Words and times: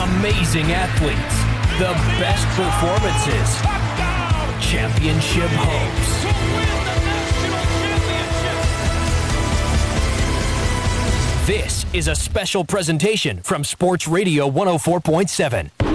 Amazing 0.00 0.72
athletes. 0.72 1.36
The 1.78 1.92
best 2.18 2.46
performances. 2.56 3.60
Championship 4.66 5.50
hopes. 5.52 6.10
This 11.46 11.84
is 11.92 12.08
a 12.08 12.14
special 12.14 12.64
presentation 12.64 13.42
from 13.42 13.62
Sports 13.62 14.08
Radio 14.08 14.50
104.7. 14.50 15.89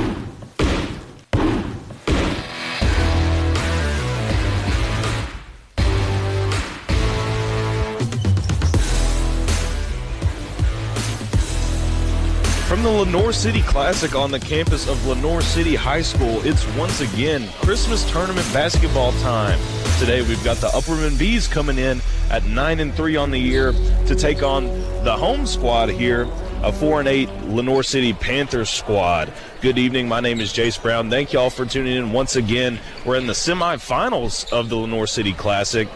Lenoir 12.96 13.34
City 13.34 13.62
Classic 13.62 14.16
on 14.16 14.32
the 14.32 14.39
campus 14.39 14.88
of 14.88 15.06
Lenoir 15.06 15.42
City 15.42 15.75
High 15.75 16.01
School, 16.01 16.39
it's 16.46 16.65
once 16.78 17.01
again 17.01 17.46
Christmas 17.60 18.10
tournament 18.10 18.47
basketball 18.54 19.11
time. 19.20 19.60
Today 20.00 20.21
we've 20.21 20.42
got 20.46 20.56
the 20.57 20.68
Upperman 20.68 21.20
Bees 21.20 21.46
coming 21.46 21.78
in 21.78 22.00
at 22.29 22.46
9 22.46 22.79
and 22.79 22.93
3 22.93 23.18
on 23.18 23.32
the 23.32 23.37
year 23.37 23.73
to 24.06 24.15
take 24.15 24.43
on 24.43 24.68
the 25.04 25.11
home 25.11 25.46
squad 25.46 25.89
here, 25.89 26.25
a 26.64 26.71
4 26.71 27.01
and 27.01 27.10
8 27.10 27.29
Lenoir 27.50 27.84
City 27.84 28.14
Panthers 28.14 28.70
squad. 28.70 29.29
Good 29.59 29.78
evening. 29.78 30.07
My 30.07 30.21
name 30.21 30.39
is 30.39 30.54
Jace 30.54 30.82
Brown. 30.82 31.09
Thank 31.09 31.34
y'all 31.34 31.50
for 31.50 31.65
tuning 31.65 31.98
in 31.98 32.14
once 32.14 32.38
again. 32.38 32.80
We're 33.06 33.17
in 33.17 33.28
the 33.28 33.34
semifinals 33.34 34.50
of 34.53 34.70
the 34.70 34.78
Lenoir 34.78 35.06
City 35.06 35.34
Classic. 35.34 35.89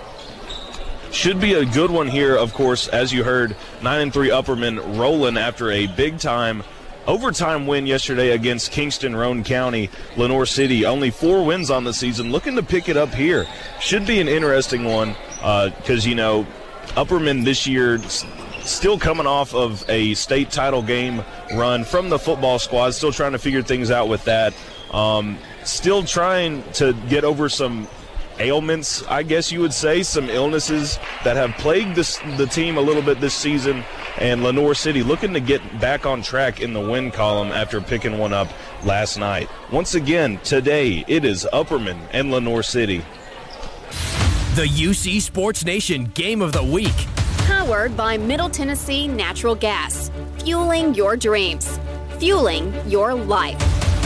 Should 1.11 1.39
be 1.39 1.53
a 1.53 1.63
good 1.63 1.91
one 1.91 2.07
here, 2.07 2.35
of 2.35 2.53
course, 2.53 2.89
as 2.89 3.13
you 3.13 3.23
heard, 3.23 3.55
9 3.81 4.01
and 4.01 4.13
3 4.13 4.29
Upperman 4.31 4.99
rolling 4.99 5.37
after 5.37 5.71
a 5.71 5.87
big 5.87 6.19
time 6.19 6.61
overtime 7.09 7.65
win 7.65 7.87
yesterday 7.87 8.31
against 8.31 8.71
Kingston 8.71 9.15
Roane 9.15 9.43
County. 9.43 9.89
Lenoir 10.15 10.45
City 10.45 10.85
only 10.85 11.09
four 11.09 11.43
wins 11.43 11.71
on 11.71 11.83
the 11.83 11.93
season, 11.93 12.31
looking 12.31 12.55
to 12.55 12.63
pick 12.63 12.87
it 12.87 12.95
up 12.95 13.13
here. 13.13 13.47
Should 13.81 14.05
be 14.05 14.21
an 14.21 14.27
interesting 14.27 14.85
one 14.85 15.15
because, 15.35 16.05
uh, 16.05 16.09
you 16.09 16.15
know, 16.15 16.45
Upperman 16.89 17.43
this 17.43 17.65
year 17.65 17.97
still 18.61 18.99
coming 18.99 19.25
off 19.25 19.55
of 19.55 19.83
a 19.89 20.13
state 20.13 20.51
title 20.51 20.83
game 20.83 21.23
run 21.55 21.83
from 21.83 22.09
the 22.09 22.19
football 22.19 22.59
squad, 22.59 22.91
still 22.91 23.11
trying 23.11 23.31
to 23.31 23.39
figure 23.39 23.63
things 23.63 23.89
out 23.89 24.07
with 24.07 24.23
that. 24.25 24.53
Um, 24.91 25.37
still 25.63 26.03
trying 26.03 26.63
to 26.73 26.93
get 27.09 27.23
over 27.23 27.49
some 27.49 27.87
ailments, 28.39 29.03
I 29.07 29.23
guess 29.23 29.51
you 29.51 29.61
would 29.61 29.73
say, 29.73 30.03
some 30.03 30.29
illnesses 30.29 30.99
that 31.23 31.35
have 31.35 31.51
plagued 31.57 31.95
this, 31.95 32.17
the 32.37 32.45
team 32.45 32.77
a 32.77 32.81
little 32.81 33.01
bit 33.01 33.19
this 33.19 33.33
season. 33.33 33.83
And 34.19 34.43
Lenoir 34.43 34.75
City 34.75 35.01
looking 35.01 35.33
to 35.33 35.39
get 35.39 35.61
back 35.79 36.05
on 36.05 36.21
track 36.21 36.59
in 36.59 36.73
the 36.73 36.79
win 36.79 37.09
column 37.09 37.51
after 37.53 37.79
picking 37.79 38.17
one 38.17 38.33
up 38.33 38.49
last 38.83 39.17
night. 39.17 39.49
Once 39.71 39.95
again, 39.95 40.39
today 40.43 41.05
it 41.07 41.23
is 41.23 41.47
Upperman 41.53 41.97
and 42.11 42.29
Lenoir 42.29 42.61
City. 42.61 42.97
The 44.55 44.65
UC 44.65 45.21
Sports 45.21 45.63
Nation 45.63 46.05
Game 46.15 46.41
of 46.41 46.51
the 46.51 46.63
Week. 46.63 46.93
Powered 47.47 47.95
by 47.95 48.17
Middle 48.17 48.49
Tennessee 48.49 49.07
Natural 49.07 49.55
Gas. 49.55 50.11
Fueling 50.39 50.93
your 50.93 51.15
dreams. 51.15 51.79
Fueling 52.17 52.73
your 52.89 53.13
life. 53.13 53.57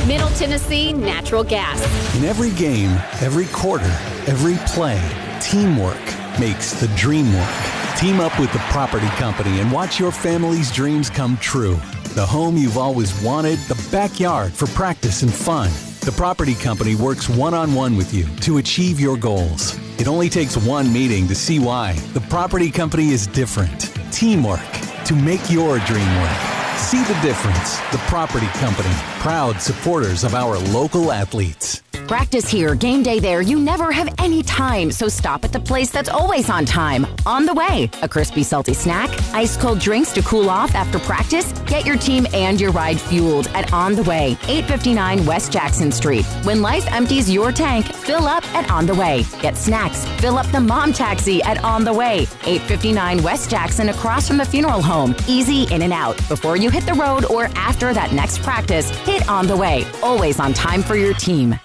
Middle 0.07 0.29
Tennessee 0.29 0.93
Natural 0.93 1.43
Gas. 1.43 1.81
In 2.17 2.25
every 2.25 2.51
game, 2.51 2.91
every 3.21 3.47
quarter, 3.47 3.89
every 4.27 4.57
play, 4.67 5.01
teamwork 5.41 5.97
makes 6.39 6.73
the 6.73 6.87
dream 6.89 7.33
work. 7.33 7.82
Team 8.03 8.19
up 8.19 8.37
with 8.37 8.51
the 8.51 8.59
property 8.69 9.07
company 9.15 9.61
and 9.61 9.71
watch 9.71 9.97
your 9.97 10.11
family's 10.11 10.69
dreams 10.69 11.09
come 11.09 11.37
true. 11.37 11.75
The 12.15 12.25
home 12.25 12.57
you've 12.57 12.77
always 12.77 13.17
wanted, 13.23 13.59
the 13.69 13.81
backyard 13.93 14.51
for 14.51 14.67
practice 14.67 15.21
and 15.21 15.33
fun. 15.33 15.71
The 16.01 16.11
property 16.11 16.53
company 16.53 16.95
works 16.95 17.29
one 17.29 17.53
on 17.53 17.73
one 17.73 17.95
with 17.95 18.13
you 18.13 18.25
to 18.41 18.57
achieve 18.57 18.99
your 18.99 19.15
goals. 19.15 19.79
It 20.01 20.09
only 20.09 20.27
takes 20.27 20.57
one 20.57 20.91
meeting 20.91 21.29
to 21.29 21.33
see 21.33 21.59
why. 21.59 21.93
The 22.11 22.19
property 22.19 22.69
company 22.69 23.11
is 23.11 23.25
different. 23.25 23.93
Teamwork 24.11 24.69
to 25.05 25.15
make 25.15 25.49
your 25.49 25.79
dream 25.79 26.21
work. 26.21 26.37
See 26.75 27.01
the 27.03 27.17
difference. 27.21 27.79
The 27.91 27.99
Property 28.09 28.47
Company, 28.59 28.93
proud 29.23 29.61
supporters 29.61 30.25
of 30.25 30.35
our 30.35 30.57
local 30.73 31.09
athletes. 31.09 31.81
Practice 32.07 32.49
here, 32.49 32.75
game 32.75 33.01
day 33.01 33.19
there. 33.19 33.41
You 33.41 33.57
never 33.57 33.89
have 33.91 34.13
any 34.17 34.43
time, 34.43 34.91
so 34.91 35.07
stop 35.07 35.45
at 35.45 35.53
the 35.53 35.59
place 35.59 35.89
that's 35.89 36.09
always 36.09 36.49
on 36.49 36.65
time. 36.65 37.07
On 37.25 37.45
the 37.45 37.53
way, 37.53 37.89
a 38.01 38.09
crispy, 38.09 38.43
salty 38.43 38.73
snack, 38.73 39.09
ice 39.33 39.55
cold 39.55 39.79
drinks 39.79 40.11
to 40.13 40.21
cool 40.23 40.49
off 40.49 40.75
after 40.75 40.99
practice. 40.99 41.53
Get 41.65 41.85
your 41.85 41.95
team 41.95 42.27
and 42.33 42.59
your 42.59 42.71
ride 42.71 42.99
fueled 42.99 43.47
at 43.47 43.71
On 43.71 43.95
the 43.95 44.03
Way, 44.03 44.31
859 44.47 45.25
West 45.25 45.53
Jackson 45.53 45.91
Street. 45.91 46.25
When 46.43 46.61
life 46.61 46.85
empties 46.91 47.31
your 47.31 47.53
tank, 47.53 47.85
fill 47.85 48.27
up 48.27 48.43
at 48.53 48.69
On 48.69 48.85
the 48.85 48.95
Way. 48.95 49.23
Get 49.41 49.55
snacks, 49.55 50.05
fill 50.19 50.37
up 50.37 50.47
the 50.47 50.59
mom 50.59 50.91
taxi 50.91 51.41
at 51.43 51.63
On 51.63 51.85
the 51.85 51.93
Way, 51.93 52.27
859 52.45 53.23
West 53.23 53.49
Jackson 53.49 53.89
across 53.89 54.27
from 54.27 54.37
the 54.37 54.45
funeral 54.45 54.81
home. 54.81 55.15
Easy 55.27 55.73
in 55.73 55.81
and 55.81 55.93
out. 55.93 56.17
Before 56.27 56.57
you 56.57 56.69
hit 56.69 56.85
the 56.85 56.93
road 56.95 57.23
or 57.25 57.45
after 57.55 57.93
that 57.93 58.11
next 58.11 58.43
practice, 58.43 58.91
hit 59.13 59.29
On 59.29 59.45
the 59.45 59.55
Way. 59.55 59.85
Always 60.01 60.39
on 60.39 60.53
time 60.53 60.81
for 60.81 60.95
your 60.95 61.13
team. 61.13 61.51
The 61.51 61.59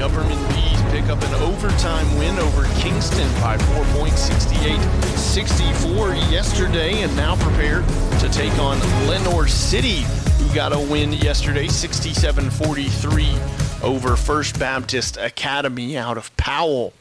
Upperman 0.00 0.48
Bees 0.48 0.80
pick 0.90 1.10
up 1.10 1.22
an 1.22 1.34
overtime 1.42 2.06
win 2.18 2.38
over 2.38 2.64
Kingston 2.80 3.30
by 3.42 3.58
4 3.58 3.84
points, 3.98 4.30
68-64 4.30 6.16
yesterday, 6.32 7.02
and 7.02 7.14
now 7.16 7.36
prepare 7.36 7.82
to 8.20 8.28
take 8.30 8.58
on 8.58 8.80
Lenoir 9.06 9.46
City, 9.46 10.06
who 10.38 10.54
got 10.54 10.72
a 10.72 10.78
win 10.78 11.12
yesterday, 11.12 11.66
67-43 11.66 13.82
over 13.82 14.16
First 14.16 14.58
Baptist 14.58 15.18
Academy 15.18 15.98
out 15.98 16.16
of 16.16 16.34
Powell. 16.38 16.94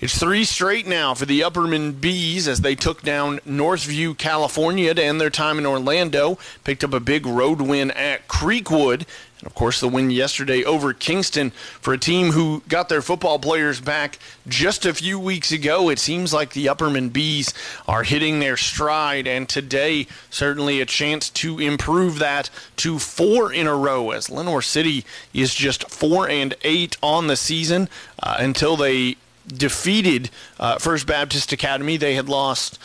It's 0.00 0.16
three 0.16 0.44
straight 0.44 0.86
now 0.86 1.14
for 1.14 1.26
the 1.26 1.40
Upperman 1.40 2.00
Bees 2.00 2.46
as 2.46 2.60
they 2.60 2.76
took 2.76 3.02
down 3.02 3.40
Northview, 3.40 4.16
California 4.16 4.94
to 4.94 5.02
end 5.02 5.20
their 5.20 5.28
time 5.28 5.58
in 5.58 5.66
Orlando. 5.66 6.38
Picked 6.62 6.84
up 6.84 6.94
a 6.94 7.00
big 7.00 7.26
road 7.26 7.60
win 7.60 7.90
at 7.90 8.28
Creekwood. 8.28 9.06
And 9.40 9.46
of 9.46 9.56
course, 9.56 9.80
the 9.80 9.88
win 9.88 10.12
yesterday 10.12 10.62
over 10.62 10.92
Kingston 10.92 11.50
for 11.50 11.92
a 11.92 11.98
team 11.98 12.30
who 12.30 12.62
got 12.68 12.88
their 12.88 13.02
football 13.02 13.40
players 13.40 13.80
back 13.80 14.20
just 14.46 14.86
a 14.86 14.94
few 14.94 15.18
weeks 15.18 15.50
ago. 15.50 15.88
It 15.88 15.98
seems 15.98 16.32
like 16.32 16.52
the 16.52 16.66
Upperman 16.66 17.12
Bees 17.12 17.52
are 17.88 18.04
hitting 18.04 18.38
their 18.38 18.56
stride, 18.56 19.26
and 19.26 19.48
today, 19.48 20.06
certainly 20.30 20.80
a 20.80 20.86
chance 20.86 21.28
to 21.30 21.58
improve 21.58 22.20
that 22.20 22.50
to 22.76 23.00
four 23.00 23.52
in 23.52 23.66
a 23.66 23.74
row 23.74 24.12
as 24.12 24.30
Lenoir 24.30 24.62
City 24.62 25.04
is 25.34 25.56
just 25.56 25.90
four 25.90 26.28
and 26.28 26.54
eight 26.62 26.96
on 27.02 27.26
the 27.26 27.36
season 27.36 27.88
uh, 28.22 28.36
until 28.38 28.76
they 28.76 29.16
defeated 29.48 30.30
uh, 30.58 30.78
First 30.78 31.06
Baptist 31.06 31.52
Academy. 31.52 31.96
They 31.96 32.14
had 32.14 32.28
lost 32.28 32.78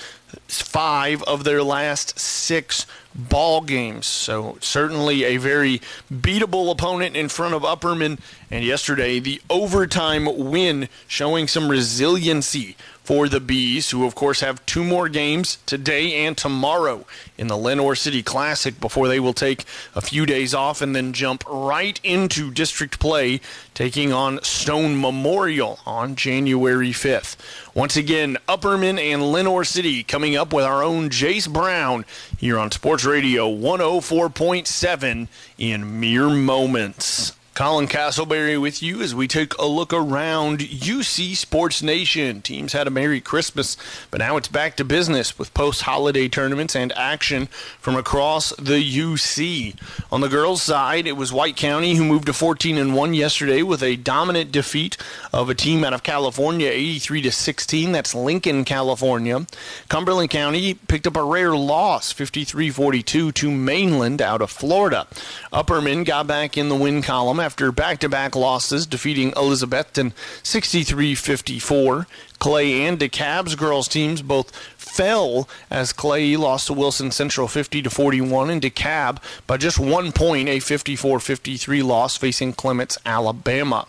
five 0.47 1.21
of 1.23 1.43
their 1.43 1.63
last 1.63 2.19
six 2.19 2.85
ball 3.15 3.61
games. 3.61 4.07
So 4.07 4.57
certainly 4.59 5.23
a 5.23 5.37
very 5.37 5.81
beatable 6.11 6.71
opponent 6.71 7.15
in 7.15 7.29
front 7.29 7.53
of 7.53 7.61
Upperman. 7.61 8.19
And 8.49 8.65
yesterday, 8.65 9.19
the 9.19 9.41
overtime 9.49 10.49
win 10.49 10.89
showing 11.07 11.47
some 11.47 11.69
resiliency 11.69 12.75
for 13.03 13.27
the 13.27 13.39
Bees, 13.39 13.91
who 13.91 14.05
of 14.05 14.15
course 14.15 14.39
have 14.39 14.65
two 14.65 14.83
more 14.83 15.09
games 15.09 15.57
today 15.65 16.25
and 16.25 16.37
tomorrow 16.37 17.05
in 17.37 17.47
the 17.47 17.57
Lenoir 17.57 17.95
City 17.95 18.23
Classic 18.23 18.79
before 18.79 19.07
they 19.07 19.19
will 19.19 19.33
take 19.33 19.65
a 19.93 20.01
few 20.01 20.25
days 20.25 20.53
off 20.53 20.81
and 20.81 20.95
then 20.95 21.13
jump 21.13 21.43
right 21.47 21.99
into 22.03 22.49
district 22.49 22.99
play, 22.99 23.41
taking 23.73 24.13
on 24.13 24.41
Stone 24.43 24.99
Memorial 24.99 25.79
on 25.85 26.15
January 26.15 26.91
5th. 26.91 27.35
Once 27.73 27.97
again, 27.97 28.37
Upperman 28.47 28.99
and 28.99 29.31
Lenoir 29.31 29.63
City 29.63 30.03
coming 30.03 30.35
up 30.35 30.53
with 30.53 30.63
our 30.63 30.81
own 30.81 31.09
Jace 31.09 31.51
Brown 31.51 32.05
here 32.37 32.57
on 32.57 32.71
Sports 32.71 33.03
Radio 33.03 33.49
104.7 33.49 35.27
in 35.57 35.99
mere 35.99 36.29
moments. 36.29 37.33
Colin 37.55 37.87
Castleberry 37.87 38.59
with 38.59 38.81
you 38.81 39.03
as 39.03 39.13
we 39.13 39.27
take 39.27 39.55
a 39.59 39.67
look 39.67 39.93
around 39.93 40.57
UC 40.57 41.35
Sports 41.35 41.83
Nation. 41.83 42.41
Teams 42.41 42.73
had 42.73 42.87
a 42.87 42.89
Merry 42.89 43.21
Christmas, 43.21 43.77
but 44.09 44.17
now 44.17 44.37
it's 44.37 44.47
back 44.47 44.75
to 44.77 44.83
business 44.83 45.37
with 45.37 45.53
post 45.53 45.83
holiday 45.83 46.27
tournaments 46.27 46.75
and 46.75 46.91
action 46.93 47.45
from 47.79 47.95
across 47.95 48.55
the 48.55 48.81
UC. 48.81 49.75
On 50.11 50.21
the 50.21 50.29
girls' 50.29 50.63
side, 50.63 51.05
it 51.05 51.15
was 51.15 51.31
White 51.31 51.55
County 51.55 51.93
who 51.93 52.03
moved 52.03 52.25
to 52.25 52.33
14 52.33 52.75
and 52.75 52.95
1 52.95 53.13
yesterday 53.13 53.61
with 53.61 53.83
a 53.83 53.97
dominant 53.97 54.51
defeat 54.51 54.97
of 55.31 55.47
a 55.47 55.53
team 55.53 55.83
out 55.83 55.93
of 55.93 56.01
California, 56.01 56.69
83 56.69 57.21
to 57.21 57.31
16. 57.31 57.91
That's 57.91 58.15
Lincoln, 58.15 58.65
California. 58.65 59.45
Cumberland 59.89 60.31
County 60.31 60.73
picked 60.73 61.05
up 61.05 61.15
a 61.15 61.23
rare 61.23 61.55
loss, 61.55 62.11
53 62.11 62.71
42 62.71 63.31
to 63.31 63.51
Mainland 63.51 64.23
out 64.23 64.41
of 64.41 64.49
Florida. 64.49 65.05
Upperman 65.51 66.03
got 66.03 66.25
back 66.25 66.57
in 66.57 66.69
the 66.69 66.75
win 66.75 67.03
column 67.03 67.42
after 67.43 67.73
back 67.73 67.99
to 67.99 68.07
back 68.07 68.37
losses, 68.37 68.87
defeating 68.87 69.31
Elizabethton 69.33 70.13
63 70.43 71.13
54. 71.13 72.07
Clay 72.39 72.85
and 72.85 72.97
DeKalb's 72.97 73.55
girls 73.55 73.89
teams 73.89 74.21
both 74.21 74.55
fell 74.77 75.49
as 75.69 75.91
Clay 75.91 76.37
lost 76.37 76.67
to 76.67 76.73
Wilson 76.73 77.11
Central 77.11 77.49
50 77.49 77.81
to 77.81 77.89
41 77.89 78.49
and 78.49 78.61
DeKalb 78.61 79.21
by 79.45 79.57
just 79.57 79.77
one 79.77 80.13
point, 80.13 80.47
a 80.47 80.57
54-53 80.57 81.83
loss 81.83 82.15
facing 82.15 82.53
Clements, 82.53 82.97
Alabama. 83.05 83.87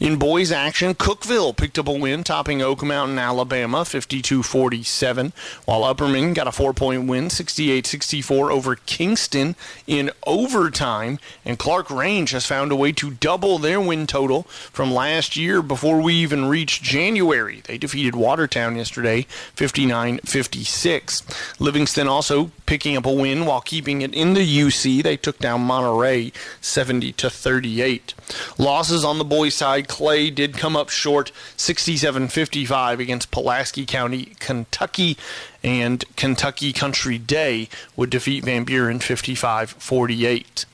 In 0.00 0.16
boys 0.16 0.50
action, 0.50 0.94
Cookeville 0.94 1.56
picked 1.56 1.78
up 1.78 1.88
a 1.88 1.92
win, 1.92 2.24
topping 2.24 2.62
Oak 2.62 2.82
Mountain, 2.82 3.18
Alabama, 3.18 3.78
52-47, 3.78 5.32
while 5.64 5.82
Upperman 5.82 6.34
got 6.34 6.48
a 6.48 6.52
four-point 6.52 7.06
win, 7.06 7.28
68-64 7.28 8.50
over 8.50 8.76
Kingston 8.76 9.54
in 9.86 10.10
overtime, 10.26 11.18
and 11.44 11.58
Clarkrange 11.58 12.30
has 12.30 12.46
found 12.46 12.72
a 12.72 12.76
way 12.76 12.92
to 12.92 13.10
double 13.10 13.58
their 13.58 13.80
win 13.80 14.06
total 14.06 14.44
from 14.72 14.92
last 14.92 15.36
year 15.36 15.62
before 15.62 16.00
we 16.00 16.14
even 16.14 16.46
reached 16.46 16.82
January. 16.82 17.62
They 17.64 17.78
defeated 17.78 18.14
Watertown 18.14 18.76
yesterday, 18.76 19.26
59-56. 19.56 21.60
Livingston 21.60 22.08
also 22.08 22.50
picking 22.66 22.96
up 22.96 23.04
a 23.04 23.12
win 23.12 23.44
while 23.44 23.60
keeping 23.60 24.02
it 24.02 24.14
in 24.14 24.34
the 24.34 24.40
UC. 24.40 25.02
They 25.02 25.16
took 25.16 25.38
down 25.38 25.60
Monterey, 25.60 26.32
70 26.60 27.12
to 27.12 27.28
38. 27.28 28.14
Losses 28.56 29.04
on 29.04 29.18
the 29.18 29.24
boys 29.24 29.41
side, 29.50 29.88
Clay 29.88 30.30
did 30.30 30.54
come 30.54 30.76
up 30.76 30.88
short 30.88 31.32
67 31.56 32.28
55 32.28 33.00
against 33.00 33.30
Pulaski 33.30 33.86
County, 33.86 34.32
Kentucky, 34.38 35.16
and 35.62 36.04
Kentucky 36.16 36.72
Country 36.72 37.18
Day 37.18 37.68
would 37.96 38.10
defeat 38.10 38.44
Van 38.44 38.64
Buren 38.64 38.98
55 38.98 39.70
48. 39.70 40.66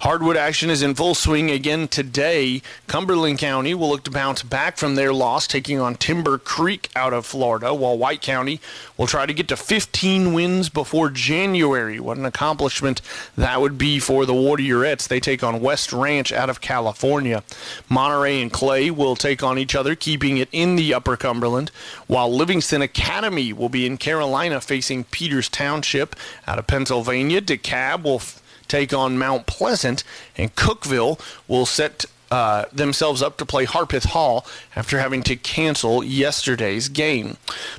Hardwood 0.00 0.36
action 0.36 0.68
is 0.68 0.82
in 0.82 0.94
full 0.94 1.14
swing 1.14 1.50
again 1.50 1.88
today. 1.88 2.60
Cumberland 2.86 3.38
County 3.38 3.72
will 3.72 3.88
look 3.88 4.04
to 4.04 4.10
bounce 4.10 4.42
back 4.42 4.76
from 4.76 4.96
their 4.96 5.14
loss, 5.14 5.46
taking 5.46 5.80
on 5.80 5.94
Timber 5.94 6.36
Creek 6.36 6.90
out 6.94 7.12
of 7.14 7.24
Florida, 7.24 7.72
while 7.72 7.96
White 7.96 8.20
County 8.20 8.60
will 8.98 9.06
try 9.06 9.24
to 9.24 9.32
get 9.32 9.48
to 9.48 9.56
15 9.56 10.34
wins 10.34 10.68
before 10.68 11.08
January. 11.08 12.00
What 12.00 12.18
an 12.18 12.26
accomplishment 12.26 13.00
that 13.36 13.60
would 13.60 13.78
be 13.78 13.98
for 13.98 14.26
the 14.26 14.34
Warriorettes. 14.34 15.08
They 15.08 15.20
take 15.20 15.42
on 15.42 15.62
West 15.62 15.92
Ranch 15.92 16.32
out 16.32 16.50
of 16.50 16.60
California. 16.60 17.42
Monterey 17.88 18.42
and 18.42 18.52
Clay 18.52 18.90
will 18.90 19.16
take 19.16 19.42
on 19.42 19.58
each 19.58 19.74
other, 19.74 19.94
keeping 19.94 20.36
it 20.36 20.48
in 20.52 20.76
the 20.76 20.92
Upper 20.92 21.16
Cumberland, 21.16 21.70
while 22.08 22.30
Livingston 22.30 22.82
Academy 22.82 23.52
will 23.52 23.70
be 23.70 23.86
in 23.86 23.96
Carolina 23.96 24.23
facing 24.64 25.04
Peters 25.04 25.48
Township 25.48 26.16
out 26.46 26.58
of 26.58 26.66
Pennsylvania. 26.66 27.40
DeKalb 27.40 28.02
will 28.04 28.22
take 28.68 28.92
on 28.92 29.18
Mount 29.18 29.46
Pleasant, 29.46 30.04
and 30.36 30.54
Cookeville 30.54 31.20
will 31.46 31.66
set 31.66 32.06
uh, 32.34 32.64
themselves 32.72 33.22
up 33.22 33.36
to 33.36 33.46
play 33.46 33.64
Harpeth 33.64 34.06
Hall 34.06 34.44
after 34.74 34.98
having 34.98 35.22
to 35.22 35.36
cancel 35.36 36.02
yesterday's 36.02 36.88
game. 36.88 37.36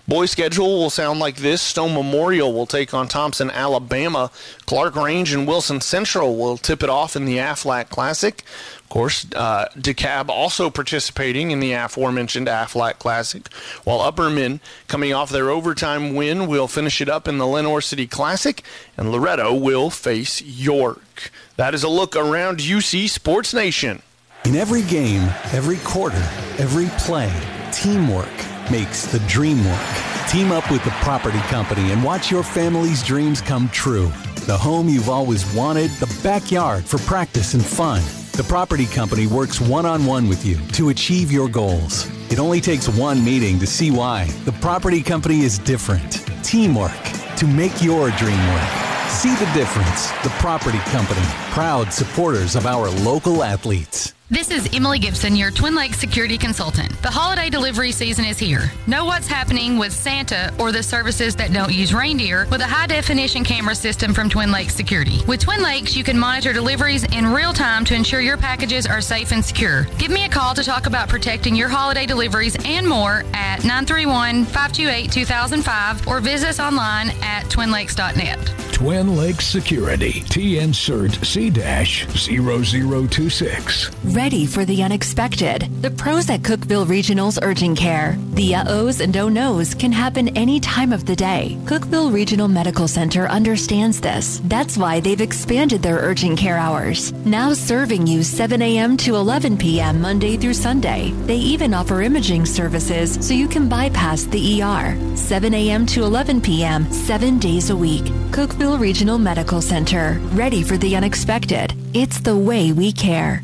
Boys 0.08 0.32
schedule 0.32 0.80
will 0.80 0.90
sound 0.90 1.20
like 1.20 1.36
this: 1.36 1.62
Stone 1.62 1.94
Memorial 1.94 2.54
will 2.54 2.66
take 2.66 2.94
on 2.94 3.10
Thompson, 3.10 3.52
Alabama. 3.52 4.32
Clarkrange 4.66 5.34
and 5.34 5.46
Wilson 5.46 5.82
Central 5.82 6.38
will 6.38 6.56
tip 6.56 6.82
it 6.84 6.90
off 6.90 7.18
in 7.18 7.26
the 7.26 7.36
Aflac 7.36 7.90
Classic. 7.90 8.44
Of 8.80 8.88
course, 8.88 9.26
uh, 9.36 9.68
DeKalb 9.76 10.30
also 10.30 10.70
participating 10.70 11.52
in 11.52 11.60
the 11.60 11.74
aforementioned 11.74 12.48
Aflac 12.48 12.98
Classic, 12.98 13.52
while 13.84 14.10
Upperman, 14.10 14.62
coming 14.88 15.12
off 15.12 15.32
their 15.32 15.50
overtime 15.50 16.16
win, 16.16 16.48
will 16.48 16.70
finish 16.70 17.02
it 17.02 17.10
up 17.10 17.28
in 17.28 17.40
the 17.40 17.48
Lenoir 17.48 17.82
City 17.82 18.08
Classic, 18.08 18.64
and 18.96 19.12
Loretto 19.12 19.54
will 19.54 19.90
face 19.90 20.42
York. 20.42 21.30
That 21.58 21.74
is 21.74 21.84
a 21.84 21.90
look 21.90 22.16
around 22.16 22.60
UC 22.60 23.10
Sports 23.10 23.54
Nation. 23.54 24.02
In 24.46 24.56
every 24.56 24.84
game, 24.84 25.24
every 25.52 25.78
quarter, 25.78 26.24
every 26.58 26.88
play, 27.00 27.32
teamwork 27.72 28.32
makes 28.72 29.06
the 29.06 29.20
dream 29.28 29.64
work. 29.66 29.96
Team 30.30 30.52
up 30.52 30.70
with 30.72 30.84
the 30.84 30.96
property 31.02 31.40
company 31.50 31.92
and 31.92 32.04
watch 32.04 32.32
your 32.32 32.44
family's 32.44 33.04
dreams 33.04 33.42
come 33.42 33.70
true. 33.70 34.12
The 34.46 34.58
home 34.58 34.88
you've 34.88 35.10
always 35.10 35.46
wanted, 35.56 35.90
the 35.92 36.20
backyard 36.24 36.86
for 36.86 37.00
practice 37.00 37.54
and 37.54 37.66
fun 37.66 38.02
the 38.36 38.44
property 38.44 38.86
company 38.86 39.28
works 39.28 39.62
one 39.62 39.86
on 39.86 40.06
one 40.06 40.28
with 40.28 40.46
you 40.46 40.58
to 40.74 40.90
achieve 40.90 41.32
your 41.32 41.48
goals. 41.48 42.06
It 42.30 42.38
only 42.38 42.60
takes 42.60 42.90
one 42.90 43.24
meeting 43.24 43.60
to 43.60 43.66
see 43.66 43.92
why. 43.92 44.26
The 44.44 44.52
property 44.52 45.02
company 45.02 45.44
is 45.44 45.58
different. 45.58 46.26
Teamwork 46.44 46.92
to 47.38 47.48
make 47.48 47.82
your 47.82 48.12
dream 48.12 48.46
work. 48.50 48.70
See 49.08 49.34
the 49.36 49.50
difference. 49.54 50.12
The 50.24 50.36
property 50.42 50.80
company, 50.90 51.26
proud 51.52 51.94
supporters 51.94 52.58
of 52.58 52.66
our 52.66 52.90
local 52.90 53.42
athletes. 53.42 54.15
This 54.32 54.50
is 54.50 54.68
Emily 54.74 54.98
Gibson, 54.98 55.36
your 55.36 55.52
Twin 55.52 55.76
Lakes 55.76 56.00
security 56.00 56.36
consultant. 56.36 56.90
The 57.04 57.12
holiday 57.12 57.48
delivery 57.48 57.92
season 57.92 58.26
is 58.26 58.40
here. 58.40 58.72
Know 58.88 59.06
what's 59.06 59.28
happening 59.28 59.78
with 59.78 59.94
Santa 59.94 60.52
or 60.58 60.72
the 60.72 60.82
services 60.82 61.36
that 61.36 61.54
don't 61.54 61.72
use 61.72 61.94
reindeer 61.94 62.48
with 62.50 62.62
a 62.62 62.66
high 62.66 62.88
definition 62.88 63.44
camera 63.44 63.76
system 63.76 64.16
from 64.16 64.28
Twin 64.28 64.52
Lakes 64.52 64.74
Security. 64.74 65.20
With 65.28 65.42
Twin 65.42 65.62
Lakes, 65.62 65.96
you 65.96 66.04
can 66.04 66.18
monitor 66.18 66.54
deliveries 66.54 67.04
in 67.14 67.28
real 67.28 67.54
time 67.54 67.86
to 67.86 67.94
ensure 67.94 68.20
your 68.20 68.36
packages 68.36 68.88
are 68.88 69.00
safe 69.00 69.32
and 69.32 69.46
secure. 69.46 69.84
Give 70.00 70.10
me 70.10 70.26
a 70.26 70.30
call 70.30 70.56
to 70.56 70.64
talk 70.64 70.88
about 70.88 71.08
protecting 71.08 71.56
your 71.56 71.70
holiday 71.70 72.08
deliveries 72.08 72.58
and 72.66 72.90
more 72.90 73.20
at 73.36 73.64
931 73.64 74.44
528 74.46 75.12
2005 75.12 76.08
or 76.08 76.20
visit 76.20 76.50
us 76.50 76.60
online 76.60 77.12
at 77.22 77.44
twinlakes.net. 77.44 78.40
Twin 78.74 79.16
Lakes 79.16 79.46
Security, 79.46 80.22
TN 80.24 80.74
CERT 80.74 81.24
C 81.24 81.52
0026 81.52 83.92
ready 84.16 84.46
for 84.46 84.64
the 84.64 84.82
unexpected. 84.82 85.68
The 85.82 85.92
pros 85.92 86.30
at 86.30 86.40
Cookeville 86.42 86.88
Regional's 86.88 87.38
Urgent 87.42 87.78
Care. 87.78 88.18
The 88.36 88.56
uh-ohs 88.56 89.02
and 89.02 89.14
don't-knows 89.14 89.74
can 89.74 89.92
happen 89.92 90.30
any 90.38 90.62
time 90.62 90.94
of 90.94 91.06
the 91.06 91.18
day. 91.18 91.58
Cookeville 91.66 92.14
Regional 92.14 92.48
Medical 92.48 92.88
Center 92.88 93.28
understands 93.28 94.00
this. 94.00 94.40
That's 94.46 94.78
why 94.78 95.02
they've 95.02 95.20
expanded 95.20 95.82
their 95.82 95.98
urgent 95.98 96.40
care 96.40 96.56
hours. 96.56 97.12
Now 97.26 97.52
serving 97.52 98.08
you 98.08 98.24
7 98.24 98.62
a.m. 98.62 98.96
to 98.98 99.16
11 99.16 99.58
p.m. 99.58 100.00
Monday 100.00 100.38
through 100.38 100.54
Sunday. 100.54 101.12
They 101.26 101.38
even 101.38 101.74
offer 101.74 102.02
imaging 102.02 102.46
services 102.46 103.18
so 103.20 103.34
you 103.34 103.50
can 103.50 103.68
bypass 103.68 104.24
the 104.24 104.62
ER. 104.62 104.98
7 105.18 105.54
a.m. 105.54 105.86
to 105.88 106.04
11 106.04 106.40
p.m. 106.40 106.90
seven 106.90 107.38
days 107.38 107.70
a 107.70 107.76
week. 107.76 108.06
Cookeville 108.32 108.80
Regional 108.80 109.18
Medical 109.18 109.62
Center. 109.62 110.20
Ready 110.32 110.64
for 110.64 110.78
the 110.78 110.96
unexpected. 110.96 111.74
It's 111.94 112.22
the 112.22 112.38
way 112.38 112.72
we 112.72 112.94
care. 112.94 113.44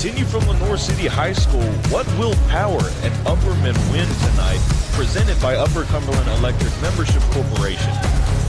Continue 0.00 0.26
from 0.26 0.46
Lenoir 0.46 0.78
City 0.78 1.08
High 1.08 1.32
School. 1.32 1.64
What 1.90 2.06
will 2.20 2.36
Power 2.46 2.78
and 3.02 3.12
Upperman 3.26 3.74
win 3.90 4.06
tonight? 4.30 4.60
Presented 4.92 5.42
by 5.42 5.56
Upper 5.56 5.82
Cumberland 5.86 6.28
Electric 6.38 6.70
Membership 6.80 7.20
Corporation. 7.32 7.90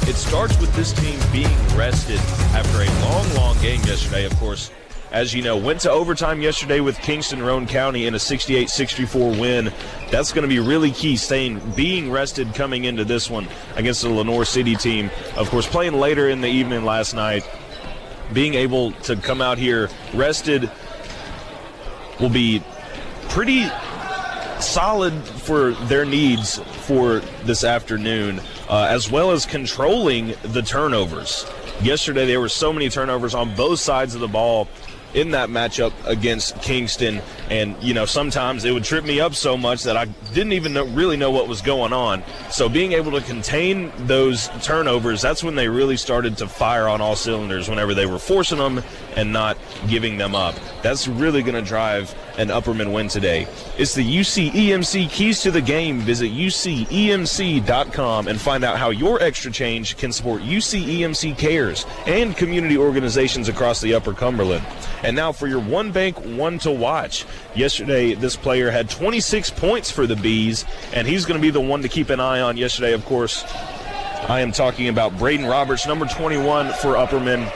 It 0.08 0.14
starts 0.14 0.60
with 0.62 0.72
this 0.76 0.94
team 0.94 1.20
being 1.32 1.58
rested 1.76 2.20
after 2.54 2.84
a 2.84 3.10
long, 3.10 3.34
long 3.34 3.60
game 3.64 3.82
yesterday, 3.82 4.26
of 4.26 4.36
course. 4.36 4.70
As 5.12 5.34
you 5.34 5.42
know, 5.42 5.58
went 5.58 5.82
to 5.82 5.90
overtime 5.90 6.40
yesterday 6.40 6.82
with 6.82 7.00
Kingston 7.00 7.42
Roane 7.42 7.66
County 7.66 8.06
in 8.06 8.14
a 8.14 8.20
68-64 8.20 9.40
win. 9.40 9.74
That's 10.12 10.32
going 10.32 10.44
to 10.44 10.48
be 10.48 10.60
really 10.60 10.92
key, 10.92 11.18
staying 11.18 11.62
being 11.72 12.12
rested 12.12 12.54
coming 12.54 12.84
into 12.84 13.04
this 13.04 13.28
one 13.28 13.48
against 13.76 14.04
the 14.04 14.10
Lenoir 14.10 14.46
City 14.46 14.76
team. 14.76 15.10
Of 15.36 15.50
course, 15.50 15.66
playing 15.66 15.94
later 15.94 16.30
in 16.30 16.42
the 16.42 16.48
evening 16.48 16.86
last 16.86 17.16
night, 17.16 17.44
being 18.34 18.54
able 18.54 18.92
to 18.92 19.16
come 19.16 19.42
out 19.42 19.58
here 19.58 19.90
rested 20.14 20.70
will 22.20 22.30
be 22.30 22.64
pretty 23.30 23.66
solid 24.60 25.14
for 25.24 25.72
their 25.72 26.06
needs 26.06 26.60
for 26.86 27.20
this 27.44 27.64
afternoon, 27.64 28.42
uh, 28.70 28.88
as 28.90 29.10
well 29.10 29.32
as 29.32 29.46
controlling 29.46 30.34
the 30.44 30.62
turnovers. 30.62 31.46
Yesterday, 31.82 32.26
there 32.26 32.42
were 32.42 32.50
so 32.50 32.74
many 32.74 32.90
turnovers 32.90 33.34
on 33.34 33.56
both 33.56 33.80
sides 33.80 34.16
of 34.16 34.22
the 34.22 34.28
ball 34.28 34.68
in 35.14 35.32
that 35.32 35.50
matchup 35.50 35.94
against 36.06 36.62
Kingston. 36.62 37.22
And, 37.50 37.76
you 37.82 37.94
know, 37.94 38.06
sometimes 38.06 38.66
it 38.66 38.72
would 38.72 38.84
trip 38.84 39.04
me 39.04 39.20
up 39.20 39.36
so 39.36 39.58
much 39.58 39.84
that 39.84 39.98
I 39.98 40.06
didn't 40.34 40.54
even 40.54 40.74
know, 40.74 40.86
really 40.86 41.18
know 41.18 41.32
what 41.32 41.48
was 41.48 41.62
going 41.62 41.94
on. 41.94 42.24
So 42.52 42.70
being 42.70 42.94
able 42.94 43.12
to 43.12 43.22
contain 43.22 43.92
those 44.06 44.50
turnovers, 44.64 45.22
that's 45.22 45.44
when 45.44 45.56
they 45.56 45.68
really 45.68 45.98
started 45.98 46.38
to 46.38 46.48
fire 46.48 46.88
on 46.88 47.02
all 47.02 47.16
cylinders, 47.16 47.70
whenever 47.70 47.94
they 47.94 48.06
were 48.06 48.20
forcing 48.20 48.60
them 48.60 48.84
and 49.16 49.34
not 49.34 49.58
giving 49.88 50.18
them 50.18 50.36
up. 50.36 50.56
That's 50.84 51.08
really 51.08 51.42
going 51.42 51.56
to 51.56 51.62
drive 51.62 52.16
an 52.38 52.48
Upperman 52.50 52.94
win 52.94 53.10
today. 53.10 53.48
It's 53.78 53.94
the 53.94 54.04
UC 54.04 54.52
EMC 54.52 55.10
Keys 55.10 55.42
to 55.42 55.52
the 55.52 55.62
Game. 55.62 56.00
Visit 56.00 56.32
UCEMC.com 56.32 58.28
and 58.28 58.40
find 58.40 58.64
out 58.64 58.78
how 58.78 58.92
your 58.92 59.22
extra 59.22 59.52
change 59.52 59.98
can 59.98 60.12
support 60.14 60.42
UC 60.42 61.00
EMC 61.00 61.38
Cares 61.38 61.86
and 62.06 62.38
community 62.38 62.78
organizations 62.78 63.50
across 63.50 63.82
the 63.82 63.94
Upper 63.94 64.14
Cumberland. 64.14 64.66
And 65.04 65.16
now 65.16 65.32
for 65.32 65.48
your 65.48 65.60
one 65.60 65.92
bank, 65.92 66.18
one 66.18 66.60
to 66.60 66.72
watch. 66.72 67.26
Yesterday, 67.56 68.14
this 68.14 68.36
player 68.36 68.70
had 68.72 68.90
26 68.90 69.52
points 69.52 69.90
for 69.92 70.06
the 70.06 70.16
Bees, 70.16 70.66
and 70.94 71.08
he's 71.08 71.26
going 71.26 71.40
to 71.40 71.42
be 71.42 71.52
the 71.52 71.62
one 71.62 71.82
to 71.82 71.90
keep 71.90 72.10
an 72.10 72.20
eye 72.20 72.42
on. 72.42 72.58
Yesterday, 72.58 72.94
of 72.94 73.06
course, 73.06 73.44
I 74.28 74.42
am 74.42 74.52
talking 74.52 74.90
about 74.90 75.18
Braden 75.18 75.46
Roberts, 75.46 75.88
number 75.88 76.06
21 76.06 76.74
for 76.74 76.96
Upperman. 76.96 77.52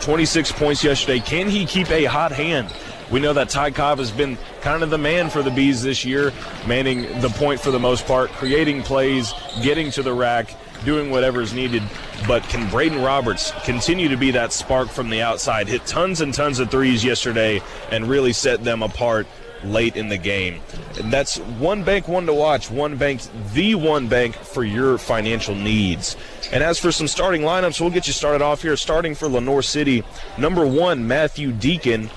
26 0.00 0.52
points 0.52 0.84
yesterday. 0.84 1.18
Can 1.18 1.48
he 1.48 1.66
keep 1.66 1.90
a 1.90 2.04
hot 2.04 2.32
hand? 2.32 2.72
We 3.10 3.20
know 3.20 3.32
that 3.32 3.48
Ty 3.48 3.70
Cobb 3.70 3.98
has 3.98 4.10
been 4.10 4.36
kind 4.60 4.82
of 4.82 4.90
the 4.90 4.98
man 4.98 5.30
for 5.30 5.42
the 5.42 5.50
Bees 5.50 5.82
this 5.82 6.04
year, 6.04 6.32
manning 6.66 7.02
the 7.20 7.30
point 7.30 7.60
for 7.60 7.70
the 7.70 7.78
most 7.78 8.06
part, 8.06 8.30
creating 8.32 8.82
plays, 8.82 9.32
getting 9.62 9.90
to 9.92 10.02
the 10.02 10.12
rack, 10.12 10.54
doing 10.84 11.10
whatever 11.10 11.40
is 11.40 11.52
needed. 11.52 11.82
But 12.26 12.42
can 12.44 12.68
Braden 12.70 13.02
Roberts 13.02 13.52
continue 13.64 14.08
to 14.08 14.16
be 14.16 14.30
that 14.32 14.52
spark 14.52 14.88
from 14.88 15.10
the 15.10 15.22
outside? 15.22 15.68
Hit 15.68 15.86
tons 15.86 16.20
and 16.20 16.32
tons 16.32 16.58
of 16.58 16.70
threes 16.70 17.04
yesterday 17.04 17.60
and 17.90 18.08
really 18.08 18.32
set 18.32 18.64
them 18.64 18.82
apart 18.82 19.26
late 19.64 19.96
in 19.96 20.08
the 20.08 20.16
game. 20.16 20.60
And 20.98 21.12
that's 21.12 21.38
one 21.38 21.82
bank, 21.82 22.08
one 22.08 22.26
to 22.26 22.34
watch. 22.34 22.70
One 22.70 22.96
bank, 22.96 23.22
the 23.52 23.74
one 23.74 24.08
bank 24.08 24.34
for 24.36 24.64
your 24.64 24.98
financial 24.98 25.54
needs. 25.54 26.16
And 26.52 26.62
as 26.62 26.78
for 26.78 26.92
some 26.92 27.08
starting 27.08 27.42
lineups, 27.42 27.80
we'll 27.80 27.90
get 27.90 28.06
you 28.06 28.12
started 28.12 28.42
off 28.42 28.62
here. 28.62 28.76
Starting 28.76 29.14
for 29.14 29.28
Lenoir 29.28 29.62
City, 29.62 30.04
number 30.38 30.66
one, 30.66 31.06
Matthew 31.06 31.52
Deacon. 31.52 32.10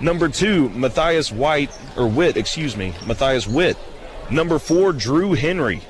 Number 0.00 0.28
two, 0.28 0.68
Matthias 0.70 1.30
White, 1.30 1.70
or 1.96 2.08
Witt, 2.08 2.36
excuse 2.36 2.76
me, 2.76 2.94
Matthias 3.06 3.46
Witt. 3.46 3.76
Number 4.30 4.58
four, 4.58 4.92
Drew 4.92 5.34
Henry. 5.34 5.82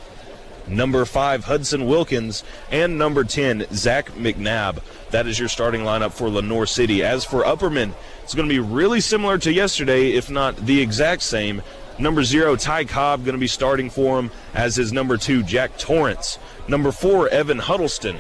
Number 0.67 1.05
five, 1.05 1.45
Hudson 1.45 1.87
Wilkins. 1.87 2.43
And 2.71 2.99
number 2.99 3.25
10, 3.25 3.67
Zach 3.73 4.11
McNabb. 4.13 4.83
That 5.11 5.27
is 5.27 5.39
your 5.39 5.49
starting 5.49 5.83
lineup 5.83 6.13
for 6.13 6.29
Lenoir 6.29 6.67
City. 6.67 7.03
As 7.03 7.25
for 7.25 7.43
Upperman, 7.43 7.93
it's 8.23 8.35
going 8.35 8.49
to 8.49 8.55
be 8.55 8.61
really 8.61 9.01
similar 9.01 9.39
to 9.39 9.53
yesterday, 9.53 10.13
if 10.13 10.31
not 10.31 10.57
the 10.57 10.81
exact 10.81 11.23
same. 11.23 11.63
Number 11.99 12.25
zero, 12.25 12.57
Ty 12.57 12.87
Cobb, 12.87 13.25
going 13.25 13.35
to 13.35 13.41
be 13.41 13.47
starting 13.47 13.89
for 13.89 14.19
him, 14.19 14.31
as 14.53 14.79
is 14.79 14.93
number 14.93 15.17
two, 15.17 15.43
Jack 15.45 15.79
Torrance. 15.79 16.39
Number 16.67 16.91
four, 16.91 17.29
Evan 17.29 17.59
Huddleston. 17.59 18.17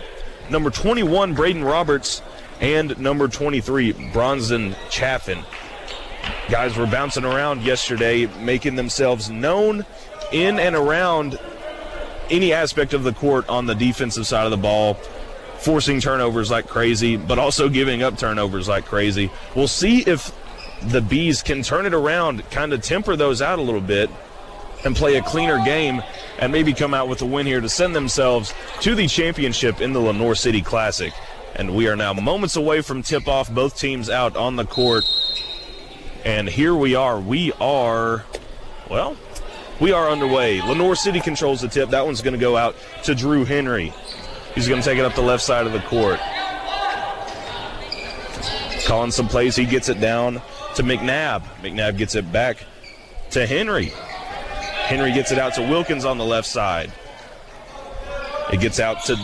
Number 0.50 0.70
21, 0.70 1.34
Braden 1.34 1.64
Roberts. 1.64 2.22
And 2.60 2.96
number 3.00 3.26
23, 3.26 4.12
Bronson 4.12 4.76
Chaffin. 4.90 5.42
Guys 6.48 6.76
were 6.76 6.86
bouncing 6.86 7.24
around 7.24 7.62
yesterday, 7.62 8.26
making 8.44 8.76
themselves 8.76 9.28
known 9.28 9.84
in 10.32 10.58
and 10.58 10.76
around 10.76 11.38
any 12.30 12.52
aspect 12.52 12.94
of 12.94 13.04
the 13.04 13.12
court 13.12 13.48
on 13.48 13.66
the 13.66 13.74
defensive 13.74 14.26
side 14.26 14.44
of 14.44 14.50
the 14.50 14.56
ball, 14.56 14.94
forcing 15.58 16.00
turnovers 16.00 16.50
like 16.50 16.66
crazy, 16.66 17.16
but 17.16 17.38
also 17.38 17.68
giving 17.68 18.02
up 18.02 18.18
turnovers 18.18 18.68
like 18.68 18.84
crazy. 18.84 19.30
We'll 19.54 19.68
see 19.68 20.00
if 20.00 20.32
the 20.82 21.00
Bees 21.00 21.42
can 21.42 21.62
turn 21.62 21.86
it 21.86 21.94
around, 21.94 22.48
kind 22.50 22.72
of 22.72 22.82
temper 22.82 23.16
those 23.16 23.40
out 23.40 23.58
a 23.58 23.62
little 23.62 23.80
bit, 23.80 24.10
and 24.84 24.94
play 24.94 25.16
a 25.16 25.22
cleaner 25.22 25.64
game 25.64 26.02
and 26.38 26.52
maybe 26.52 26.74
come 26.74 26.92
out 26.92 27.08
with 27.08 27.22
a 27.22 27.26
win 27.26 27.46
here 27.46 27.60
to 27.60 27.68
send 27.68 27.96
themselves 27.96 28.52
to 28.80 28.94
the 28.94 29.06
championship 29.06 29.80
in 29.80 29.92
the 29.92 30.00
Lenoir 30.00 30.34
City 30.34 30.60
Classic. 30.60 31.12
And 31.54 31.74
we 31.74 31.88
are 31.88 31.96
now 31.96 32.12
moments 32.12 32.56
away 32.56 32.82
from 32.82 33.02
tip 33.02 33.28
off, 33.28 33.50
both 33.50 33.78
teams 33.78 34.10
out 34.10 34.36
on 34.36 34.56
the 34.56 34.66
court. 34.66 35.04
And 36.24 36.48
here 36.48 36.74
we 36.74 36.94
are. 36.94 37.20
We 37.20 37.52
are, 37.60 38.24
well, 38.90 39.16
we 39.80 39.92
are 39.92 40.08
underway. 40.08 40.60
Lenoir 40.60 40.94
City 40.94 41.20
controls 41.20 41.60
the 41.60 41.68
tip. 41.68 41.90
That 41.90 42.04
one's 42.04 42.22
going 42.22 42.34
to 42.34 42.40
go 42.40 42.56
out 42.56 42.76
to 43.04 43.14
Drew 43.14 43.44
Henry. 43.44 43.92
He's 44.54 44.68
going 44.68 44.80
to 44.80 44.88
take 44.88 44.98
it 44.98 45.04
up 45.04 45.14
the 45.14 45.22
left 45.22 45.42
side 45.42 45.66
of 45.66 45.72
the 45.72 45.80
court. 45.80 46.20
Calling 48.86 49.10
some 49.10 49.28
plays. 49.28 49.56
He 49.56 49.64
gets 49.64 49.88
it 49.88 50.00
down 50.00 50.34
to 50.76 50.82
McNabb. 50.82 51.42
McNabb 51.62 51.96
gets 51.96 52.14
it 52.14 52.30
back 52.30 52.64
to 53.30 53.46
Henry. 53.46 53.86
Henry 53.86 55.12
gets 55.12 55.32
it 55.32 55.38
out 55.38 55.54
to 55.54 55.62
Wilkins 55.62 56.04
on 56.04 56.18
the 56.18 56.24
left 56.24 56.46
side. 56.46 56.92
It 58.52 58.60
gets 58.60 58.78
out 58.78 59.04
to 59.06 59.16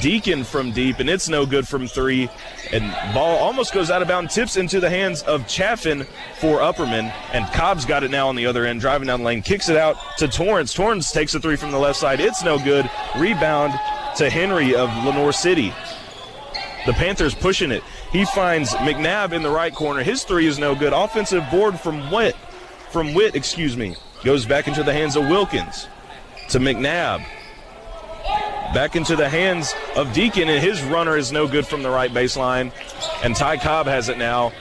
Deacon 0.00 0.44
from 0.44 0.72
deep, 0.72 0.98
and 0.98 1.08
it's 1.08 1.28
no 1.28 1.46
good 1.46 1.66
from 1.66 1.86
three. 1.86 2.28
And 2.72 2.90
ball 3.14 3.38
almost 3.38 3.72
goes 3.72 3.90
out 3.90 4.02
of 4.02 4.08
bounds, 4.08 4.34
tips 4.34 4.56
into 4.56 4.80
the 4.80 4.90
hands 4.90 5.22
of 5.22 5.46
Chaffin 5.46 6.06
for 6.38 6.58
Upperman. 6.58 7.12
And 7.32 7.46
Cobb's 7.52 7.84
got 7.84 8.02
it 8.04 8.10
now 8.10 8.28
on 8.28 8.36
the 8.36 8.46
other 8.46 8.64
end, 8.66 8.80
driving 8.80 9.08
down 9.08 9.20
the 9.20 9.26
lane, 9.26 9.42
kicks 9.42 9.68
it 9.68 9.76
out 9.76 9.96
to 10.18 10.28
Torrance. 10.28 10.72
Torrance 10.74 11.12
takes 11.12 11.34
a 11.34 11.40
three 11.40 11.56
from 11.56 11.70
the 11.70 11.78
left 11.78 11.98
side. 11.98 12.20
It's 12.20 12.42
no 12.42 12.58
good. 12.58 12.88
Rebound 13.16 13.72
to 14.16 14.30
Henry 14.30 14.74
of 14.74 14.88
Lenoir 15.04 15.32
City. 15.32 15.72
The 16.86 16.92
Panthers 16.92 17.34
pushing 17.34 17.72
it. 17.72 17.82
He 18.12 18.24
finds 18.26 18.70
McNabb 18.74 19.32
in 19.32 19.42
the 19.42 19.50
right 19.50 19.74
corner. 19.74 20.02
His 20.02 20.22
three 20.22 20.46
is 20.46 20.58
no 20.58 20.74
good. 20.74 20.92
Offensive 20.92 21.44
board 21.50 21.78
from 21.78 22.10
Witt. 22.10 22.36
From 22.90 23.12
Witt, 23.12 23.34
excuse 23.34 23.76
me. 23.76 23.96
Goes 24.24 24.46
back 24.46 24.68
into 24.68 24.82
the 24.82 24.92
hands 24.92 25.16
of 25.16 25.28
Wilkins 25.28 25.88
to 26.50 26.58
McNabb. 26.58 27.24
Back 28.74 28.96
into 28.96 29.16
the 29.16 29.28
hands 29.28 29.74
of 29.96 30.12
Deacon, 30.12 30.48
and 30.48 30.62
his 30.62 30.82
runner 30.82 31.16
is 31.16 31.32
no 31.32 31.48
good 31.48 31.66
from 31.66 31.82
the 31.82 31.90
right 31.90 32.10
baseline. 32.10 32.72
And 33.22 33.34
Ty 33.34 33.58
Cobb 33.58 33.86
has 33.86 34.08
it 34.08 34.18
now, 34.18 34.52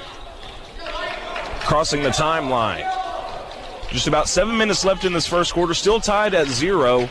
crossing 1.62 2.04
the 2.04 2.10
timeline. 2.10 2.90
Just 3.90 4.08
about 4.08 4.28
seven 4.28 4.58
minutes 4.58 4.84
left 4.84 5.06
in 5.06 5.14
this 5.14 5.28
first 5.28 5.54
quarter, 5.54 5.74
still 5.74 6.00
tied 6.00 6.34
at 6.34 6.48
zero. 6.48 7.10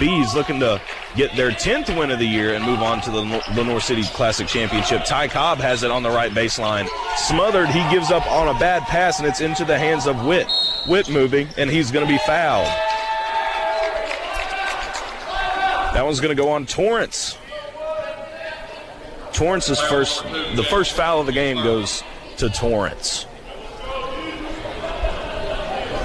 Bees 0.00 0.34
looking 0.34 0.60
to 0.60 0.80
get 1.14 1.34
their 1.36 1.50
10th 1.50 1.96
win 1.96 2.10
of 2.10 2.18
the 2.18 2.26
year 2.26 2.54
and 2.54 2.64
move 2.64 2.82
on 2.82 3.00
to 3.02 3.10
the 3.10 3.42
Lenoir 3.54 3.80
City 3.80 4.02
Classic 4.02 4.46
Championship. 4.46 5.04
Ty 5.04 5.28
Cobb 5.28 5.58
has 5.58 5.82
it 5.82 5.90
on 5.90 6.02
the 6.02 6.10
right 6.10 6.32
baseline. 6.32 6.88
Smothered, 7.16 7.68
he 7.68 7.80
gives 7.90 8.10
up 8.10 8.26
on 8.30 8.54
a 8.54 8.58
bad 8.58 8.82
pass, 8.82 9.18
and 9.18 9.28
it's 9.28 9.40
into 9.40 9.64
the 9.64 9.78
hands 9.78 10.06
of 10.06 10.24
Witt. 10.24 10.48
Witt 10.86 11.08
moving, 11.08 11.48
and 11.56 11.70
he's 11.70 11.90
going 11.90 12.06
to 12.06 12.12
be 12.12 12.18
fouled. 12.18 12.68
That 15.96 16.04
one's 16.04 16.20
going 16.20 16.36
to 16.36 16.42
go 16.42 16.50
on 16.50 16.66
Torrance. 16.66 17.38
Torrance's 19.32 19.80
first, 19.80 20.22
the 20.54 20.62
first 20.68 20.92
foul 20.92 21.20
of 21.20 21.26
the 21.26 21.32
game 21.32 21.56
goes 21.56 22.02
to 22.36 22.50
Torrance. 22.50 23.24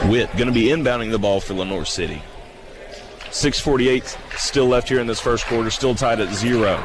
Witt 0.05 0.31
going 0.37 0.47
to 0.47 0.53
be 0.53 0.67
inbounding 0.67 1.11
the 1.11 1.19
ball 1.19 1.41
for 1.41 1.55
Lenoir 1.55 1.83
City. 1.83 2.21
648 3.31 4.17
still 4.37 4.67
left 4.67 4.87
here 4.87 5.01
in 5.01 5.07
this 5.07 5.19
first 5.19 5.45
quarter, 5.47 5.69
still 5.69 5.93
tied 5.93 6.21
at 6.21 6.33
zero. 6.33 6.77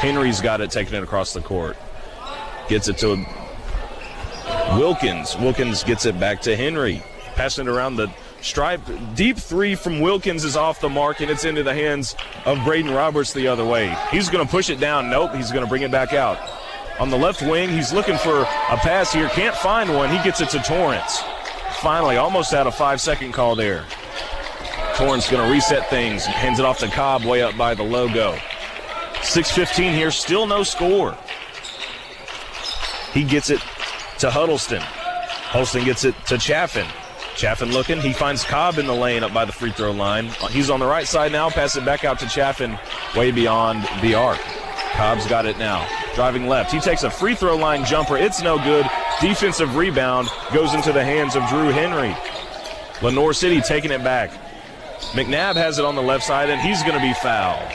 Henry's 0.00 0.40
got 0.40 0.60
it, 0.60 0.72
taking 0.72 0.94
it 0.94 1.04
across 1.04 1.34
the 1.34 1.40
court. 1.40 1.76
Gets 2.68 2.88
it 2.88 2.98
to 2.98 3.24
Wilkins. 4.72 5.36
Wilkins 5.38 5.84
gets 5.84 6.04
it 6.04 6.18
back 6.18 6.40
to 6.40 6.56
Henry. 6.56 7.00
Passing 7.36 7.68
it 7.68 7.70
around 7.70 7.94
the 7.94 8.08
stripe. 8.44 8.80
Deep 9.14 9.38
three 9.38 9.74
from 9.74 10.00
Wilkins 10.00 10.44
is 10.44 10.56
off 10.56 10.80
the 10.80 10.88
mark, 10.88 11.20
and 11.20 11.30
it's 11.30 11.44
into 11.44 11.62
the 11.62 11.74
hands 11.74 12.14
of 12.44 12.62
Braden 12.64 12.92
Roberts 12.92 13.32
the 13.32 13.48
other 13.48 13.64
way. 13.64 13.96
He's 14.10 14.28
going 14.28 14.44
to 14.44 14.50
push 14.50 14.70
it 14.70 14.78
down. 14.78 15.10
Nope, 15.10 15.34
he's 15.34 15.50
going 15.50 15.64
to 15.64 15.68
bring 15.68 15.82
it 15.82 15.90
back 15.90 16.12
out. 16.12 16.38
On 17.00 17.10
the 17.10 17.18
left 17.18 17.42
wing, 17.42 17.70
he's 17.70 17.92
looking 17.92 18.16
for 18.16 18.42
a 18.42 18.76
pass 18.76 19.12
here. 19.12 19.28
Can't 19.30 19.56
find 19.56 19.92
one. 19.94 20.10
He 20.10 20.22
gets 20.22 20.40
it 20.40 20.50
to 20.50 20.60
Torrance. 20.60 21.22
Finally, 21.78 22.16
almost 22.16 22.52
had 22.52 22.66
a 22.66 22.72
five 22.72 23.00
second 23.00 23.32
call 23.32 23.56
there. 23.56 23.84
Torrance 24.94 25.28
going 25.28 25.44
to 25.44 25.52
reset 25.52 25.90
things. 25.90 26.24
Hands 26.24 26.58
it 26.58 26.64
off 26.64 26.78
to 26.78 26.88
Cobb 26.88 27.24
way 27.24 27.42
up 27.42 27.56
by 27.56 27.74
the 27.74 27.82
logo. 27.82 28.34
6.15 29.24 29.92
here, 29.92 30.10
still 30.10 30.46
no 30.46 30.62
score. 30.62 31.16
He 33.12 33.24
gets 33.24 33.50
it 33.50 33.60
to 34.18 34.30
Huddleston. 34.30 34.80
Huddleston 34.82 35.84
gets 35.84 36.04
it 36.04 36.14
to 36.26 36.38
Chaffin. 36.38 36.86
Chaffin 37.36 37.72
looking. 37.72 38.00
He 38.00 38.12
finds 38.12 38.44
Cobb 38.44 38.78
in 38.78 38.86
the 38.86 38.94
lane 38.94 39.22
up 39.22 39.32
by 39.32 39.44
the 39.44 39.52
free 39.52 39.72
throw 39.72 39.90
line. 39.90 40.28
He's 40.50 40.70
on 40.70 40.80
the 40.80 40.86
right 40.86 41.06
side 41.06 41.32
now. 41.32 41.50
Pass 41.50 41.76
it 41.76 41.84
back 41.84 42.04
out 42.04 42.18
to 42.20 42.28
Chaffin 42.28 42.78
way 43.16 43.30
beyond 43.30 43.82
the 44.00 44.14
arc. 44.14 44.38
Cobb's 44.92 45.26
got 45.26 45.44
it 45.44 45.58
now. 45.58 45.86
Driving 46.14 46.46
left. 46.46 46.70
He 46.70 46.78
takes 46.78 47.02
a 47.02 47.10
free 47.10 47.34
throw 47.34 47.56
line 47.56 47.84
jumper. 47.84 48.16
It's 48.16 48.40
no 48.42 48.58
good. 48.58 48.86
Defensive 49.20 49.76
rebound 49.76 50.28
goes 50.52 50.74
into 50.74 50.92
the 50.92 51.04
hands 51.04 51.34
of 51.34 51.46
Drew 51.48 51.70
Henry. 51.70 52.14
Lenoir 53.02 53.32
City 53.32 53.60
taking 53.60 53.90
it 53.90 54.04
back. 54.04 54.30
McNabb 55.12 55.56
has 55.56 55.78
it 55.78 55.84
on 55.84 55.96
the 55.96 56.02
left 56.02 56.24
side, 56.24 56.50
and 56.50 56.60
he's 56.60 56.82
going 56.82 56.94
to 56.94 57.00
be 57.00 57.12
fouled. 57.14 57.68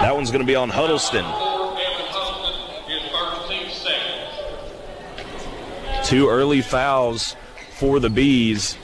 That 0.00 0.14
one's 0.14 0.30
going 0.30 0.40
to 0.40 0.46
be 0.46 0.56
on 0.56 0.70
Huddleston. 0.70 1.47
Two 6.08 6.30
early 6.30 6.62
fouls 6.62 7.36
for 7.72 8.00
the 8.00 8.08
Bees. 8.08 8.78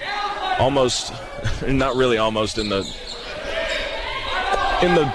Almost, 0.58 1.10
not 1.66 1.96
really 1.96 2.18
almost 2.18 2.58
in 2.58 2.68
the 2.68 2.80
in 4.82 4.94
the 4.94 5.10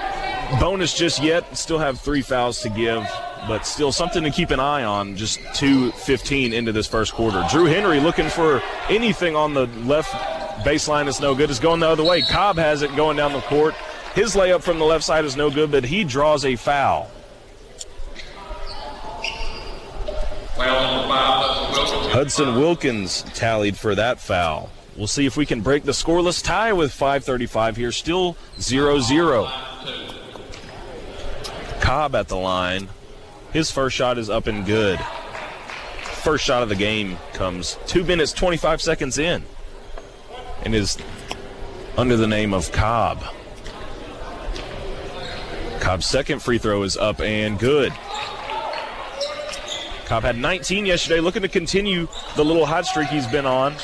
bonus 0.58 0.92
just 0.92 1.22
yet. 1.22 1.56
Still 1.56 1.78
have 1.78 2.00
three 2.00 2.20
fouls 2.20 2.62
to 2.62 2.68
give, 2.68 3.08
but 3.46 3.64
still 3.64 3.92
something 3.92 4.24
to 4.24 4.30
keep 4.30 4.50
an 4.50 4.58
eye 4.58 4.82
on. 4.82 5.14
Just 5.14 5.38
2.15 5.38 6.52
into 6.52 6.72
this 6.72 6.88
first 6.88 7.14
quarter. 7.14 7.46
Drew 7.48 7.66
Henry 7.66 8.00
looking 8.00 8.28
for 8.28 8.60
anything 8.88 9.36
on 9.36 9.54
the 9.54 9.66
left 9.84 10.10
baseline 10.64 11.06
is 11.06 11.20
no 11.20 11.36
good. 11.36 11.48
Is 11.48 11.60
going 11.60 11.78
the 11.78 11.88
other 11.88 12.02
way. 12.02 12.22
Cobb 12.22 12.56
has 12.56 12.82
it 12.82 12.96
going 12.96 13.18
down 13.18 13.32
the 13.32 13.40
court. 13.42 13.76
His 14.16 14.34
layup 14.34 14.62
from 14.62 14.80
the 14.80 14.84
left 14.84 15.04
side 15.04 15.24
is 15.24 15.36
no 15.36 15.48
good, 15.48 15.70
but 15.70 15.84
he 15.84 16.02
draws 16.02 16.44
a 16.44 16.56
foul. 16.56 17.08
Hudson 22.10 22.56
Wilkins 22.56 23.22
tallied 23.34 23.76
for 23.76 23.94
that 23.94 24.18
foul. 24.18 24.68
We'll 24.96 25.06
see 25.06 25.26
if 25.26 25.36
we 25.36 25.46
can 25.46 25.60
break 25.60 25.84
the 25.84 25.92
scoreless 25.92 26.42
tie 26.42 26.72
with 26.72 26.90
5.35 26.90 27.76
here. 27.76 27.92
Still 27.92 28.36
0 28.58 28.98
0. 28.98 29.48
Cobb 31.80 32.16
at 32.16 32.26
the 32.26 32.36
line. 32.36 32.88
His 33.52 33.70
first 33.70 33.94
shot 33.94 34.18
is 34.18 34.28
up 34.28 34.48
and 34.48 34.66
good. 34.66 34.98
First 36.22 36.44
shot 36.44 36.64
of 36.64 36.68
the 36.68 36.74
game 36.74 37.16
comes 37.32 37.78
2 37.86 38.02
minutes 38.02 38.32
25 38.32 38.82
seconds 38.82 39.16
in 39.16 39.44
and 40.64 40.74
is 40.74 40.98
under 41.96 42.16
the 42.16 42.26
name 42.26 42.52
of 42.52 42.72
Cobb. 42.72 43.22
Cobb's 45.78 46.06
second 46.06 46.42
free 46.42 46.58
throw 46.58 46.82
is 46.82 46.96
up 46.96 47.20
and 47.20 47.56
good. 47.56 47.92
Cobb 50.10 50.24
had 50.24 50.36
19 50.36 50.86
yesterday, 50.86 51.20
looking 51.20 51.42
to 51.42 51.48
continue 51.48 52.08
the 52.34 52.44
little 52.44 52.66
hot 52.66 52.84
streak 52.84 53.06
he's 53.10 53.28
been 53.28 53.46
on. 53.46 53.76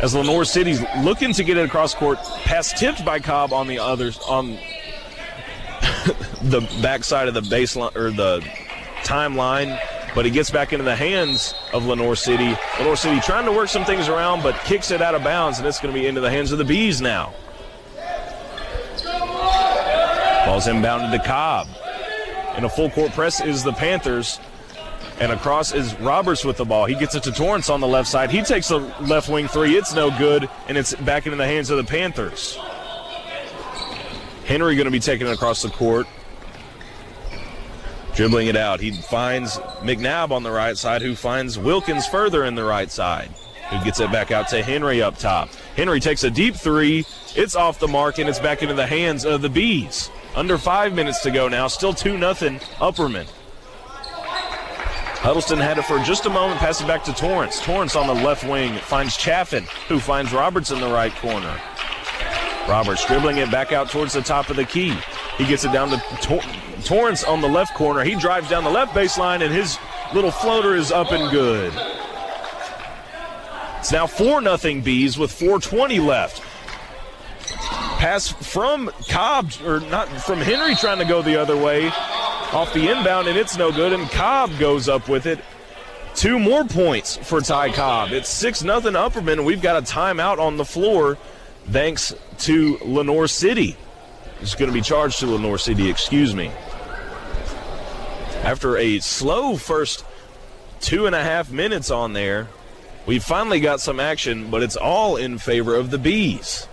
As 0.00 0.14
Lenoir 0.14 0.44
City's 0.44 0.80
looking 0.98 1.32
to 1.32 1.42
get 1.42 1.56
it 1.56 1.64
across 1.64 1.96
court, 1.96 2.18
pass 2.44 2.78
tipped 2.78 3.04
by 3.04 3.18
Cobb 3.18 3.52
on 3.52 3.66
the 3.66 3.80
others 3.80 4.20
on 4.28 4.50
the 6.42 6.60
backside 6.80 7.26
of 7.26 7.34
the 7.34 7.40
baseline 7.40 7.96
or 7.96 8.12
the 8.12 8.38
timeline, 9.02 9.76
but 10.14 10.24
he 10.24 10.30
gets 10.30 10.48
back 10.48 10.72
into 10.72 10.84
the 10.84 10.94
hands 10.94 11.56
of 11.72 11.86
Lenoir 11.86 12.14
City. 12.14 12.56
Lenoir 12.78 12.94
City 12.94 13.18
trying 13.18 13.46
to 13.46 13.52
work 13.52 13.68
some 13.68 13.84
things 13.84 14.06
around, 14.06 14.44
but 14.44 14.54
kicks 14.60 14.92
it 14.92 15.02
out 15.02 15.16
of 15.16 15.24
bounds, 15.24 15.58
and 15.58 15.66
it's 15.66 15.80
going 15.80 15.92
to 15.92 16.00
be 16.00 16.06
into 16.06 16.20
the 16.20 16.30
hands 16.30 16.52
of 16.52 16.58
the 16.58 16.64
Bees 16.64 17.00
now. 17.00 17.34
Ball's 20.46 20.68
inbounded 20.68 21.10
to 21.10 21.20
Cobb. 21.26 21.66
In 22.56 22.62
a 22.62 22.68
full 22.68 22.90
court 22.90 23.10
press 23.10 23.40
is 23.40 23.64
the 23.64 23.72
Panthers. 23.72 24.38
And 25.18 25.32
across 25.32 25.72
is 25.72 25.98
Roberts 26.00 26.44
with 26.44 26.58
the 26.58 26.64
ball. 26.64 26.84
He 26.84 26.94
gets 26.94 27.14
it 27.14 27.22
to 27.22 27.32
Torrance 27.32 27.70
on 27.70 27.80
the 27.80 27.86
left 27.86 28.08
side. 28.08 28.30
He 28.30 28.42
takes 28.42 28.70
a 28.70 28.78
left 29.00 29.28
wing 29.28 29.48
three. 29.48 29.74
It's 29.76 29.94
no 29.94 30.16
good, 30.18 30.48
and 30.68 30.76
it's 30.76 30.94
back 30.94 31.26
into 31.26 31.36
the 31.36 31.46
hands 31.46 31.70
of 31.70 31.78
the 31.78 31.84
Panthers. 31.84 32.58
Henry 34.44 34.76
going 34.76 34.84
to 34.84 34.90
be 34.90 35.00
taking 35.00 35.26
it 35.26 35.32
across 35.32 35.62
the 35.62 35.70
court. 35.70 36.06
Dribbling 38.14 38.46
it 38.46 38.56
out. 38.56 38.80
He 38.80 38.92
finds 38.92 39.56
McNabb 39.80 40.30
on 40.30 40.42
the 40.42 40.50
right 40.50 40.76
side, 40.76 41.02
who 41.02 41.14
finds 41.14 41.58
Wilkins 41.58 42.06
further 42.06 42.44
in 42.44 42.54
the 42.54 42.64
right 42.64 42.90
side, 42.90 43.30
who 43.70 43.84
gets 43.84 44.00
it 44.00 44.12
back 44.12 44.30
out 44.30 44.48
to 44.48 44.62
Henry 44.62 45.02
up 45.02 45.18
top. 45.18 45.48
Henry 45.76 45.98
takes 45.98 46.24
a 46.24 46.30
deep 46.30 46.54
three. 46.54 47.04
It's 47.34 47.56
off 47.56 47.78
the 47.78 47.88
mark, 47.88 48.18
and 48.18 48.28
it's 48.28 48.38
back 48.38 48.62
into 48.62 48.74
the 48.74 48.86
hands 48.86 49.24
of 49.24 49.42
the 49.42 49.50
Bees. 49.50 50.10
Under 50.34 50.58
five 50.58 50.94
minutes 50.94 51.20
to 51.22 51.30
go 51.30 51.48
now. 51.48 51.66
Still 51.66 51.92
2 51.92 52.18
0 52.18 52.32
Upperman. 52.32 53.26
Huddleston 55.18 55.58
had 55.58 55.78
it 55.78 55.84
for 55.84 55.98
just 56.00 56.26
a 56.26 56.30
moment, 56.30 56.60
pass 56.60 56.80
it 56.80 56.86
back 56.86 57.02
to 57.04 57.12
Torrance. 57.12 57.60
Torrance 57.60 57.96
on 57.96 58.06
the 58.06 58.14
left 58.14 58.44
wing 58.44 58.74
finds 58.74 59.16
Chaffin, 59.16 59.64
who 59.88 59.98
finds 59.98 60.32
Roberts 60.32 60.70
in 60.70 60.80
the 60.80 60.88
right 60.88 61.14
corner. 61.16 61.60
Roberts 62.68 63.04
dribbling 63.06 63.38
it 63.38 63.50
back 63.50 63.72
out 63.72 63.90
towards 63.90 64.12
the 64.12 64.22
top 64.22 64.50
of 64.50 64.56
the 64.56 64.64
key. 64.64 64.96
He 65.38 65.46
gets 65.46 65.64
it 65.64 65.72
down 65.72 65.90
to 65.90 66.02
Tor- 66.20 66.42
Torrance 66.84 67.24
on 67.24 67.40
the 67.40 67.48
left 67.48 67.74
corner. 67.74 68.04
He 68.04 68.14
drives 68.14 68.48
down 68.48 68.64
the 68.64 68.70
left 68.70 68.94
baseline, 68.94 69.42
and 69.42 69.52
his 69.52 69.78
little 70.14 70.30
floater 70.30 70.74
is 70.74 70.92
up 70.92 71.10
and 71.12 71.30
good. 71.30 71.72
It's 73.78 73.92
now 73.92 74.06
4 74.06 74.42
0 74.58 74.80
Bees 74.82 75.16
with 75.18 75.32
4.20 75.32 76.04
left. 76.04 76.42
Pass 77.98 78.28
from 78.28 78.90
Cobb, 79.08 79.52
or 79.64 79.80
not 79.80 80.08
from 80.22 80.40
Henry 80.40 80.74
trying 80.74 80.98
to 80.98 81.04
go 81.04 81.22
the 81.22 81.40
other 81.40 81.56
way 81.56 81.90
off 82.52 82.72
the 82.72 82.88
inbound, 82.88 83.28
and 83.28 83.36
it's 83.36 83.56
no 83.56 83.72
good. 83.72 83.92
And 83.92 84.08
Cobb 84.10 84.50
goes 84.58 84.88
up 84.88 85.08
with 85.08 85.26
it. 85.26 85.38
Two 86.14 86.38
more 86.38 86.64
points 86.64 87.16
for 87.16 87.40
Ty 87.40 87.72
Cobb. 87.72 88.12
It's 88.12 88.28
6 88.30 88.60
0 88.60 88.80
Upperman. 88.80 89.44
We've 89.44 89.60
got 89.60 89.76
a 89.76 89.82
timeout 89.82 90.38
on 90.38 90.56
the 90.56 90.64
floor 90.64 91.18
thanks 91.66 92.14
to 92.38 92.78
Lenoir 92.82 93.26
City. 93.28 93.76
It's 94.40 94.54
going 94.54 94.70
to 94.70 94.74
be 94.74 94.80
charged 94.80 95.20
to 95.20 95.26
Lenoir 95.26 95.58
City, 95.58 95.90
excuse 95.90 96.34
me. 96.34 96.50
After 98.42 98.76
a 98.76 99.00
slow 99.00 99.56
first 99.56 100.04
two 100.80 101.06
and 101.06 101.14
a 101.14 101.22
half 101.22 101.50
minutes 101.50 101.90
on 101.90 102.12
there, 102.12 102.48
we 103.06 103.18
finally 103.18 103.60
got 103.60 103.80
some 103.80 104.00
action, 104.00 104.50
but 104.50 104.62
it's 104.62 104.76
all 104.76 105.16
in 105.16 105.38
favor 105.38 105.74
of 105.74 105.90
the 105.90 105.98
Bees. 105.98 106.68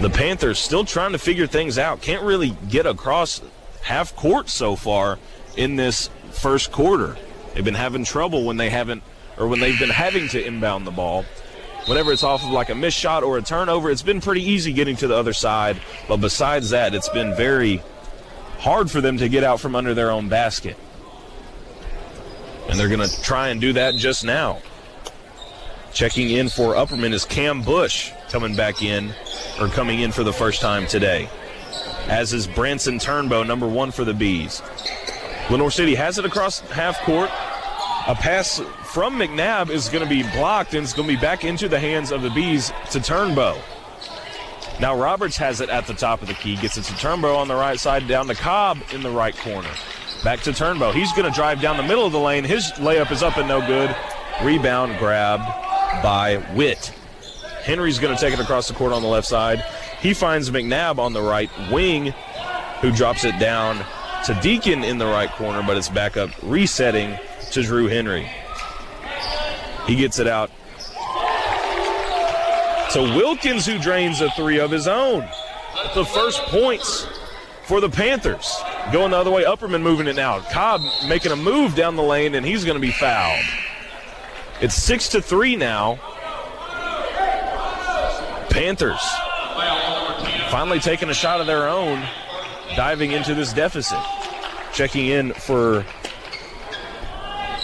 The 0.00 0.10
Panthers 0.10 0.58
still 0.58 0.84
trying 0.84 1.12
to 1.12 1.18
figure 1.18 1.46
things 1.46 1.78
out. 1.78 2.02
Can't 2.02 2.22
really 2.24 2.56
get 2.68 2.84
across 2.84 3.40
half 3.82 4.14
court 4.16 4.48
so 4.48 4.76
far 4.76 5.18
in 5.56 5.76
this 5.76 6.10
first 6.32 6.72
quarter. 6.72 7.16
They've 7.54 7.64
been 7.64 7.74
having 7.74 8.04
trouble 8.04 8.44
when 8.44 8.56
they 8.56 8.70
haven't, 8.70 9.02
or 9.38 9.46
when 9.46 9.60
they've 9.60 9.78
been 9.78 9.90
having 9.90 10.28
to 10.28 10.44
inbound 10.44 10.86
the 10.86 10.90
ball. 10.90 11.24
Whenever 11.86 12.12
it's 12.12 12.24
off 12.24 12.42
of 12.42 12.50
like 12.50 12.70
a 12.70 12.74
missed 12.74 12.98
shot 12.98 13.22
or 13.22 13.38
a 13.38 13.42
turnover, 13.42 13.90
it's 13.90 14.02
been 14.02 14.20
pretty 14.20 14.42
easy 14.42 14.72
getting 14.72 14.96
to 14.96 15.06
the 15.06 15.14
other 15.14 15.32
side. 15.32 15.80
But 16.08 16.16
besides 16.16 16.70
that, 16.70 16.94
it's 16.94 17.10
been 17.10 17.34
very 17.36 17.82
hard 18.58 18.90
for 18.90 19.00
them 19.00 19.18
to 19.18 19.28
get 19.28 19.44
out 19.44 19.60
from 19.60 19.76
under 19.76 19.94
their 19.94 20.10
own 20.10 20.28
basket. 20.28 20.76
And 22.68 22.80
they're 22.80 22.88
going 22.88 23.06
to 23.06 23.22
try 23.22 23.48
and 23.48 23.60
do 23.60 23.74
that 23.74 23.94
just 23.94 24.24
now. 24.24 24.60
Checking 25.92 26.30
in 26.30 26.48
for 26.48 26.74
Upperman 26.74 27.12
is 27.12 27.24
Cam 27.24 27.62
Bush 27.62 28.10
coming 28.34 28.56
back 28.56 28.82
in, 28.82 29.14
or 29.60 29.68
coming 29.68 30.00
in 30.00 30.10
for 30.10 30.24
the 30.24 30.32
first 30.32 30.60
time 30.60 30.88
today. 30.88 31.28
As 32.08 32.32
is 32.32 32.48
Branson 32.48 32.98
Turnbow, 32.98 33.46
number 33.46 33.68
one 33.68 33.92
for 33.92 34.04
the 34.04 34.12
Bees. 34.12 34.60
Lenoir 35.50 35.70
City 35.70 35.94
has 35.94 36.18
it 36.18 36.24
across 36.24 36.58
half 36.58 36.98
court. 37.02 37.30
A 38.08 38.14
pass 38.16 38.58
from 38.86 39.20
McNabb 39.20 39.70
is 39.70 39.88
going 39.88 40.02
to 40.02 40.10
be 40.10 40.24
blocked 40.36 40.74
and 40.74 40.82
it's 40.82 40.92
going 40.92 41.08
to 41.08 41.14
be 41.14 41.20
back 41.20 41.44
into 41.44 41.68
the 41.68 41.78
hands 41.78 42.10
of 42.10 42.22
the 42.22 42.30
Bees 42.30 42.72
to 42.90 42.98
Turnbow. 42.98 43.56
Now 44.80 45.00
Roberts 45.00 45.36
has 45.36 45.60
it 45.60 45.68
at 45.68 45.86
the 45.86 45.94
top 45.94 46.20
of 46.20 46.26
the 46.26 46.34
key, 46.34 46.56
gets 46.56 46.76
it 46.76 46.82
to 46.86 46.92
Turnbow 46.94 47.36
on 47.36 47.46
the 47.46 47.54
right 47.54 47.78
side, 47.78 48.08
down 48.08 48.26
to 48.26 48.34
Cobb 48.34 48.78
in 48.92 49.04
the 49.04 49.10
right 49.10 49.36
corner. 49.36 49.70
Back 50.24 50.40
to 50.40 50.50
Turnbow. 50.50 50.92
He's 50.92 51.12
going 51.12 51.30
to 51.30 51.36
drive 51.36 51.60
down 51.60 51.76
the 51.76 51.84
middle 51.84 52.04
of 52.04 52.10
the 52.10 52.18
lane. 52.18 52.42
His 52.42 52.72
layup 52.78 53.12
is 53.12 53.22
up 53.22 53.36
and 53.36 53.46
no 53.46 53.64
good. 53.64 53.94
Rebound 54.42 54.98
grabbed 54.98 55.46
by 56.02 56.44
Witt. 56.56 56.92
Henry's 57.64 57.98
going 57.98 58.14
to 58.14 58.20
take 58.20 58.34
it 58.34 58.40
across 58.40 58.68
the 58.68 58.74
court 58.74 58.92
on 58.92 59.02
the 59.02 59.08
left 59.08 59.26
side. 59.26 59.64
He 60.00 60.12
finds 60.14 60.50
McNabb 60.50 60.98
on 60.98 61.12
the 61.12 61.22
right 61.22 61.50
wing, 61.70 62.12
who 62.80 62.92
drops 62.92 63.24
it 63.24 63.38
down 63.38 63.84
to 64.26 64.38
Deacon 64.42 64.84
in 64.84 64.98
the 64.98 65.06
right 65.06 65.30
corner, 65.30 65.62
but 65.66 65.76
it's 65.76 65.88
back 65.88 66.16
up, 66.16 66.30
resetting 66.42 67.18
to 67.52 67.62
Drew 67.62 67.88
Henry. 67.88 68.28
He 69.86 69.96
gets 69.96 70.18
it 70.18 70.26
out 70.26 70.50
to 72.92 73.02
Wilkins, 73.16 73.66
who 73.66 73.78
drains 73.78 74.20
a 74.20 74.30
three 74.30 74.60
of 74.60 74.70
his 74.70 74.86
own. 74.86 75.28
The 75.94 76.04
first 76.04 76.40
points 76.42 77.06
for 77.64 77.80
the 77.80 77.88
Panthers. 77.88 78.54
Going 78.92 79.10
the 79.10 79.16
other 79.16 79.30
way, 79.30 79.44
Upperman 79.44 79.82
moving 79.82 80.06
it 80.06 80.16
now. 80.16 80.40
Cobb 80.40 80.82
making 81.06 81.32
a 81.32 81.36
move 81.36 81.74
down 81.74 81.96
the 81.96 82.02
lane, 82.02 82.34
and 82.34 82.44
he's 82.44 82.64
going 82.64 82.76
to 82.76 82.80
be 82.80 82.92
fouled. 82.92 83.44
It's 84.60 84.74
six 84.74 85.08
to 85.10 85.22
three 85.22 85.56
now. 85.56 85.98
Panthers 88.54 89.00
finally 90.48 90.78
taking 90.78 91.10
a 91.10 91.14
shot 91.14 91.40
of 91.40 91.48
their 91.48 91.68
own, 91.68 92.00
diving 92.76 93.10
into 93.10 93.34
this 93.34 93.52
deficit. 93.52 93.98
Checking 94.72 95.06
in 95.06 95.32
for 95.32 95.84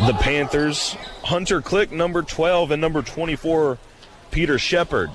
the 0.00 0.12
Panthers, 0.18 0.94
Hunter 1.22 1.62
Click, 1.62 1.92
number 1.92 2.22
12, 2.22 2.72
and 2.72 2.81
number 2.81 3.03
24, 3.03 3.79
Peter 4.33 4.59
Shepard. 4.59 5.12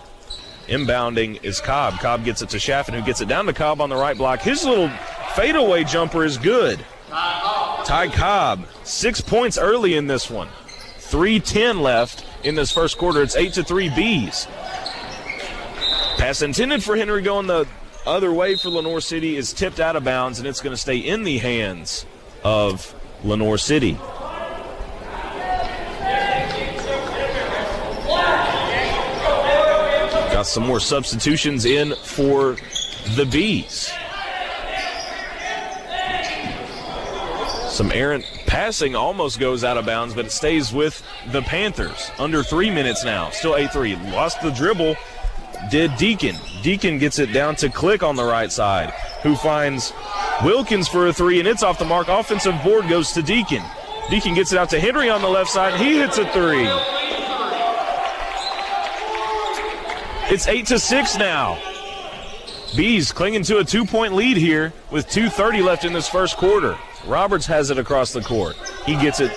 Inbounding 0.69 1.43
is 1.43 1.59
Cobb. 1.59 1.99
Cobb 1.99 2.23
gets 2.23 2.41
it 2.41 2.47
to 2.51 2.59
Chaffin, 2.59 2.95
who 2.95 3.01
gets 3.01 3.19
it 3.19 3.27
down 3.27 3.45
to 3.45 3.51
Cobb 3.51 3.81
on 3.81 3.89
the 3.89 3.97
right 3.97 4.17
block. 4.17 4.39
His 4.39 4.63
little 4.63 4.87
fadeaway 5.35 5.83
jumper 5.83 6.23
is 6.23 6.37
good. 6.37 6.79
Ty 7.09 8.11
Cobb, 8.13 8.65
six 8.85 9.19
points 9.19 9.57
early 9.57 9.97
in 9.97 10.07
this 10.07 10.29
one. 10.29 10.47
3.10 10.99 11.81
left 11.81 12.25
in 12.45 12.55
this 12.55 12.71
first 12.71 12.97
quarter. 12.97 13.21
It's 13.21 13.35
8 13.35 13.51
to 13.55 13.63
3 13.65 13.89
Bees. 13.89 14.47
Pass 16.17 16.41
intended 16.41 16.83
for 16.83 16.95
Henry 16.95 17.21
going 17.21 17.47
the 17.47 17.67
other 18.05 18.31
way 18.31 18.55
for 18.55 18.69
Lenoir 18.69 19.01
City 19.01 19.35
is 19.35 19.53
tipped 19.53 19.79
out 19.79 19.95
of 19.95 20.03
bounds, 20.03 20.39
and 20.39 20.47
it's 20.47 20.61
going 20.61 20.73
to 20.73 20.81
stay 20.81 20.97
in 20.97 21.23
the 21.23 21.37
hands 21.37 22.05
of 22.43 22.93
Lenoir 23.23 23.57
City. 23.57 23.97
Got 30.31 30.47
some 30.47 30.65
more 30.65 30.79
substitutions 30.79 31.65
in 31.65 31.95
for 31.95 32.57
the 33.15 33.25
Bees. 33.25 33.91
Some 37.69 37.91
errant 37.91 38.23
passing 38.47 38.95
almost 38.95 39.37
goes 39.37 39.65
out 39.65 39.77
of 39.77 39.85
bounds, 39.85 40.13
but 40.13 40.25
it 40.25 40.31
stays 40.31 40.71
with 40.71 41.03
the 41.33 41.41
Panthers. 41.41 42.09
Under 42.17 42.41
three 42.41 42.69
minutes 42.69 43.03
now. 43.03 43.29
Still 43.31 43.55
a 43.55 43.67
three 43.67 43.97
Lost 43.97 44.41
the 44.41 44.51
dribble 44.51 44.95
did 45.69 45.95
Deacon. 45.97 46.35
Deacon 46.61 46.97
gets 46.97 47.19
it 47.19 47.33
down 47.33 47.55
to 47.57 47.69
Click 47.69 48.03
on 48.03 48.15
the 48.15 48.23
right 48.23 48.51
side, 48.51 48.91
who 49.23 49.35
finds 49.35 49.93
Wilkins 50.43 50.87
for 50.87 51.07
a 51.07 51.13
three, 51.13 51.39
and 51.39 51.47
it's 51.47 51.63
off 51.63 51.79
the 51.79 51.85
mark. 51.85 52.07
Offensive 52.07 52.55
board 52.63 52.87
goes 52.87 53.11
to 53.13 53.21
Deacon. 53.21 53.63
Deacon 54.09 54.35
gets 54.35 54.51
it 54.51 54.59
out 54.59 54.69
to 54.69 54.79
Henry 54.79 55.09
on 55.09 55.21
the 55.21 55.27
left 55.27 55.49
side, 55.49 55.79
he 55.79 55.97
hits 55.97 56.17
a 56.17 56.31
three. 56.31 56.67
It's 60.27 60.47
8 60.47 60.65
to 60.67 60.79
6 60.79 61.17
now. 61.17 61.59
Bees 62.75 63.11
clinging 63.11 63.43
to 63.43 63.59
a 63.59 63.63
two 63.63 63.85
point 63.85 64.13
lead 64.13 64.37
here 64.37 64.73
with 64.91 65.07
2.30 65.07 65.63
left 65.63 65.85
in 65.85 65.93
this 65.93 66.09
first 66.09 66.35
quarter. 66.37 66.77
Roberts 67.05 67.45
has 67.45 67.69
it 67.69 67.77
across 67.77 68.11
the 68.11 68.21
court. 68.21 68.55
He 68.85 68.93
gets 68.93 69.19
it 69.19 69.31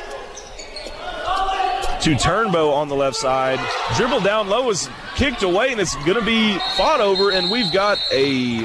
to 2.02 2.14
Turnbow 2.14 2.72
on 2.72 2.88
the 2.88 2.94
left 2.94 3.16
side. 3.16 3.58
Dribble 3.96 4.20
down 4.20 4.48
low 4.48 4.70
is 4.70 4.88
kicked 5.16 5.42
away, 5.42 5.72
and 5.72 5.80
it's 5.80 5.94
going 6.04 6.18
to 6.18 6.24
be 6.24 6.56
fought 6.76 7.00
over, 7.00 7.32
and 7.32 7.50
we've 7.50 7.72
got 7.72 7.98
a 8.12 8.64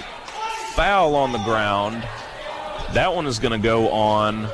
foul 0.75 1.15
on 1.15 1.31
the 1.31 1.39
ground. 1.39 2.03
That 2.93 3.13
one 3.15 3.25
is 3.25 3.39
going 3.39 3.59
to 3.59 3.63
go 3.63 3.89
on. 3.89 4.47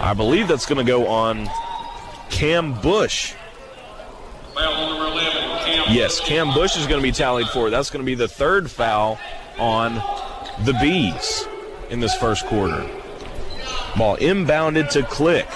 I 0.00 0.14
believe 0.14 0.48
that's 0.48 0.66
going 0.66 0.84
to 0.84 0.90
go 0.90 1.06
on 1.06 1.48
Cam 2.28 2.80
Bush. 2.80 3.34
Yes, 5.88 6.20
Cam 6.20 6.52
Bush 6.54 6.76
is 6.76 6.86
going 6.86 7.00
to 7.00 7.02
be 7.02 7.12
tallied 7.12 7.48
for. 7.48 7.70
That's 7.70 7.90
going 7.90 8.02
to 8.02 8.06
be 8.06 8.14
the 8.14 8.28
third 8.28 8.70
foul 8.70 9.18
on 9.58 9.94
the 10.64 10.76
Bees 10.80 11.46
in 11.90 12.00
this 12.00 12.14
first 12.16 12.46
quarter. 12.46 12.88
Ball 13.96 14.16
inbounded 14.16 14.90
to 14.90 15.02
Click. 15.04 15.46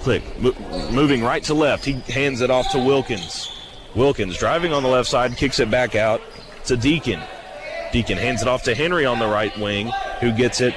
Click 0.00 0.22
mo- 0.40 0.54
moving 0.90 1.22
right 1.22 1.42
to 1.44 1.54
left. 1.54 1.84
He 1.84 1.92
hands 1.92 2.40
it 2.40 2.50
off 2.50 2.70
to 2.72 2.78
Wilkins. 2.78 3.50
Wilkins 3.94 4.36
driving 4.38 4.72
on 4.72 4.82
the 4.82 4.88
left 4.88 5.08
side, 5.08 5.36
kicks 5.36 5.58
it 5.58 5.70
back 5.70 5.94
out 5.94 6.22
to 6.66 6.76
Deacon. 6.76 7.20
Deacon 7.92 8.16
hands 8.16 8.40
it 8.40 8.48
off 8.48 8.62
to 8.64 8.74
Henry 8.74 9.04
on 9.04 9.18
the 9.18 9.26
right 9.26 9.56
wing, 9.58 9.90
who 10.20 10.32
gets 10.32 10.60
it 10.60 10.74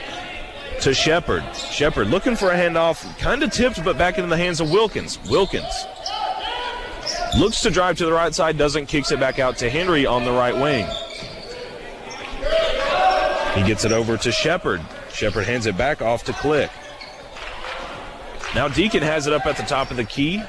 to 0.82 0.94
Shepard. 0.94 1.44
Shepard 1.56 2.08
looking 2.08 2.36
for 2.36 2.50
a 2.52 2.56
handoff, 2.56 3.18
kind 3.20 3.44
of 3.44 3.52
tipped, 3.52 3.84
but 3.84 3.98
back 3.98 4.18
into 4.18 4.30
the 4.30 4.38
hands 4.38 4.60
of 4.60 4.72
Wilkins. 4.72 5.20
Wilkins 5.30 5.86
looks 7.38 7.62
to 7.62 7.70
drive 7.70 7.98
to 8.00 8.06
the 8.06 8.12
right 8.14 8.34
side, 8.34 8.58
doesn't, 8.58 8.88
kicks 8.88 9.12
it 9.12 9.20
back 9.20 9.40
out 9.40 9.58
to 9.58 9.70
Henry 9.70 10.06
on 10.06 10.26
the 10.26 10.32
right 10.32 10.56
wing. 10.56 10.86
He 13.56 13.64
gets 13.68 13.86
it 13.86 13.92
over 13.92 14.18
to 14.18 14.32
Shepard. 14.32 14.82
Shepard 15.12 15.46
hands 15.46 15.68
it 15.68 15.78
back 15.78 16.02
off 16.02 16.24
to 16.24 16.34
Click. 16.34 16.72
Now 18.56 18.68
Deacon 18.68 19.02
has 19.02 19.26
it 19.26 19.34
up 19.34 19.46
at 19.48 19.58
the 19.58 19.64
top 19.64 19.90
of 19.90 19.98
the 19.98 20.04
key. 20.04 20.42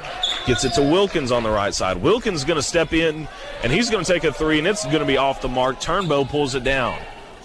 Gets 0.46 0.64
it 0.64 0.74
to 0.74 0.82
Wilkins 0.82 1.32
on 1.32 1.42
the 1.42 1.50
right 1.50 1.72
side. 1.72 1.96
Wilkins 1.96 2.44
going 2.44 2.58
to 2.58 2.62
step 2.62 2.92
in, 2.92 3.26
and 3.62 3.72
he's 3.72 3.88
going 3.88 4.04
to 4.04 4.12
take 4.12 4.24
a 4.24 4.32
three, 4.32 4.58
and 4.58 4.66
it's 4.66 4.84
going 4.84 4.98
to 4.98 5.06
be 5.06 5.16
off 5.16 5.40
the 5.40 5.48
mark. 5.48 5.80
Turnbow 5.80 6.28
pulls 6.28 6.54
it 6.54 6.64
down. 6.64 6.98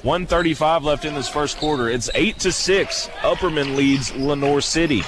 135 0.03 0.83
left 0.83 1.05
in 1.05 1.13
this 1.13 1.29
first 1.29 1.57
quarter. 1.57 1.89
It's 1.89 2.09
8 2.13 2.39
to 2.39 2.51
6. 2.51 3.07
Upperman 3.21 3.75
leads 3.75 4.13
Lenoir 4.15 4.61
City. 4.61 5.03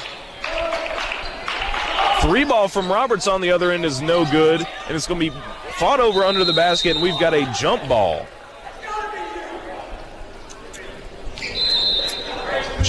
Three 2.21 2.45
ball 2.45 2.67
from 2.67 2.89
Roberts 2.89 3.27
on 3.27 3.41
the 3.41 3.51
other 3.51 3.71
end 3.71 3.83
is 3.83 4.01
no 4.01 4.29
good, 4.29 4.61
and 4.87 4.95
it's 4.95 5.07
going 5.07 5.19
to 5.19 5.31
be 5.31 5.37
fought 5.71 5.99
over 5.99 6.23
under 6.23 6.45
the 6.45 6.53
basket, 6.53 6.91
and 6.95 7.01
we've 7.01 7.19
got 7.19 7.33
a 7.33 7.51
jump 7.57 7.87
ball. 7.89 8.25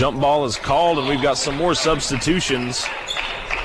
Jump 0.03 0.21
ball 0.21 0.45
is 0.47 0.57
called, 0.57 0.99
and 0.99 1.09
we've 1.09 1.23
got 1.23 1.39
some 1.39 1.57
more 1.57 1.77
substitutions. 1.77 2.85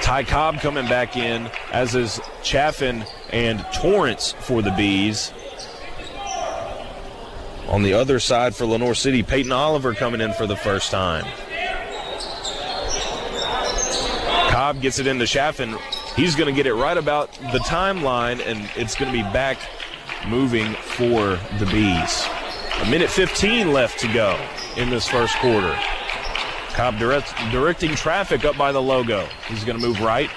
Ty 0.04 0.24
Cobb 0.26 0.60
coming 0.60 0.86
back 0.86 1.18
in, 1.18 1.50
as 1.72 1.96
is 1.96 2.22
Chaffin 2.44 3.04
and 3.32 3.66
Torrance 3.74 4.34
for 4.34 4.62
the 4.62 4.70
Bees. 4.70 5.34
On 7.70 7.82
the 7.82 7.94
other 7.94 8.20
side 8.20 8.56
for 8.56 8.68
Lenoir 8.68 8.94
City, 8.94 9.24
Peyton 9.24 9.52
Oliver 9.52 9.96
coming 9.96 10.22
in 10.22 10.32
for 10.32 10.46
the 10.46 10.56
first 10.56 10.92
time. 10.92 11.26
Cobb 14.52 14.80
gets 14.80 15.00
it 15.00 15.08
into 15.08 15.26
Chaffin. 15.26 15.76
He's 16.16 16.36
going 16.36 16.54
to 16.54 16.56
get 16.56 16.68
it 16.68 16.76
right 16.76 16.98
about 16.98 17.34
the 17.52 17.64
timeline, 17.66 18.46
and 18.46 18.70
it's 18.76 18.94
going 18.94 19.12
to 19.12 19.24
be 19.24 19.28
back 19.34 19.58
moving 20.28 20.76
for 20.76 21.40
the 21.58 21.66
Bees. 21.66 22.28
A 22.84 22.92
minute 22.92 23.10
15 23.10 23.74
left 23.74 24.00
to 24.02 24.14
go 24.14 24.40
in 24.76 24.92
this 24.92 25.08
first 25.08 25.36
quarter. 25.38 25.76
Cobb 26.78 27.00
direct, 27.00 27.34
directing 27.50 27.96
traffic 27.96 28.46
up 28.46 28.56
by 28.56 28.72
the 28.72 28.80
logo. 28.80 29.28
He's 29.48 29.64
going 29.64 29.80
to 29.80 29.84
move 29.84 30.00
right. 30.00 30.30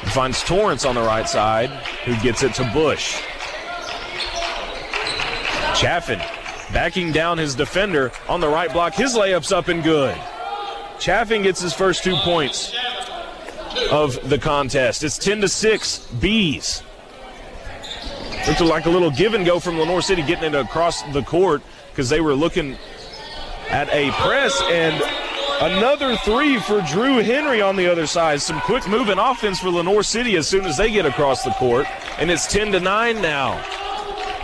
He 0.00 0.08
finds 0.08 0.42
Torrance 0.42 0.86
on 0.86 0.94
the 0.94 1.02
right 1.02 1.28
side, 1.28 1.68
who 2.06 2.16
gets 2.22 2.42
it 2.42 2.54
to 2.54 2.70
Bush. 2.72 3.20
Chaffin 5.78 6.18
backing 6.72 7.12
down 7.12 7.36
his 7.36 7.54
defender 7.54 8.10
on 8.26 8.40
the 8.40 8.48
right 8.48 8.72
block. 8.72 8.94
His 8.94 9.14
layup's 9.14 9.52
up 9.52 9.68
and 9.68 9.82
good. 9.82 10.18
Chaffin 10.98 11.42
gets 11.42 11.60
his 11.60 11.74
first 11.74 12.04
two 12.04 12.16
points 12.16 12.74
of 13.90 14.30
the 14.30 14.38
contest. 14.38 15.04
It's 15.04 15.18
10 15.18 15.42
to 15.42 15.48
6, 15.48 15.98
Bees. 16.20 16.82
Looked 18.48 18.62
like 18.62 18.86
a 18.86 18.90
little 18.90 19.10
give 19.10 19.34
and 19.34 19.44
go 19.44 19.60
from 19.60 19.78
Lenoir 19.78 20.00
City 20.00 20.22
getting 20.22 20.54
it 20.54 20.54
across 20.54 21.02
the 21.12 21.22
court 21.22 21.60
because 21.90 22.08
they 22.08 22.22
were 22.22 22.32
looking 22.32 22.78
at 23.68 23.90
a 23.90 24.10
press 24.12 24.58
and 24.62 25.19
Another 25.60 26.16
three 26.16 26.58
for 26.58 26.80
Drew 26.80 27.18
Henry 27.18 27.60
on 27.60 27.76
the 27.76 27.86
other 27.86 28.06
side. 28.06 28.40
Some 28.40 28.62
quick 28.62 28.88
moving 28.88 29.18
offense 29.18 29.60
for 29.60 29.68
Lenoir 29.68 30.02
City 30.02 30.36
as 30.36 30.48
soon 30.48 30.64
as 30.64 30.78
they 30.78 30.90
get 30.90 31.04
across 31.04 31.44
the 31.44 31.50
court. 31.50 31.86
And 32.18 32.30
it's 32.30 32.46
10 32.46 32.72
to 32.72 32.80
9 32.80 33.20
now. 33.20 33.62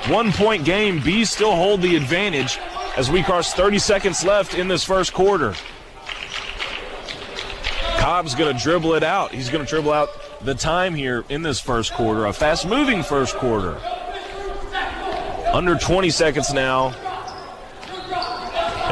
One 0.08 0.30
point 0.30 0.66
game. 0.66 1.02
Bees 1.02 1.30
still 1.30 1.56
hold 1.56 1.80
the 1.80 1.96
advantage 1.96 2.58
as 2.98 3.10
we 3.10 3.22
cross 3.22 3.54
30 3.54 3.78
seconds 3.78 4.24
left 4.24 4.52
in 4.52 4.68
this 4.68 4.84
first 4.84 5.14
quarter. 5.14 5.54
Cobb's 7.96 8.34
going 8.34 8.54
to 8.54 8.62
dribble 8.62 8.92
it 8.92 9.02
out. 9.02 9.32
He's 9.32 9.48
going 9.48 9.64
to 9.64 9.68
dribble 9.68 9.92
out 9.92 10.10
the 10.42 10.54
time 10.54 10.94
here 10.94 11.24
in 11.30 11.40
this 11.40 11.58
first 11.58 11.94
quarter. 11.94 12.26
A 12.26 12.32
fast 12.34 12.68
moving 12.68 13.02
first 13.02 13.36
quarter. 13.36 13.80
Under 15.50 15.76
20 15.78 16.10
seconds 16.10 16.52
now. 16.52 16.94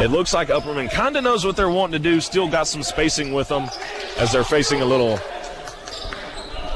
It 0.00 0.10
looks 0.10 0.34
like 0.34 0.48
Upperman 0.48 0.90
kind 0.90 1.16
of 1.16 1.22
knows 1.22 1.46
what 1.46 1.56
they're 1.56 1.70
wanting 1.70 1.92
to 2.02 2.10
do, 2.10 2.20
still 2.20 2.48
got 2.48 2.66
some 2.66 2.82
spacing 2.82 3.32
with 3.32 3.48
them 3.48 3.68
as 4.18 4.32
they're 4.32 4.44
facing 4.44 4.80
a 4.80 4.84
little. 4.84 5.20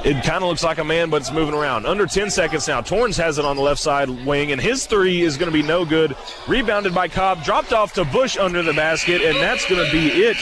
It 0.04 0.22
kind 0.24 0.44
of 0.44 0.48
looks 0.48 0.62
like 0.62 0.78
a 0.78 0.84
man, 0.84 1.10
but 1.10 1.22
it's 1.22 1.32
moving 1.32 1.54
around. 1.54 1.84
Under 1.84 2.06
10 2.06 2.30
seconds 2.30 2.68
now. 2.68 2.80
Torrance 2.80 3.16
has 3.16 3.38
it 3.38 3.44
on 3.44 3.56
the 3.56 3.62
left 3.62 3.80
side 3.80 4.08
wing, 4.24 4.52
and 4.52 4.60
his 4.60 4.86
three 4.86 5.22
is 5.22 5.36
going 5.36 5.50
to 5.50 5.52
be 5.52 5.66
no 5.66 5.84
good. 5.84 6.16
Rebounded 6.46 6.94
by 6.94 7.08
Cobb, 7.08 7.42
dropped 7.42 7.72
off 7.72 7.92
to 7.94 8.04
Bush 8.04 8.38
under 8.38 8.62
the 8.62 8.72
basket, 8.72 9.20
and 9.20 9.36
that's 9.38 9.68
going 9.68 9.84
to 9.84 9.92
be 9.92 10.08
it 10.08 10.36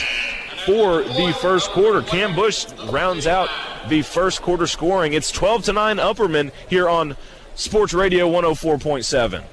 for 0.67 1.01
the 1.01 1.35
first 1.41 1.71
quarter. 1.71 2.03
Cam 2.03 2.35
Bush 2.35 2.67
rounds 2.89 3.25
out 3.25 3.49
the 3.89 4.03
first 4.03 4.43
quarter 4.43 4.67
scoring. 4.67 5.13
It's 5.13 5.31
12 5.31 5.65
to 5.65 5.73
9 5.73 5.97
Upperman 5.97 6.51
here 6.69 6.87
on 6.87 7.17
Sports 7.55 7.95
Radio 7.95 8.29
104.7. 8.29 9.43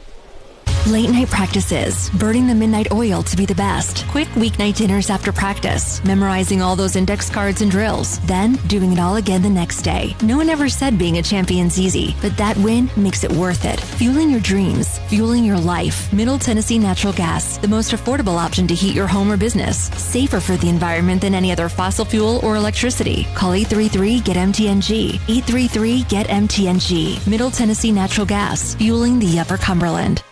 Late 0.87 1.09
night 1.09 1.31
practices, 1.31 2.11
burning 2.11 2.47
the 2.47 2.55
midnight 2.55 2.93
oil 2.93 3.23
to 3.23 3.37
be 3.39 3.47
the 3.47 3.55
best. 3.55 4.07
Quick 4.09 4.29
weeknight 4.37 4.77
dinners 4.77 5.09
after 5.09 5.33
practice, 5.33 6.05
memorizing 6.05 6.61
all 6.61 6.77
those 6.77 6.95
index 6.95 7.31
cards 7.31 7.63
and 7.63 7.71
drills, 7.71 8.19
then 8.27 8.57
doing 8.67 8.93
it 8.93 8.99
all 8.99 9.17
again 9.17 9.41
the 9.41 9.49
next 9.49 9.81
day. 9.81 10.15
No 10.23 10.37
one 10.37 10.51
ever 10.51 10.69
said 10.69 10.99
being 10.99 11.17
a 11.17 11.23
champion's 11.23 11.81
easy, 11.81 12.15
but 12.21 12.37
that 12.37 12.55
win 12.59 12.91
makes 12.99 13.25
it 13.25 13.33
worth 13.33 13.65
it. 13.65 13.81
Fueling 13.81 14.29
your 14.29 14.41
dreams, 14.41 14.99
fueling 15.09 15.43
your 15.43 15.59
life. 15.59 16.13
Middle 16.13 16.39
Tennessee 16.39 16.79
Natural 16.79 17.15
Gas, 17.15 17.57
the 17.57 17.67
most 17.67 17.93
affordable 17.93 18.37
option 18.37 18.67
to 18.67 18.75
heat 18.75 18.95
your 18.95 19.07
home 19.07 19.33
or 19.33 19.39
business. 19.39 19.87
Safer 19.99 20.39
for 20.39 20.59
the 20.59 20.69
environment 20.69 21.23
than 21.23 21.35
any 21.35 21.51
other 21.51 21.71
fossil 21.71 22.05
fuel 22.05 22.41
or 22.45 22.57
electricity. 22.57 23.27
Call 23.35 23.55
833 23.55 24.21
GET 24.21 24.37
MTNG. 24.37 25.15
833 25.15 26.03
GET 26.03 26.27
MTNG. 26.27 27.27
Middle 27.27 27.51
Tennessee 27.51 27.91
Natural 27.91 28.27
Gas, 28.27 28.75
fueling 28.75 29.19
the 29.19 29.41
Upper 29.41 29.57
Cumberland. 29.57 30.23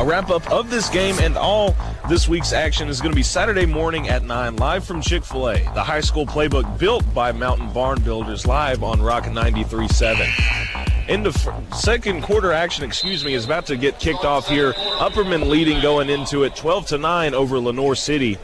A 0.00 0.02
wrap 0.02 0.30
up 0.30 0.50
of 0.50 0.70
this 0.70 0.88
game 0.88 1.16
and 1.20 1.36
all 1.36 1.76
this 2.08 2.26
week's 2.26 2.54
action 2.54 2.88
is 2.88 3.02
going 3.02 3.12
to 3.12 3.16
be 3.16 3.22
Saturday 3.22 3.66
morning 3.66 4.08
at 4.08 4.24
9, 4.24 4.56
live 4.56 4.82
from 4.82 5.02
Chick 5.02 5.22
fil 5.22 5.50
A, 5.50 5.62
the 5.74 5.84
high 5.84 6.00
school 6.00 6.24
playbook 6.24 6.78
built 6.78 7.04
by 7.12 7.32
Mountain 7.32 7.70
Barn 7.74 8.00
Builders, 8.00 8.46
live 8.46 8.82
on 8.82 9.02
Rock 9.02 9.24
93.7. 9.24 11.06
Into 11.06 11.34
second 11.76 12.22
quarter 12.22 12.50
action, 12.50 12.82
excuse 12.82 13.26
me, 13.26 13.34
is 13.34 13.44
about 13.44 13.66
to 13.66 13.76
get 13.76 14.00
kicked 14.00 14.24
off 14.24 14.48
here. 14.48 14.72
Upperman 14.72 15.50
leading 15.50 15.82
going 15.82 16.08
into 16.08 16.44
it 16.44 16.56
12 16.56 16.86
to 16.86 16.96
9 16.96 17.34
over 17.34 17.58
Lenoir 17.58 17.94
City. 17.94 18.38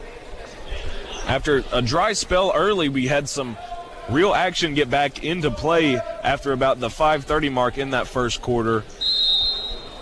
After 1.25 1.63
a 1.73 1.81
dry 1.81 2.13
spell 2.13 2.51
early, 2.53 2.87
we 2.87 3.07
had 3.07 3.27
some 3.27 3.57
real 4.11 4.35
action 4.35 4.75
get 4.75 4.91
back 4.91 5.23
into 5.23 5.49
play 5.49 5.95
after 6.23 6.51
about 6.51 6.79
the 6.79 6.89
5:30 6.89 7.51
mark 7.51 7.79
in 7.79 7.89
that 7.89 8.07
first 8.07 8.43
quarter. 8.43 8.83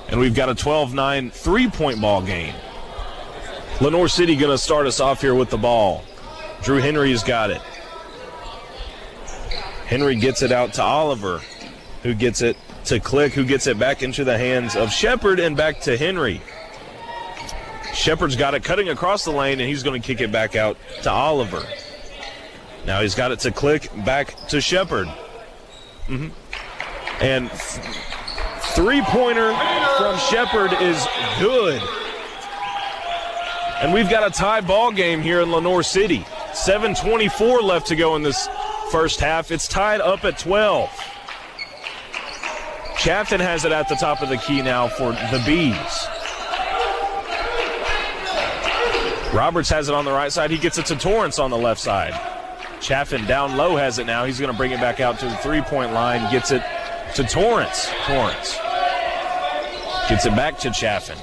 And 0.10 0.20
we've 0.20 0.36
got 0.36 0.50
a 0.50 0.56
12-9 0.56 1.32
three-point 1.32 2.00
ball 2.00 2.22
game. 2.22 2.54
Lenoir 3.82 4.08
City 4.08 4.36
going 4.36 4.52
to 4.52 4.58
start 4.58 4.88
us 4.88 5.00
off 5.00 5.22
here 5.22 5.36
with 5.36 5.50
the 5.50 5.58
ball. 5.58 6.04
Drew 6.62 6.78
Henry's 6.78 7.24
got 7.24 7.50
it. 7.50 7.62
Henry 9.86 10.16
gets 10.16 10.42
it 10.42 10.52
out 10.52 10.74
to 10.74 10.82
Oliver, 10.82 11.42
who 12.04 12.14
gets 12.14 12.42
it 12.42 12.58
to 12.86 13.00
Click, 13.00 13.34
who 13.34 13.44
gets 13.44 13.68
it 13.68 13.78
back 13.78 14.02
into 14.02 14.24
the 14.24 14.38
hands 14.38 14.76
of 14.76 14.92
Shepard 14.92 15.40
and 15.40 15.58
back 15.58 15.82
to 15.82 15.98
Henry. 15.98 16.42
Shepard's 17.94 18.36
got 18.36 18.54
it 18.54 18.64
cutting 18.64 18.90
across 18.90 19.26
the 19.26 19.32
lane, 19.32 19.60
and 19.60 19.70
he's 19.70 19.84
going 19.84 20.00
to 20.02 20.06
kick 20.06 20.22
it 20.22 20.32
back 20.32 20.56
out 20.56 20.78
to 21.04 21.12
Oliver. 21.12 21.64
Now 22.86 23.02
he's 23.02 23.16
got 23.16 23.32
it 23.32 23.40
to 23.40 23.52
Click 23.52 23.90
back 24.06 24.36
to 24.50 24.62
Shepard. 24.62 25.08
Mm-hmm. 26.08 26.30
And 27.22 27.50
three 28.76 29.02
pointer 29.04 29.56
from 29.98 30.18
Shepard 30.18 30.74
is 30.82 31.08
good. 31.40 31.82
And 33.82 33.94
we've 33.94 34.10
got 34.10 34.28
a 34.28 34.30
tie 34.30 34.62
ball 34.62 34.92
game 34.92 35.22
here 35.22 35.42
in 35.42 35.52
Lenoir 35.52 35.82
City. 35.82 36.20
7.24 36.52 37.64
left 37.64 37.88
to 37.88 37.96
go 37.96 38.16
in 38.16 38.22
this 38.22 38.50
first 38.92 39.20
half. 39.20 39.52
It's 39.52 39.68
tied 39.68 40.02
up 40.02 40.26
at 40.26 40.38
12. 40.38 40.90
Chaffin 42.98 43.40
has 43.40 43.66
it 43.66 43.72
at 43.72 43.88
the 43.88 43.96
top 43.96 44.22
of 44.22 44.30
the 44.30 44.38
key 44.38 44.62
now 44.62 44.88
for 44.88 45.12
the 45.12 45.42
Bees. 45.46 46.08
Roberts 49.34 49.70
has 49.70 49.90
it 49.90 49.96
on 49.96 50.06
the 50.06 50.12
right 50.12 50.32
side. 50.32 50.52
He 50.52 50.58
gets 50.58 50.78
it 50.78 50.86
to 50.88 50.96
Torrance 50.96 51.40
on 51.40 51.50
the 51.50 51.58
left 51.58 51.80
side. 51.80 52.14
Chaffin 52.82 53.26
down 53.26 53.58
low 53.58 53.76
has 53.76 54.00
it 54.00 54.06
now. 54.06 54.26
He's 54.26 54.40
going 54.40 54.52
to 54.52 54.58
bring 54.58 54.72
it 54.72 54.80
back 54.80 55.00
out 55.00 55.20
to 55.20 55.26
the 55.26 55.36
three 55.38 55.62
point 55.62 55.94
line. 55.94 56.30
Gets 56.32 56.52
it 56.52 56.64
to 57.16 57.24
Torrance. 57.24 57.90
Torrance 58.06 58.58
gets 60.10 60.26
it 60.26 60.36
back 60.36 60.60
to 60.60 60.72
Chaffin. 60.72 61.18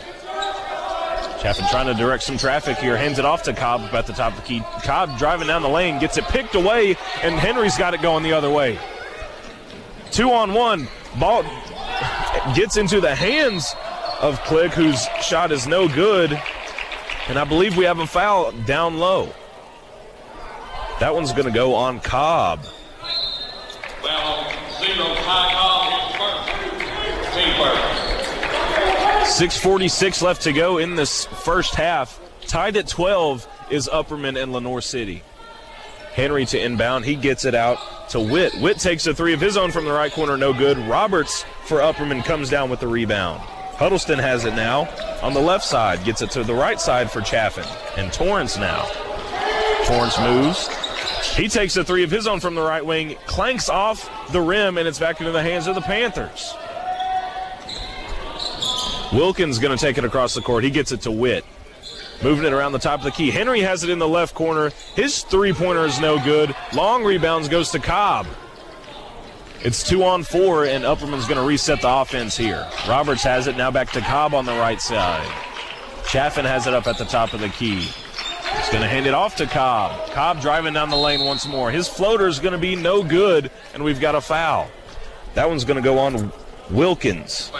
Chaffin 1.40 1.66
trying 1.70 1.86
to 1.86 1.94
direct 1.94 2.22
some 2.22 2.38
traffic 2.38 2.76
here. 2.78 2.96
Hands 2.96 3.18
it 3.18 3.24
off 3.24 3.42
to 3.44 3.52
Cobb 3.52 3.92
at 3.92 4.06
the 4.06 4.12
top 4.12 4.32
of 4.32 4.40
the 4.40 4.46
key. 4.46 4.62
Cobb 4.82 5.18
driving 5.18 5.48
down 5.48 5.62
the 5.62 5.68
lane, 5.68 5.98
gets 5.98 6.16
it 6.16 6.24
picked 6.24 6.54
away, 6.54 6.96
and 7.22 7.34
Henry's 7.34 7.76
got 7.76 7.94
it 7.94 8.02
going 8.02 8.22
the 8.22 8.32
other 8.32 8.50
way. 8.50 8.78
Two 10.12 10.30
on 10.30 10.54
one. 10.54 10.86
Ball 11.18 11.42
gets 12.54 12.76
into 12.76 13.00
the 13.00 13.14
hands 13.14 13.74
of 14.20 14.40
Click, 14.44 14.72
whose 14.72 15.04
shot 15.20 15.50
is 15.50 15.66
no 15.66 15.88
good. 15.88 16.40
And 17.28 17.38
I 17.38 17.44
believe 17.44 17.76
we 17.76 17.84
have 17.86 17.98
a 17.98 18.06
foul 18.06 18.52
down 18.52 18.98
low. 18.98 19.32
That 21.00 21.14
one's 21.14 21.32
going 21.32 21.46
to 21.46 21.50
go 21.50 21.74
on 21.74 21.98
Cobb. 22.00 22.64
Well, 24.02 24.50
zero, 24.78 25.14
Ty 25.14 25.52
Cobb, 25.54 27.34
team 27.34 27.54
first. 27.56 27.91
6.46 29.32 30.20
left 30.20 30.42
to 30.42 30.52
go 30.52 30.76
in 30.76 30.94
this 30.94 31.24
first 31.24 31.74
half. 31.74 32.20
Tied 32.42 32.76
at 32.76 32.86
12 32.86 33.48
is 33.70 33.88
Upperman 33.88 34.40
and 34.40 34.52
Lenoir 34.52 34.82
City. 34.82 35.22
Henry 36.12 36.44
to 36.44 36.62
inbound. 36.62 37.06
He 37.06 37.14
gets 37.14 37.46
it 37.46 37.54
out 37.54 37.78
to 38.10 38.20
Witt. 38.20 38.52
Witt 38.60 38.78
takes 38.78 39.06
a 39.06 39.14
three 39.14 39.32
of 39.32 39.40
his 39.40 39.56
own 39.56 39.72
from 39.72 39.86
the 39.86 39.90
right 39.90 40.12
corner, 40.12 40.36
no 40.36 40.52
good. 40.52 40.76
Roberts 40.76 41.46
for 41.64 41.78
Upperman 41.78 42.22
comes 42.26 42.50
down 42.50 42.68
with 42.68 42.80
the 42.80 42.86
rebound. 42.86 43.40
Huddleston 43.40 44.18
has 44.18 44.44
it 44.44 44.54
now 44.54 44.86
on 45.22 45.32
the 45.32 45.40
left 45.40 45.64
side, 45.64 46.04
gets 46.04 46.20
it 46.20 46.30
to 46.32 46.44
the 46.44 46.54
right 46.54 46.78
side 46.78 47.10
for 47.10 47.22
Chaffin. 47.22 47.64
And 47.96 48.12
Torrance 48.12 48.58
now. 48.58 48.84
Torrance 49.86 50.20
moves. 50.20 50.68
He 51.34 51.48
takes 51.48 51.74
a 51.78 51.84
three 51.84 52.04
of 52.04 52.10
his 52.10 52.26
own 52.26 52.38
from 52.38 52.54
the 52.54 52.62
right 52.62 52.84
wing, 52.84 53.16
clanks 53.24 53.70
off 53.70 54.30
the 54.30 54.42
rim, 54.42 54.76
and 54.76 54.86
it's 54.86 54.98
back 54.98 55.20
into 55.20 55.32
the 55.32 55.42
hands 55.42 55.66
of 55.68 55.74
the 55.74 55.80
Panthers. 55.80 56.54
Wilkins 59.12 59.58
going 59.58 59.76
to 59.76 59.82
take 59.82 59.98
it 59.98 60.04
across 60.04 60.34
the 60.34 60.40
court. 60.40 60.64
He 60.64 60.70
gets 60.70 60.92
it 60.92 61.02
to 61.02 61.10
Witt. 61.10 61.44
Moving 62.22 62.46
it 62.46 62.52
around 62.52 62.72
the 62.72 62.78
top 62.78 63.00
of 63.00 63.04
the 63.04 63.10
key. 63.10 63.30
Henry 63.30 63.60
has 63.60 63.82
it 63.82 63.90
in 63.90 63.98
the 63.98 64.08
left 64.08 64.34
corner. 64.34 64.70
His 64.94 65.22
three 65.22 65.52
pointer 65.52 65.84
is 65.84 66.00
no 66.00 66.22
good. 66.22 66.54
Long 66.72 67.02
rebounds 67.02 67.48
goes 67.48 67.70
to 67.70 67.78
Cobb. 67.78 68.26
It's 69.64 69.82
two 69.82 70.04
on 70.04 70.22
four, 70.22 70.64
and 70.64 70.84
Upperman's 70.84 71.26
going 71.26 71.36
to 71.36 71.46
reset 71.46 71.80
the 71.80 71.88
offense 71.88 72.36
here. 72.36 72.68
Roberts 72.88 73.22
has 73.22 73.46
it 73.46 73.56
now 73.56 73.70
back 73.70 73.90
to 73.92 74.00
Cobb 74.00 74.34
on 74.34 74.44
the 74.44 74.52
right 74.52 74.80
side. 74.80 75.26
Chaffin 76.08 76.44
has 76.44 76.66
it 76.66 76.74
up 76.74 76.86
at 76.86 76.98
the 76.98 77.04
top 77.04 77.32
of 77.32 77.40
the 77.40 77.48
key. 77.48 77.76
He's 77.76 78.68
going 78.70 78.82
to 78.82 78.88
hand 78.88 79.06
it 79.06 79.14
off 79.14 79.36
to 79.36 79.46
Cobb. 79.46 80.10
Cobb 80.10 80.40
driving 80.40 80.74
down 80.74 80.90
the 80.90 80.96
lane 80.96 81.24
once 81.24 81.46
more. 81.46 81.70
His 81.70 81.88
floater 81.88 82.26
is 82.26 82.38
going 82.38 82.52
to 82.52 82.58
be 82.58 82.76
no 82.76 83.02
good, 83.02 83.50
and 83.72 83.84
we've 83.84 84.00
got 84.00 84.14
a 84.14 84.20
foul. 84.20 84.68
That 85.34 85.48
one's 85.48 85.64
going 85.64 85.76
to 85.76 85.82
go 85.82 85.98
on 85.98 86.32
Wilkins. 86.70 87.50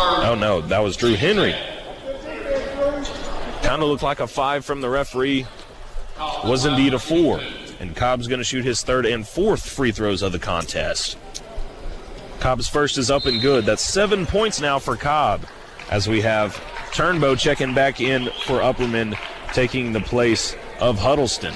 Oh, 0.00 0.36
no, 0.38 0.60
that 0.62 0.78
was 0.78 0.96
Drew 0.96 1.14
Henry. 1.14 1.54
Kind 3.62 3.82
of 3.82 3.88
looked 3.88 4.02
like 4.02 4.20
a 4.20 4.26
five 4.26 4.64
from 4.64 4.80
the 4.80 4.88
referee. 4.88 5.46
Was 6.44 6.64
indeed 6.64 6.94
a 6.94 6.98
four. 6.98 7.40
And 7.80 7.94
Cobb's 7.94 8.28
going 8.28 8.38
to 8.38 8.44
shoot 8.44 8.64
his 8.64 8.82
third 8.82 9.06
and 9.06 9.26
fourth 9.26 9.68
free 9.68 9.92
throws 9.92 10.22
of 10.22 10.32
the 10.32 10.38
contest. 10.38 11.16
Cobb's 12.40 12.68
first 12.68 12.98
is 12.98 13.10
up 13.10 13.26
and 13.26 13.40
good. 13.40 13.66
That's 13.66 13.82
seven 13.82 14.26
points 14.26 14.60
now 14.60 14.78
for 14.78 14.96
Cobb 14.96 15.42
as 15.90 16.08
we 16.08 16.20
have 16.20 16.54
Turnbow 16.92 17.38
checking 17.38 17.74
back 17.74 18.00
in 18.00 18.26
for 18.44 18.60
Upperman, 18.60 19.18
taking 19.52 19.92
the 19.92 20.00
place 20.00 20.54
of 20.80 20.98
Huddleston. 20.98 21.54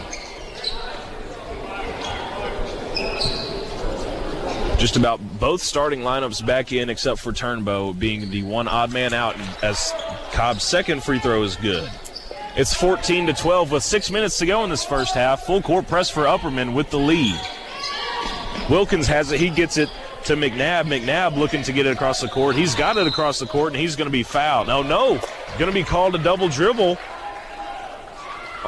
Just 4.83 4.97
about 4.97 5.21
both 5.39 5.63
starting 5.63 6.01
lineups 6.01 6.45
back 6.45 6.73
in 6.73 6.91
except 6.91 7.21
for 7.21 7.31
Turnbow 7.31 7.97
being 7.97 8.31
the 8.31 8.43
one 8.43 8.67
odd 8.67 8.93
man 8.93 9.15
out 9.15 9.37
as 9.63 9.95
Cobb's 10.33 10.65
second 10.65 11.05
free 11.05 11.21
throw 11.21 11.45
is 11.45 11.55
good. 11.55 11.89
It's 12.57 12.75
14 12.75 13.29
to 13.29 13.33
12 13.33 13.71
with 13.71 13.85
six 13.85 14.11
minutes 14.11 14.39
to 14.39 14.47
go 14.47 14.65
in 14.65 14.71
this 14.71 14.85
first 14.85 15.15
half. 15.15 15.45
Full 15.45 15.63
court 15.63 15.87
press 15.87 16.11
for 16.11 16.25
Upperman 16.25 16.75
with 16.75 16.91
the 16.91 16.99
lead. 16.99 17.41
Wilkins 18.69 19.07
has 19.07 19.31
it. 19.31 19.39
He 19.39 19.51
gets 19.51 19.77
it 19.77 19.89
to 20.25 20.35
McNabb. 20.35 20.87
McNabb 20.87 21.37
looking 21.37 21.63
to 21.63 21.73
get 21.73 21.87
it 21.87 21.93
across 21.93 22.21
the 22.21 22.27
court. 22.27 22.57
He's 22.57 22.75
got 22.75 22.97
it 22.97 23.07
across 23.07 23.39
the 23.39 23.47
court, 23.47 23.75
and 23.75 23.81
he's 23.81 23.95
going 23.95 24.09
to 24.09 24.13
be 24.13 24.25
fouled. 24.25 24.67
No, 24.67 24.83
no. 24.83 25.21
Going 25.61 25.71
to 25.71 25.73
be 25.73 25.85
called 25.85 26.17
a 26.17 26.19
double 26.19 26.49
dribble 26.49 26.99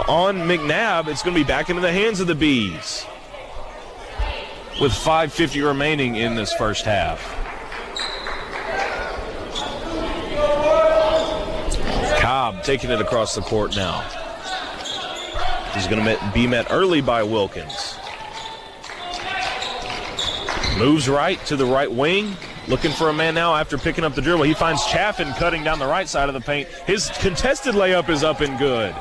on 0.07 0.37
McNabb. 0.47 1.09
It's 1.09 1.25
going 1.25 1.35
to 1.37 1.43
be 1.43 1.45
back 1.49 1.71
into 1.71 1.83
the 1.83 1.91
hands 1.91 2.21
of 2.21 2.29
the 2.29 2.37
Bees 2.37 3.05
with 4.81 4.93
5.50 4.93 5.65
remaining 5.65 6.17
in 6.17 6.35
this 6.35 6.53
first 6.55 6.85
half. 6.85 7.21
Cobb 12.21 12.63
taking 12.65 12.91
it 12.91 13.01
across 13.01 13.35
the 13.35 13.43
court 13.43 13.77
now. 13.77 14.01
He's 15.75 15.87
going 15.87 16.05
to 16.05 16.31
be 16.33 16.47
met 16.47 16.67
early 16.71 17.01
by 17.01 17.23
Wilkins. 17.23 17.97
Moves 20.79 21.09
right 21.09 21.39
to 21.47 21.57
the 21.57 21.67
right 21.67 21.91
wing. 21.91 22.37
Looking 22.67 22.93
for 22.93 23.11
a 23.11 23.13
man 23.13 23.35
now 23.35 23.55
after 23.55 23.77
picking 23.77 24.05
up 24.05 24.15
the 24.15 24.23
dribble. 24.23 24.45
He 24.45 24.55
finds 24.55 24.85
Chaffin 24.87 25.33
cutting 25.35 25.63
down 25.63 25.79
the 25.79 25.87
right 25.87 26.09
side 26.09 26.29
of 26.29 26.35
the 26.35 26.41
paint. 26.41 26.69
His 26.87 27.11
contested 27.19 27.75
layup 27.75 28.09
is 28.09 28.25
up 28.25 28.41
and 28.41 28.59
good. 28.59 28.95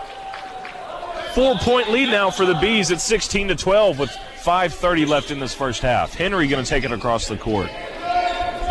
Four 1.33 1.55
point 1.55 1.89
lead 1.89 2.09
now 2.09 2.29
for 2.29 2.45
the 2.45 2.55
Bees 2.55 2.91
at 2.91 2.99
16 2.99 3.47
to 3.47 3.55
12 3.55 3.97
with 3.97 4.15
5.30 4.43 5.07
left 5.07 5.31
in 5.31 5.39
this 5.39 5.53
first 5.53 5.81
half. 5.81 6.13
Henry 6.13 6.47
going 6.47 6.61
to 6.61 6.69
take 6.69 6.83
it 6.83 6.91
across 6.91 7.29
the 7.29 7.37
court. 7.37 7.69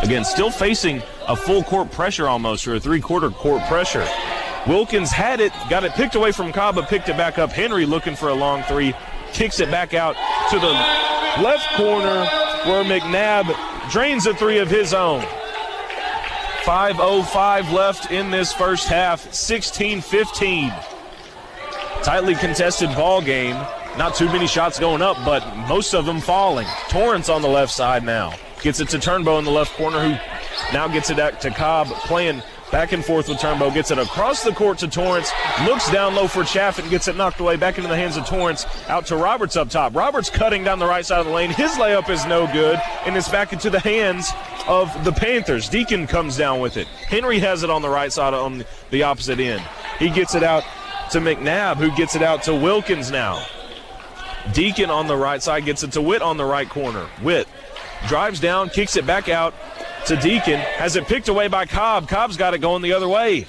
Again, 0.02 0.22
still 0.22 0.50
facing 0.50 1.02
a 1.26 1.34
full 1.34 1.62
court 1.62 1.90
pressure 1.90 2.28
almost, 2.28 2.68
or 2.68 2.74
a 2.74 2.80
three 2.80 3.00
quarter 3.00 3.30
court 3.30 3.62
pressure. 3.62 4.06
Wilkins 4.66 5.10
had 5.10 5.40
it, 5.40 5.50
got 5.70 5.82
it 5.82 5.92
picked 5.92 6.14
away 6.14 6.30
from 6.30 6.52
Cobb, 6.52 6.74
but 6.74 6.88
picked 6.88 7.08
it 7.08 7.16
back 7.16 7.38
up. 7.38 7.50
Henry 7.50 7.86
looking 7.86 8.14
for 8.14 8.28
a 8.28 8.34
long 8.34 8.62
three, 8.64 8.92
kicks 9.32 9.60
it 9.60 9.70
back 9.70 9.94
out 9.94 10.14
to 10.50 10.58
the 10.58 10.72
left 11.42 11.66
corner 11.76 12.26
where 12.66 12.84
McNabb 12.84 13.90
drains 13.90 14.26
a 14.26 14.34
three 14.34 14.58
of 14.58 14.68
his 14.68 14.92
own. 14.92 15.22
5.05 16.64 17.72
left 17.72 18.12
in 18.12 18.30
this 18.30 18.52
first 18.52 18.88
half, 18.88 19.32
16 19.32 20.02
15. 20.02 20.72
Tightly 22.02 22.34
contested 22.34 22.90
ball 22.90 23.22
game. 23.22 23.56
Not 23.98 24.14
too 24.14 24.26
many 24.26 24.46
shots 24.46 24.80
going 24.80 25.02
up, 25.02 25.18
but 25.24 25.44
most 25.68 25.94
of 25.94 26.06
them 26.06 26.20
falling. 26.20 26.66
Torrance 26.88 27.28
on 27.28 27.42
the 27.42 27.48
left 27.48 27.72
side 27.72 28.04
now. 28.04 28.34
Gets 28.62 28.80
it 28.80 28.88
to 28.90 28.98
Turnbow 28.98 29.38
in 29.38 29.44
the 29.44 29.50
left 29.50 29.76
corner, 29.76 30.00
who 30.00 30.10
now 30.72 30.88
gets 30.88 31.10
it 31.10 31.18
back 31.18 31.40
to 31.40 31.50
Cobb, 31.50 31.88
playing 31.88 32.42
back 32.70 32.92
and 32.92 33.04
forth 33.04 33.28
with 33.28 33.36
Turnbow. 33.36 33.72
Gets 33.74 33.90
it 33.90 33.98
across 33.98 34.44
the 34.44 34.52
court 34.52 34.78
to 34.78 34.88
Torrance. 34.88 35.30
Looks 35.66 35.90
down 35.90 36.14
low 36.14 36.26
for 36.26 36.42
Chaffin. 36.42 36.88
Gets 36.88 37.06
it 37.06 37.16
knocked 37.16 37.38
away 37.38 37.56
back 37.56 37.76
into 37.76 37.88
the 37.88 37.96
hands 37.96 38.16
of 38.16 38.24
Torrance. 38.24 38.64
Out 38.88 39.04
to 39.06 39.16
Roberts 39.16 39.56
up 39.56 39.68
top. 39.68 39.94
Roberts 39.94 40.30
cutting 40.30 40.64
down 40.64 40.78
the 40.78 40.86
right 40.86 41.04
side 41.04 41.20
of 41.20 41.26
the 41.26 41.32
lane. 41.32 41.50
His 41.50 41.72
layup 41.72 42.08
is 42.08 42.24
no 42.24 42.50
good, 42.50 42.80
and 43.04 43.14
it's 43.14 43.28
back 43.28 43.52
into 43.52 43.68
the 43.68 43.80
hands 43.80 44.30
of 44.66 45.04
the 45.04 45.12
Panthers. 45.12 45.68
Deacon 45.68 46.06
comes 46.06 46.38
down 46.38 46.60
with 46.60 46.78
it. 46.78 46.86
Henry 46.86 47.38
has 47.40 47.62
it 47.62 47.68
on 47.68 47.82
the 47.82 47.90
right 47.90 48.12
side 48.12 48.32
on 48.32 48.64
the 48.90 49.02
opposite 49.02 49.38
end. 49.38 49.62
He 49.98 50.08
gets 50.08 50.34
it 50.34 50.42
out 50.42 50.64
to 51.10 51.20
McNabb, 51.20 51.76
who 51.76 51.94
gets 51.94 52.16
it 52.16 52.22
out 52.22 52.42
to 52.44 52.54
Wilkins 52.54 53.10
now. 53.10 53.44
Deacon 54.52 54.90
on 54.90 55.06
the 55.06 55.16
right 55.16 55.42
side 55.42 55.64
gets 55.64 55.82
it 55.82 55.92
to 55.92 56.02
Witt 56.02 56.22
on 56.22 56.36
the 56.36 56.44
right 56.44 56.68
corner. 56.68 57.08
Witt 57.22 57.48
drives 58.08 58.40
down, 58.40 58.68
kicks 58.68 58.96
it 58.96 59.06
back 59.06 59.28
out 59.28 59.54
to 60.06 60.16
Deacon, 60.16 60.58
has 60.58 60.96
it 60.96 61.06
picked 61.06 61.28
away 61.28 61.48
by 61.48 61.64
Cobb. 61.64 62.08
Cobb's 62.08 62.36
got 62.36 62.54
it 62.54 62.58
going 62.58 62.82
the 62.82 62.92
other 62.92 63.08
way. 63.08 63.46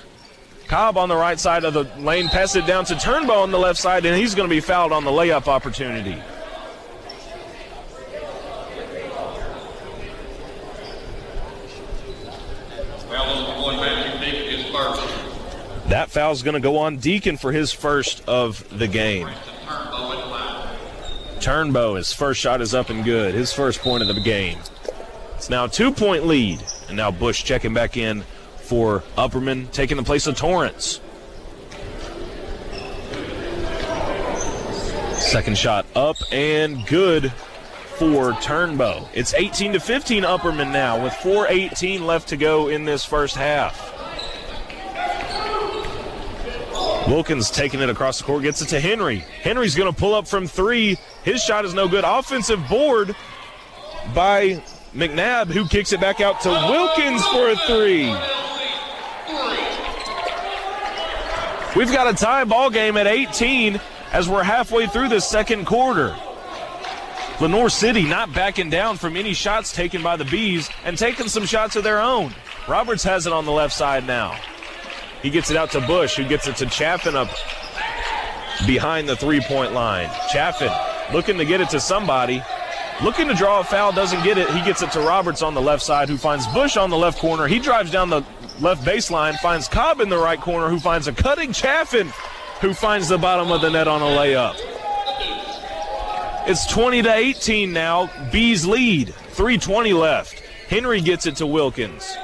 Cobb 0.68 0.98
on 0.98 1.10
the 1.10 1.16
right 1.16 1.40
side 1.40 1.66
of 1.66 1.74
the 1.74 1.84
lane, 2.00 2.30
pass 2.30 2.56
it 2.56 2.66
down 2.66 2.86
to 2.86 2.94
Turnbow 2.94 3.42
on 3.42 3.52
the 3.52 3.60
left 3.60 3.80
side, 3.80 4.06
and 4.06 4.16
he's 4.16 4.36
going 4.36 4.48
to 4.48 4.54
be 4.54 4.62
fouled 4.62 4.92
on 4.92 5.04
the 5.04 5.12
layup 5.12 5.48
opportunity. 5.48 6.22
That 15.90 16.10
foul's 16.10 16.42
going 16.42 16.56
to 16.56 16.60
go 16.60 16.78
on 16.78 16.98
Deacon 16.98 17.38
for 17.38 17.52
his 17.52 17.72
first 17.72 18.28
of 18.28 18.66
the 18.76 18.88
game. 18.88 19.30
Turnbow, 21.44 21.98
his 21.98 22.14
first 22.14 22.40
shot 22.40 22.62
is 22.62 22.74
up 22.74 22.90
and 22.90 23.04
good. 23.04 23.36
His 23.36 23.52
first 23.52 23.82
point 23.82 24.02
of 24.02 24.16
the 24.16 24.22
game. 24.22 24.60
It's 25.36 25.50
now 25.50 25.68
two 25.68 25.92
point 25.92 26.26
lead. 26.26 26.64
And 26.88 26.96
now 26.96 27.12
Bush 27.12 27.44
checking 27.44 27.74
back 27.74 27.98
in 27.98 28.24
for 28.62 29.04
Upperman, 29.18 29.70
taking 29.74 29.98
the 29.98 30.04
place 30.04 30.26
of 30.26 30.38
Torrance. 30.38 31.02
Second 35.18 35.58
shot 35.58 35.86
up 35.98 36.16
and 36.32 36.88
good 36.88 37.34
for 37.98 38.32
Turnbow. 38.34 39.10
It's 39.14 39.34
18 39.34 39.74
to 39.74 39.82
15 39.82 40.24
Upperman 40.24 40.72
now 40.72 41.04
with 41.04 41.12
4:18 41.12 42.06
left 42.06 42.30
to 42.30 42.38
go 42.38 42.70
in 42.70 42.86
this 42.86 43.04
first 43.04 43.36
half. 43.36 44.03
Wilkins 47.08 47.52
taking 47.52 47.82
it 47.82 47.90
across 47.90 48.20
the 48.20 48.24
court, 48.24 48.44
gets 48.44 48.62
it 48.62 48.70
to 48.70 48.80
Henry. 48.80 49.20
Henry's 49.42 49.76
going 49.76 49.92
to 49.92 49.98
pull 49.98 50.14
up 50.14 50.28
from 50.28 50.48
three. 50.48 50.98
His 51.24 51.44
shot 51.44 51.66
is 51.66 51.74
no 51.74 51.88
good. 51.88 52.04
Offensive 52.06 52.68
board 52.70 53.16
by 54.14 54.64
McNabb, 54.94 55.48
who 55.48 55.68
kicks 55.68 55.92
it 55.92 56.00
back 56.00 56.22
out 56.22 56.42
to 56.42 56.50
Wilkins 56.50 57.26
for 57.28 57.50
a 57.50 57.56
three. 57.68 58.08
We've 61.76 61.92
got 61.92 62.08
a 62.08 62.14
tie 62.14 62.44
ball 62.46 62.70
game 62.70 62.98
at 62.98 63.08
18 63.08 63.82
as 64.12 64.30
we're 64.30 64.44
halfway 64.44 64.86
through 64.88 65.10
the 65.10 65.20
second 65.20 65.66
quarter. 65.66 66.16
Lenoir 67.42 67.70
City 67.70 68.04
not 68.04 68.32
backing 68.32 68.70
down 68.70 68.98
from 68.98 69.18
any 69.18 69.34
shots 69.34 69.74
taken 69.74 70.04
by 70.04 70.16
the 70.16 70.26
Bees 70.26 70.70
and 70.86 70.98
taking 70.98 71.28
some 71.28 71.46
shots 71.46 71.76
of 71.76 71.84
their 71.84 72.00
own. 72.00 72.34
Roberts 72.68 73.04
has 73.04 73.26
it 73.26 73.34
on 73.34 73.46
the 73.46 73.52
left 73.52 73.74
side 73.74 74.06
now. 74.06 74.40
He 75.24 75.30
gets 75.30 75.50
it 75.50 75.56
out 75.56 75.72
to 75.72 75.82
Bush, 75.82 76.18
who 76.18 76.28
gets 76.28 76.48
it 76.48 76.58
to 76.58 76.66
Chaffin 76.66 77.16
up 77.16 77.30
behind 78.68 79.08
the 79.08 79.16
three 79.16 79.40
point 79.40 79.74
line. 79.74 80.10
Chaffin 80.32 80.70
looking 81.14 81.38
to 81.38 81.46
get 81.46 81.62
it 81.62 81.70
to 81.70 81.80
somebody. 81.80 82.44
Looking 83.02 83.28
to 83.30 83.34
draw 83.34 83.62
a 83.62 83.64
foul, 83.64 83.92
doesn't 83.92 84.24
get 84.24 84.38
it. 84.38 84.50
He 84.52 84.62
gets 84.64 84.84
it 84.84 84.92
to 84.92 85.00
Roberts 85.00 85.42
on 85.42 85.56
the 85.56 85.62
left 85.62 85.82
side, 85.82 86.10
who 86.10 86.18
finds 86.18 86.46
Bush 86.48 86.78
on 86.78 86.90
the 86.90 86.98
left 86.98 87.20
corner. 87.20 87.48
He 87.48 87.58
drives 87.58 87.90
down 87.90 88.10
the 88.10 88.22
left 88.60 88.86
baseline, 88.86 89.36
finds 89.40 89.68
Cobb 89.68 90.00
in 90.00 90.10
the 90.10 90.18
right 90.18 90.40
corner, 90.40 90.70
who 90.70 90.80
finds 90.80 91.08
a 91.08 91.14
cutting 91.14 91.54
Chaffin, 91.54 92.12
who 92.62 92.74
finds 92.74 93.08
the 93.08 93.18
bottom 93.18 93.52
of 93.52 93.62
the 93.62 93.70
net 93.70 93.88
on 93.88 94.02
a 94.02 94.06
layup. 94.06 94.56
It's 96.46 96.68
20 96.68 97.02
to 97.04 97.14
18 97.14 97.72
now. 97.72 98.12
Bees 98.32 98.66
lead. 98.66 99.14
320 99.14 99.94
left. 99.94 100.40
Henry 100.68 101.02
gets 101.02 101.26
it 101.26 101.38
to 101.38 101.48
Wilkins. 101.48 102.16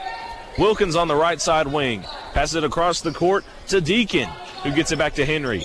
Wilkins 0.60 0.98
on 0.98 1.08
the 1.08 1.16
right 1.16 1.40
side 1.40 1.68
wing. 1.68 2.04
Passes 2.34 2.56
it 2.56 2.64
across 2.66 3.00
the 3.02 3.14
court 3.14 3.46
to 3.68 3.80
Deacon, 3.80 4.28
who 4.64 4.72
gets 4.72 4.92
it 4.92 4.98
back 4.98 5.14
to 5.14 5.26
Henry. 5.26 5.64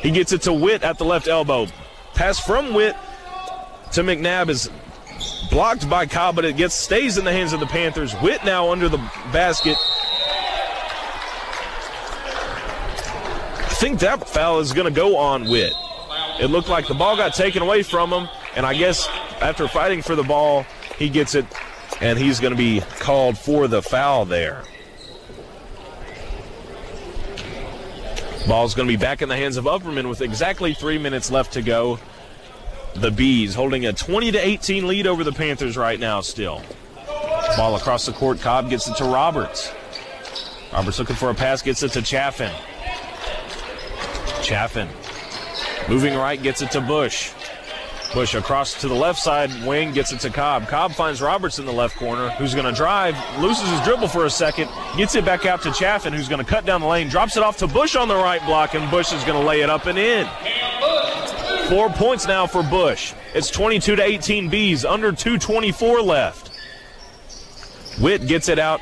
He 0.00 0.10
gets 0.10 0.32
it 0.32 0.42
to 0.42 0.52
Witt 0.52 0.82
at 0.82 0.96
the 0.96 1.04
left 1.04 1.28
elbow. 1.28 1.66
Pass 2.14 2.40
from 2.40 2.72
Witt 2.72 2.96
to 3.92 4.02
McNabb 4.02 4.48
is 4.48 4.70
blocked 5.50 5.88
by 5.88 6.06
Cobb, 6.06 6.36
but 6.36 6.44
it 6.44 6.56
gets 6.56 6.74
stays 6.74 7.18
in 7.18 7.24
the 7.24 7.32
hands 7.32 7.52
of 7.52 7.60
the 7.60 7.66
Panthers. 7.66 8.14
Witt 8.22 8.42
now 8.44 8.72
under 8.72 8.88
the 8.88 8.98
basket. 9.32 9.76
I 13.60 13.80
think 13.80 14.00
that 14.00 14.28
foul 14.28 14.60
is 14.60 14.72
going 14.72 14.92
to 14.92 14.96
go 14.96 15.18
on 15.18 15.48
Witt. 15.48 15.72
It 16.40 16.46
looked 16.46 16.68
like 16.68 16.88
the 16.88 16.94
ball 16.94 17.16
got 17.16 17.34
taken 17.34 17.62
away 17.62 17.82
from 17.82 18.12
him, 18.12 18.28
and 18.56 18.64
I 18.64 18.74
guess 18.74 19.06
after 19.40 19.68
fighting 19.68 20.02
for 20.02 20.16
the 20.16 20.22
ball, 20.22 20.64
he 20.96 21.08
gets 21.08 21.34
it 21.34 21.44
and 22.00 22.18
he's 22.18 22.40
going 22.40 22.52
to 22.52 22.58
be 22.58 22.80
called 22.98 23.38
for 23.38 23.68
the 23.68 23.82
foul 23.82 24.24
there. 24.24 24.62
Ball's 28.46 28.74
going 28.74 28.88
to 28.88 28.92
be 28.92 29.00
back 29.00 29.20
in 29.20 29.28
the 29.28 29.36
hands 29.36 29.58
of 29.58 29.64
Upperman 29.64 30.08
with 30.08 30.22
exactly 30.22 30.72
three 30.72 30.96
minutes 30.96 31.30
left 31.30 31.52
to 31.52 31.62
go. 31.62 31.98
The 32.94 33.10
Bees 33.10 33.54
holding 33.54 33.84
a 33.84 33.92
20 33.92 34.32
to 34.32 34.38
18 34.38 34.88
lead 34.88 35.06
over 35.06 35.22
the 35.22 35.32
Panthers 35.32 35.76
right 35.76 36.00
now. 36.00 36.22
Still, 36.22 36.62
ball 37.56 37.76
across 37.76 38.06
the 38.06 38.12
court. 38.12 38.40
Cobb 38.40 38.70
gets 38.70 38.88
it 38.88 38.96
to 38.96 39.04
Roberts. 39.04 39.70
Roberts 40.72 40.98
looking 40.98 41.16
for 41.16 41.30
a 41.30 41.34
pass, 41.34 41.60
gets 41.60 41.82
it 41.82 41.92
to 41.92 42.02
Chaffin. 42.02 42.52
Chaffin 44.42 44.88
moving 45.88 46.14
right, 46.14 46.42
gets 46.42 46.62
it 46.62 46.70
to 46.70 46.80
Bush. 46.80 47.32
Bush 48.14 48.34
across 48.34 48.80
to 48.80 48.88
the 48.88 48.94
left 48.94 49.18
side 49.18 49.50
wing, 49.66 49.92
gets 49.92 50.12
it 50.12 50.20
to 50.20 50.30
Cobb. 50.30 50.66
Cobb 50.66 50.92
finds 50.92 51.20
Roberts 51.20 51.58
in 51.58 51.66
the 51.66 51.72
left 51.72 51.96
corner, 51.96 52.30
who's 52.30 52.54
going 52.54 52.66
to 52.66 52.72
drive, 52.72 53.14
loses 53.40 53.68
his 53.68 53.80
dribble 53.82 54.08
for 54.08 54.24
a 54.24 54.30
second, 54.30 54.70
gets 54.96 55.14
it 55.14 55.24
back 55.24 55.44
out 55.44 55.62
to 55.62 55.72
Chaffin, 55.72 56.12
who's 56.12 56.28
going 56.28 56.42
to 56.42 56.50
cut 56.50 56.64
down 56.64 56.80
the 56.80 56.86
lane, 56.86 57.08
drops 57.08 57.36
it 57.36 57.42
off 57.42 57.58
to 57.58 57.66
Bush 57.66 57.96
on 57.96 58.08
the 58.08 58.16
right 58.16 58.44
block, 58.46 58.74
and 58.74 58.90
Bush 58.90 59.12
is 59.12 59.22
going 59.24 59.38
to 59.38 59.46
lay 59.46 59.60
it 59.60 59.68
up 59.68 59.86
and 59.86 59.98
in. 59.98 60.26
Four 61.68 61.90
points 61.90 62.26
now 62.26 62.46
for 62.46 62.62
Bush. 62.62 63.12
It's 63.34 63.50
22 63.50 63.96
to 63.96 64.02
18 64.02 64.48
Bees, 64.48 64.86
under 64.86 65.12
224 65.12 66.00
left. 66.00 66.50
Witt 68.00 68.26
gets 68.26 68.48
it 68.48 68.58
out 68.58 68.80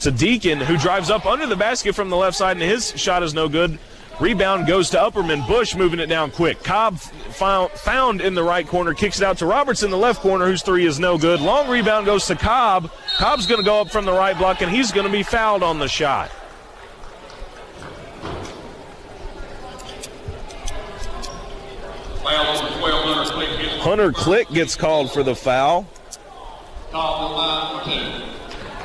to 0.00 0.10
Deacon, 0.10 0.60
who 0.60 0.78
drives 0.78 1.10
up 1.10 1.26
under 1.26 1.46
the 1.46 1.56
basket 1.56 1.94
from 1.94 2.08
the 2.08 2.16
left 2.16 2.36
side, 2.36 2.56
and 2.56 2.62
his 2.62 2.98
shot 2.98 3.22
is 3.22 3.34
no 3.34 3.50
good. 3.50 3.78
Rebound 4.20 4.66
goes 4.66 4.90
to 4.90 4.98
Upperman. 4.98 5.46
Bush 5.48 5.74
moving 5.74 5.98
it 5.98 6.06
down 6.06 6.30
quick. 6.30 6.62
Cobb 6.62 6.98
found 6.98 8.20
in 8.20 8.34
the 8.34 8.42
right 8.42 8.66
corner, 8.66 8.92
kicks 8.92 9.18
it 9.18 9.24
out 9.24 9.38
to 9.38 9.46
Roberts 9.46 9.82
in 9.82 9.90
the 9.90 9.96
left 9.96 10.20
corner, 10.20 10.44
whose 10.44 10.60
three 10.62 10.84
is 10.84 11.00
no 11.00 11.16
good. 11.16 11.40
Long 11.40 11.70
rebound 11.70 12.04
goes 12.04 12.26
to 12.26 12.36
Cobb. 12.36 12.90
Cobb's 13.16 13.46
going 13.46 13.60
to 13.60 13.64
go 13.64 13.80
up 13.80 13.90
from 13.90 14.04
the 14.04 14.12
right 14.12 14.36
block, 14.36 14.60
and 14.60 14.70
he's 14.70 14.92
going 14.92 15.06
to 15.06 15.12
be 15.12 15.22
fouled 15.22 15.62
on 15.62 15.78
the 15.78 15.88
shot. 15.88 16.30
Hunter 23.82 24.12
Click 24.12 24.50
gets 24.50 24.76
called 24.76 25.10
for 25.10 25.22
the 25.22 25.34
foul. 25.34 25.86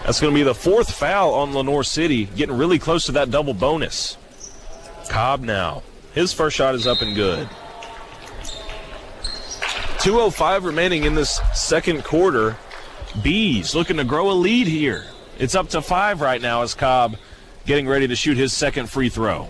That's 0.06 0.22
going 0.22 0.34
to 0.34 0.36
be 0.36 0.44
the 0.44 0.56
fourth 0.56 0.92
foul 0.94 1.34
on 1.34 1.54
Lenoir 1.54 1.84
City, 1.84 2.26
getting 2.26 2.58
really 2.58 2.80
close 2.80 3.06
to 3.08 3.12
that 3.14 3.32
double 3.32 3.54
bonus. 3.54 4.18
Cobb 5.10 5.42
now. 5.42 5.84
His 6.14 6.34
first 6.34 6.56
shot 6.56 6.76
is 6.76 6.88
up 6.88 7.02
and 7.02 7.16
good. 7.16 7.48
2.05 10.00 10.64
remaining 10.64 11.04
in 11.04 11.16
this 11.16 11.42
second 11.54 12.04
quarter. 12.04 12.58
Bees 13.24 13.74
looking 13.74 13.98
to 13.98 14.04
grow 14.04 14.30
a 14.30 14.34
lead 14.34 14.68
here. 14.68 15.06
It's 15.40 15.56
up 15.56 15.70
to 15.70 15.82
five 15.82 16.22
right 16.22 16.42
now 16.42 16.62
as 16.62 16.74
Cobb 16.74 17.18
getting 17.66 17.88
ready 17.88 18.08
to 18.08 18.16
shoot 18.16 18.38
his 18.38 18.54
second 18.54 18.90
free 18.90 19.10
throw. 19.10 19.50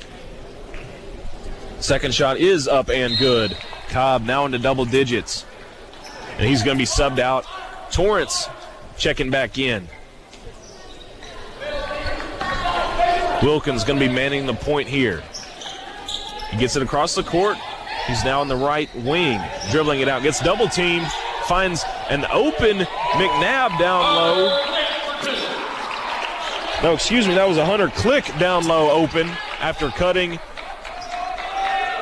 Second 1.80 2.14
shot 2.14 2.38
is 2.38 2.68
up 2.68 2.90
and 2.90 3.18
good. 3.18 3.58
Cobb 3.90 4.26
now 4.26 4.46
into 4.46 4.58
double 4.58 4.86
digits. 4.86 5.46
And 6.38 6.48
he's 6.48 6.64
going 6.64 6.78
to 6.78 6.82
be 6.82 6.88
subbed 6.88 7.20
out. 7.20 7.46
Torrance 7.92 8.48
checking 8.98 9.30
back 9.30 9.58
in. 9.58 9.88
Wilkins 13.44 13.84
going 13.84 14.00
to 14.00 14.08
be 14.08 14.12
manning 14.12 14.46
the 14.46 14.54
point 14.54 14.88
here. 14.88 15.22
He 16.56 16.62
gets 16.62 16.78
it 16.78 16.84
across 16.84 17.16
the 17.16 17.24
court. 17.24 17.58
He's 18.08 18.24
now 18.24 18.42
in 18.42 18.48
the 18.48 18.56
right 18.56 18.90
wing, 18.96 19.42
dribbling 19.72 20.00
it 20.00 20.08
out. 20.08 20.24
Gets 20.24 20.40
double 20.40 20.70
teamed, 20.70 21.06
finds 21.48 21.84
an 22.10 22.26
open 22.32 22.78
McNabb 22.78 23.78
down 23.78 24.16
low. 24.16 24.66
No, 26.82 26.94
excuse 26.94 27.28
me, 27.28 27.34
that 27.34 27.46
was 27.46 27.58
a 27.58 27.66
Hunter 27.66 27.90
Click 27.90 28.24
down 28.40 28.66
low 28.66 28.90
open 28.90 29.28
after 29.60 29.90
cutting. 29.90 30.40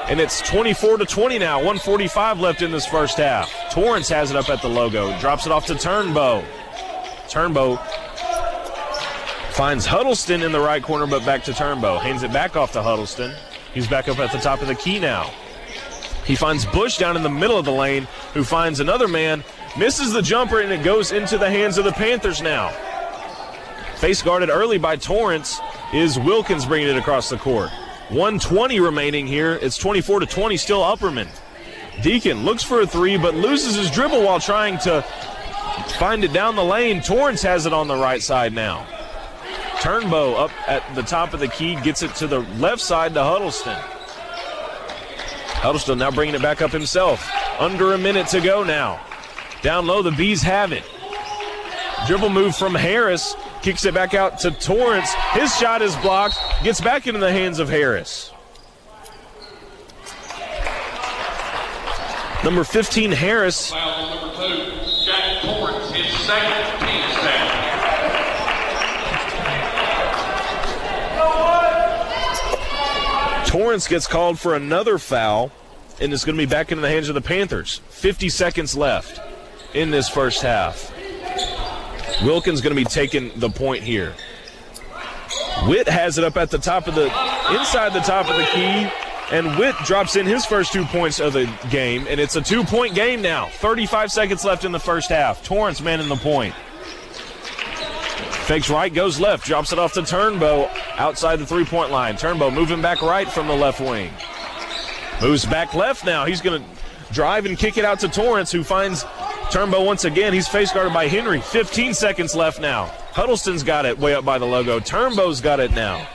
And 0.08 0.20
it's 0.20 0.40
24 0.42 0.98
to 0.98 1.06
20 1.06 1.40
now. 1.40 1.56
145 1.56 2.40
left 2.40 2.62
in 2.62 2.72
this 2.72 2.86
first 2.86 3.18
half. 3.18 3.52
Torrance 3.72 4.10
has 4.10 4.30
it 4.30 4.38
up 4.38 4.50
at 4.50 4.62
the 4.62 4.70
logo, 4.70 5.18
drops 5.20 5.48
it 5.48 5.52
off 5.52 5.66
to 5.66 5.74
Turnbow. 5.74 6.46
Turnbow 7.28 7.84
finds 9.54 9.88
Huddleston 9.88 10.44
in 10.44 10.52
the 10.52 10.60
right 10.60 10.84
corner, 10.84 11.08
but 11.08 11.26
back 11.26 11.44
to 11.46 11.54
Turnbow. 11.54 12.00
Hands 12.00 12.22
it 12.22 12.32
back 12.32 12.56
off 12.56 12.72
to 12.74 12.84
Huddleston. 12.84 13.34
He's 13.74 13.88
back 13.88 14.08
up 14.08 14.20
at 14.20 14.32
the 14.32 14.38
top 14.38 14.62
of 14.62 14.68
the 14.68 14.76
key 14.76 15.00
now. 15.00 15.32
He 16.26 16.36
finds 16.36 16.66
Bush 16.66 16.98
down 16.98 17.18
in 17.18 17.24
the 17.24 17.30
middle 17.30 17.58
of 17.58 17.66
the 17.66 17.72
lane, 17.72 18.08
who 18.34 18.44
finds 18.44 18.80
another 18.80 19.08
man, 19.08 19.44
misses 19.78 20.14
the 20.14 20.22
jumper, 20.22 20.60
and 20.60 20.72
it 20.72 20.84
goes 20.84 21.12
into 21.12 21.38
the 21.38 21.50
hands 21.50 21.78
of 21.78 21.86
the 21.86 21.92
Panthers 21.92 22.42
now. 22.42 22.70
Face 23.98 24.22
guarded 24.22 24.50
early 24.50 24.78
by 24.78 24.96
Torrance 24.96 25.60
is 25.94 26.18
Wilkins 26.20 26.66
bringing 26.66 26.90
it 26.90 26.98
across 26.98 27.30
the 27.30 27.38
court. 27.38 27.70
120 28.10 28.80
remaining 28.80 29.26
here. 29.26 29.58
It's 29.62 29.78
24 29.78 30.22
to 30.22 30.26
20, 30.26 30.58
still 30.58 30.82
Upperman. 30.82 31.28
Deacon 32.02 32.44
looks 32.44 32.64
for 32.64 32.82
a 32.82 32.88
three, 32.88 33.18
but 33.18 33.36
loses 33.36 33.76
his 33.76 33.90
dribble 33.92 34.24
while 34.24 34.40
trying 34.40 34.78
to 34.80 35.02
find 36.00 36.24
it 36.24 36.34
down 36.34 36.56
the 36.56 36.64
lane. 36.64 37.02
Torrance 37.02 37.42
has 37.42 37.66
it 37.66 37.74
on 37.74 37.88
the 37.88 37.96
right 37.96 38.22
side 38.22 38.54
now. 38.54 38.86
Turnbow 39.84 40.40
up 40.40 40.52
at 40.70 40.96
the 40.96 41.04
top 41.04 41.34
of 41.34 41.42
the 41.42 41.50
key, 41.50 41.76
gets 41.76 42.04
it 42.04 42.16
to 42.16 42.26
the 42.26 42.40
left 42.58 42.80
side 42.80 43.14
to 43.16 43.22
Huddleston. 43.22 43.76
Huddleston 45.60 45.98
now 45.98 46.10
bringing 46.10 46.36
it 46.36 46.42
back 46.42 46.62
up 46.62 46.72
himself. 46.72 47.30
Under 47.60 47.92
a 47.92 47.98
minute 47.98 48.28
to 48.28 48.40
go 48.40 48.64
now. 48.64 49.06
Down 49.62 49.86
low, 49.86 50.02
the 50.02 50.14
Bees 50.14 50.42
have 50.42 50.72
it. 50.72 50.86
Dribble 52.08 52.30
move 52.30 52.56
from 52.56 52.74
Harris, 52.74 53.36
kicks 53.62 53.84
it 53.84 53.94
back 53.94 54.14
out 54.14 54.40
to 54.40 54.52
Torrance. 54.52 55.14
His 55.34 55.54
shot 55.58 55.82
is 55.82 55.94
blocked, 55.98 56.38
gets 56.64 56.80
back 56.80 57.06
into 57.06 57.20
the 57.20 57.34
hands 57.34 57.60
of 57.60 57.68
Harris. 57.68 58.32
Number 62.46 62.64
15, 62.64 63.12
Harris. 63.12 63.74
Number 63.74 64.34
two, 64.38 64.72
Jack 65.06 65.42
Torrance, 65.42 65.92
his 65.92 66.08
second 66.26 66.83
Torrance 73.54 73.88
gets 73.88 74.08
called 74.08 74.40
for 74.40 74.56
another 74.56 74.98
foul, 74.98 75.52
and 76.02 76.12
it's 76.12 76.26
going 76.26 76.36
to 76.36 76.42
be 76.42 76.50
back 76.50 76.72
into 76.72 76.82
the 76.82 76.90
hands 76.90 77.08
of 77.08 77.14
the 77.14 77.22
Panthers. 77.22 77.82
50 77.90 78.28
seconds 78.30 78.76
left 78.76 79.22
in 79.76 79.92
this 79.92 80.10
first 80.10 80.42
half. 80.42 80.92
Wilkins 82.24 82.62
going 82.62 82.76
to 82.76 82.82
be 82.82 82.84
taking 82.84 83.32
the 83.40 83.52
point 83.52 83.84
here. 83.84 84.16
Witt 85.68 85.88
has 85.88 86.18
it 86.18 86.24
up 86.24 86.36
at 86.36 86.50
the 86.50 86.58
top 86.58 86.88
of 86.88 86.96
the, 86.96 87.06
inside 87.52 87.94
the 87.94 88.00
top 88.00 88.28
of 88.28 88.38
the 88.38 88.46
key, 88.46 88.90
and 89.32 89.56
Witt 89.60 89.76
drops 89.86 90.16
in 90.16 90.26
his 90.26 90.48
first 90.48 90.74
two 90.74 90.86
points 90.86 91.20
of 91.20 91.34
the 91.34 91.46
game, 91.70 92.08
and 92.10 92.20
it's 92.20 92.36
a 92.36 92.42
two 92.42 92.64
point 92.64 92.96
game 92.96 93.22
now. 93.22 93.50
35 93.50 94.12
seconds 94.12 94.44
left 94.44 94.66
in 94.66 94.72
the 94.72 94.80
first 94.80 95.12
half. 95.12 95.44
Torrance 95.44 95.80
manning 95.80 96.10
the 96.10 96.16
point. 96.16 96.56
Fakes 98.44 98.70
right, 98.70 98.94
goes 98.94 99.22
left, 99.22 99.46
drops 99.46 99.72
it 99.72 99.80
off 99.80 99.94
to 99.94 100.02
Turnbow 100.02 100.70
outside 100.98 101.38
the 101.38 101.46
three 101.46 101.64
point 101.64 101.92
line. 101.92 102.16
Turnbow 102.16 102.54
moving 102.54 102.82
back 102.82 103.02
right 103.02 103.28
from 103.28 103.48
the 103.48 103.56
left 103.56 103.80
wing. 103.80 104.12
Moves 105.22 105.46
back 105.46 105.74
left 105.74 106.04
now. 106.04 106.26
He's 106.26 106.42
going 106.42 106.62
to 106.62 106.70
drive 107.14 107.46
and 107.46 107.58
kick 107.58 107.78
it 107.78 107.86
out 107.86 108.02
to 108.02 108.10
Torrance, 108.10 108.52
who 108.52 108.62
finds 108.62 109.06
Turnbow 109.50 109.86
once 109.86 110.04
again. 110.04 110.34
He's 110.34 110.50
face 110.50 110.74
guarded 110.74 110.94
by 110.94 111.08
Henry. 111.08 111.40
15 111.40 111.94
seconds 111.94 112.36
left 112.36 112.60
now. 112.60 112.88
Huddleston's 113.14 113.64
got 113.64 113.86
it 113.86 113.98
way 113.98 114.14
up 114.14 114.26
by 114.26 114.38
the 114.38 114.46
logo. 114.46 114.82
Turnbow's 114.82 115.40
got 115.40 115.62
it 115.62 115.72
now. 115.72 116.06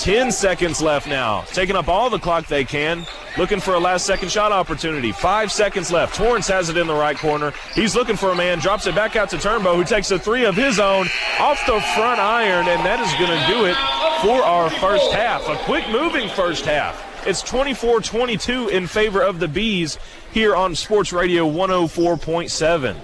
10 0.00 0.32
seconds 0.32 0.80
left 0.80 1.06
now. 1.06 1.42
Taking 1.42 1.76
up 1.76 1.86
all 1.86 2.08
the 2.08 2.18
clock 2.18 2.46
they 2.46 2.64
can. 2.64 3.04
Looking 3.36 3.60
for 3.60 3.74
a 3.74 3.78
last 3.78 4.06
second 4.06 4.30
shot 4.30 4.50
opportunity. 4.50 5.12
Five 5.12 5.52
seconds 5.52 5.92
left. 5.92 6.16
Torrance 6.16 6.48
has 6.48 6.70
it 6.70 6.78
in 6.78 6.86
the 6.86 6.94
right 6.94 7.18
corner. 7.18 7.52
He's 7.74 7.94
looking 7.94 8.16
for 8.16 8.30
a 8.30 8.34
man. 8.34 8.60
Drops 8.60 8.86
it 8.86 8.94
back 8.94 9.14
out 9.14 9.28
to 9.30 9.36
Turnbow, 9.36 9.76
who 9.76 9.84
takes 9.84 10.10
a 10.10 10.18
three 10.18 10.46
of 10.46 10.56
his 10.56 10.80
own 10.80 11.06
off 11.38 11.60
the 11.66 11.78
front 11.94 12.18
iron, 12.18 12.66
and 12.66 12.84
that 12.86 12.98
is 13.00 13.12
going 13.18 13.38
to 13.38 13.46
do 13.52 13.66
it 13.66 13.76
for 14.22 14.42
our 14.42 14.70
first 14.70 15.12
half. 15.12 15.46
A 15.48 15.56
quick 15.64 15.86
moving 15.90 16.30
first 16.30 16.64
half. 16.64 17.06
It's 17.26 17.42
24 17.42 18.00
22 18.00 18.68
in 18.68 18.86
favor 18.86 19.20
of 19.20 19.38
the 19.38 19.48
Bees 19.48 19.98
here 20.32 20.56
on 20.56 20.74
Sports 20.74 21.12
Radio 21.12 21.46
104.7. 21.46 22.96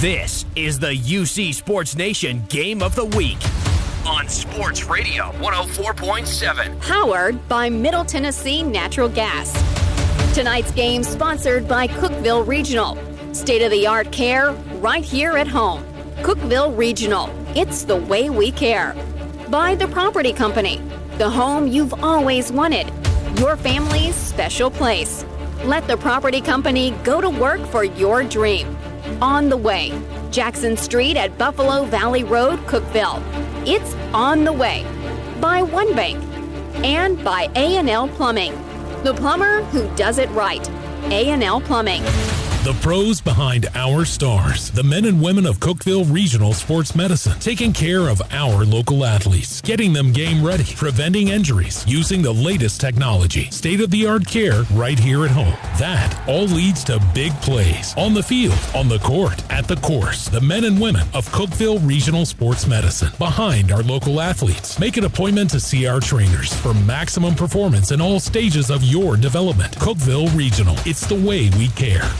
This 0.00 0.46
is 0.56 0.78
the 0.78 0.94
UC 0.94 1.52
Sports 1.52 1.96
Nation 1.96 2.44
Game 2.48 2.82
of 2.82 2.94
the 2.94 3.04
Week 3.04 3.38
on 4.06 4.28
Sports 4.28 4.84
Radio 4.84 5.32
104.7. 5.32 6.80
Powered 6.80 7.48
by 7.48 7.68
Middle 7.68 8.04
Tennessee 8.04 8.62
Natural 8.62 9.08
Gas. 9.08 9.52
Tonight's 10.32 10.70
game 10.70 11.02
sponsored 11.02 11.66
by 11.66 11.88
Cookeville 11.88 12.46
Regional. 12.46 12.96
State 13.34 13.62
of 13.62 13.72
the 13.72 13.86
art 13.86 14.12
care 14.12 14.52
right 14.78 15.04
here 15.04 15.36
at 15.36 15.48
home. 15.48 15.82
Cookeville 16.18 16.76
Regional. 16.76 17.30
It's 17.56 17.82
the 17.82 17.96
way 17.96 18.30
we 18.30 18.52
care. 18.52 18.94
By 19.48 19.74
the 19.74 19.88
Property 19.88 20.32
Company. 20.32 20.80
The 21.18 21.28
home 21.28 21.66
you've 21.66 22.04
always 22.04 22.52
wanted. 22.52 22.92
Your 23.40 23.56
family's 23.56 24.14
special 24.14 24.70
place. 24.70 25.24
Let 25.64 25.88
the 25.88 25.96
Property 25.96 26.40
Company 26.40 26.92
go 27.02 27.20
to 27.20 27.28
work 27.28 27.60
for 27.66 27.82
your 27.82 28.22
dream. 28.22 28.76
On 29.20 29.48
the 29.48 29.56
way. 29.56 29.92
Jackson 30.30 30.76
Street 30.76 31.16
at 31.16 31.36
Buffalo 31.38 31.84
Valley 31.84 32.24
Road, 32.24 32.58
Cookeville. 32.66 33.22
It's 33.66 33.94
on 34.12 34.44
the 34.44 34.52
way. 34.52 34.84
By 35.40 35.62
One 35.62 35.94
Bank 35.94 36.22
and 36.84 37.22
by 37.24 37.50
A&L 37.56 38.08
Plumbing. 38.08 38.52
The 39.02 39.14
plumber 39.14 39.62
who 39.64 39.88
does 39.96 40.18
it 40.18 40.28
right. 40.30 40.68
A&L 41.10 41.60
Plumbing. 41.62 42.02
The 42.66 42.72
pros 42.82 43.20
behind 43.20 43.68
our 43.76 44.04
stars, 44.04 44.72
the 44.72 44.82
men 44.82 45.04
and 45.04 45.22
women 45.22 45.46
of 45.46 45.60
Cookeville 45.60 46.12
Regional 46.12 46.52
Sports 46.52 46.96
Medicine, 46.96 47.38
taking 47.38 47.72
care 47.72 48.08
of 48.08 48.20
our 48.32 48.64
local 48.64 49.04
athletes, 49.04 49.60
getting 49.60 49.92
them 49.92 50.10
game 50.10 50.44
ready, 50.44 50.74
preventing 50.74 51.28
injuries, 51.28 51.84
using 51.86 52.22
the 52.22 52.34
latest 52.34 52.80
technology, 52.80 53.48
state 53.52 53.80
of 53.80 53.92
the 53.92 54.04
art 54.04 54.26
care 54.26 54.64
right 54.72 54.98
here 54.98 55.24
at 55.24 55.30
home. 55.30 55.54
That 55.78 56.20
all 56.26 56.46
leads 56.46 56.82
to 56.84 57.00
big 57.14 57.32
plays 57.34 57.94
on 57.96 58.14
the 58.14 58.22
field, 58.24 58.58
on 58.74 58.88
the 58.88 58.98
court, 58.98 59.44
at 59.48 59.68
the 59.68 59.76
course. 59.76 60.26
The 60.26 60.40
men 60.40 60.64
and 60.64 60.80
women 60.80 61.06
of 61.14 61.28
Cookeville 61.28 61.86
Regional 61.86 62.26
Sports 62.26 62.66
Medicine, 62.66 63.12
behind 63.16 63.70
our 63.70 63.84
local 63.84 64.20
athletes. 64.20 64.76
Make 64.80 64.96
an 64.96 65.04
appointment 65.04 65.50
to 65.50 65.60
see 65.60 65.86
our 65.86 66.00
trainers 66.00 66.52
for 66.52 66.74
maximum 66.74 67.36
performance 67.36 67.92
in 67.92 68.00
all 68.00 68.18
stages 68.18 68.72
of 68.72 68.82
your 68.82 69.16
development. 69.16 69.72
Cookeville 69.76 70.36
Regional, 70.36 70.74
it's 70.84 71.06
the 71.06 71.14
way 71.14 71.48
we 71.50 71.68
care. 71.68 72.10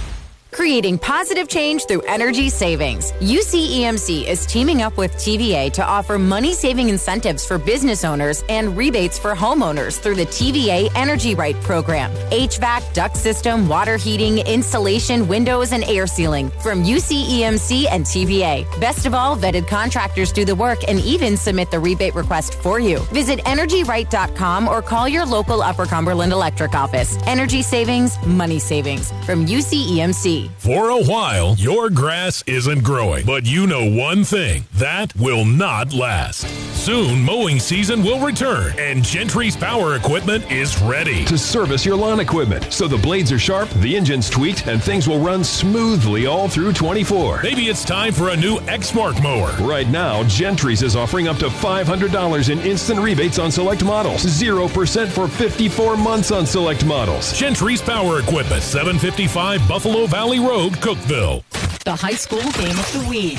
Creating 0.56 0.96
positive 0.96 1.48
change 1.48 1.84
through 1.84 2.00
energy 2.08 2.48
savings. 2.48 3.12
UCEMC 3.20 4.26
is 4.26 4.46
teaming 4.46 4.80
up 4.80 4.96
with 4.96 5.14
TVA 5.16 5.70
to 5.74 5.84
offer 5.84 6.18
money 6.18 6.54
saving 6.54 6.88
incentives 6.88 7.44
for 7.44 7.58
business 7.58 8.06
owners 8.06 8.42
and 8.48 8.74
rebates 8.74 9.18
for 9.18 9.34
homeowners 9.34 10.00
through 10.00 10.14
the 10.14 10.24
TVA 10.24 10.90
Energy 10.94 11.34
Right 11.34 11.56
program. 11.56 12.10
HVAC, 12.30 12.94
duct 12.94 13.18
system, 13.18 13.68
water 13.68 13.98
heating, 13.98 14.38
insulation, 14.38 15.28
windows, 15.28 15.72
and 15.72 15.84
air 15.84 16.06
sealing 16.06 16.48
from 16.62 16.82
UCEMC 16.82 17.84
and 17.90 18.06
TVA. 18.06 18.64
Best 18.80 19.04
of 19.04 19.12
all, 19.12 19.36
vetted 19.36 19.68
contractors 19.68 20.32
do 20.32 20.46
the 20.46 20.54
work 20.54 20.78
and 20.88 21.00
even 21.00 21.36
submit 21.36 21.70
the 21.70 21.78
rebate 21.78 22.14
request 22.14 22.54
for 22.54 22.80
you. 22.80 23.00
Visit 23.12 23.40
energyright.com 23.40 24.68
or 24.68 24.80
call 24.80 25.06
your 25.06 25.26
local 25.26 25.60
Upper 25.60 25.84
Cumberland 25.84 26.32
Electric 26.32 26.74
office. 26.74 27.18
Energy 27.26 27.60
savings, 27.60 28.16
money 28.24 28.58
savings 28.58 29.12
from 29.26 29.46
E 29.46 30.45
For 30.58 30.90
a 30.90 31.02
while, 31.02 31.54
your 31.56 31.90
grass 31.90 32.42
isn't 32.46 32.82
growing, 32.82 33.26
but 33.26 33.44
you 33.44 33.66
know 33.66 33.84
one 33.84 34.24
thing 34.24 34.64
that 34.74 35.14
will 35.16 35.44
not 35.44 35.92
last. 35.92 36.46
Soon, 36.76 37.22
mowing 37.22 37.58
season 37.58 38.02
will 38.02 38.24
return, 38.24 38.72
and 38.78 39.02
Gentry's 39.02 39.56
power 39.56 39.96
equipment 39.96 40.50
is 40.52 40.80
ready. 40.82 41.24
To 41.24 41.36
service 41.36 41.84
your 41.84 41.96
lawn 41.96 42.20
equipment 42.20 42.72
so 42.72 42.86
the 42.86 42.98
blades 42.98 43.32
are 43.32 43.38
sharp, 43.38 43.68
the 43.80 43.96
engine's 43.96 44.30
tweaked, 44.30 44.66
and 44.68 44.82
things 44.82 45.08
will 45.08 45.18
run 45.18 45.42
smoothly 45.42 46.26
all 46.26 46.48
through 46.48 46.74
24. 46.74 47.42
Maybe 47.42 47.68
it's 47.68 47.84
time 47.84 48.12
for 48.12 48.28
a 48.28 48.36
new 48.36 48.58
Exmark 48.66 49.20
mower. 49.22 49.50
Right 49.66 49.88
now, 49.88 50.22
Gentry's 50.24 50.82
is 50.82 50.94
offering 50.94 51.26
up 51.26 51.38
to 51.38 51.48
$500 51.48 52.50
in 52.50 52.60
instant 52.60 53.00
rebates 53.00 53.38
on 53.38 53.50
select 53.50 53.84
models, 53.84 54.24
0% 54.24 55.08
for 55.08 55.26
54 55.26 55.96
months 55.96 56.30
on 56.30 56.46
select 56.46 56.84
models. 56.84 57.32
Gentry's 57.32 57.82
power 57.82 58.20
equipment, 58.20 58.62
755 58.62 59.66
Buffalo 59.66 60.06
Valley 60.06 60.35
Road, 60.38 60.72
Cookeville. 60.74 61.42
The 61.84 61.94
high 61.94 62.14
school 62.14 62.40
game 62.52 62.78
of 62.78 62.92
the 62.92 63.06
week. 63.08 63.38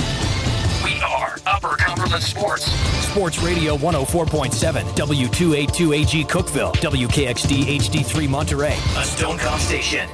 We 0.84 1.02
are 1.02 1.38
Upper 1.45 1.76
Cumberland 1.76 2.24
Sports. 2.24 2.66
Sports 3.08 3.41
Radio 3.41 3.78
104.7, 3.78 4.84
W282AG 4.95 6.28
Cookeville, 6.28 6.74
WKXD 6.76 7.78
HD3 7.80 8.30
Monterey, 8.30 8.74
a 8.74 9.04
Stone 9.04 9.38
Stonecom 9.38 9.60
station. 9.60 10.10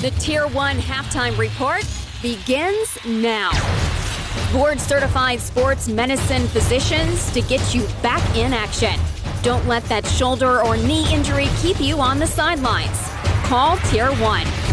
The 0.00 0.10
Tier 0.20 0.46
1 0.46 0.76
halftime 0.76 1.36
report 1.38 1.84
begins 2.22 2.98
now. 3.06 3.50
Board 4.52 4.80
certified 4.80 5.40
sports 5.40 5.88
medicine 5.88 6.46
physicians 6.48 7.32
to 7.32 7.40
get 7.42 7.74
you 7.74 7.86
back 8.02 8.36
in 8.36 8.52
action. 8.52 8.98
Don't 9.42 9.66
let 9.66 9.84
that 9.84 10.06
shoulder 10.06 10.60
or 10.62 10.76
knee 10.76 11.12
injury 11.12 11.48
keep 11.60 11.80
you 11.80 11.98
on 11.98 12.18
the 12.18 12.26
sidelines. 12.26 12.98
Call 13.44 13.76
Tier 13.88 14.12
1. 14.12 14.69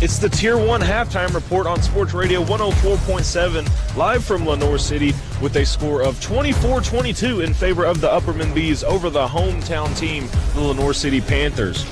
It's 0.00 0.18
the 0.18 0.28
Tier 0.28 0.56
1 0.56 0.80
halftime 0.80 1.34
report 1.34 1.66
on 1.66 1.82
Sports 1.82 2.14
Radio 2.14 2.44
104.7, 2.44 3.96
live 3.96 4.24
from 4.24 4.46
Lenoir 4.46 4.78
City, 4.78 5.12
with 5.42 5.56
a 5.56 5.66
score 5.66 6.02
of 6.02 6.22
24 6.22 6.82
22 6.82 7.40
in 7.40 7.52
favor 7.52 7.84
of 7.84 8.00
the 8.00 8.06
Upperman 8.06 8.54
Bees 8.54 8.84
over 8.84 9.10
the 9.10 9.26
hometown 9.26 9.98
team, 9.98 10.28
the 10.54 10.60
Lenoir 10.60 10.94
City 10.94 11.20
Panthers. 11.20 11.84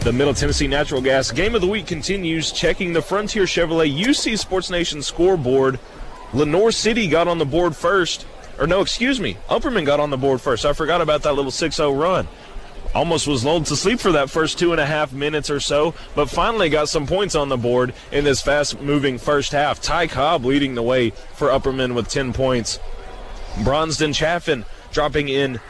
The 0.00 0.10
Middle 0.10 0.32
Tennessee 0.32 0.68
Natural 0.68 1.02
Gas 1.02 1.30
Game 1.30 1.54
of 1.54 1.60
the 1.60 1.66
Week 1.66 1.86
continues. 1.86 2.50
Checking 2.50 2.94
the 2.94 3.02
Frontier 3.02 3.42
Chevrolet 3.42 3.94
UC 3.94 4.38
Sports 4.38 4.70
Nation 4.70 5.02
scoreboard. 5.02 5.78
Lenoir 6.32 6.72
City 6.72 7.08
got 7.08 7.28
on 7.28 7.36
the 7.36 7.44
board 7.44 7.76
first. 7.76 8.24
Or 8.58 8.66
no, 8.66 8.80
excuse 8.80 9.20
me. 9.20 9.36
Upperman 9.50 9.84
got 9.84 10.00
on 10.00 10.08
the 10.08 10.16
board 10.16 10.40
first. 10.40 10.64
I 10.64 10.72
forgot 10.72 11.02
about 11.02 11.22
that 11.24 11.34
little 11.34 11.50
6 11.50 11.76
0 11.76 11.92
run. 11.92 12.26
Almost 12.94 13.26
was 13.26 13.44
lulled 13.44 13.66
to 13.66 13.76
sleep 13.76 14.00
for 14.00 14.12
that 14.12 14.30
first 14.30 14.58
two 14.58 14.72
and 14.72 14.80
a 14.80 14.86
half 14.86 15.12
minutes 15.12 15.50
or 15.50 15.60
so, 15.60 15.94
but 16.14 16.30
finally 16.30 16.68
got 16.68 16.88
some 16.88 17.06
points 17.06 17.34
on 17.34 17.48
the 17.48 17.56
board 17.56 17.92
in 18.10 18.24
this 18.24 18.40
fast 18.40 18.80
moving 18.80 19.18
first 19.18 19.52
half. 19.52 19.80
Ty 19.80 20.06
Cobb 20.06 20.44
leading 20.44 20.74
the 20.74 20.82
way 20.82 21.10
for 21.10 21.48
Upperman 21.48 21.94
with 21.94 22.08
10 22.08 22.32
points. 22.32 22.78
Bronston 23.62 24.12
Chaffin 24.12 24.64
dropping 24.90 25.28
in 25.28 25.60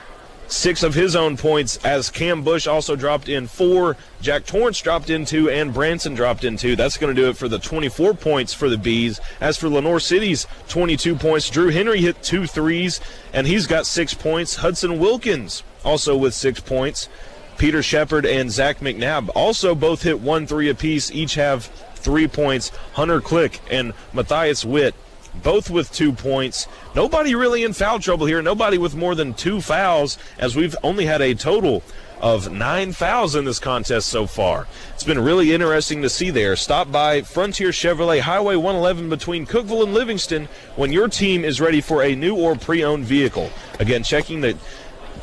six 0.47 0.83
of 0.83 0.95
his 0.95 1.15
own 1.15 1.37
points 1.37 1.77
as 1.85 2.11
Cam 2.11 2.43
Bush 2.43 2.67
also 2.67 2.97
dropped 2.97 3.29
in 3.29 3.47
four, 3.47 3.97
Jack 4.21 4.47
Torrance 4.47 4.81
dropped 4.81 5.11
in 5.11 5.25
two, 5.25 5.51
and 5.51 5.75
Branson 5.75 6.15
dropped 6.15 6.45
in 6.45 6.57
two. 6.57 6.77
That's 6.77 6.97
going 6.97 7.15
to 7.15 7.21
do 7.21 7.29
it 7.29 7.37
for 7.37 7.49
the 7.49 7.59
24 7.59 8.15
points 8.15 8.55
for 8.55 8.69
the 8.69 8.79
Bees. 8.79 9.21
As 9.41 9.57
for 9.57 9.69
Lenoir 9.69 10.01
City's 10.01 10.47
22 10.69 11.17
points, 11.17 11.51
Drew 11.51 11.69
Henry 11.69 12.01
hit 12.01 12.23
two 12.23 12.47
threes, 12.47 13.01
and 13.33 13.47
he's 13.47 13.67
got 13.67 13.87
six 13.87 14.15
points. 14.15 14.57
Hudson 14.57 14.99
Wilkins 14.99 15.63
also 15.89 16.15
with 16.15 16.35
six 16.35 16.61
points. 16.61 17.09
Peter 17.57 17.83
Shepard 17.83 18.27
and 18.27 18.53
Zach 18.53 18.81
McNabb 18.81 19.31
also 19.35 19.75
both 19.75 20.03
hit 20.03 20.21
one 20.21 20.47
three 20.47 20.69
apiece, 20.69 21.11
each 21.11 21.35
have 21.35 21.65
three 21.95 22.29
points. 22.29 22.71
Hunter 22.93 23.23
Click 23.23 23.59
and 23.71 23.95
Matthias 24.13 24.65
Witt 24.65 24.95
both 25.43 25.71
with 25.71 25.93
two 25.93 26.13
points. 26.13 26.67
Nobody 26.95 27.35
really 27.35 27.63
in 27.65 27.73
foul 27.73 28.01
trouble 28.01 28.27
here. 28.27 28.43
Nobody 28.43 28.77
with 28.79 28.95
more 28.95 29.15
than 29.15 29.35
two 29.35 29.61
fouls, 29.61 30.19
as 30.39 30.57
we've 30.57 30.77
only 30.83 31.07
had 31.07 31.21
a 31.21 31.35
total 31.35 31.83
of 32.21 32.51
nine 32.51 32.93
fouls 32.93 33.37
in 33.37 33.45
this 33.45 33.61
contest 33.61 34.09
so 34.09 34.27
far. 34.27 34.67
It's 34.95 35.05
been 35.05 35.21
really 35.21 35.53
interesting 35.53 36.03
to 36.03 36.09
see 36.09 36.31
there. 36.31 36.57
Stop 36.57 36.91
by 36.91 37.23
Frontier 37.23 37.69
Chevrolet 37.69 38.21
Highway 38.21 38.57
111 38.57 39.09
between 39.09 39.47
Cookeville 39.47 39.85
and 39.85 39.95
Livingston 39.95 40.49
when 40.75 40.93
your 40.93 41.09
team 41.09 41.45
is 41.45 41.61
ready 41.61 41.81
for 41.81 42.03
a 42.03 42.17
new 42.17 42.35
or 42.35 42.57
pre 42.57 42.83
owned 42.83 43.05
vehicle. 43.05 43.51
Again, 43.79 44.03
checking 44.03 44.41
the 44.41 44.57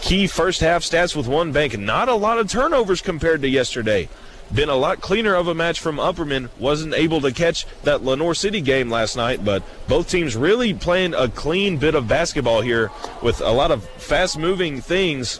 key 0.02 0.28
first 0.28 0.62
half 0.62 0.84
stats 0.84 1.16
with 1.16 1.28
one 1.28 1.52
bank. 1.52 1.78
Not 1.78 2.10
a 2.10 2.16
lot 2.16 2.40
of 2.40 2.50
turnovers 2.50 3.02
compared 3.02 3.42
to 3.42 3.50
yesterday 3.50 4.10
been 4.54 4.70
a 4.70 4.76
lot 4.76 5.02
cleaner 5.02 5.34
of 5.36 5.48
a 5.48 5.56
match 5.56 5.80
from 5.80 5.98
Upperman. 5.98 6.50
Wasn't 6.60 6.94
able 6.94 7.22
to 7.22 7.32
catch 7.32 7.66
that 7.84 8.04
Lenoir 8.04 8.34
City 8.34 8.62
game 8.62 8.90
last 8.90 9.16
night, 9.16 9.44
but 9.44 9.64
both 9.88 10.10
teams 10.10 10.36
really 10.36 10.74
playing 10.74 11.14
a 11.14 11.28
clean 11.28 11.78
bit 11.78 11.96
of 11.96 12.08
basketball 12.08 12.62
here 12.62 12.92
with 13.22 13.42
a 13.42 13.52
lot 13.52 13.72
of 13.72 13.84
fast 13.84 14.38
moving 14.38 14.82
things. 14.82 15.40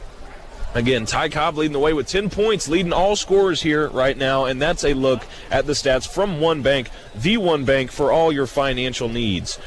Again, 0.74 1.06
Ty 1.06 1.30
Cobb 1.30 1.58
leading 1.58 1.72
the 1.72 1.80
way 1.80 1.94
with 1.94 2.08
10 2.08 2.30
points, 2.30 2.68
leading 2.68 2.92
all 2.92 3.16
scorers 3.16 3.62
here 3.62 3.88
right 3.90 4.18
now, 4.18 4.44
and 4.44 4.62
that's 4.62 4.84
a 4.84 4.94
look 4.94 5.24
at 5.50 5.66
the 5.66 5.74
stats 5.74 6.06
from 6.06 6.42
One 6.42 6.62
Bank, 6.62 6.90
the 7.16 7.38
One 7.38 7.64
Bank 7.64 7.92
for 7.92 8.12
all 8.12 8.32
your 8.32 8.48
financial 8.48 9.08
needs. 9.08 9.58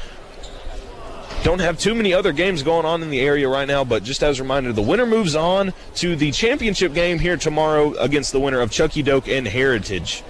Don't 1.43 1.59
have 1.59 1.79
too 1.79 1.95
many 1.95 2.13
other 2.13 2.33
games 2.33 2.63
going 2.63 2.85
on 2.85 3.01
in 3.01 3.09
the 3.09 3.21
area 3.21 3.47
right 3.47 3.67
now, 3.67 3.85
but 3.85 4.03
just 4.03 4.21
as 4.23 4.39
a 4.39 4.43
reminder, 4.43 4.73
the 4.73 4.81
winner 4.81 5.05
moves 5.05 5.35
on 5.35 5.73
to 5.95 6.17
the 6.17 6.31
championship 6.31 6.93
game 6.93 7.17
here 7.17 7.37
tomorrow 7.37 7.93
against 7.93 8.33
the 8.33 8.39
winner 8.41 8.59
of 8.59 8.71
Chuckey 8.71 9.01
Doak 9.01 9.29
and 9.29 9.47
Heritage. 9.47 10.23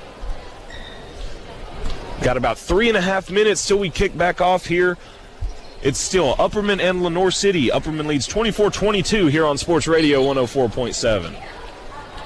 Got 2.22 2.38
about 2.38 2.60
three 2.60 2.90
and 2.90 2.98
a 2.98 3.02
half 3.02 3.32
minutes 3.32 3.66
till 3.66 3.80
we 3.80 3.90
kick 3.90 4.16
back 4.16 4.40
off 4.40 4.66
here. 4.66 4.98
It's 5.82 5.98
still 5.98 6.36
Upperman 6.36 6.80
and 6.80 7.02
Lenoir 7.02 7.32
City. 7.32 7.70
Upperman 7.70 8.06
leads 8.06 8.28
24 8.28 8.70
22 8.70 9.28
here 9.28 9.46
on 9.46 9.58
Sports 9.58 9.88
Radio 9.88 10.22
104.7. 10.22 11.34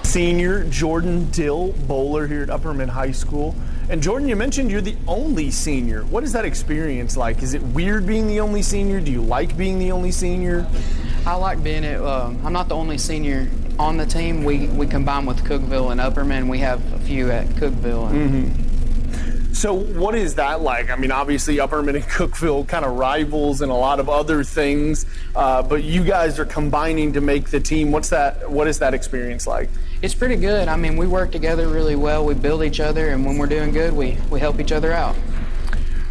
Senior 0.03 0.65
Jordan 0.65 1.29
Dill, 1.31 1.71
bowler 1.88 2.27
here 2.27 2.43
at 2.43 2.49
Upperman 2.49 2.89
High 2.89 3.11
School. 3.11 3.55
And 3.93 4.01
Jordan, 4.01 4.27
you 4.27 4.35
mentioned 4.35 4.71
you're 4.71 4.81
the 4.81 4.97
only 5.07 5.51
senior. 5.51 6.03
What 6.05 6.23
is 6.23 6.33
that 6.33 6.45
experience 6.45 7.15
like? 7.15 7.43
Is 7.43 7.53
it 7.53 7.61
weird 7.61 8.07
being 8.07 8.25
the 8.25 8.39
only 8.39 8.63
senior? 8.63 8.99
Do 8.99 9.11
you 9.11 9.21
like 9.21 9.55
being 9.55 9.77
the 9.77 9.91
only 9.91 10.09
senior? 10.09 10.65
I 11.27 11.35
like 11.35 11.63
being 11.63 11.83
it. 11.83 12.01
Uh, 12.01 12.33
I'm 12.43 12.53
not 12.53 12.69
the 12.69 12.75
only 12.75 12.97
senior 12.97 13.47
on 13.77 13.97
the 13.97 14.07
team. 14.07 14.43
We 14.45 14.65
we 14.69 14.87
combine 14.87 15.27
with 15.27 15.43
Cookeville 15.43 15.91
and 15.91 16.01
Upperman. 16.01 16.49
We 16.49 16.57
have 16.57 16.81
a 16.91 16.97
few 17.01 17.29
at 17.29 17.45
Cookeville. 17.49 18.09
Mm-hmm. 18.09 19.53
So 19.53 19.75
what 19.75 20.15
is 20.15 20.33
that 20.35 20.61
like? 20.61 20.89
I 20.89 20.95
mean, 20.95 21.11
obviously 21.11 21.57
Upperman 21.57 21.93
and 21.93 22.03
Cookeville 22.05 22.67
kind 22.67 22.85
of 22.85 22.97
rivals 22.97 23.61
and 23.61 23.71
a 23.71 23.75
lot 23.75 23.99
of 23.99 24.09
other 24.09 24.43
things, 24.43 25.05
uh, 25.35 25.61
but 25.61 25.83
you 25.83 26.03
guys 26.03 26.39
are 26.39 26.45
combining 26.45 27.13
to 27.13 27.21
make 27.21 27.51
the 27.51 27.59
team. 27.59 27.91
What's 27.91 28.09
that? 28.09 28.49
What 28.49 28.67
is 28.67 28.79
that 28.79 28.95
experience 28.95 29.45
like? 29.45 29.69
It's 30.03 30.13
pretty 30.13 30.35
good. 30.35 30.67
I 30.67 30.75
mean, 30.75 30.97
we 30.97 31.07
work 31.07 31.31
together 31.31 31.69
really 31.69 31.95
well. 31.95 32.25
We 32.25 32.33
build 32.33 32.61
each 32.61 32.81
other, 32.81 33.11
and 33.11 33.25
when 33.25 33.37
we're 33.37 33.47
doing 33.47 33.71
good, 33.71 33.93
we, 33.93 34.17
we 34.29 34.37
help 34.37 34.59
each 34.59 34.73
other 34.73 34.91
out. 34.91 35.15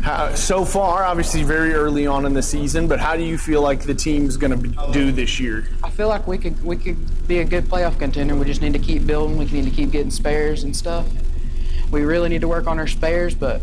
How, 0.01 0.35
so 0.35 0.65
far, 0.65 1.05
obviously 1.05 1.43
very 1.43 1.75
early 1.75 2.07
on 2.07 2.25
in 2.25 2.33
the 2.33 2.43
season, 2.43 2.89
but 2.89 3.01
how 3.01 3.19
do 3.19 3.23
you 3.23 3.37
feel 3.37 3.61
like 3.61 3.83
the 3.83 3.95
team's 3.95 4.39
going 4.39 4.63
to 4.63 4.93
do 4.93 5.13
this 5.13 5.39
year? 5.39 5.69
I 5.85 5.91
feel 5.91 6.09
like 6.09 6.27
we 6.27 6.39
could 6.39 6.65
we 6.65 6.77
could 6.79 7.29
be 7.29 7.41
a 7.41 7.45
good 7.45 7.65
playoff 7.65 7.99
contender. 7.99 8.35
We 8.35 8.47
just 8.47 8.63
need 8.63 8.73
to 8.73 8.79
keep 8.79 9.07
building. 9.07 9.37
We 9.37 9.45
need 9.45 9.67
to 9.67 9.71
keep 9.71 9.91
getting 9.91 10.11
spares 10.11 10.65
and 10.65 10.75
stuff. 10.75 11.07
We 11.91 12.01
really 12.01 12.31
need 12.31 12.41
to 12.41 12.49
work 12.49 12.67
on 12.67 12.79
our 12.79 12.87
spares, 12.87 13.35
but 13.35 13.61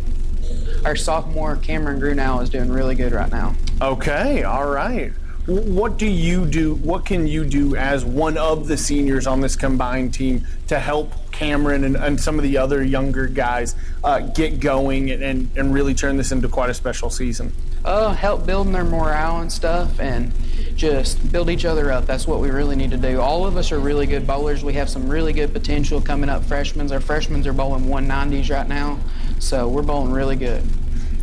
our 0.85 0.95
sophomore 0.95 1.55
Cameron 1.55 1.99
Grunow 1.99 2.43
is 2.43 2.51
doing 2.51 2.71
really 2.71 2.93
good 2.93 3.13
right 3.13 3.31
now. 3.31 3.55
Okay, 3.81 4.43
all 4.43 4.69
right. 4.69 5.11
What 5.45 5.97
do 5.97 6.05
you 6.05 6.45
do? 6.45 6.75
What 6.75 7.05
can 7.05 7.25
you 7.25 7.43
do 7.43 7.75
as 7.75 8.05
one 8.05 8.37
of 8.37 8.67
the 8.67 8.77
seniors 8.77 9.25
on 9.25 9.41
this 9.41 9.55
combined 9.55 10.13
team 10.13 10.45
to 10.67 10.79
help 10.79 11.13
Cameron 11.31 11.83
and, 11.85 11.95
and 11.95 12.19
some 12.19 12.37
of 12.37 12.43
the 12.43 12.57
other 12.57 12.83
younger 12.83 13.25
guys 13.25 13.75
uh, 14.03 14.19
get 14.19 14.59
going 14.59 15.09
and, 15.09 15.23
and, 15.23 15.49
and, 15.55 15.73
really 15.73 15.93
turn 15.93 16.17
this 16.17 16.31
into 16.31 16.47
quite 16.49 16.69
a 16.69 16.73
special 16.73 17.09
season? 17.09 17.53
Uh, 17.85 18.13
help 18.13 18.45
building 18.45 18.73
their 18.73 18.83
morale 18.83 19.39
and 19.39 19.51
stuff 19.51 19.99
and 19.99 20.33
just 20.75 21.31
build 21.31 21.49
each 21.49 21.65
other 21.65 21.91
up. 21.91 22.05
That's 22.05 22.27
what 22.27 22.41
we 22.41 22.49
really 22.49 22.75
need 22.75 22.91
to 22.91 22.97
do. 22.97 23.21
All 23.21 23.45
of 23.45 23.57
us 23.57 23.71
are 23.71 23.79
really 23.79 24.05
good 24.05 24.27
bowlers. 24.27 24.63
We 24.63 24.73
have 24.73 24.89
some 24.89 25.09
really 25.09 25.33
good 25.33 25.53
potential 25.53 26.01
coming 26.01 26.29
up 26.29 26.43
freshmen. 26.43 26.91
Our 26.91 26.99
freshmen 26.99 27.47
are 27.47 27.53
bowling 27.53 27.85
190s 27.85 28.53
right 28.53 28.67
now, 28.67 28.99
so 29.39 29.67
we're 29.67 29.81
bowling 29.81 30.11
really 30.11 30.35
good. 30.35 30.63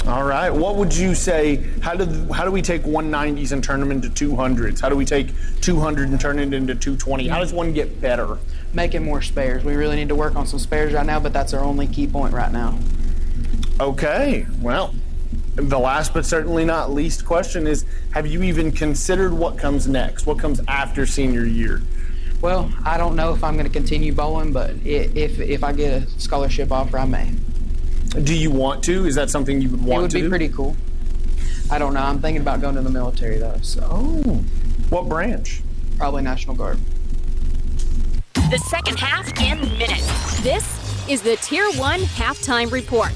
All 0.07 0.23
right. 0.23 0.51
What 0.51 0.77
would 0.77 0.95
you 0.95 1.17
say? 1.17 1.57
How 1.81 1.97
do 1.97 2.33
how 2.33 2.45
do 2.45 2.53
we 2.53 2.63
take 2.63 2.83
190s 2.83 3.51
and 3.51 3.63
turn 3.63 3.81
them 3.81 3.91
into 3.91 4.09
200s? 4.09 4.81
How 4.81 4.89
do 4.89 4.95
we 4.95 5.05
take 5.05 5.31
200 5.63 6.11
and 6.11 6.21
turn 6.21 6.39
it 6.39 6.55
into 6.55 6.77
220? 6.77 7.27
How 7.27 7.41
does 7.41 7.53
one 7.53 7.73
get 7.73 8.01
better? 8.01 8.39
Making 8.73 9.05
more 9.05 9.21
spares. 9.21 9.65
We 9.65 9.75
really 9.75 9.97
need 9.97 10.09
to 10.11 10.15
work 10.15 10.37
on 10.37 10.47
some 10.47 10.61
spares 10.61 10.93
right 10.93 11.05
now, 11.05 11.19
but 11.19 11.33
that's 11.33 11.53
our 11.55 11.65
only 11.65 11.89
key 11.89 12.07
point 12.07 12.33
right 12.33 12.53
now. 12.53 12.79
Okay. 13.81 14.47
Well, 14.61 14.95
the 15.57 15.79
last 15.79 16.15
but 16.15 16.25
certainly 16.25 16.65
not 16.65 16.93
least 16.93 17.27
question 17.27 17.67
is: 17.67 17.85
Have 18.13 18.29
you 18.29 18.45
even 18.45 18.71
considered 18.71 19.33
what 19.33 19.59
comes 19.59 19.89
next? 19.89 20.25
What 20.25 20.39
comes 20.39 20.61
after 20.69 21.05
senior 21.05 21.45
year? 21.45 21.83
Well, 22.41 22.73
I 22.85 22.97
don't 22.97 23.17
know 23.17 23.35
if 23.35 23.43
I'm 23.43 23.55
going 23.55 23.67
to 23.67 23.73
continue 23.73 24.13
bowling, 24.13 24.53
but 24.53 24.71
if 24.85 25.41
if 25.41 25.65
I 25.65 25.73
get 25.73 26.05
a 26.05 26.21
scholarship 26.21 26.71
offer, 26.71 26.97
I 26.97 27.07
may. 27.07 27.33
Do 28.23 28.35
you 28.35 28.51
want 28.51 28.83
to? 28.85 29.07
Is 29.07 29.15
that 29.17 29.31
something 29.31 29.61
you 29.61 29.69
would 29.71 29.85
want 29.85 29.89
to 29.89 29.95
It 29.95 30.03
would 30.03 30.11
to 30.11 30.17
be 30.17 30.23
do? 30.23 30.29
pretty 30.29 30.49
cool. 30.49 30.77
I 31.71 31.79
don't 31.79 31.95
know. 31.95 32.01
I'm 32.01 32.21
thinking 32.21 32.41
about 32.43 32.61
going 32.61 32.75
to 32.77 32.81
the 32.83 32.91
military 32.91 33.39
though. 33.39 33.59
So. 33.63 33.87
Oh. 33.91 34.45
What 34.91 35.09
branch? 35.09 35.63
Probably 35.99 36.23
National 36.23 36.55
Guard. 36.55 36.79
The 38.35 38.59
second 38.69 38.99
half 38.99 39.27
in 39.41 39.61
minutes. 39.79 40.41
This 40.43 41.09
is 41.09 41.23
the 41.23 41.37
Tier 41.37 41.69
1 41.73 42.01
halftime 42.01 42.71
report. 42.71 43.13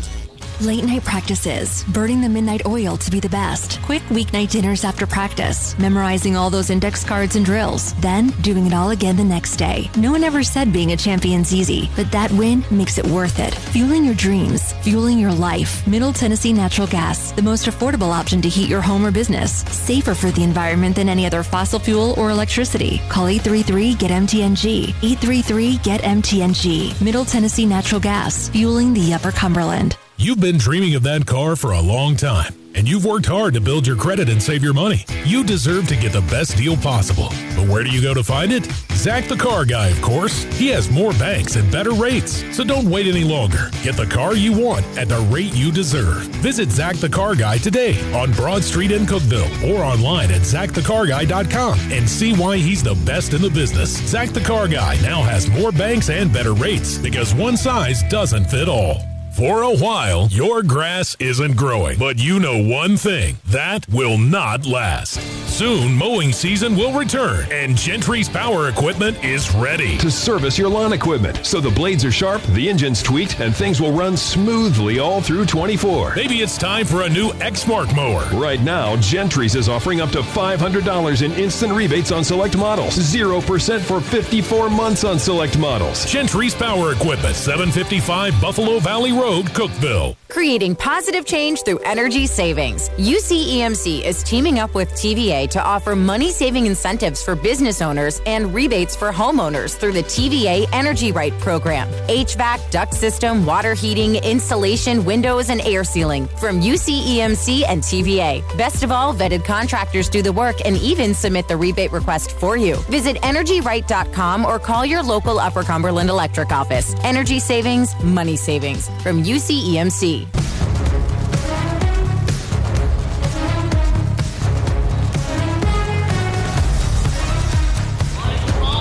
Late 0.61 0.85
night 0.85 1.05
practices, 1.05 1.85
burning 1.85 2.21
the 2.21 2.29
midnight 2.29 2.67
oil 2.67 2.99
to 2.99 3.11
be 3.11 3.19
the 3.19 3.31
best. 3.31 3.81
Quick 3.81 4.03
weeknight 4.11 4.51
dinners 4.51 4.85
after 4.85 5.07
practice, 5.07 5.79
memorizing 5.79 6.37
all 6.37 6.51
those 6.51 6.69
index 6.69 7.03
cards 7.03 7.35
and 7.35 7.47
drills, 7.47 7.95
then 7.95 8.27
doing 8.43 8.67
it 8.67 8.75
all 8.75 8.91
again 8.91 9.17
the 9.17 9.25
next 9.25 9.57
day. 9.57 9.89
No 9.97 10.13
one 10.13 10.23
ever 10.23 10.43
said 10.43 10.71
being 10.71 10.93
a 10.93 10.99
champion's 10.99 11.55
easy, 11.55 11.89
but 11.97 12.13
that 12.13 12.31
win 12.33 12.63
makes 12.71 12.99
it 12.99 13.07
worth 13.07 13.39
it. 13.39 13.55
Fueling 13.73 14.05
your 14.05 14.15
dreams, 14.15 14.75
fueling 14.83 15.19
your 15.19 15.33
life. 15.33 15.87
Middle 15.87 16.13
Tennessee 16.13 16.53
Natural 16.53 16.87
Gas, 16.87 17.33
the 17.33 17.41
most 17.41 17.65
affordable 17.65 18.13
option 18.13 18.43
to 18.43 18.49
heat 18.51 18.69
your 18.69 18.83
home 18.83 19.07
or 19.07 19.11
business. 19.11 19.63
Safer 19.73 20.15
for 20.15 20.31
the 20.31 20.45
environment 20.45 20.97
than 20.97 21.09
any 21.09 21.25
other 21.25 21.43
fossil 21.43 21.79
fuel 21.79 22.13
or 22.19 22.29
electricity. 22.29 23.01
Call 23.09 23.29
833 23.29 23.95
GET 23.95 24.11
MTNG. 24.11 24.89
833 25.03 25.79
GET 25.79 26.03
MTNG. 26.03 27.01
Middle 27.01 27.25
Tennessee 27.25 27.65
Natural 27.65 28.01
Gas, 28.01 28.51
fueling 28.51 28.93
the 28.93 29.15
Upper 29.15 29.33
Cumberland. 29.33 29.97
You've 30.21 30.39
been 30.39 30.59
dreaming 30.59 30.97
of 30.97 31.03
that 31.05 31.25
car 31.25 31.57
for 31.57 31.73
a 31.73 31.81
long 31.81 32.15
time. 32.15 32.53
and 32.77 32.89
you've 32.89 33.05
worked 33.05 33.27
hard 33.27 33.53
to 33.55 33.61
build 33.61 33.85
your 33.85 33.97
credit 33.97 34.29
and 34.29 34.41
save 34.41 34.63
your 34.63 34.73
money. 34.73 35.05
You 35.25 35.43
deserve 35.43 35.89
to 35.89 35.97
get 35.97 36.13
the 36.13 36.21
best 36.21 36.57
deal 36.57 36.77
possible. 36.77 37.31
But 37.57 37.67
where 37.67 37.83
do 37.83 37.91
you 37.91 38.01
go 38.01 38.15
to 38.15 38.23
find 38.23 38.53
it? 38.53 38.65
Zach 38.93 39.25
the 39.25 39.37
Car 39.37 39.65
Guy, 39.65 39.89
of 39.89 40.01
course. 40.01 40.45
He 40.57 40.69
has 40.69 40.89
more 40.89 41.13
banks 41.15 41.57
and 41.57 41.69
better 41.73 41.91
rates. 41.91 42.45
So 42.57 42.63
don't 42.63 42.89
wait 42.89 43.09
any 43.09 43.25
longer. 43.25 43.71
Get 43.83 43.97
the 43.97 44.07
car 44.07 44.37
you 44.37 44.53
want 44.53 44.87
at 44.97 45.09
the 45.09 45.19
rate 45.33 45.53
you 45.53 45.73
deserve. 45.73 46.19
Visit 46.43 46.71
Zach 46.71 46.95
the 46.99 47.09
Car 47.09 47.35
Guy 47.35 47.59
today 47.59 47.99
on 48.15 48.31
Broad 48.35 48.63
Street 48.63 48.93
in 48.93 49.05
Cookeville 49.05 49.69
or 49.69 49.83
online 49.83 50.31
at 50.31 50.43
zachthecarguy.com 50.43 51.79
and 51.91 52.09
see 52.09 52.35
why 52.35 52.57
he's 52.57 52.85
the 52.85 52.95
best 53.05 53.35
in 53.35 53.43
the 53.43 53.51
business. 53.51 53.97
Zach 54.09 54.29
the 54.29 54.43
Car 54.43 54.69
Guy 54.69 54.97
now 55.03 55.23
has 55.23 55.51
more 55.51 55.73
banks 55.73 56.09
and 56.09 56.33
better 56.33 56.55
rates 56.55 56.99
because 56.99 57.35
one 57.35 57.57
size 57.57 58.05
doesn't 58.05 58.45
fit 58.45 58.69
all. 58.69 59.10
For 59.41 59.63
a 59.63 59.75
while, 59.75 60.29
your 60.31 60.63
grass 60.63 61.17
isn't 61.19 61.57
growing, 61.57 61.99
but 61.99 62.19
you 62.19 62.41
know 62.41 62.63
one 62.63 62.99
thing 62.99 63.39
that 63.47 63.89
will 63.89 64.19
not 64.19 64.67
last. 64.67 65.19
Soon, 65.49 65.95
mowing 65.95 66.31
season 66.31 66.77
will 66.77 66.93
return, 66.93 67.47
and 67.51 67.75
Gentry's 67.75 68.29
power 68.29 68.69
equipment 68.69 69.23
is 69.25 69.51
ready 69.55 69.97
to 69.97 70.11
service 70.11 70.59
your 70.59 70.69
lawn 70.69 70.93
equipment 70.93 71.45
so 71.45 71.59
the 71.59 71.71
blades 71.71 72.05
are 72.05 72.13
sharp, 72.13 72.43
the 72.53 72.69
engine's 72.69 73.03
tweaked, 73.03 73.41
and 73.41 73.57
things 73.57 73.81
will 73.81 73.93
run 73.93 74.15
smoothly 74.15 74.99
all 74.99 75.23
through 75.23 75.47
24. 75.47 76.15
Maybe 76.17 76.43
it's 76.43 76.59
time 76.59 76.85
for 76.85 77.03
a 77.03 77.09
new 77.09 77.31
Exmark 77.41 77.97
mower. 77.97 78.27
Right 78.39 78.61
now, 78.61 78.97
Gentry's 78.97 79.55
is 79.55 79.71
offering 79.71 80.03
up 80.03 80.11
to 80.11 80.21
$500 80.21 81.23
in 81.23 81.33
instant 81.33 81.73
rebates 81.73 82.13
on 82.13 82.25
select 82.25 82.59
models, 82.59 82.95
0% 82.97 83.81
for 83.81 84.03
54 84.03 84.69
months 84.69 85.05
on 85.05 85.19
select 85.19 85.57
models. 85.57 86.05
Gentry's 86.05 86.55
power 86.55 86.93
equipment, 86.93 87.37
755 87.37 88.39
Buffalo 88.39 88.79
Valley 88.81 89.13
Road, 89.13 89.30
Cookeville. 89.31 90.17
Creating 90.29 90.75
positive 90.75 91.25
change 91.25 91.63
through 91.63 91.79
energy 91.81 92.27
savings. 92.27 92.89
UCEMC 92.91 94.05
is 94.05 94.23
teaming 94.23 94.59
up 94.59 94.75
with 94.75 94.91
TVA 94.93 95.49
to 95.51 95.63
offer 95.63 95.95
money 95.95 96.31
saving 96.31 96.67
incentives 96.67 97.23
for 97.23 97.35
business 97.37 97.81
owners 97.81 98.21
and 98.27 98.53
rebates 98.53 98.97
for 98.97 99.11
homeowners 99.13 99.77
through 99.77 99.93
the 99.93 100.03
TVA 100.03 100.67
Energy 100.73 101.13
Right 101.13 101.33
program. 101.41 101.89
HVAC, 102.09 102.71
duct 102.71 102.93
system, 102.93 103.47
water 103.47 103.75
heating, 103.75 104.17
insulation, 104.17 105.05
windows, 105.05 105.49
and 105.49 105.61
air 105.63 105.85
sealing 105.85 106.27
from 106.39 106.61
UCEMC 106.61 107.65
and 107.69 107.83
TVA. 107.83 108.43
Best 108.59 108.83
of 108.83 108.91
all, 108.91 109.15
vetted 109.15 109.45
contractors 109.45 110.09
do 110.09 110.23
the 110.23 110.33
work 110.33 110.57
and 110.65 110.77
even 110.79 111.15
submit 111.15 111.47
the 111.49 111.57
rebate 111.57 111.93
request 111.93 112.33
for 112.33 112.57
you. 112.57 112.77
Visit 112.89 113.17
energyright.com 113.23 114.45
or 114.45 114.59
call 114.59 114.85
your 114.85 115.03
local 115.03 115.39
Upper 115.39 115.63
Cumberland 115.63 116.11
Electric 116.11 116.51
office. 116.51 116.95
Energy 117.05 117.39
savings, 117.39 117.95
money 118.03 118.37
savings 118.37 118.89
from 119.03 119.20
UCEMC. 119.25 120.27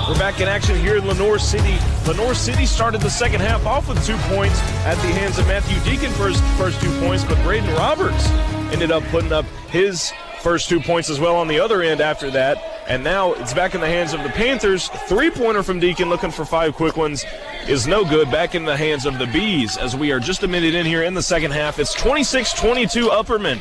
We're 0.08 0.18
back 0.18 0.40
in 0.40 0.48
action 0.48 0.76
here 0.76 0.96
in 0.96 1.06
Lenoir 1.06 1.38
City. 1.38 1.78
Lenoir 2.06 2.34
City 2.34 2.66
started 2.66 3.00
the 3.00 3.10
second 3.10 3.40
half 3.40 3.64
off 3.66 3.88
with 3.88 4.04
two 4.04 4.16
points 4.34 4.60
at 4.84 4.96
the 4.96 5.08
hands 5.08 5.38
of 5.38 5.46
Matthew 5.46 5.78
Deacon 5.90 6.10
for 6.12 6.28
his 6.28 6.40
first 6.58 6.80
two 6.80 6.90
points, 7.00 7.24
but 7.24 7.40
Braden 7.42 7.72
Roberts 7.74 8.28
ended 8.72 8.90
up 8.90 9.02
putting 9.04 9.32
up 9.32 9.44
his 9.70 10.12
first 10.40 10.68
two 10.68 10.80
points 10.80 11.10
as 11.10 11.20
well 11.20 11.36
on 11.36 11.48
the 11.48 11.60
other 11.60 11.82
end 11.82 12.00
after 12.00 12.30
that. 12.30 12.69
And 12.90 13.04
now 13.04 13.34
it's 13.34 13.54
back 13.54 13.76
in 13.76 13.80
the 13.80 13.86
hands 13.86 14.14
of 14.14 14.24
the 14.24 14.30
Panthers. 14.30 14.88
Three 14.88 15.30
pointer 15.30 15.62
from 15.62 15.78
Deacon 15.78 16.08
looking 16.08 16.32
for 16.32 16.44
five 16.44 16.74
quick 16.74 16.96
ones 16.96 17.24
is 17.68 17.86
no 17.86 18.04
good. 18.04 18.32
Back 18.32 18.56
in 18.56 18.64
the 18.64 18.76
hands 18.76 19.06
of 19.06 19.16
the 19.16 19.28
Bees 19.28 19.76
as 19.76 19.94
we 19.94 20.10
are 20.10 20.18
just 20.18 20.42
a 20.42 20.48
minute 20.48 20.74
in 20.74 20.84
here 20.84 21.04
in 21.04 21.14
the 21.14 21.22
second 21.22 21.52
half. 21.52 21.78
It's 21.78 21.94
26 21.94 22.52
22 22.54 23.06
Upperman. 23.06 23.60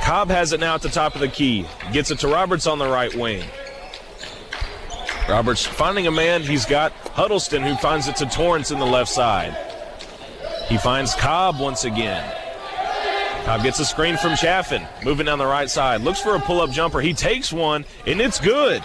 Cobb 0.00 0.30
has 0.30 0.54
it 0.54 0.60
now 0.60 0.74
at 0.74 0.80
the 0.80 0.88
top 0.88 1.14
of 1.14 1.20
the 1.20 1.28
key. 1.28 1.66
Gets 1.92 2.10
it 2.10 2.20
to 2.20 2.28
Roberts 2.28 2.66
on 2.66 2.78
the 2.78 2.88
right 2.88 3.14
wing. 3.14 3.44
Roberts 5.28 5.66
finding 5.66 6.06
a 6.06 6.10
man. 6.10 6.40
He's 6.42 6.64
got 6.64 6.92
Huddleston 7.12 7.62
who 7.62 7.76
finds 7.76 8.08
it 8.08 8.16
to 8.16 8.24
Torrance 8.24 8.70
in 8.70 8.78
the 8.78 8.86
left 8.86 9.10
side. 9.10 9.54
He 10.70 10.78
finds 10.78 11.14
Cobb 11.14 11.60
once 11.60 11.84
again. 11.84 12.24
Cobb 13.44 13.62
gets 13.62 13.78
a 13.78 13.84
screen 13.84 14.16
from 14.16 14.36
Chaffin, 14.36 14.86
moving 15.04 15.26
down 15.26 15.38
the 15.38 15.46
right 15.46 15.68
side. 15.68 16.00
Looks 16.00 16.20
for 16.20 16.34
a 16.34 16.40
pull 16.40 16.62
up 16.62 16.70
jumper. 16.70 17.02
He 17.02 17.12
takes 17.12 17.52
one, 17.52 17.84
and 18.06 18.18
it's 18.18 18.40
good. 18.40 18.82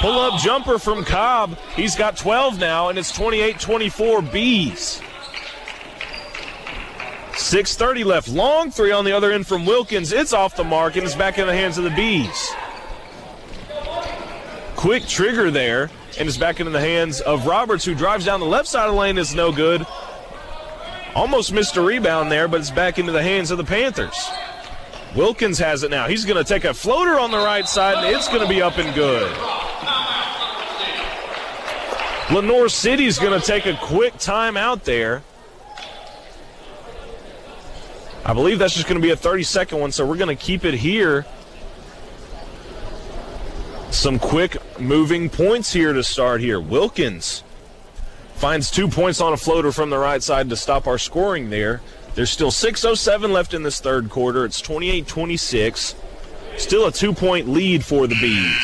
Pull 0.00 0.18
up 0.18 0.40
jumper 0.40 0.78
from 0.78 1.04
Cobb. 1.04 1.58
He's 1.76 1.94
got 1.94 2.16
12 2.16 2.58
now, 2.58 2.88
and 2.88 2.98
it's 2.98 3.12
28 3.12 3.60
24 3.60 4.22
Bees. 4.22 5.02
6.30 7.32 8.04
left. 8.06 8.28
Long 8.28 8.70
three 8.70 8.90
on 8.90 9.04
the 9.04 9.12
other 9.12 9.32
end 9.32 9.46
from 9.46 9.66
Wilkins. 9.66 10.12
It's 10.12 10.32
off 10.32 10.56
the 10.56 10.64
mark, 10.64 10.96
and 10.96 11.04
it's 11.04 11.14
back 11.14 11.38
in 11.38 11.46
the 11.46 11.54
hands 11.54 11.76
of 11.76 11.84
the 11.84 11.90
Bees. 11.90 12.50
Quick 14.76 15.06
trigger 15.06 15.50
there, 15.50 15.90
and 16.18 16.26
it's 16.26 16.38
back 16.38 16.58
into 16.58 16.72
the 16.72 16.80
hands 16.80 17.20
of 17.20 17.46
Roberts, 17.46 17.84
who 17.84 17.94
drives 17.94 18.24
down 18.24 18.40
the 18.40 18.46
left 18.46 18.66
side 18.66 18.88
of 18.88 18.94
the 18.94 19.00
lane. 19.00 19.18
It's 19.18 19.34
no 19.34 19.52
good. 19.52 19.86
Almost 21.14 21.52
missed 21.52 21.76
a 21.76 21.82
rebound 21.82 22.30
there, 22.30 22.46
but 22.46 22.60
it's 22.60 22.70
back 22.70 22.98
into 22.98 23.12
the 23.12 23.22
hands 23.22 23.50
of 23.50 23.58
the 23.58 23.64
Panthers. 23.64 24.28
Wilkins 25.16 25.58
has 25.58 25.82
it 25.82 25.90
now. 25.90 26.06
He's 26.06 26.24
going 26.24 26.42
to 26.42 26.44
take 26.44 26.64
a 26.64 26.72
floater 26.72 27.18
on 27.18 27.30
the 27.32 27.38
right 27.38 27.68
side, 27.68 28.04
and 28.04 28.14
it's 28.14 28.28
going 28.28 28.42
to 28.42 28.48
be 28.48 28.62
up 28.62 28.78
and 28.78 28.94
good. 28.94 29.36
Lenoir 32.32 32.68
City's 32.68 33.18
going 33.18 33.38
to 33.38 33.44
take 33.44 33.66
a 33.66 33.76
quick 33.82 34.16
time 34.18 34.56
out 34.56 34.84
there. 34.84 35.24
I 38.24 38.32
believe 38.32 38.60
that's 38.60 38.74
just 38.74 38.86
going 38.86 39.00
to 39.00 39.04
be 39.04 39.10
a 39.10 39.16
30 39.16 39.42
second 39.42 39.80
one, 39.80 39.90
so 39.90 40.06
we're 40.06 40.16
going 40.16 40.36
to 40.36 40.40
keep 40.40 40.64
it 40.64 40.74
here. 40.74 41.26
Some 43.90 44.20
quick 44.20 44.58
moving 44.78 45.28
points 45.28 45.72
here 45.72 45.92
to 45.92 46.04
start 46.04 46.40
here. 46.40 46.60
Wilkins 46.60 47.42
finds 48.40 48.70
two 48.70 48.88
points 48.88 49.20
on 49.20 49.34
a 49.34 49.36
floater 49.36 49.70
from 49.70 49.90
the 49.90 49.98
right 49.98 50.22
side 50.22 50.48
to 50.48 50.56
stop 50.56 50.86
our 50.86 50.96
scoring 50.96 51.50
there. 51.50 51.82
There's 52.14 52.30
still 52.30 52.50
6.07 52.50 53.32
left 53.32 53.52
in 53.52 53.62
this 53.62 53.80
third 53.80 54.08
quarter. 54.08 54.46
It's 54.46 54.62
28 54.62 55.06
26. 55.06 55.94
Still 56.56 56.86
a 56.86 56.90
two 56.90 57.12
point 57.12 57.50
lead 57.50 57.84
for 57.84 58.06
the 58.06 58.14
Bees. 58.18 58.56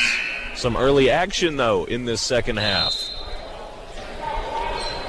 Some 0.55 0.75
early 0.75 1.11
action, 1.11 1.57
though, 1.57 1.85
in 1.85 2.05
this 2.05 2.23
second 2.23 2.57
half. 2.57 3.07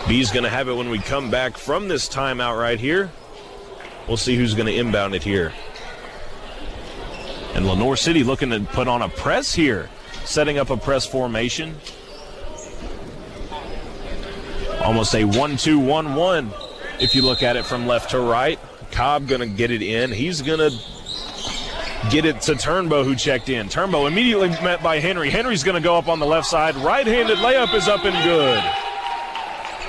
Bees 0.07 0.31
going 0.31 0.45
to 0.45 0.51
have 0.51 0.69
it 0.69 0.75
when 0.75 0.91
we 0.91 0.99
come 0.99 1.31
back 1.31 1.57
from 1.57 1.89
this 1.89 2.07
timeout 2.07 2.61
right 2.61 2.79
here. 2.79 3.11
We'll 4.07 4.19
see 4.19 4.37
who's 4.37 4.53
going 4.53 4.67
to 4.67 4.77
inbound 4.77 5.15
it 5.15 5.23
here. 5.23 5.55
And 7.55 7.67
Lenoir 7.67 7.97
City 7.97 8.23
looking 8.23 8.51
to 8.51 8.61
put 8.61 8.87
on 8.87 9.01
a 9.01 9.09
press 9.09 9.55
here, 9.55 9.89
setting 10.27 10.59
up 10.59 10.69
a 10.69 10.77
press 10.77 11.07
formation. 11.07 11.77
Almost 14.83 15.15
a 15.15 15.25
1 15.25 15.57
2 15.57 15.79
1 15.79 16.15
1 16.15 16.53
if 17.01 17.15
you 17.15 17.23
look 17.23 17.43
at 17.43 17.57
it 17.57 17.65
from 17.65 17.87
left 17.87 18.11
to 18.11 18.21
right. 18.21 18.59
Cobb 18.91 19.29
going 19.29 19.41
to 19.41 19.47
get 19.47 19.71
it 19.71 19.83
in. 19.83 20.11
He's 20.11 20.43
going 20.43 20.59
to 20.59 20.71
get 22.11 22.25
it 22.25 22.41
to 22.43 22.53
Turnbow, 22.53 23.05
who 23.05 23.15
checked 23.15 23.49
in. 23.49 23.69
Turnbow 23.69 24.09
immediately 24.09 24.49
met 24.49 24.83
by 24.83 24.99
Henry. 24.99 25.31
Henry's 25.31 25.63
going 25.63 25.75
to 25.81 25.87
go 25.87 25.97
up 25.97 26.09
on 26.09 26.19
the 26.19 26.27
left 26.27 26.47
side. 26.47 26.75
Right 26.77 27.07
handed 27.07 27.39
layup 27.39 27.75
is 27.75 27.89
up 27.89 28.05
and 28.05 28.25
good. 28.25 28.59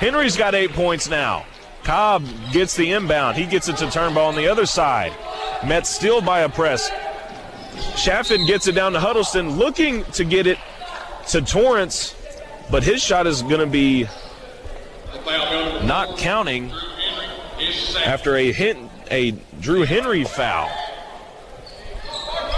Henry's 0.00 0.36
got 0.36 0.54
eight 0.54 0.72
points 0.72 1.08
now. 1.08 1.46
Cobb 1.82 2.24
gets 2.52 2.76
the 2.76 2.92
inbound. 2.92 3.36
He 3.36 3.46
gets 3.46 3.68
it 3.68 3.76
to 3.78 3.86
Turnbow 3.86 4.26
on 4.26 4.34
the 4.34 4.48
other 4.48 4.66
side. 4.66 5.12
Met 5.66 5.86
still 5.86 6.20
by 6.20 6.40
a 6.40 6.48
press. 6.48 6.90
Chaffin 7.96 8.46
gets 8.46 8.66
it 8.66 8.72
down 8.72 8.92
to 8.92 9.00
Huddleston, 9.00 9.56
looking 9.56 10.04
to 10.12 10.24
get 10.24 10.46
it 10.46 10.58
to 11.28 11.40
Torrance, 11.40 12.14
but 12.70 12.82
his 12.82 13.02
shot 13.02 13.26
is 13.26 13.42
going 13.42 13.60
to 13.60 13.66
be 13.66 14.06
not 15.84 16.18
counting 16.18 16.72
after 18.04 18.36
a 18.36 18.52
hit, 18.52 18.76
a 19.10 19.32
Drew 19.60 19.82
Henry 19.82 20.24
foul. 20.24 20.70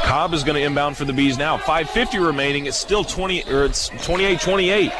Cobb 0.02 0.34
is 0.34 0.44
going 0.44 0.56
to 0.56 0.62
inbound 0.62 0.96
for 0.96 1.04
the 1.04 1.12
Bees 1.12 1.38
now. 1.38 1.56
5:50 1.56 2.24
remaining. 2.24 2.66
It's 2.66 2.76
still 2.76 3.04
20 3.04 3.44
or 3.44 3.64
it's 3.64 3.88
28-28. 3.90 4.92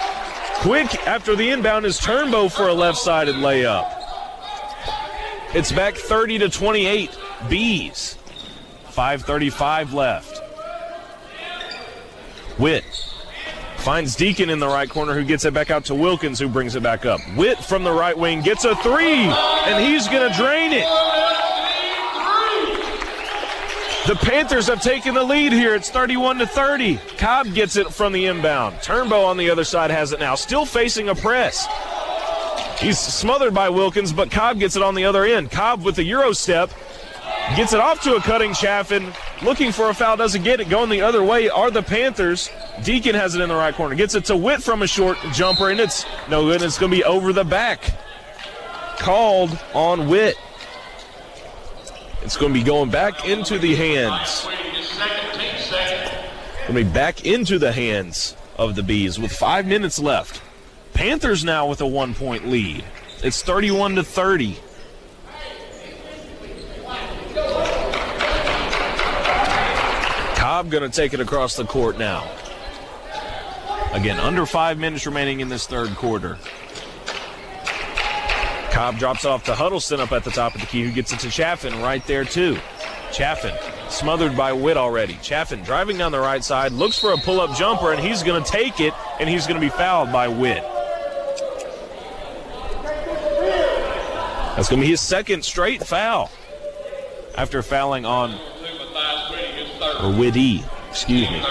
Quick 0.61 1.07
after 1.07 1.35
the 1.35 1.51
inbound 1.51 1.85
is 1.85 1.99
Turnbow 1.99 2.51
for 2.51 2.69
a 2.69 2.75
left-sided 2.75 3.35
layup. 3.37 3.93
It's 5.55 5.73
back 5.73 5.97
30 5.97 6.39
to 6.39 6.49
28. 6.49 7.11
Bees. 7.49 8.17
5:35 8.91 9.93
left. 9.93 10.41
Witt 12.59 13.12
finds 13.83 14.15
Deacon 14.15 14.49
in 14.49 14.61
the 14.61 14.69
right 14.69 14.89
corner, 14.89 15.13
who 15.13 15.25
gets 15.25 15.45
it 15.45 15.53
back 15.53 15.71
out 15.71 15.85
to 15.87 15.95
Wilkins, 15.95 16.39
who 16.39 16.49
brings 16.49 16.77
it 16.77 16.83
back 16.85 17.05
up. 17.05 17.21
Witt 17.37 17.59
from 17.59 17.83
the 17.83 17.91
right 17.91 18.17
wing 18.17 18.41
gets 18.41 18.65
a 18.65 18.77
three, 18.77 19.25
and 19.25 19.85
he's 19.85 20.07
going 20.07 20.31
to 20.31 20.39
drain 20.39 20.73
it. 20.73 20.87
The 24.07 24.17
Panthers 24.17 24.69
have 24.69 24.81
taken 24.81 25.15
the 25.15 25.23
lead 25.23 25.53
here. 25.53 25.75
It's 25.75 25.91
31 25.91 26.39
to 26.39 26.47
30. 26.47 26.97
Cobb 27.19 27.55
gets 27.55 27.77
it 27.77 27.93
from 27.93 28.13
the 28.13 28.27
inbound. 28.27 28.77
Turnbow 28.77 29.25
on 29.27 29.37
the 29.37 29.51
other 29.51 29.65
side 29.65 29.91
has 29.91 30.13
it 30.13 30.21
now, 30.21 30.37
still 30.37 30.65
facing 30.65 31.09
a 31.09 31.15
press. 31.15 31.67
He's 32.79 32.99
smothered 32.99 33.55
by 33.55 33.69
Wilkins, 33.69 34.13
but 34.13 34.31
Cobb 34.31 34.59
gets 34.59 34.77
it 34.77 34.83
on 34.83 34.95
the 34.95 35.05
other 35.05 35.25
end. 35.25 35.51
Cobb 35.51 35.85
with 35.85 35.97
the 35.97 36.05
Euro 36.05 36.33
step 36.33 36.71
Gets 37.57 37.75
it 37.75 37.81
off 37.81 38.01
to 38.05 38.15
a 38.15 38.21
cutting 38.21 38.55
Chaffin. 38.55 39.13
Looking 39.43 39.73
for 39.73 39.91
a 39.91 39.95
foul, 39.95 40.17
doesn't 40.17 40.43
get 40.43 40.61
it. 40.61 40.71
Going 40.71 40.89
the 40.89 41.03
other 41.03 41.23
way 41.23 41.51
are 41.51 41.71
the 41.71 41.83
Panthers. 41.83 42.49
Deacon 42.83 43.15
has 43.15 43.35
it 43.35 43.43
in 43.43 43.51
the 43.51 43.55
right 43.55 43.75
corner. 43.75 43.95
Gets 43.95 44.15
it 44.15 44.25
to 44.27 44.37
Witt 44.37 44.63
from 44.63 44.81
a 44.81 44.87
short 44.87 45.19
jumper, 45.33 45.69
and 45.69 45.79
it's 45.79 46.07
no 46.31 46.45
good. 46.47 46.63
It's 46.63 46.79
going 46.79 46.91
to 46.91 46.97
be 46.97 47.05
over 47.05 47.33
the 47.35 47.45
back. 47.45 47.95
Called 48.99 49.59
on 49.75 50.09
Witt. 50.09 50.37
It's 52.23 52.37
going 52.37 52.55
to 52.55 52.59
be 52.59 52.65
going 52.65 52.91
back 52.91 53.29
into 53.29 53.59
the 53.59 53.75
hands. 53.75 54.47
Going 56.69 56.79
to 56.79 56.85
be 56.85 56.85
back 56.85 57.27
into 57.27 57.59
the 57.59 57.73
hands 57.73 58.35
of 58.57 58.77
the 58.77 58.83
Bees 58.83 59.19
with 59.19 59.33
five 59.33 59.67
minutes 59.67 59.99
left. 59.99 60.41
Panthers 60.95 61.45
now 61.45 61.67
with 61.67 61.81
a 61.83 61.87
one 61.87 62.15
point 62.15 62.49
lead. 62.49 62.85
It's 63.23 63.43
31 63.43 63.97
to 63.97 64.05
30. 64.05 64.57
Cobb 70.53 70.71
going 70.71 70.83
to 70.83 70.95
take 70.95 71.15
it 71.15 71.21
across 71.21 71.57
the 71.57 71.65
court 71.65 71.97
now. 71.97 72.31
Again, 73.95 74.21
under 74.21 74.45
five 74.45 74.77
minutes 74.77 75.07
remaining 75.07 75.41
in 75.41 75.49
this 75.49 75.67
third 75.67 75.89
quarter. 75.97 76.37
Cobb 78.71 78.99
drops 78.99 79.25
off 79.25 79.45
to 79.45 79.55
Huddleston 79.55 79.99
up 79.99 80.13
at 80.13 80.25
the 80.25 80.31
top 80.31 80.55
of 80.55 80.61
the 80.61 80.67
key, 80.67 80.83
who 80.83 80.93
gets 80.93 81.11
it 81.11 81.21
to 81.21 81.31
Chaffin 81.31 81.81
right 81.81 82.07
there, 82.07 82.27
too. 82.27 82.59
Chaffin 83.15 83.55
smothered 83.89 84.37
by 84.37 84.53
Witt 84.53 84.77
already. 84.77 85.15
Chaffin 85.23 85.63
driving 85.63 85.97
down 85.97 86.13
the 86.13 86.21
right 86.21 86.45
side, 86.45 86.73
looks 86.73 86.99
for 86.99 87.15
a 87.15 87.17
pull 87.17 87.41
up 87.41 87.57
jumper, 87.57 87.91
and 87.91 87.99
he's 87.99 88.23
going 88.23 88.45
to 88.45 88.51
take 88.51 88.79
it, 88.79 88.93
and 89.21 89.31
he's 89.31 89.47
going 89.47 89.59
to 89.59 89.67
be 89.67 89.71
fouled 89.71 90.13
by 90.13 90.29
Witt. 90.29 90.63
That's 94.55 94.69
going 94.69 94.83
to 94.83 94.85
be 94.85 94.91
his 94.91 95.01
second 95.01 95.47
straight 95.47 95.83
foul 95.83 96.31
after 97.39 97.63
fouling 97.63 98.05
on 98.05 98.39
or 100.03 100.13
Witty, 100.13 100.65
excuse 100.91 101.31
me. 101.31 101.43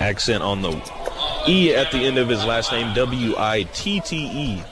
Accent 0.00 0.42
on 0.42 0.62
the 0.62 0.70
E 1.48 1.74
at 1.74 1.90
the 1.90 1.98
end 1.98 2.18
of 2.18 2.28
his 2.28 2.44
last 2.44 2.72
name, 2.72 2.94
W 2.94 3.34
I 3.36 3.64
T 3.74 4.00
T 4.00 4.16
E. 4.16 4.62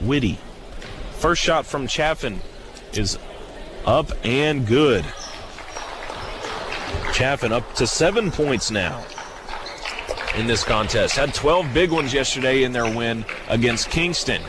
Witty. 0.00 0.38
First 1.12 1.42
shot 1.42 1.64
from 1.64 1.86
Chaffin 1.86 2.40
is 2.92 3.18
up 3.84 4.10
and 4.24 4.66
good. 4.66 5.04
Chaffin 7.12 7.52
up 7.52 7.74
to 7.76 7.86
seven 7.86 8.30
points 8.30 8.70
now 8.70 9.04
in 10.36 10.46
this 10.46 10.64
contest. 10.64 11.16
Had 11.16 11.32
12 11.34 11.72
big 11.72 11.90
ones 11.90 12.12
yesterday 12.12 12.64
in 12.64 12.72
their 12.72 12.84
win 12.84 13.24
against 13.48 13.88
Kingston. 13.90 14.42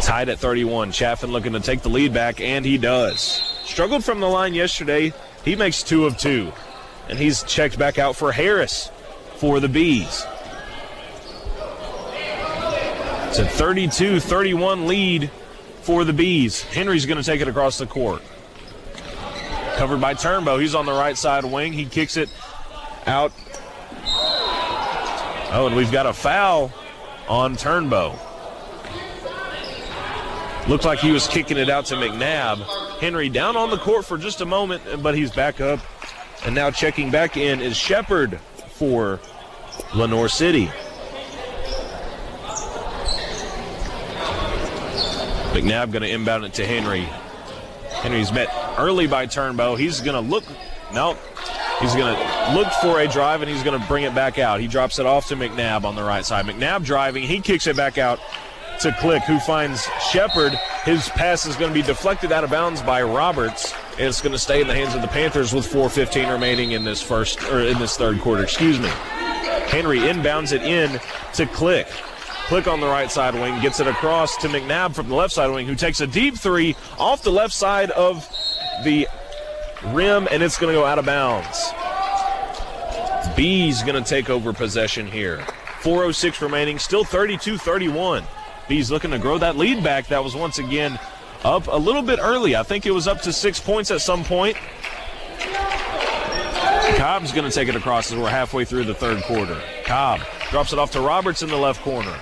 Tied 0.00 0.28
at 0.28 0.38
31. 0.38 0.90
Chaffin 0.92 1.30
looking 1.30 1.52
to 1.52 1.60
take 1.60 1.82
the 1.82 1.88
lead 1.88 2.12
back, 2.12 2.40
and 2.40 2.64
he 2.64 2.78
does. 2.78 3.47
Struggled 3.68 4.02
from 4.02 4.18
the 4.18 4.26
line 4.26 4.54
yesterday. 4.54 5.12
He 5.44 5.54
makes 5.54 5.82
two 5.82 6.06
of 6.06 6.16
two. 6.16 6.52
And 7.08 7.18
he's 7.18 7.42
checked 7.44 7.78
back 7.78 7.98
out 7.98 8.16
for 8.16 8.32
Harris 8.32 8.90
for 9.36 9.60
the 9.60 9.68
Bees. 9.68 10.26
It's 13.28 13.38
a 13.38 13.46
32 13.46 14.20
31 14.20 14.86
lead 14.86 15.30
for 15.82 16.04
the 16.04 16.14
Bees. 16.14 16.62
Henry's 16.62 17.04
going 17.04 17.18
to 17.18 17.22
take 17.22 17.42
it 17.42 17.46
across 17.46 17.76
the 17.78 17.86
court. 17.86 18.22
Covered 19.76 20.00
by 20.00 20.14
Turnbow. 20.14 20.58
He's 20.60 20.74
on 20.74 20.86
the 20.86 20.92
right 20.92 21.16
side 21.16 21.44
wing. 21.44 21.74
He 21.74 21.84
kicks 21.84 22.16
it 22.16 22.30
out. 23.06 23.32
Oh, 25.50 25.66
and 25.66 25.76
we've 25.76 25.92
got 25.92 26.06
a 26.06 26.14
foul 26.14 26.72
on 27.28 27.54
Turnbow. 27.54 28.18
Looked 30.68 30.86
like 30.86 31.00
he 31.00 31.12
was 31.12 31.26
kicking 31.26 31.58
it 31.58 31.68
out 31.68 31.84
to 31.86 31.94
McNabb. 31.96 32.87
Henry 33.00 33.28
down 33.28 33.56
on 33.56 33.70
the 33.70 33.78
court 33.78 34.04
for 34.04 34.18
just 34.18 34.40
a 34.40 34.46
moment, 34.46 34.82
but 35.02 35.14
he's 35.14 35.30
back 35.30 35.60
up. 35.60 35.80
And 36.44 36.54
now 36.54 36.70
checking 36.70 37.10
back 37.10 37.36
in 37.36 37.60
is 37.60 37.76
Shepard 37.76 38.38
for 38.40 39.20
Lenoir 39.94 40.28
City. 40.28 40.70
McNabb 45.52 45.90
going 45.90 46.02
to 46.02 46.10
inbound 46.10 46.44
it 46.44 46.54
to 46.54 46.66
Henry. 46.66 47.08
Henry's 48.02 48.32
met 48.32 48.48
early 48.78 49.06
by 49.06 49.26
Turnbow. 49.26 49.76
He's 49.76 50.00
going 50.00 50.14
to 50.14 50.30
look. 50.30 50.44
No, 50.92 51.16
he's 51.80 51.94
going 51.94 52.14
to 52.14 52.54
look 52.54 52.68
for 52.80 53.00
a 53.00 53.08
drive 53.08 53.42
and 53.42 53.50
he's 53.50 53.62
going 53.62 53.80
to 53.80 53.86
bring 53.88 54.04
it 54.04 54.14
back 54.14 54.38
out. 54.38 54.60
He 54.60 54.68
drops 54.68 54.98
it 54.98 55.06
off 55.06 55.28
to 55.28 55.36
McNabb 55.36 55.84
on 55.84 55.96
the 55.96 56.04
right 56.04 56.24
side. 56.24 56.46
McNabb 56.46 56.84
driving. 56.84 57.24
He 57.24 57.40
kicks 57.40 57.66
it 57.66 57.76
back 57.76 57.98
out 57.98 58.20
to 58.80 58.92
Click, 59.00 59.22
who 59.24 59.40
finds 59.40 59.86
Shepard. 60.10 60.58
His 60.88 61.06
pass 61.10 61.44
is 61.44 61.54
going 61.54 61.68
to 61.68 61.74
be 61.74 61.82
deflected 61.82 62.32
out 62.32 62.44
of 62.44 62.50
bounds 62.50 62.80
by 62.80 63.02
Roberts, 63.02 63.74
and 63.98 64.06
it's 64.06 64.22
going 64.22 64.32
to 64.32 64.38
stay 64.38 64.62
in 64.62 64.66
the 64.66 64.74
hands 64.74 64.94
of 64.94 65.02
the 65.02 65.08
Panthers 65.08 65.52
with 65.52 65.70
4:15 65.70 66.32
remaining 66.32 66.72
in 66.72 66.82
this 66.82 67.02
first 67.02 67.42
or 67.52 67.60
in 67.60 67.78
this 67.78 67.98
third 67.98 68.18
quarter. 68.22 68.42
Excuse 68.42 68.80
me. 68.80 68.88
Henry 69.68 69.98
inbounds 69.98 70.50
it 70.50 70.62
in 70.62 70.98
to 71.34 71.44
Click. 71.44 71.88
Click 72.46 72.66
on 72.66 72.80
the 72.80 72.86
right 72.86 73.10
side 73.10 73.34
wing, 73.34 73.60
gets 73.60 73.80
it 73.80 73.86
across 73.86 74.34
to 74.38 74.48
McNabb 74.48 74.94
from 74.94 75.10
the 75.10 75.14
left 75.14 75.34
side 75.34 75.50
wing, 75.50 75.66
who 75.66 75.74
takes 75.74 76.00
a 76.00 76.06
deep 76.06 76.38
three 76.38 76.74
off 76.98 77.22
the 77.22 77.32
left 77.32 77.52
side 77.52 77.90
of 77.90 78.26
the 78.82 79.06
rim, 79.88 80.26
and 80.30 80.42
it's 80.42 80.56
going 80.56 80.72
to 80.72 80.80
go 80.80 80.86
out 80.86 80.98
of 80.98 81.04
bounds. 81.04 81.70
B's 83.36 83.82
going 83.82 84.02
to 84.02 84.08
take 84.08 84.30
over 84.30 84.54
possession 84.54 85.06
here. 85.06 85.40
4.06 85.82 86.40
remaining, 86.40 86.78
still 86.78 87.04
32 87.04 87.58
31. 87.58 88.24
B's 88.68 88.90
looking 88.90 89.10
to 89.10 89.18
grow 89.18 89.38
that 89.38 89.56
lead 89.56 89.82
back. 89.82 90.08
That 90.08 90.22
was 90.22 90.36
once 90.36 90.58
again 90.58 90.98
up 91.44 91.66
a 91.68 91.76
little 91.76 92.02
bit 92.02 92.18
early. 92.20 92.56
I 92.56 92.62
think 92.62 92.86
it 92.86 92.90
was 92.90 93.08
up 93.08 93.22
to 93.22 93.32
six 93.32 93.60
points 93.60 93.90
at 93.90 94.00
some 94.00 94.24
point. 94.24 94.56
Cobb's 96.96 97.32
going 97.32 97.48
to 97.48 97.50
take 97.50 97.68
it 97.68 97.76
across 97.76 98.10
as 98.10 98.18
we're 98.18 98.28
halfway 98.28 98.64
through 98.64 98.84
the 98.84 98.94
third 98.94 99.22
quarter. 99.22 99.60
Cobb 99.84 100.20
drops 100.50 100.72
it 100.72 100.78
off 100.78 100.90
to 100.92 101.00
Roberts 101.00 101.42
in 101.42 101.48
the 101.48 101.56
left 101.56 101.80
corner. 101.82 102.14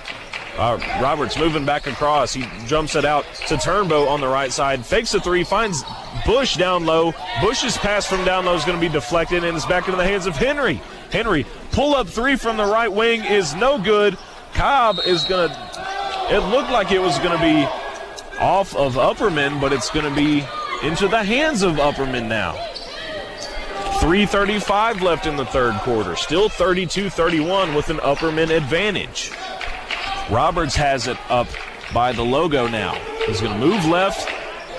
Uh, 0.57 0.77
Roberts 1.01 1.37
moving 1.37 1.65
back 1.65 1.85
across. 1.87 2.33
He 2.33 2.45
jumps 2.65 2.95
it 2.95 3.05
out 3.05 3.25
to 3.47 3.55
Turnbow 3.55 4.07
on 4.07 4.21
the 4.21 4.27
right 4.27 4.51
side. 4.51 4.85
Fakes 4.85 5.13
a 5.13 5.19
three, 5.19 5.43
finds 5.43 5.83
Bush 6.25 6.55
down 6.55 6.85
low. 6.85 7.13
Bush's 7.41 7.77
pass 7.77 8.07
from 8.07 8.25
down 8.25 8.45
low 8.45 8.55
is 8.55 8.65
going 8.65 8.79
to 8.79 8.85
be 8.85 8.91
deflected 8.91 9.43
and 9.43 9.55
it's 9.55 9.65
back 9.67 9.85
into 9.85 9.97
the 9.97 10.03
hands 10.03 10.25
of 10.25 10.35
Henry. 10.35 10.81
Henry, 11.11 11.45
pull 11.71 11.95
up 11.95 12.07
three 12.07 12.35
from 12.35 12.57
the 12.57 12.65
right 12.65 12.91
wing 12.91 13.23
is 13.23 13.55
no 13.55 13.77
good. 13.77 14.17
Cobb 14.53 14.99
is 15.05 15.23
going 15.25 15.49
to, 15.49 15.55
it 16.29 16.39
looked 16.49 16.71
like 16.71 16.91
it 16.91 16.99
was 16.99 17.17
going 17.19 17.37
to 17.37 17.43
be 17.43 17.65
off 18.39 18.75
of 18.75 18.95
Upperman, 18.95 19.59
but 19.59 19.73
it's 19.73 19.89
going 19.89 20.07
to 20.07 20.15
be 20.15 20.45
into 20.83 21.07
the 21.07 21.23
hands 21.23 21.63
of 21.63 21.75
Upperman 21.75 22.27
now. 22.27 22.53
3.35 23.99 25.01
left 25.01 25.25
in 25.25 25.35
the 25.35 25.45
third 25.45 25.73
quarter. 25.81 26.15
Still 26.15 26.49
32 26.49 27.09
31 27.09 27.73
with 27.73 27.89
an 27.89 27.97
Upperman 27.97 28.55
advantage. 28.55 29.31
Roberts 30.29 30.75
has 30.75 31.07
it 31.07 31.17
up 31.29 31.47
by 31.93 32.11
the 32.11 32.23
logo 32.23 32.67
now. 32.67 32.93
He's 33.25 33.41
going 33.41 33.59
to 33.59 33.65
move 33.65 33.85
left, 33.85 34.29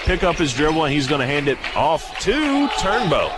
pick 0.04 0.22
up 0.22 0.36
his 0.36 0.52
dribble, 0.54 0.84
and 0.84 0.94
he's 0.94 1.08
going 1.08 1.20
to 1.20 1.26
hand 1.26 1.48
it 1.48 1.58
off 1.74 2.18
to 2.20 2.68
Turnbow. 2.78 3.28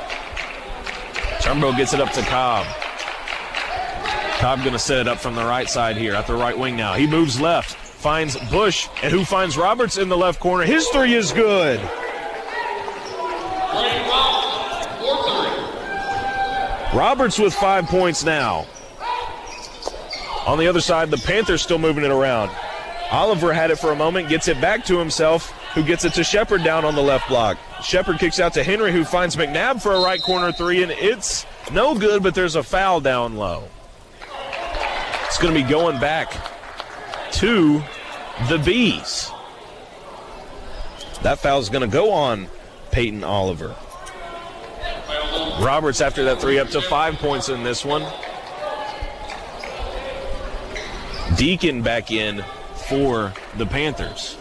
Turnbow 1.40 1.74
gets 1.76 1.94
it 1.94 2.00
up 2.00 2.12
to 2.12 2.22
Cobb. 2.22 2.66
Cobb 4.38 4.60
going 4.60 4.72
to 4.72 4.78
set 4.78 4.98
it 4.98 5.08
up 5.08 5.18
from 5.18 5.34
the 5.34 5.44
right 5.44 5.68
side 5.68 5.96
here 5.96 6.14
at 6.14 6.26
the 6.26 6.34
right 6.34 6.58
wing 6.58 6.76
now. 6.76 6.94
He 6.94 7.06
moves 7.06 7.40
left, 7.40 7.89
finds 8.00 8.36
Bush, 8.50 8.88
and 9.02 9.12
who 9.12 9.26
finds 9.26 9.58
Roberts 9.58 9.98
in 9.98 10.08
the 10.08 10.16
left 10.16 10.40
corner. 10.40 10.64
His 10.64 10.88
three 10.88 11.14
is 11.14 11.32
good. 11.32 11.78
Roberts 16.94 17.38
with 17.38 17.54
five 17.54 17.86
points 17.86 18.24
now. 18.24 18.66
On 20.46 20.58
the 20.58 20.66
other 20.66 20.80
side, 20.80 21.10
the 21.10 21.18
Panthers 21.18 21.60
still 21.60 21.78
moving 21.78 22.02
it 22.02 22.10
around. 22.10 22.50
Oliver 23.10 23.52
had 23.52 23.70
it 23.70 23.76
for 23.76 23.92
a 23.92 23.96
moment, 23.96 24.28
gets 24.28 24.48
it 24.48 24.60
back 24.60 24.84
to 24.86 24.98
himself, 24.98 25.50
who 25.74 25.84
gets 25.84 26.04
it 26.04 26.14
to 26.14 26.24
Shepard 26.24 26.64
down 26.64 26.86
on 26.86 26.94
the 26.94 27.02
left 27.02 27.28
block. 27.28 27.58
Shepard 27.82 28.18
kicks 28.18 28.40
out 28.40 28.54
to 28.54 28.64
Henry, 28.64 28.92
who 28.92 29.04
finds 29.04 29.36
McNabb 29.36 29.82
for 29.82 29.92
a 29.92 30.00
right 30.00 30.22
corner 30.22 30.52
three, 30.52 30.82
and 30.82 30.90
it's 30.92 31.44
no 31.70 31.94
good, 31.94 32.22
but 32.22 32.34
there's 32.34 32.56
a 32.56 32.62
foul 32.62 33.00
down 33.00 33.36
low. 33.36 33.64
It's 35.26 35.38
going 35.38 35.54
to 35.54 35.62
be 35.62 35.68
going 35.68 36.00
back 36.00 36.32
to 37.32 37.82
the 38.48 38.58
Bees. 38.58 39.30
That 41.22 41.38
foul 41.38 41.60
is 41.60 41.68
going 41.68 41.88
to 41.88 41.92
go 41.92 42.12
on 42.12 42.48
Peyton 42.90 43.24
Oliver. 43.24 43.76
Roberts 45.60 46.00
after 46.00 46.24
that 46.24 46.40
three 46.40 46.58
up 46.58 46.68
to 46.70 46.80
five 46.80 47.14
points 47.16 47.48
in 47.48 47.62
this 47.62 47.84
one. 47.84 48.02
Deacon 51.36 51.82
back 51.82 52.10
in 52.10 52.44
for 52.88 53.32
the 53.56 53.66
Panthers. 53.66 54.36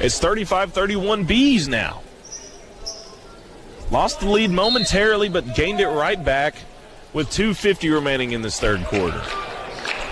It's 0.00 0.18
35 0.18 0.72
31 0.72 1.24
Bees 1.24 1.68
now. 1.68 2.02
Lost 3.90 4.20
the 4.20 4.28
lead 4.28 4.50
momentarily, 4.50 5.28
but 5.28 5.54
gained 5.54 5.80
it 5.80 5.86
right 5.86 6.22
back 6.22 6.56
with 7.12 7.28
2.50 7.30 7.94
remaining 7.94 8.32
in 8.32 8.42
this 8.42 8.58
third 8.58 8.84
quarter. 8.84 9.22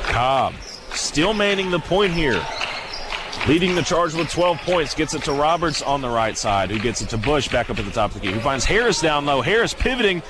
Cobb 0.05 0.55
still 0.93 1.35
manning 1.35 1.71
the 1.71 1.81
point 1.81 2.13
here. 2.13 2.41
Leading 3.49 3.75
the 3.75 3.83
charge 3.83 4.15
with 4.15 4.31
12 4.31 4.59
points, 4.59 4.95
gets 4.95 5.13
it 5.13 5.23
to 5.25 5.33
Roberts 5.33 5.83
on 5.83 6.01
the 6.01 6.09
right 6.09 6.37
side, 6.37 6.71
who 6.71 6.79
gets 6.79 7.03
it 7.03 7.11
to 7.11 7.19
Bush 7.19 7.49
back 7.49 7.69
up 7.69 7.79
at 7.79 7.85
the 7.85 7.91
top 7.91 8.15
of 8.15 8.21
the 8.21 8.27
key, 8.27 8.33
who 8.33 8.41
finds 8.41 8.65
Harris 8.65 9.01
down 9.01 9.27
low. 9.27 9.43
Harris 9.43 9.75
pivoting, 9.75 10.23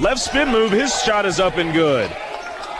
left 0.00 0.20
spin 0.20 0.48
move, 0.48 0.72
his 0.72 0.92
shot 1.02 1.26
is 1.26 1.38
up 1.38 1.58
and 1.58 1.72
good. 1.72 2.10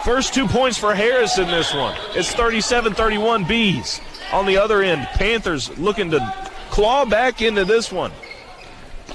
First 0.05 0.35
two 0.35 0.49
points 0.49 0.79
for 0.79 0.95
Harris 0.95 1.39
in 1.39 1.47
this 1.49 1.73
one. 1.75 1.97
It's 2.15 2.33
37 2.33 2.95
31 2.95 3.45
Bees. 3.45 4.01
On 4.33 4.47
the 4.47 4.57
other 4.57 4.83
end, 4.83 5.07
Panthers 5.15 5.77
looking 5.79 6.11
to 6.11 6.49
claw 6.71 7.05
back 7.05 7.43
into 7.43 7.65
this 7.65 7.93
one. 7.93 8.13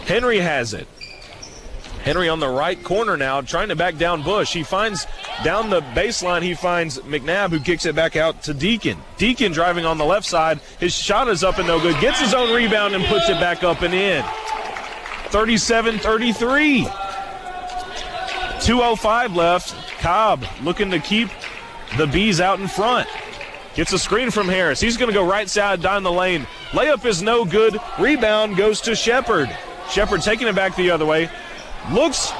Henry 0.06 0.40
has 0.40 0.74
it. 0.74 0.88
Henry 2.04 2.30
on 2.30 2.40
the 2.40 2.50
right 2.50 2.82
corner 2.84 3.16
now, 3.16 3.42
trying 3.42 3.70
to 3.70 3.76
back 3.76 3.98
down 3.98 4.24
Bush. 4.24 4.54
He 4.54 4.64
finds 4.64 5.06
down 5.44 5.70
the 5.70 5.82
baseline, 5.82 6.44
he 6.44 6.54
finds 6.54 7.00
McNabb 7.00 7.50
who 7.50 7.60
kicks 7.60 7.86
it 7.86 7.96
back 7.96 8.16
out 8.16 8.44
to 8.44 8.54
Deacon. 8.54 8.98
Deacon 9.18 9.52
driving 9.52 9.86
on 9.86 9.98
the 9.98 10.06
left 10.06 10.26
side. 10.26 10.60
His 10.80 10.94
shot 10.94 11.28
is 11.28 11.44
up 11.44 11.58
and 11.58 11.68
no 11.68 11.80
good. 11.80 12.00
Gets 12.00 12.20
his 12.20 12.34
own 12.34 12.54
rebound 12.56 12.94
and 12.94 13.04
puts 13.06 13.28
it 13.30 13.40
back 13.40 13.64
up 13.64 13.82
and 13.82 13.94
in. 13.94 14.24
37 15.30 16.00
33. 16.00 16.84
2.05 18.62 19.36
left. 19.36 19.74
Cobb 20.00 20.46
looking 20.62 20.92
to 20.92 21.00
keep 21.00 21.30
the 21.98 22.06
Bees 22.06 22.40
out 22.40 22.60
in 22.60 22.68
front. 22.68 23.08
Gets 23.74 23.94
a 23.94 24.00
screen 24.00 24.32
from 24.32 24.48
Harris. 24.48 24.80
He's 24.80 24.98
going 24.98 25.10
to 25.10 25.14
go 25.14 25.26
right 25.26 25.50
side 25.50 25.82
down 25.82 26.04
the 26.04 26.12
lane. 26.12 26.46
Layup 26.72 27.06
is 27.06 27.22
no 27.22 27.46
good. 27.46 27.78
Rebound 28.00 28.58
goes 28.58 28.82
to 28.82 28.96
Shepard. 28.96 29.50
Shepard 29.90 30.22
taking 30.22 30.48
it 30.48 30.56
back 30.56 30.76
the 30.76 30.92
other 30.92 31.06
way. 31.06 31.30
Looks 31.92 32.32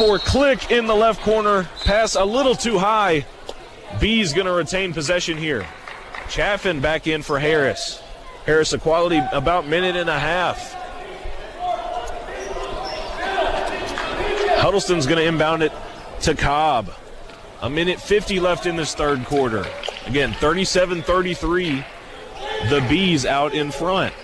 for 0.00 0.18
Click 0.18 0.70
in 0.70 0.86
the 0.86 0.94
left 0.94 1.20
corner. 1.20 1.68
Pass 1.84 2.14
a 2.14 2.24
little 2.24 2.54
too 2.54 2.78
high. 2.78 3.26
B's 4.00 4.32
going 4.32 4.46
to 4.46 4.52
retain 4.52 4.94
possession 4.94 5.36
here. 5.36 5.66
Chaffin 6.30 6.80
back 6.80 7.06
in 7.06 7.20
for 7.20 7.38
Harris. 7.38 8.02
Harris 8.46 8.72
a 8.72 8.78
quality 8.78 9.20
about 9.30 9.66
minute 9.66 9.96
and 9.96 10.08
a 10.08 10.18
half. 10.18 10.72
Huddleston's 14.58 15.04
going 15.04 15.18
to 15.18 15.26
inbound 15.26 15.62
it 15.62 15.72
to 16.22 16.34
Cobb. 16.34 16.90
A 17.60 17.68
minute 17.68 18.00
50 18.00 18.40
left 18.40 18.64
in 18.64 18.76
this 18.76 18.94
third 18.94 19.26
quarter. 19.26 19.66
Again, 20.06 20.32
37 20.32 21.02
33. 21.02 21.84
The 22.70 22.86
Bees 22.88 23.26
out 23.26 23.52
in 23.52 23.70
front. 23.70 24.14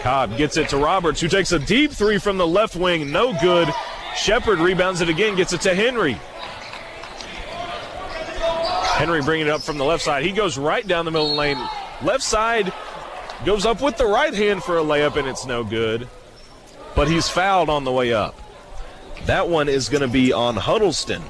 Cobb 0.00 0.38
gets 0.38 0.56
it 0.56 0.70
to 0.70 0.78
Roberts, 0.78 1.20
who 1.20 1.28
takes 1.28 1.52
a 1.52 1.58
deep 1.58 1.90
three 1.90 2.16
from 2.16 2.38
the 2.38 2.46
left 2.46 2.74
wing. 2.74 3.10
No 3.10 3.38
good. 3.42 3.68
Shepard 4.16 4.58
rebounds 4.58 5.00
it 5.00 5.08
again, 5.08 5.36
gets 5.36 5.52
it 5.52 5.60
to 5.62 5.74
Henry. 5.74 6.18
Henry 8.94 9.20
bringing 9.20 9.46
it 9.46 9.50
up 9.50 9.60
from 9.60 9.76
the 9.76 9.84
left 9.84 10.02
side. 10.02 10.24
He 10.24 10.32
goes 10.32 10.56
right 10.56 10.86
down 10.86 11.04
the 11.04 11.10
middle 11.10 11.28
the 11.28 11.34
lane. 11.34 11.58
Left 12.02 12.22
side 12.22 12.72
goes 13.44 13.66
up 13.66 13.82
with 13.82 13.98
the 13.98 14.06
right 14.06 14.32
hand 14.32 14.62
for 14.62 14.78
a 14.78 14.82
layup, 14.82 15.16
and 15.16 15.28
it's 15.28 15.44
no 15.44 15.62
good. 15.62 16.08
But 16.94 17.08
he's 17.08 17.28
fouled 17.28 17.68
on 17.68 17.84
the 17.84 17.92
way 17.92 18.14
up. 18.14 18.34
That 19.26 19.48
one 19.48 19.68
is 19.68 19.90
going 19.90 20.00
to 20.00 20.08
be 20.08 20.32
on 20.32 20.56
Huddleston. 20.56 21.22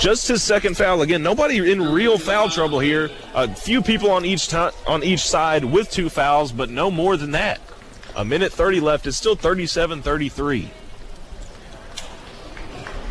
Just 0.00 0.28
his 0.28 0.42
second 0.42 0.76
foul 0.76 1.02
again. 1.02 1.22
Nobody 1.22 1.70
in 1.70 1.82
real 1.82 2.18
foul 2.18 2.48
trouble 2.48 2.78
here. 2.78 3.10
A 3.34 3.52
few 3.52 3.82
people 3.82 4.10
on 4.10 4.24
each 4.24 4.48
t- 4.48 4.70
on 4.86 5.02
each 5.02 5.20
side 5.20 5.64
with 5.64 5.90
two 5.90 6.08
fouls, 6.08 6.52
but 6.52 6.70
no 6.70 6.90
more 6.90 7.16
than 7.16 7.32
that. 7.32 7.60
A 8.18 8.24
minute 8.24 8.52
30 8.52 8.80
left. 8.80 9.06
It's 9.06 9.16
still 9.16 9.36
37 9.36 10.02
33. 10.02 10.70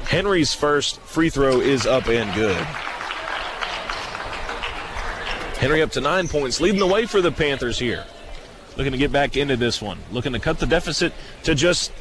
Henry's 0.03 0.53
first 0.53 0.99
free 0.99 1.29
throw 1.29 1.61
is 1.61 1.87
up 1.87 2.07
and 2.07 2.33
good. 2.35 2.61
Henry 5.59 5.81
up 5.81 5.91
to 5.91 6.01
nine 6.01 6.27
points, 6.27 6.59
leading 6.59 6.79
the 6.79 6.85
way 6.85 7.05
for 7.05 7.21
the 7.21 7.31
Panthers 7.31 7.79
here. 7.79 8.05
Looking 8.75 8.91
to 8.91 8.97
get 8.97 9.13
back 9.13 9.37
into 9.37 9.55
this 9.55 9.81
one. 9.81 9.97
Looking 10.11 10.33
to 10.33 10.39
cut 10.39 10.59
the 10.59 10.65
deficit 10.65 11.13
to 11.43 11.55
just 11.55 11.93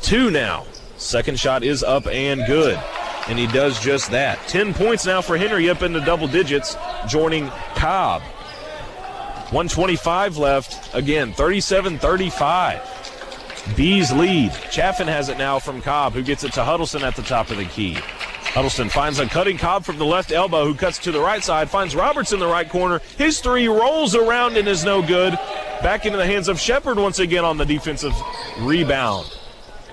two 0.00 0.30
now. 0.30 0.64
Second 0.96 1.38
shot 1.38 1.62
is 1.62 1.82
up 1.82 2.06
and 2.06 2.40
good. 2.46 2.82
And 3.28 3.38
he 3.38 3.46
does 3.48 3.78
just 3.80 4.12
that. 4.12 4.38
10 4.48 4.72
points 4.72 5.04
now 5.04 5.20
for 5.20 5.36
Henry 5.36 5.68
up 5.68 5.82
into 5.82 6.00
double 6.00 6.26
digits, 6.26 6.74
joining 7.06 7.48
Cobb. 7.74 8.22
125 9.52 10.36
left. 10.38 10.94
Again, 10.94 11.32
37 11.32 11.98
35. 11.98 13.74
Bees 13.76 14.12
lead. 14.12 14.52
Chaffin 14.70 15.08
has 15.08 15.28
it 15.28 15.38
now 15.38 15.58
from 15.58 15.82
Cobb, 15.82 16.12
who 16.12 16.22
gets 16.22 16.44
it 16.44 16.52
to 16.52 16.64
Huddleston 16.64 17.02
at 17.02 17.16
the 17.16 17.22
top 17.22 17.50
of 17.50 17.56
the 17.56 17.64
key. 17.64 17.94
Huddleston 17.94 18.88
finds 18.88 19.18
a 19.18 19.26
cutting 19.26 19.58
Cobb 19.58 19.84
from 19.84 19.98
the 19.98 20.04
left 20.04 20.32
elbow, 20.32 20.64
who 20.64 20.74
cuts 20.74 20.98
to 21.00 21.12
the 21.12 21.20
right 21.20 21.44
side, 21.44 21.68
finds 21.68 21.94
Roberts 21.94 22.32
in 22.32 22.38
the 22.38 22.46
right 22.46 22.68
corner. 22.68 23.00
His 23.18 23.40
three 23.40 23.68
rolls 23.68 24.14
around 24.14 24.56
and 24.56 24.66
is 24.66 24.84
no 24.84 25.02
good. 25.02 25.34
Back 25.82 26.06
into 26.06 26.16
the 26.16 26.26
hands 26.26 26.48
of 26.48 26.58
Shepard 26.58 26.96
once 26.96 27.18
again 27.18 27.44
on 27.44 27.58
the 27.58 27.66
defensive 27.66 28.14
rebound. 28.60 29.30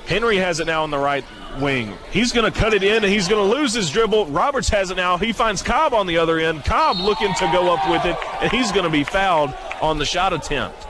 Henry 0.05 0.37
has 0.37 0.59
it 0.59 0.67
now 0.67 0.83
on 0.83 0.91
the 0.91 0.97
right 0.97 1.23
wing. 1.59 1.93
He's 2.11 2.31
going 2.31 2.51
to 2.51 2.59
cut 2.59 2.73
it 2.73 2.83
in 2.83 3.03
and 3.03 3.11
he's 3.11 3.27
going 3.27 3.49
to 3.49 3.55
lose 3.55 3.73
his 3.73 3.89
dribble. 3.89 4.27
Roberts 4.27 4.69
has 4.69 4.91
it 4.91 4.95
now. 4.95 5.17
He 5.17 5.31
finds 5.31 5.61
Cobb 5.61 5.93
on 5.93 6.07
the 6.07 6.17
other 6.17 6.39
end. 6.39 6.65
Cobb 6.65 6.97
looking 6.97 7.33
to 7.35 7.49
go 7.51 7.73
up 7.73 7.89
with 7.89 8.05
it, 8.05 8.17
and 8.41 8.51
he's 8.51 8.71
going 8.71 8.85
to 8.85 8.89
be 8.89 9.03
fouled 9.03 9.53
on 9.81 9.97
the 9.97 10.05
shot 10.05 10.33
attempt. 10.33 10.87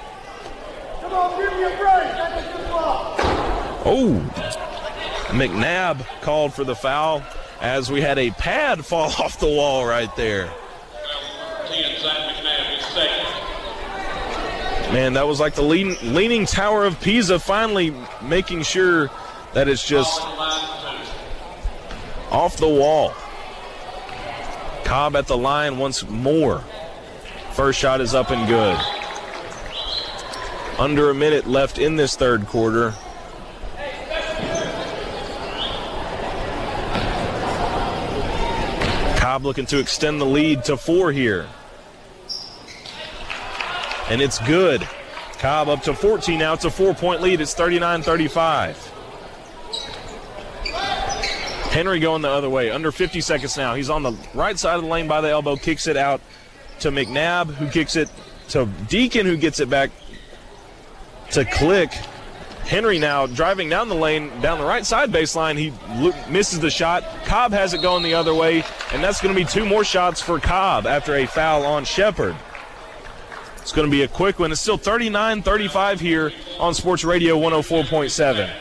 Oh, 3.86 4.16
McNabb 5.28 6.06
called 6.22 6.54
for 6.54 6.64
the 6.64 6.76
foul 6.76 7.22
as 7.62 7.92
we 7.92 8.02
had 8.02 8.18
a 8.18 8.32
pad 8.32 8.86
fall 8.86 9.12
off 9.20 9.40
the 9.40 9.48
wall 9.48 9.86
right 9.86 10.14
there. 10.16 10.52
Man, 14.94 15.14
that 15.14 15.26
was 15.26 15.40
like 15.40 15.56
the 15.56 15.64
lean, 15.64 15.98
leaning 16.04 16.46
tower 16.46 16.86
of 16.86 17.02
Pisa 17.02 17.40
finally 17.40 17.96
making 18.22 18.62
sure 18.62 19.10
that 19.56 19.68
it's 19.68 19.84
just 19.84 20.22
off 22.30 22.58
the 22.58 22.68
wall. 22.68 23.12
Cobb 24.84 25.16
at 25.16 25.26
the 25.26 25.36
line 25.36 25.80
once 25.80 26.08
more. 26.08 26.64
First 27.54 27.80
shot 27.80 28.02
is 28.02 28.14
up 28.14 28.30
and 28.30 28.48
good. 28.48 28.78
Under 30.78 31.10
a 31.10 31.16
minute 31.16 31.48
left 31.48 31.80
in 31.80 31.96
this 31.96 32.16
third 32.16 32.46
quarter. 32.46 32.94
Cobb 39.18 39.44
looking 39.44 39.66
to 39.66 39.80
extend 39.80 40.22
the 40.22 40.26
lead 40.26 40.64
to 40.66 40.78
four 40.78 41.12
here. 41.12 41.48
And 44.14 44.22
it's 44.22 44.38
good. 44.46 44.88
Cobb 45.40 45.70
up 45.70 45.82
to 45.86 45.96
14 45.96 46.38
now. 46.38 46.54
It's 46.54 46.66
a 46.66 46.70
four 46.70 46.94
point 46.94 47.24
lead. 47.24 47.42
It's 47.42 47.56
39 47.56 48.04
35. 48.04 48.78
Henry 51.72 52.00
going 52.00 52.22
the 52.22 52.30
other 52.30 52.48
way. 52.48 52.70
Under 52.70 52.92
50 52.92 53.22
seconds 53.22 53.58
now. 53.58 53.74
He's 53.74 53.90
on 53.90 54.04
the 54.04 54.16
right 54.36 54.60
side 54.60 54.76
of 54.76 54.84
the 54.84 54.88
lane 54.88 55.08
by 55.08 55.20
the 55.22 55.30
elbow, 55.30 55.56
kicks 55.56 55.88
it 55.88 55.98
out 55.98 56.22
to 56.82 56.92
McNabb, 56.92 57.56
who 57.56 57.68
kicks 57.68 57.96
it 57.96 58.08
to 58.50 58.68
Deacon, 58.88 59.26
who 59.26 59.36
gets 59.36 59.60
it 59.60 59.68
back 59.68 59.90
to 61.32 61.44
Click. 61.44 61.92
Henry 62.66 63.00
now 63.00 63.26
driving 63.26 63.68
down 63.68 63.90
the 63.90 63.96
lane, 63.96 64.30
down 64.42 64.60
the 64.60 64.64
right 64.64 64.86
side 64.86 65.12
baseline. 65.12 65.58
He 65.58 65.74
misses 66.32 66.60
the 66.60 66.70
shot. 66.70 67.04
Cobb 67.26 67.52
has 67.52 67.74
it 67.74 67.82
going 67.82 68.04
the 68.04 68.14
other 68.14 68.36
way, 68.36 68.64
and 68.92 69.04
that's 69.04 69.20
going 69.20 69.34
to 69.34 69.42
be 69.42 69.50
two 69.50 69.66
more 69.66 69.84
shots 69.84 70.22
for 70.22 70.40
Cobb 70.40 70.86
after 70.86 71.16
a 71.16 71.26
foul 71.26 71.66
on 71.66 71.84
Shepard. 71.84 72.36
It's 73.64 73.72
going 73.72 73.88
to 73.88 73.92
be 73.92 74.02
a 74.02 74.10
quick 74.10 74.40
one. 74.40 74.52
It's 74.52 74.60
still 74.60 74.78
39 74.78 75.42
35 75.42 76.02
here 76.02 76.34
on 76.60 76.74
Sports 76.74 77.06
Radio 77.06 77.40
104.7. 77.40 78.54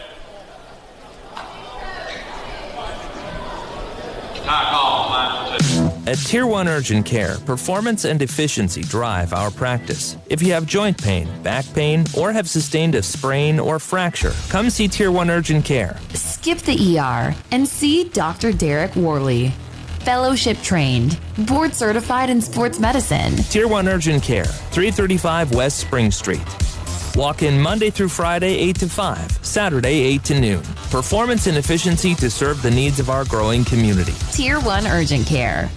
At 6.04 6.18
Tier 6.18 6.46
1 6.46 6.68
Urgent 6.68 7.04
Care, 7.04 7.36
performance 7.46 8.04
and 8.04 8.22
efficiency 8.22 8.82
drive 8.82 9.32
our 9.32 9.50
practice. 9.50 10.16
If 10.28 10.40
you 10.40 10.52
have 10.52 10.66
joint 10.66 11.02
pain, 11.02 11.28
back 11.42 11.64
pain, 11.74 12.04
or 12.16 12.32
have 12.32 12.48
sustained 12.48 12.94
a 12.94 13.02
sprain 13.02 13.58
or 13.58 13.80
fracture, 13.80 14.32
come 14.50 14.70
see 14.70 14.86
Tier 14.86 15.10
1 15.10 15.30
Urgent 15.30 15.64
Care. 15.64 15.96
Skip 16.14 16.58
the 16.58 16.98
ER 16.98 17.34
and 17.50 17.66
see 17.66 18.04
Dr. 18.04 18.52
Derek 18.52 18.94
Worley. 18.94 19.52
Fellowship 20.04 20.60
trained, 20.62 21.16
board 21.46 21.72
certified 21.72 22.28
in 22.28 22.40
sports 22.40 22.80
medicine. 22.80 23.36
Tier 23.36 23.68
1 23.68 23.86
Urgent 23.86 24.20
Care, 24.20 24.44
335 24.44 25.54
West 25.54 25.78
Spring 25.78 26.10
Street. 26.10 26.42
Walk 27.14 27.44
in 27.44 27.60
Monday 27.60 27.88
through 27.88 28.08
Friday, 28.08 28.52
8 28.58 28.80
to 28.80 28.88
5, 28.88 29.46
Saturday, 29.46 30.00
8 30.00 30.24
to 30.24 30.40
noon. 30.40 30.62
Performance 30.90 31.46
and 31.46 31.56
efficiency 31.56 32.16
to 32.16 32.28
serve 32.28 32.62
the 32.62 32.70
needs 32.70 32.98
of 32.98 33.10
our 33.10 33.24
growing 33.26 33.64
community. 33.64 34.14
Tier 34.32 34.58
1 34.58 34.88
Urgent 34.88 35.24
Care. 35.24 35.70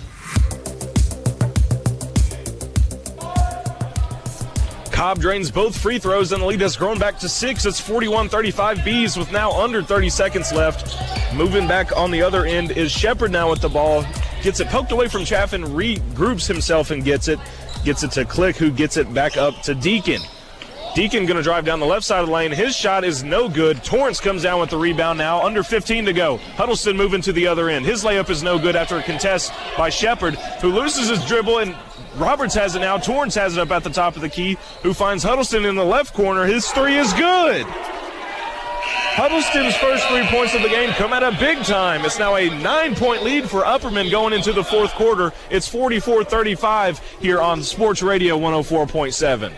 Cobb 4.96 5.20
drains 5.20 5.52
both 5.52 5.78
free 5.78 6.00
throws, 6.00 6.32
and 6.32 6.42
the 6.42 6.46
lead 6.46 6.62
has 6.62 6.78
grown 6.78 6.98
back 6.98 7.20
to 7.20 7.28
six. 7.28 7.66
It's 7.66 7.82
41 7.82 8.30
35 8.30 8.86
Bees 8.86 9.18
with 9.18 9.30
now 9.30 9.52
under 9.52 9.84
30 9.84 10.08
seconds 10.08 10.54
left. 10.54 10.98
Moving 11.36 11.68
back 11.68 11.94
on 11.98 12.12
the 12.12 12.22
other 12.22 12.46
end 12.46 12.72
is 12.72 12.94
Shepard 12.94 13.30
now 13.30 13.50
with 13.50 13.60
the 13.60 13.68
ball. 13.68 14.06
Gets 14.42 14.62
it 14.62 14.70
poked 14.70 14.94
away 14.94 15.10
from 15.10 15.26
Chaffin, 15.26 15.64
regroups 15.64 16.48
himself 16.48 16.92
and 16.92 17.04
gets 17.04 17.28
it. 17.28 17.40
Gets 17.84 18.04
it 18.04 18.12
to 18.12 18.24
Click, 18.24 18.56
who 18.56 18.72
gets 18.72 18.96
it 18.96 19.14
back 19.14 19.36
up 19.36 19.62
to 19.64 19.76
Deacon. 19.76 20.22
Deacon 20.96 21.26
going 21.26 21.36
to 21.36 21.44
drive 21.44 21.66
down 21.66 21.82
the 21.82 21.86
left 21.86 22.06
side 22.06 22.22
of 22.22 22.28
the 22.28 22.34
lane. 22.34 22.54
His 22.54 22.74
shot 22.74 23.04
is 23.04 23.22
no 23.22 23.50
good. 23.50 23.84
Torrance 23.84 24.22
comes 24.22 24.44
down 24.44 24.62
with 24.62 24.70
the 24.70 24.78
rebound 24.78 25.18
now. 25.18 25.46
Under 25.46 25.62
15 25.62 26.06
to 26.06 26.14
go. 26.14 26.38
Huddleston 26.56 26.96
moving 26.96 27.20
to 27.24 27.34
the 27.34 27.48
other 27.48 27.68
end. 27.68 27.86
His 27.86 28.06
layup 28.06 28.30
is 28.30 28.44
no 28.44 28.58
good 28.58 28.78
after 28.78 28.98
a 28.98 29.04
contest 29.04 29.52
by 29.78 29.90
Shepard, 29.90 30.36
who 30.62 30.70
loses 30.70 31.10
his 31.10 31.26
dribble 31.26 31.58
and 31.58 31.76
Roberts 32.18 32.56
has 32.56 32.76
it 32.76 32.80
now. 32.80 32.98
Torrance 32.98 33.36
has 33.36 33.58
it 33.58 33.60
up 33.60 33.72
at 33.72 33.84
the 33.84 33.90
top 33.90 34.16
of 34.16 34.22
the 34.22 34.30
key, 34.30 34.58
who 34.84 34.94
finds 34.94 35.24
Huddleston 35.24 35.66
in 35.66 35.76
the 35.76 35.86
left 35.86 36.14
corner. 36.14 36.46
His 36.46 36.68
three 36.70 36.96
is 36.96 37.12
good. 37.14 37.66
Huddleston's 39.16 39.76
first 39.78 40.06
three 40.08 40.26
points 40.28 40.54
of 40.54 40.62
the 40.62 40.68
game 40.68 40.90
come 40.92 41.14
at 41.14 41.24
a 41.24 41.32
big 41.40 41.64
time. 41.64 42.04
It's 42.04 42.20
now 42.20 42.36
a 42.36 42.50
nine 42.62 42.96
point 42.96 43.24
lead 43.24 43.50
for 43.50 43.62
Upperman 43.62 44.12
going 44.12 44.34
into 44.34 44.52
the 44.52 44.64
fourth 44.64 44.92
quarter. 44.94 45.32
It's 45.50 45.68
44 45.70 46.26
35 46.26 47.00
here 47.22 47.40
on 47.40 47.64
Sports 47.64 48.02
Radio 48.02 48.38
104.7. 48.38 49.54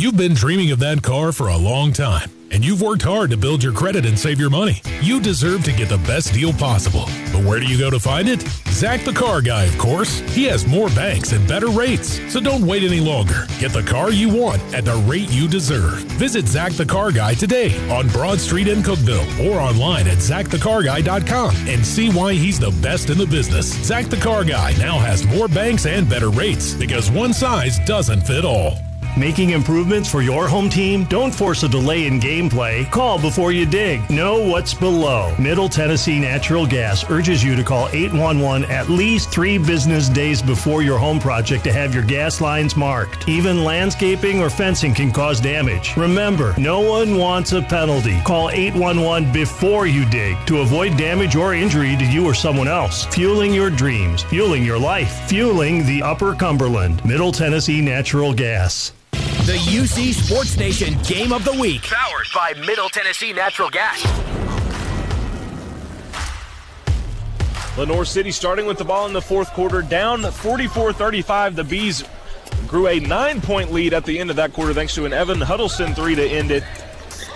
You've 0.00 0.16
been 0.16 0.32
dreaming 0.32 0.70
of 0.70 0.78
that 0.78 1.02
car 1.02 1.30
for 1.30 1.48
a 1.48 1.56
long 1.58 1.92
time, 1.92 2.30
and 2.50 2.64
you've 2.64 2.80
worked 2.80 3.02
hard 3.02 3.28
to 3.32 3.36
build 3.36 3.62
your 3.62 3.74
credit 3.74 4.06
and 4.06 4.18
save 4.18 4.40
your 4.40 4.48
money. 4.48 4.80
You 5.02 5.20
deserve 5.20 5.62
to 5.64 5.72
get 5.72 5.90
the 5.90 5.98
best 5.98 6.32
deal 6.32 6.54
possible. 6.54 7.04
But 7.34 7.44
where 7.44 7.60
do 7.60 7.66
you 7.66 7.78
go 7.78 7.90
to 7.90 8.00
find 8.00 8.26
it? 8.26 8.40
Zach 8.68 9.04
the 9.04 9.12
Car 9.12 9.42
Guy, 9.42 9.64
of 9.64 9.76
course. 9.76 10.20
He 10.34 10.44
has 10.44 10.66
more 10.66 10.88
banks 10.88 11.32
and 11.32 11.46
better 11.46 11.68
rates. 11.68 12.18
So 12.32 12.40
don't 12.40 12.66
wait 12.66 12.82
any 12.82 12.98
longer. 12.98 13.46
Get 13.58 13.74
the 13.74 13.82
car 13.82 14.10
you 14.10 14.30
want 14.34 14.62
at 14.72 14.86
the 14.86 14.96
rate 15.06 15.30
you 15.30 15.46
deserve. 15.46 15.98
Visit 16.16 16.48
Zach 16.48 16.72
the 16.72 16.86
Car 16.86 17.12
Guy 17.12 17.34
today 17.34 17.76
on 17.90 18.08
Broad 18.08 18.40
Street 18.40 18.68
in 18.68 18.78
Cookeville 18.78 19.52
or 19.52 19.60
online 19.60 20.08
at 20.08 20.16
zachthecarguy.com 20.16 21.54
and 21.68 21.86
see 21.86 22.08
why 22.08 22.32
he's 22.32 22.58
the 22.58 22.70
best 22.80 23.10
in 23.10 23.18
the 23.18 23.26
business. 23.26 23.74
Zach 23.84 24.06
the 24.06 24.16
Car 24.16 24.44
Guy 24.44 24.72
now 24.78 24.98
has 24.98 25.26
more 25.26 25.46
banks 25.46 25.84
and 25.84 26.08
better 26.08 26.30
rates 26.30 26.72
because 26.72 27.10
one 27.10 27.34
size 27.34 27.78
doesn't 27.80 28.22
fit 28.22 28.46
all. 28.46 28.78
Making 29.18 29.50
improvements 29.50 30.08
for 30.08 30.22
your 30.22 30.46
home 30.46 30.70
team? 30.70 31.04
Don't 31.04 31.34
force 31.34 31.62
a 31.62 31.68
delay 31.68 32.06
in 32.06 32.20
gameplay. 32.20 32.88
Call 32.90 33.18
before 33.18 33.50
you 33.50 33.66
dig. 33.66 34.08
Know 34.08 34.38
what's 34.38 34.72
below. 34.72 35.34
Middle 35.38 35.68
Tennessee 35.68 36.20
Natural 36.20 36.66
Gas 36.66 37.08
urges 37.10 37.42
you 37.42 37.56
to 37.56 37.64
call 37.64 37.88
811 37.88 38.70
at 38.70 38.88
least 38.88 39.30
three 39.30 39.58
business 39.58 40.08
days 40.08 40.40
before 40.40 40.82
your 40.82 40.96
home 40.96 41.18
project 41.18 41.64
to 41.64 41.72
have 41.72 41.92
your 41.92 42.04
gas 42.04 42.40
lines 42.40 42.76
marked. 42.76 43.28
Even 43.28 43.64
landscaping 43.64 44.40
or 44.40 44.48
fencing 44.48 44.94
can 44.94 45.10
cause 45.12 45.40
damage. 45.40 45.96
Remember, 45.96 46.54
no 46.56 46.80
one 46.80 47.16
wants 47.16 47.52
a 47.52 47.60
penalty. 47.60 48.20
Call 48.22 48.50
811 48.50 49.32
before 49.32 49.86
you 49.86 50.08
dig 50.08 50.36
to 50.46 50.60
avoid 50.60 50.96
damage 50.96 51.34
or 51.34 51.52
injury 51.52 51.96
to 51.96 52.04
you 52.04 52.24
or 52.24 52.34
someone 52.34 52.68
else. 52.68 53.04
Fueling 53.06 53.52
your 53.52 53.70
dreams, 53.70 54.22
fueling 54.22 54.64
your 54.64 54.78
life, 54.78 55.28
fueling 55.28 55.84
the 55.84 56.02
Upper 56.02 56.34
Cumberland. 56.34 57.04
Middle 57.04 57.32
Tennessee 57.32 57.80
Natural 57.80 58.32
Gas. 58.32 58.92
The 59.46 59.56
UC 59.56 60.12
Sports 60.12 60.58
Nation 60.58 60.98
Game 61.02 61.32
of 61.32 61.44
the 61.46 61.52
Week. 61.52 61.82
Powered 61.82 62.26
by 62.34 62.52
Middle 62.60 62.90
Tennessee 62.90 63.32
Natural 63.32 63.70
Gas. 63.70 64.04
Lenoir 67.78 68.04
City 68.04 68.30
starting 68.30 68.66
with 68.66 68.76
the 68.76 68.84
ball 68.84 69.06
in 69.06 69.14
the 69.14 69.22
fourth 69.22 69.50
quarter, 69.52 69.80
down 69.80 70.22
44 70.22 70.92
35. 70.92 71.56
The 71.56 71.64
Bees 71.64 72.04
grew 72.68 72.88
a 72.88 73.00
nine 73.00 73.40
point 73.40 73.72
lead 73.72 73.94
at 73.94 74.04
the 74.04 74.18
end 74.18 74.28
of 74.28 74.36
that 74.36 74.52
quarter 74.52 74.74
thanks 74.74 74.94
to 74.96 75.06
an 75.06 75.14
Evan 75.14 75.40
Huddleston 75.40 75.94
three 75.94 76.14
to 76.14 76.22
end 76.24 76.50
it. 76.50 76.62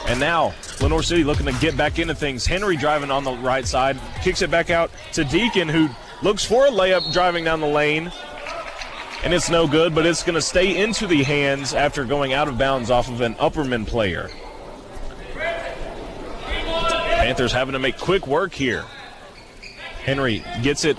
And 0.06 0.20
now 0.20 0.54
Lenoir 0.82 1.02
City 1.02 1.24
looking 1.24 1.46
to 1.46 1.52
get 1.54 1.74
back 1.74 1.98
into 1.98 2.14
things. 2.14 2.44
Henry 2.44 2.76
driving 2.76 3.10
on 3.10 3.24
the 3.24 3.32
right 3.38 3.66
side, 3.66 3.98
kicks 4.22 4.42
it 4.42 4.50
back 4.50 4.68
out 4.68 4.90
to 5.14 5.24
Deacon, 5.24 5.70
who 5.70 5.88
looks 6.22 6.44
for 6.44 6.66
a 6.66 6.70
layup 6.70 7.10
driving 7.14 7.44
down 7.44 7.60
the 7.60 7.66
lane. 7.66 8.12
And 9.24 9.32
it's 9.32 9.48
no 9.48 9.66
good, 9.66 9.94
but 9.94 10.04
it's 10.04 10.22
going 10.22 10.34
to 10.34 10.42
stay 10.42 10.82
into 10.82 11.06
the 11.06 11.22
hands 11.22 11.72
after 11.72 12.04
going 12.04 12.34
out 12.34 12.46
of 12.46 12.58
bounds 12.58 12.90
off 12.90 13.08
of 13.08 13.22
an 13.22 13.34
Upperman 13.36 13.86
player. 13.86 14.28
Panthers 17.24 17.52
having 17.52 17.72
to 17.72 17.78
make 17.78 17.98
quick 17.98 18.26
work 18.26 18.52
here. 18.52 18.84
Henry 20.04 20.44
gets 20.62 20.84
it 20.84 20.98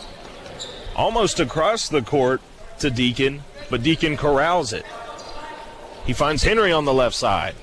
almost 0.95 1.39
across 1.39 1.87
the 1.87 2.01
court 2.01 2.41
to 2.79 2.89
Deacon, 2.89 3.43
but 3.69 3.83
Deacon 3.83 4.17
corrals 4.17 4.73
it. 4.73 4.85
He 6.07 6.13
finds 6.13 6.41
Henry 6.41 6.71
on 6.71 6.85
the 6.85 6.93
left 6.93 7.15
side. 7.15 7.53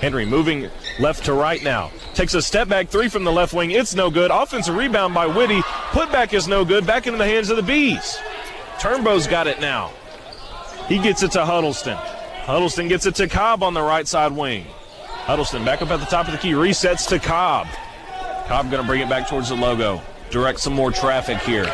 Henry 0.00 0.24
moving 0.24 0.70
left 1.00 1.24
to 1.24 1.32
right 1.32 1.62
now. 1.64 1.90
Takes 2.14 2.34
a 2.34 2.42
step 2.42 2.68
back 2.68 2.88
three 2.88 3.08
from 3.08 3.24
the 3.24 3.32
left 3.32 3.52
wing. 3.52 3.72
It's 3.72 3.96
no 3.96 4.10
good. 4.10 4.30
Offensive 4.30 4.76
rebound 4.76 5.14
by 5.14 5.26
Whitty. 5.26 5.62
Putback 5.90 6.32
is 6.32 6.46
no 6.46 6.64
good. 6.64 6.86
Back 6.86 7.08
into 7.08 7.18
the 7.18 7.26
hands 7.26 7.50
of 7.50 7.56
the 7.56 7.62
Bees. 7.62 8.18
Turnbow's 8.78 9.26
got 9.26 9.46
it 9.46 9.60
now. 9.60 9.92
He 10.88 10.98
gets 10.98 11.22
it 11.22 11.32
to 11.32 11.44
Huddleston. 11.44 11.96
Huddleston 11.96 12.88
gets 12.88 13.06
it 13.06 13.14
to 13.16 13.28
Cobb 13.28 13.62
on 13.62 13.74
the 13.74 13.82
right 13.82 14.06
side 14.06 14.32
wing. 14.32 14.66
Huddleston 15.26 15.64
back 15.64 15.82
up 15.82 15.90
at 15.90 15.98
the 15.98 16.06
top 16.06 16.26
of 16.26 16.32
the 16.32 16.38
key, 16.38 16.52
resets 16.52 17.08
to 17.08 17.18
Cobb. 17.18 17.66
Cobb 18.46 18.70
going 18.70 18.82
to 18.82 18.86
bring 18.86 19.00
it 19.00 19.08
back 19.08 19.28
towards 19.28 19.48
the 19.48 19.56
logo. 19.56 20.00
Direct 20.30 20.60
some 20.60 20.72
more 20.72 20.92
traffic 20.92 21.38
here. 21.38 21.64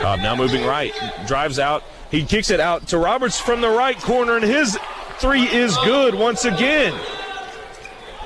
Cobb 0.00 0.20
now 0.20 0.34
moving 0.34 0.64
right, 0.64 0.94
drives 1.26 1.58
out. 1.58 1.82
He 2.10 2.24
kicks 2.24 2.50
it 2.50 2.60
out 2.60 2.88
to 2.88 2.98
Roberts 2.98 3.38
from 3.38 3.60
the 3.60 3.68
right 3.68 3.98
corner, 3.98 4.36
and 4.36 4.44
his 4.44 4.78
three 5.18 5.42
is 5.42 5.76
good 5.78 6.14
once 6.14 6.44
again. 6.44 6.98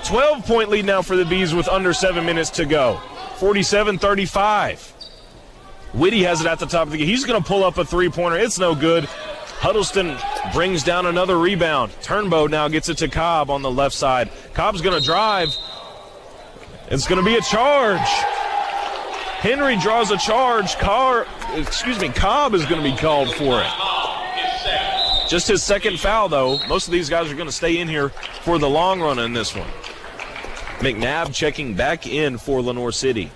12 0.05 0.47
point 0.47 0.69
lead 0.69 0.85
now 0.85 1.03
for 1.03 1.17
the 1.17 1.25
Bees 1.25 1.55
with 1.55 1.69
under 1.69 1.93
seven 1.93 2.25
minutes 2.25 2.51
to 2.51 2.65
go. 2.65 3.01
47 3.39 3.99
35. 3.99 4.95
Whitty 5.95 6.23
has 6.25 6.41
it 6.41 6.47
at 6.47 6.59
the 6.59 6.67
top 6.67 6.87
of 6.87 6.93
the 6.93 6.99
game. 6.99 7.07
He's 7.07 7.25
going 7.25 7.43
to 7.43 7.47
pull 7.47 7.65
up 7.65 7.79
a 7.79 7.85
three 7.85 8.09
pointer. 8.09 8.39
It's 8.39 8.59
no 8.59 8.75
good. 8.75 9.05
Huddleston 9.05 10.17
brings 10.53 10.85
down 10.85 11.07
another 11.07 11.39
rebound. 11.39 11.93
Turnbow 12.03 12.49
now 12.49 12.69
gets 12.69 12.89
it 12.89 12.99
to 12.99 13.09
Cobb 13.09 13.51
on 13.51 13.63
the 13.63 13.71
left 13.71 13.95
side. 13.95 14.31
Cobb's 14.55 14.81
going 14.83 14.99
to 14.99 15.05
drive. 15.05 15.49
It's 16.91 17.09
going 17.09 17.21
to 17.21 17.25
be 17.25 17.37
a 17.37 17.41
charge. 17.41 18.09
Henry 19.41 19.77
draws 19.79 20.11
a 20.11 20.17
charge. 20.17 20.77
Carr, 20.77 21.27
excuse 21.55 21.99
me, 22.01 22.09
Cobb 22.09 22.55
is 22.55 22.65
going 22.67 22.83
to 22.83 22.91
be 22.91 22.97
called 22.97 23.35
for 23.35 23.61
it. 23.61 23.71
Just 25.29 25.49
his 25.49 25.63
second 25.63 26.01
foul, 26.01 26.29
though. 26.29 26.59
Most 26.69 26.87
of 26.87 26.93
these 26.93 27.11
guys 27.11 27.31
are 27.31 27.35
going 27.35 27.49
to 27.49 27.53
stay 27.53 27.79
in 27.79 27.89
here 27.89 28.09
for 28.43 28.59
the 28.59 28.69
long 28.69 29.01
run 29.01 29.19
in 29.19 29.33
this 29.33 29.55
one. 29.55 29.69
McNabb 30.79 31.35
checking 31.35 31.75
back 31.75 32.07
in 32.07 32.39
for 32.39 32.63
Lenoir 32.63 32.93
City. 32.93 33.31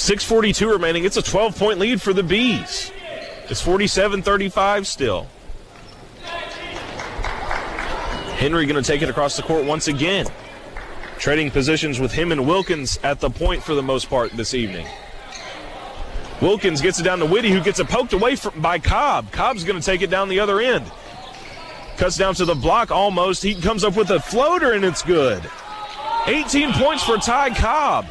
6.42 0.00 0.72
remaining. 0.72 1.04
It's 1.04 1.18
a 1.18 1.22
12 1.22 1.58
point 1.58 1.78
lead 1.78 2.00
for 2.00 2.14
the 2.14 2.22
Bees. 2.22 2.90
It's 3.50 3.60
47 3.60 4.22
35 4.22 4.86
still. 4.86 5.26
Henry 8.38 8.64
going 8.64 8.82
to 8.82 8.90
take 8.90 9.02
it 9.02 9.10
across 9.10 9.36
the 9.36 9.42
court 9.42 9.66
once 9.66 9.88
again. 9.88 10.26
Trading 11.18 11.50
positions 11.50 12.00
with 12.00 12.12
him 12.12 12.32
and 12.32 12.48
Wilkins 12.48 12.98
at 13.02 13.20
the 13.20 13.28
point 13.28 13.62
for 13.62 13.74
the 13.74 13.82
most 13.82 14.08
part 14.08 14.32
this 14.32 14.54
evening. 14.54 14.86
Wilkins 16.40 16.80
gets 16.80 16.98
it 16.98 17.02
down 17.02 17.18
to 17.18 17.26
Whitty, 17.26 17.50
who 17.50 17.62
gets 17.62 17.78
it 17.78 17.88
poked 17.88 18.14
away 18.14 18.36
from, 18.36 18.58
by 18.62 18.78
Cobb. 18.78 19.30
Cobb's 19.30 19.64
going 19.64 19.78
to 19.78 19.84
take 19.84 20.00
it 20.00 20.08
down 20.08 20.30
the 20.30 20.40
other 20.40 20.62
end. 20.62 20.90
Cuts 21.98 22.16
down 22.16 22.34
to 22.36 22.46
the 22.46 22.54
block 22.54 22.90
almost. 22.90 23.42
He 23.42 23.54
comes 23.54 23.84
up 23.84 23.94
with 23.96 24.08
a 24.08 24.18
floater, 24.18 24.72
and 24.72 24.82
it's 24.82 25.02
good. 25.02 25.42
18 26.24 26.72
points 26.72 27.04
for 27.04 27.18
Ty 27.18 27.50
Cobb 27.50 28.06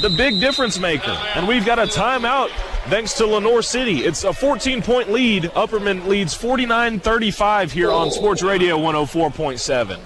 the 0.00 0.10
big 0.10 0.40
difference 0.40 0.78
maker. 0.78 1.16
And 1.34 1.46
we've 1.46 1.66
got 1.66 1.78
a 1.78 1.84
timeout 1.84 2.48
thanks 2.88 3.14
to 3.14 3.26
Lenoir 3.26 3.62
City. 3.62 4.00
It's 4.00 4.24
a 4.24 4.32
14 4.32 4.82
point 4.82 5.10
lead. 5.10 5.44
Upperman 5.44 6.06
leads 6.06 6.34
49 6.34 7.00
35 7.00 7.72
here 7.72 7.90
on 7.90 8.10
Sports 8.10 8.42
Radio 8.42 8.78
104.7. 8.78 9.98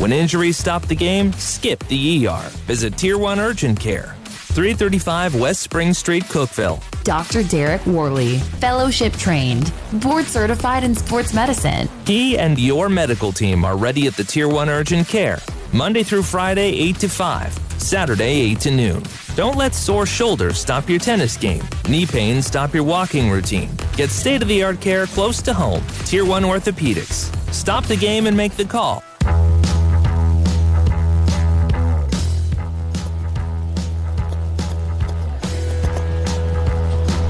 When 0.00 0.12
injuries 0.12 0.58
stop 0.58 0.82
the 0.86 0.94
game, 0.94 1.32
skip 1.32 1.80
the 1.88 2.26
ER. 2.28 2.48
Visit 2.66 2.98
Tier 2.98 3.18
1 3.18 3.38
Urgent 3.38 3.80
Care. 3.80 4.14
335 4.56 5.34
West 5.34 5.60
Spring 5.62 5.92
Street, 5.92 6.24
Cookeville. 6.24 6.82
Dr. 7.04 7.42
Derek 7.44 7.84
Worley, 7.86 8.38
fellowship 8.38 9.12
trained, 9.14 9.72
board 9.92 10.24
certified 10.24 10.82
in 10.82 10.94
sports 10.94 11.32
medicine. 11.32 11.88
He 12.06 12.38
and 12.38 12.58
your 12.58 12.88
medical 12.88 13.32
team 13.32 13.64
are 13.64 13.76
ready 13.76 14.06
at 14.06 14.14
the 14.14 14.24
Tier 14.24 14.48
1 14.48 14.68
Urgent 14.68 15.08
Care, 15.08 15.38
Monday 15.76 16.02
through 16.02 16.22
Friday, 16.22 16.74
8 16.74 16.98
to 17.00 17.08
5. 17.10 17.52
Saturday 17.76 18.40
8 18.52 18.60
to 18.60 18.70
noon. 18.70 19.02
Don't 19.34 19.56
let 19.56 19.74
sore 19.74 20.06
shoulders 20.06 20.58
stop 20.58 20.88
your 20.88 20.98
tennis 20.98 21.36
game. 21.36 21.62
Knee 21.86 22.06
pain 22.06 22.40
stop 22.40 22.72
your 22.72 22.82
walking 22.82 23.30
routine. 23.30 23.68
Get 23.94 24.08
state 24.08 24.40
of 24.40 24.48
the 24.48 24.62
art 24.62 24.80
care 24.80 25.04
close 25.04 25.42
to 25.42 25.52
home. 25.52 25.84
Tier 26.06 26.24
1 26.24 26.44
Orthopedics. 26.44 27.30
Stop 27.52 27.84
the 27.84 27.96
game 27.96 28.26
and 28.26 28.34
make 28.34 28.56
the 28.56 28.64
call. 28.64 29.04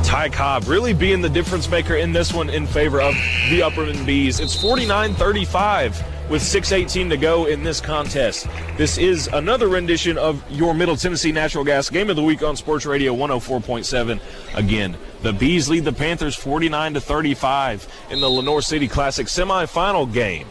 Ty 0.04 0.28
Cobb 0.28 0.68
really 0.68 0.94
being 0.94 1.20
the 1.20 1.28
difference 1.28 1.68
maker 1.68 1.96
in 1.96 2.12
this 2.12 2.32
one 2.32 2.48
in 2.48 2.64
favor 2.64 3.00
of 3.00 3.14
the 3.50 3.62
Upperman 3.64 4.06
Bees. 4.06 4.38
It's 4.38 4.54
49 4.54 5.14
35 5.14 6.15
with 6.28 6.42
6.18 6.42 7.10
to 7.10 7.16
go 7.16 7.46
in 7.46 7.62
this 7.62 7.80
contest. 7.80 8.48
This 8.76 8.98
is 8.98 9.28
another 9.28 9.68
rendition 9.68 10.18
of 10.18 10.42
your 10.50 10.74
Middle 10.74 10.96
Tennessee 10.96 11.32
Natural 11.32 11.64
Gas 11.64 11.88
Game 11.88 12.10
of 12.10 12.16
the 12.16 12.22
Week 12.22 12.42
on 12.42 12.56
Sports 12.56 12.84
Radio 12.84 13.14
104.7. 13.14 14.20
Again, 14.54 14.96
the 15.22 15.32
Bees 15.32 15.68
lead 15.68 15.84
the 15.84 15.92
Panthers 15.92 16.34
49 16.34 16.94
to 16.94 17.00
35 17.00 17.86
in 18.10 18.20
the 18.20 18.28
Lenoir 18.28 18.60
City 18.60 18.88
Classic 18.88 19.26
semifinal 19.26 20.12
game. 20.12 20.48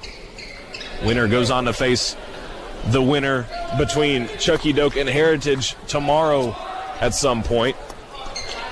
Winner 1.04 1.28
goes 1.28 1.52
on 1.52 1.66
to 1.66 1.74
face 1.74 2.16
the 2.88 3.02
winner 3.02 3.46
between 3.78 4.28
Chuckey 4.38 4.72
Doak 4.72 4.96
and 4.96 5.10
Heritage 5.10 5.76
tomorrow 5.88 6.56
at 7.02 7.14
some 7.14 7.44
point. 7.44 7.76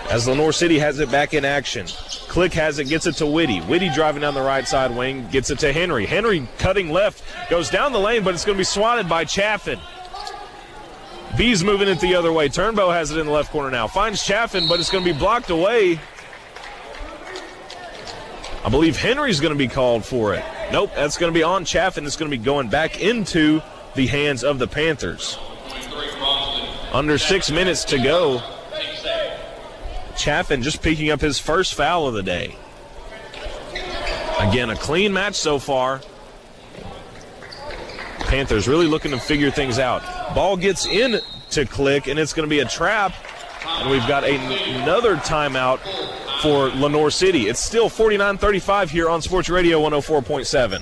As 0.10 0.28
Lenoir 0.28 0.51
City 0.51 0.80
has 0.80 0.99
it 0.99 1.12
back 1.12 1.34
in 1.34 1.43
action. 1.43 1.88
Click 2.34 2.54
has 2.54 2.80
it, 2.80 2.86
gets 2.86 3.06
it 3.06 3.14
to 3.18 3.28
Whitty. 3.28 3.60
Whitty 3.60 3.90
driving 3.90 4.24
down 4.24 4.34
the 4.34 4.42
right 4.42 4.68
side 4.68 4.90
wing, 4.90 5.28
gets 5.28 5.52
it 5.52 5.60
to 5.60 5.72
Henry. 5.72 6.08
Henry 6.08 6.48
cutting 6.58 6.90
left, 6.90 7.24
goes 7.48 7.70
down 7.70 7.94
the 7.94 8.00
lane, 8.00 8.24
but 8.24 8.34
it's 8.34 8.44
going 8.44 8.56
to 8.56 8.60
be 8.60 8.64
swatted 8.64 9.08
by 9.08 9.24
Chaffin. 9.24 9.80
Bees 11.38 11.64
moving 11.64 11.88
it 11.88 12.00
the 12.00 12.16
other 12.16 12.34
way. 12.34 12.50
Turnbow 12.50 12.92
has 12.92 13.12
it 13.12 13.20
in 13.20 13.28
the 13.28 13.32
left 13.32 13.52
corner 13.52 13.70
now. 13.70 13.86
Finds 13.86 14.26
Chaffin, 14.26 14.68
but 14.68 14.80
it's 14.80 14.90
going 14.90 15.06
to 15.06 15.14
be 15.14 15.16
blocked 15.16 15.52
away. 15.52 16.00
I 18.66 18.70
believe 18.72 18.98
Henry's 18.98 19.40
going 19.40 19.54
to 19.54 19.58
be 19.58 19.68
called 19.68 20.04
for 20.04 20.34
it. 20.34 20.44
Nope, 20.72 20.90
that's 20.96 21.20
going 21.20 21.32
to 21.32 21.38
be 21.38 21.44
on 21.44 21.66
Chaffin. 21.66 22.04
It's 22.04 22.16
going 22.16 22.32
to 22.32 22.36
be 22.36 22.44
going 22.44 22.68
back 22.68 23.00
into 23.00 23.62
the 23.94 24.08
hands 24.08 24.44
of 24.44 24.58
the 24.58 24.66
Panthers. 24.66 25.38
Under 26.92 27.20
six 27.20 27.52
minutes 27.52 27.84
to 27.86 28.00
go. 28.00 28.42
Chaffin 30.24 30.61
just 30.61 30.82
picking 30.82 31.11
up 31.11 31.19
his 31.19 31.38
first 31.38 31.74
foul 31.74 32.07
of 32.07 32.13
the 32.13 32.24
day. 32.24 32.55
Again, 34.39 34.69
a 34.69 34.76
clean 34.78 35.11
match 35.11 35.36
so 35.36 35.59
far. 35.59 35.99
Panthers 38.19 38.65
really 38.65 38.88
looking 38.88 39.11
to 39.11 39.19
figure 39.19 39.51
things 39.51 39.80
out. 39.80 40.01
Ball 40.34 40.55
gets 40.55 40.86
in 40.86 41.19
to 41.49 41.65
Click, 41.65 42.07
and 42.07 42.17
it's 42.17 42.32
going 42.32 42.47
to 42.47 42.49
be 42.49 42.61
a 42.61 42.65
trap. 42.65 43.13
And 43.65 43.89
we've 43.89 44.07
got 44.07 44.24
another 44.24 45.17
timeout 45.17 45.80
for 46.41 46.69
Lenoir 46.69 47.11
City. 47.11 47.47
It's 47.49 47.59
still 47.59 47.89
49 47.89 48.38
35 48.38 48.91
here 48.91 49.09
on 49.09 49.21
Sports 49.21 49.49
Radio 49.49 49.82
104.7. 49.82 50.82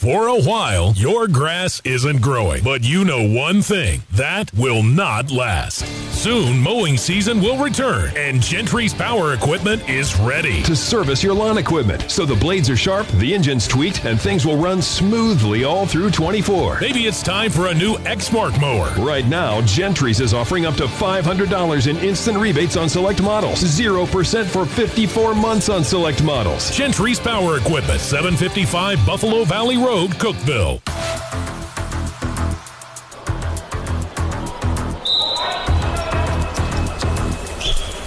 For 0.00 0.28
a 0.28 0.40
while, 0.40 0.94
your 0.96 1.28
grass 1.28 1.82
isn't 1.84 2.22
growing, 2.22 2.64
but 2.64 2.82
you 2.82 3.04
know 3.04 3.22
one 3.22 3.60
thing 3.60 4.00
that 4.12 4.50
will 4.54 4.82
not 4.82 5.30
last. 5.30 5.84
Soon, 6.14 6.58
mowing 6.58 6.96
season 6.96 7.38
will 7.38 7.62
return, 7.62 8.10
and 8.16 8.40
Gentry's 8.40 8.94
power 8.94 9.34
equipment 9.34 9.86
is 9.90 10.18
ready 10.20 10.62
to 10.62 10.74
service 10.74 11.22
your 11.22 11.34
lawn 11.34 11.58
equipment 11.58 12.10
so 12.10 12.24
the 12.24 12.34
blades 12.34 12.70
are 12.70 12.78
sharp, 12.78 13.08
the 13.18 13.34
engine's 13.34 13.68
tweaked, 13.68 14.06
and 14.06 14.18
things 14.18 14.46
will 14.46 14.56
run 14.56 14.80
smoothly 14.80 15.64
all 15.64 15.84
through 15.84 16.10
24. 16.10 16.80
Maybe 16.80 17.00
it's 17.06 17.22
time 17.22 17.50
for 17.50 17.66
a 17.66 17.74
new 17.74 17.96
Exmark 17.96 18.58
mower. 18.58 18.90
Right 19.04 19.26
now, 19.26 19.60
Gentry's 19.62 20.20
is 20.20 20.32
offering 20.32 20.64
up 20.64 20.76
to 20.76 20.84
$500 20.84 21.86
in 21.86 21.98
instant 21.98 22.38
rebates 22.38 22.78
on 22.78 22.88
select 22.88 23.20
models, 23.20 23.62
0% 23.62 24.46
for 24.46 24.64
54 24.64 25.34
months 25.34 25.68
on 25.68 25.84
select 25.84 26.22
models. 26.22 26.70
Gentry's 26.70 27.20
power 27.20 27.58
equipment, 27.58 28.00
755 28.00 29.04
Buffalo 29.04 29.44
Valley 29.44 29.76
Road. 29.76 29.89
Road, 29.90 30.10
Cookeville. 30.10 30.80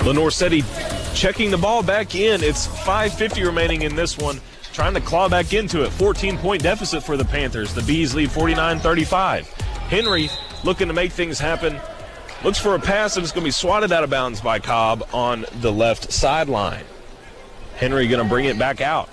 Lenoir 0.05 0.31
City 0.31 0.63
checking 1.13 1.51
the 1.51 1.57
ball 1.57 1.83
back 1.83 2.15
in. 2.15 2.41
It's 2.41 2.67
5.50 2.67 3.45
remaining 3.45 3.81
in 3.81 3.97
this 3.97 4.17
one. 4.17 4.39
Trying 4.71 4.93
to 4.93 5.01
claw 5.01 5.27
back 5.27 5.51
into 5.51 5.83
it. 5.83 5.89
14 5.89 6.37
point 6.37 6.63
deficit 6.63 7.03
for 7.03 7.17
the 7.17 7.25
Panthers. 7.25 7.73
The 7.73 7.81
Bees 7.81 8.15
lead 8.15 8.31
49 8.31 8.79
35. 8.79 9.45
Henry 9.49 10.29
looking 10.63 10.87
to 10.87 10.93
make 10.93 11.11
things 11.11 11.37
happen. 11.37 11.77
Looks 12.45 12.59
for 12.59 12.75
a 12.75 12.79
pass 12.79 13.17
and 13.17 13.25
it's 13.25 13.33
going 13.33 13.43
to 13.43 13.47
be 13.49 13.51
swatted 13.51 13.91
out 13.91 14.05
of 14.05 14.09
bounds 14.09 14.39
by 14.39 14.59
Cobb 14.59 15.05
on 15.11 15.45
the 15.59 15.71
left 15.73 16.13
sideline. 16.13 16.85
Henry 17.75 18.07
going 18.07 18.23
to 18.23 18.29
bring 18.29 18.45
it 18.45 18.57
back 18.57 18.79
out. 18.79 19.09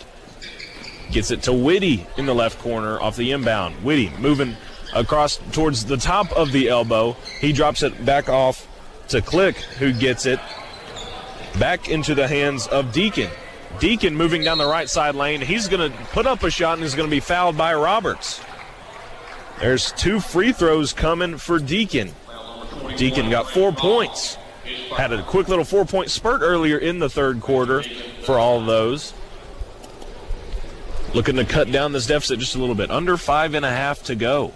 Gets 1.10 1.30
it 1.30 1.42
to 1.44 1.52
Whitty 1.52 2.06
in 2.16 2.26
the 2.26 2.34
left 2.34 2.58
corner 2.60 3.00
off 3.00 3.16
the 3.16 3.32
inbound. 3.32 3.74
Whitty 3.76 4.12
moving 4.18 4.56
across 4.94 5.38
towards 5.52 5.84
the 5.84 5.96
top 5.96 6.30
of 6.32 6.52
the 6.52 6.68
elbow. 6.68 7.16
He 7.40 7.52
drops 7.52 7.82
it 7.82 8.04
back 8.04 8.28
off 8.28 8.66
to 9.08 9.20
Click, 9.20 9.56
who 9.56 9.92
gets 9.92 10.26
it 10.26 10.38
back 11.58 11.88
into 11.88 12.14
the 12.14 12.28
hands 12.28 12.66
of 12.68 12.92
Deacon. 12.92 13.30
Deacon 13.78 14.14
moving 14.14 14.44
down 14.44 14.58
the 14.58 14.66
right 14.66 14.88
side 14.88 15.14
lane. 15.14 15.40
He's 15.40 15.68
going 15.68 15.90
to 15.90 15.96
put 16.06 16.26
up 16.26 16.42
a 16.42 16.50
shot 16.50 16.78
and 16.78 16.84
is 16.84 16.94
going 16.94 17.08
to 17.08 17.14
be 17.14 17.20
fouled 17.20 17.56
by 17.56 17.74
Roberts. 17.74 18.40
There's 19.58 19.92
two 19.92 20.20
free 20.20 20.52
throws 20.52 20.92
coming 20.92 21.38
for 21.38 21.58
Deacon. 21.58 22.12
Deacon 22.96 23.30
got 23.30 23.50
four 23.50 23.72
points. 23.72 24.36
Had 24.96 25.12
a 25.12 25.22
quick 25.22 25.48
little 25.48 25.64
four 25.64 25.84
point 25.84 26.10
spurt 26.10 26.40
earlier 26.42 26.78
in 26.78 26.98
the 26.98 27.08
third 27.08 27.40
quarter 27.40 27.82
for 28.22 28.38
all 28.38 28.64
those. 28.64 29.12
Looking 31.12 31.36
to 31.36 31.44
cut 31.44 31.72
down 31.72 31.92
this 31.92 32.06
deficit 32.06 32.38
just 32.38 32.54
a 32.54 32.58
little 32.58 32.76
bit. 32.76 32.90
Under 32.90 33.16
five 33.16 33.54
and 33.54 33.64
a 33.64 33.70
half 33.70 34.02
to 34.04 34.14
go. 34.14 34.52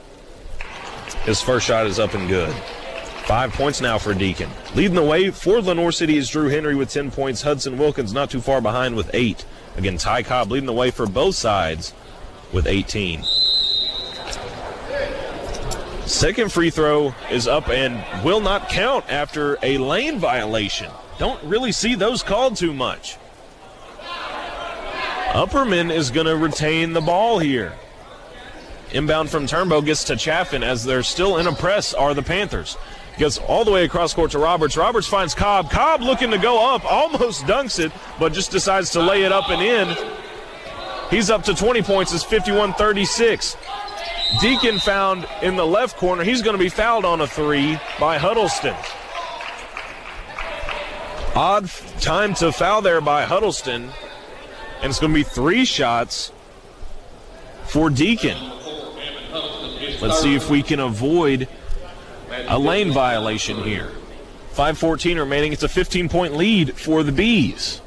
His 1.24 1.40
first 1.40 1.66
shot 1.66 1.86
is 1.86 1.98
up 1.98 2.14
and 2.14 2.28
good. 2.28 2.54
Five 3.26 3.52
points 3.52 3.80
now 3.80 3.98
for 3.98 4.14
Deacon. 4.14 4.50
Leading 4.74 4.94
the 4.94 5.02
way 5.02 5.30
for 5.30 5.60
Lenoir 5.60 5.90
City 5.90 6.16
is 6.16 6.28
Drew 6.28 6.48
Henry 6.48 6.74
with 6.74 6.90
10 6.90 7.10
points. 7.10 7.42
Hudson 7.42 7.78
Wilkins 7.78 8.12
not 8.12 8.30
too 8.30 8.40
far 8.40 8.60
behind 8.60 8.94
with 8.94 9.10
eight. 9.14 9.44
Again, 9.76 9.96
Ty 9.96 10.22
Cobb 10.22 10.50
leading 10.50 10.66
the 10.66 10.72
way 10.72 10.90
for 10.90 11.06
both 11.06 11.34
sides 11.34 11.92
with 12.52 12.66
18. 12.66 13.24
Second 16.06 16.52
free 16.52 16.70
throw 16.70 17.14
is 17.30 17.48
up 17.48 17.68
and 17.68 18.04
will 18.24 18.40
not 18.40 18.68
count 18.68 19.06
after 19.08 19.58
a 19.62 19.78
lane 19.78 20.18
violation. 20.18 20.90
Don't 21.18 21.42
really 21.42 21.72
see 21.72 21.94
those 21.94 22.22
called 22.22 22.56
too 22.56 22.74
much. 22.74 23.16
Upperman 25.34 25.92
is 25.92 26.12
going 26.12 26.28
to 26.28 26.36
retain 26.36 26.92
the 26.92 27.00
ball 27.00 27.40
here. 27.40 27.72
Inbound 28.92 29.30
from 29.30 29.46
Turnbow 29.46 29.84
gets 29.84 30.04
to 30.04 30.14
Chaffin 30.14 30.62
as 30.62 30.84
they're 30.84 31.02
still 31.02 31.38
in 31.38 31.48
a 31.48 31.52
press 31.52 31.92
are 31.92 32.14
the 32.14 32.22
Panthers. 32.22 32.76
Gets 33.18 33.38
all 33.38 33.64
the 33.64 33.72
way 33.72 33.84
across 33.84 34.14
court 34.14 34.30
to 34.30 34.38
Roberts. 34.38 34.76
Roberts 34.76 35.08
finds 35.08 35.34
Cobb. 35.34 35.72
Cobb 35.72 36.02
looking 36.02 36.30
to 36.30 36.38
go 36.38 36.72
up, 36.72 36.84
almost 36.84 37.42
dunks 37.42 37.84
it, 37.84 37.90
but 38.20 38.32
just 38.32 38.52
decides 38.52 38.90
to 38.90 39.00
lay 39.00 39.24
it 39.24 39.32
up 39.32 39.50
and 39.50 39.60
in. 39.60 39.96
He's 41.10 41.30
up 41.30 41.42
to 41.44 41.54
20 41.54 41.82
points. 41.82 42.14
It's 42.14 42.22
51 42.22 42.74
36. 42.74 43.56
Deacon 44.40 44.78
found 44.78 45.26
in 45.42 45.56
the 45.56 45.66
left 45.66 45.96
corner. 45.96 46.22
He's 46.22 46.42
going 46.42 46.56
to 46.56 46.62
be 46.62 46.68
fouled 46.68 47.04
on 47.04 47.20
a 47.20 47.26
three 47.26 47.76
by 47.98 48.18
Huddleston. 48.18 48.76
Odd 51.34 51.68
time 52.00 52.34
to 52.34 52.52
foul 52.52 52.82
there 52.82 53.00
by 53.00 53.24
Huddleston. 53.24 53.90
And 54.84 54.90
it's 54.90 55.00
going 55.00 55.14
to 55.14 55.18
be 55.18 55.22
three 55.22 55.64
shots 55.64 56.30
for 57.64 57.88
Deacon. 57.88 58.36
Let's 60.02 60.20
see 60.20 60.34
if 60.34 60.50
we 60.50 60.62
can 60.62 60.78
avoid 60.78 61.48
a 62.48 62.58
lane 62.58 62.92
violation 62.92 63.56
here. 63.62 63.90
5.14 64.52 65.18
remaining. 65.18 65.54
It's 65.54 65.62
a 65.62 65.70
15 65.70 66.10
point 66.10 66.36
lead 66.36 66.76
for 66.76 67.02
the 67.02 67.12
Bees. 67.12 67.80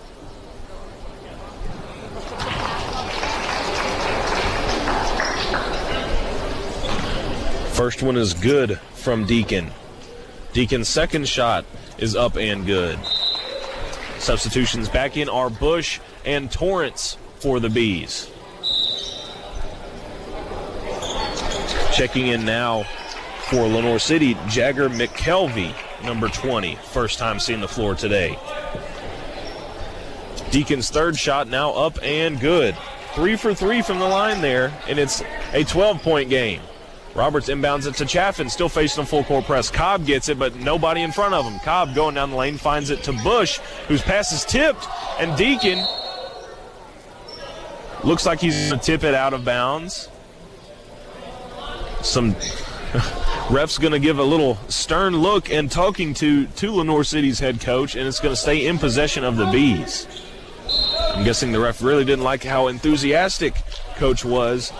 First 7.75 8.01
one 8.01 8.17
is 8.17 8.33
good 8.33 8.79
from 8.95 9.27
Deacon. 9.27 9.69
Deacon's 10.51 10.89
second 10.89 11.27
shot 11.29 11.63
is 11.99 12.15
up 12.15 12.37
and 12.37 12.65
good. 12.65 12.97
Substitutions 14.17 14.89
back 14.89 15.15
in 15.15 15.29
are 15.29 15.51
Bush 15.51 15.99
and 16.27 16.51
Torrance 16.51 17.17
for 17.37 17.61
the 17.61 17.69
Bees. 17.69 18.29
Checking 21.93 22.27
in 22.27 22.45
now 22.45 22.83
for 23.45 23.65
Lenoir 23.65 23.97
City, 23.97 24.35
Jagger 24.49 24.89
McKelvey, 24.89 25.73
number 26.03 26.27
20. 26.27 26.75
First 26.75 27.17
time 27.17 27.39
seeing 27.39 27.61
the 27.61 27.67
floor 27.67 27.95
today. 27.95 28.37
Deacon's 30.51 30.89
third 30.89 31.17
shot 31.17 31.47
now 31.47 31.71
up 31.71 31.97
and 32.03 32.39
good. 32.39 32.75
three 33.15 33.37
for 33.37 33.53
three 33.53 33.81
from 33.81 33.97
the 33.97 34.07
line 34.07 34.41
there, 34.41 34.71
and 34.87 34.99
it's 34.99 35.23
a 35.53 35.63
12 35.63 36.03
point 36.03 36.29
game. 36.29 36.61
Roberts 37.15 37.47
inbounds 37.47 37.87
it 37.87 37.95
to 37.95 38.05
Chaffin, 38.05 38.49
still 38.49 38.69
facing 38.69 39.03
a 39.03 39.05
full 39.05 39.23
court 39.23 39.45
press. 39.45 39.71
Cobb 39.71 40.05
gets 40.05 40.29
it, 40.29 40.37
but 40.37 40.55
nobody 40.57 41.01
in 41.01 41.11
front 41.11 41.33
of 41.33 41.45
him. 41.45 41.57
Cobb 41.61 41.95
going 41.95 42.15
down 42.15 42.31
the 42.31 42.35
lane 42.35 42.57
finds 42.57 42.89
it 42.91 43.01
to 43.03 43.13
Bush, 43.13 43.57
whose 43.87 44.01
pass 44.03 44.31
is 44.31 44.45
tipped, 44.45 44.85
and 45.19 45.35
Deacon 45.35 45.83
looks 48.03 48.25
like 48.25 48.39
he's 48.39 48.69
going 48.69 48.79
to 48.79 48.85
tip 48.85 49.03
it 49.03 49.13
out 49.13 49.33
of 49.33 49.43
bounds. 49.43 50.09
Some 52.01 52.33
refs 53.49 53.79
going 53.79 53.93
to 53.93 53.99
give 53.99 54.19
a 54.19 54.23
little 54.23 54.55
stern 54.69 55.17
look 55.17 55.49
and 55.49 55.71
talking 55.71 56.13
to 56.15 56.47
to 56.47 56.71
Lenoir 56.73 57.03
City's 57.03 57.39
head 57.39 57.59
coach, 57.59 57.95
and 57.95 58.07
it's 58.07 58.19
going 58.19 58.33
to 58.33 58.39
stay 58.39 58.65
in 58.67 58.77
possession 58.77 59.23
of 59.23 59.37
the 59.37 59.45
bees. 59.47 60.07
I'm 61.13 61.23
guessing 61.23 61.51
the 61.51 61.59
ref 61.59 61.81
really 61.81 62.05
didn't 62.05 62.23
like 62.23 62.43
how 62.43 62.67
enthusiastic 62.67 63.55
coach 63.95 64.23
was 64.23 64.71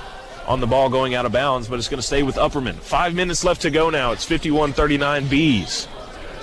on 0.46 0.60
the 0.60 0.68
ball 0.68 0.90
going 0.90 1.16
out 1.16 1.26
of 1.26 1.32
bounds, 1.32 1.68
but 1.68 1.80
it's 1.80 1.90
going 1.90 2.00
to 2.00 2.06
stay 2.06 2.24
with 2.24 2.36
Upperman. 2.36 2.76
Five 2.76 3.14
minutes 3.14 3.44
left 3.44 3.62
to 3.64 3.70
go 3.70 3.90
now. 3.90 4.12
It's 4.12 4.24
51 4.24 4.74
39 4.74 5.28
Bees. 5.28 5.88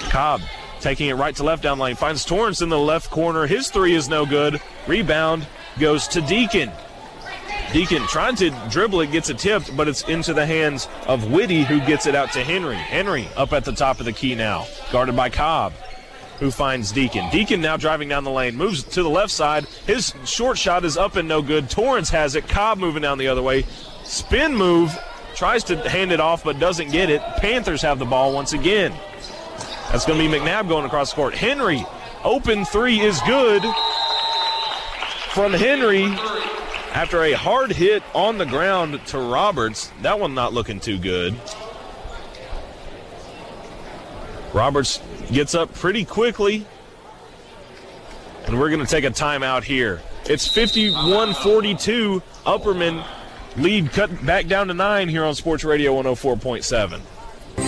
Cobb 0.01 0.41
taking 0.81 1.09
it 1.09 1.15
right 1.15 1.35
to 1.37 1.43
left 1.43 1.63
down 1.63 1.79
lane. 1.79 1.97
Finds 1.97 2.25
Torrance 2.25 2.61
in 2.61 2.69
the 2.69 2.79
left 2.79 3.11
corner. 3.11 3.47
His 3.47 3.71
three 3.71 3.95
is 3.95 4.09
no 4.09 4.27
good. 4.27 4.61
Rebound 4.87 5.47
goes 5.79 6.09
to 6.09 6.21
Deacon. 6.21 6.71
Deacon 7.73 8.03
trying 8.07 8.37
to 8.37 8.51
dribble 8.71 9.01
it, 9.01 9.11
gets 9.11 9.31
it 9.31 9.39
tipped, 9.39 9.77
but 9.77 9.89
it's 9.89 10.03
into 10.03 10.33
the 10.33 10.47
hands 10.47 10.89
of 11.07 11.33
Whitty, 11.33 11.65
who 11.65 11.81
gets 11.81 12.07
it 12.07 12.15
out 12.15 12.33
to 12.33 12.45
Henry. 12.45 12.77
Henry 12.77 13.29
up 13.37 13.53
at 13.53 13.65
the 13.65 13.73
top 13.73 13.99
of 13.99 14.07
the 14.07 14.13
key 14.13 14.35
now, 14.35 14.67
guarded 14.93 15.17
by 15.17 15.31
Cobb 15.31 15.73
who 16.41 16.51
finds 16.51 16.93
Deacon. 16.93 17.29
Deacon 17.31 17.61
now 17.61 17.77
driving 17.77 18.09
down 18.09 18.25
the 18.25 18.31
lane, 18.31 18.57
moves 18.57 18.83
to 18.83 19.03
the 19.03 19.09
left 19.09 19.31
side. 19.31 19.65
His 19.87 20.13
short 20.25 20.59
shot 20.59 20.85
is 20.85 20.97
up 20.97 21.17
and 21.17 21.29
no 21.29 21.43
good. 21.43 21.71
Torrance 21.71 22.11
has 22.11 22.35
it. 22.35 22.49
Cobb 22.49 22.79
moving 22.79 23.03
down 23.03 23.19
the 23.19 23.29
other 23.29 23.43
way. 23.43 23.65
Spin 24.05 24.55
move, 24.55 24.97
tries 25.35 25.65
to 25.65 25.77
hand 25.89 26.13
it 26.13 26.21
off 26.21 26.45
but 26.45 26.59
doesn't 26.59 26.91
get 26.91 27.11
it. 27.11 27.23
Panthers 27.39 27.83
have 27.83 27.99
the 27.99 28.05
ball 28.05 28.33
once 28.33 28.53
again. 28.53 28.93
That's 29.91 30.05
going 30.05 30.21
to 30.21 30.29
be 30.29 30.37
McNabb 30.37 30.69
going 30.69 30.85
across 30.85 31.11
the 31.11 31.17
court. 31.17 31.35
Henry, 31.35 31.85
open 32.25 32.65
three 32.65 33.01
is 33.01 33.21
good 33.27 33.63
from 35.35 35.53
Henry 35.53 36.05
after 36.95 37.25
a 37.25 37.33
hard 37.33 37.73
hit 37.73 38.05
on 38.15 38.39
the 38.39 38.47
ground 38.47 39.05
to 39.07 39.19
Roberts. 39.19 39.91
That 40.03 40.21
one 40.21 40.33
not 40.33 40.53
looking 40.53 40.79
too 40.79 40.97
good. 40.97 41.35
Roberts 44.53 45.03
gets 45.33 45.57
up 45.57 45.75
pretty 45.75 46.05
quickly. 46.05 46.65
And 48.47 48.61
we're 48.61 48.69
going 48.71 48.85
to 48.85 48.87
take 48.87 49.03
a 49.03 49.11
timeout 49.11 49.65
here. 49.65 50.01
It's 50.27 50.47
51 50.47 51.35
42. 51.35 52.23
Upperman 52.47 53.05
lead 53.57 53.91
cut 53.91 54.25
back 54.25 54.47
down 54.47 54.69
to 54.69 54.75
nine 54.75 55.09
here 55.09 55.25
on 55.25 55.35
Sports 55.35 55.65
Radio 55.65 56.01
104.7. 56.01 57.01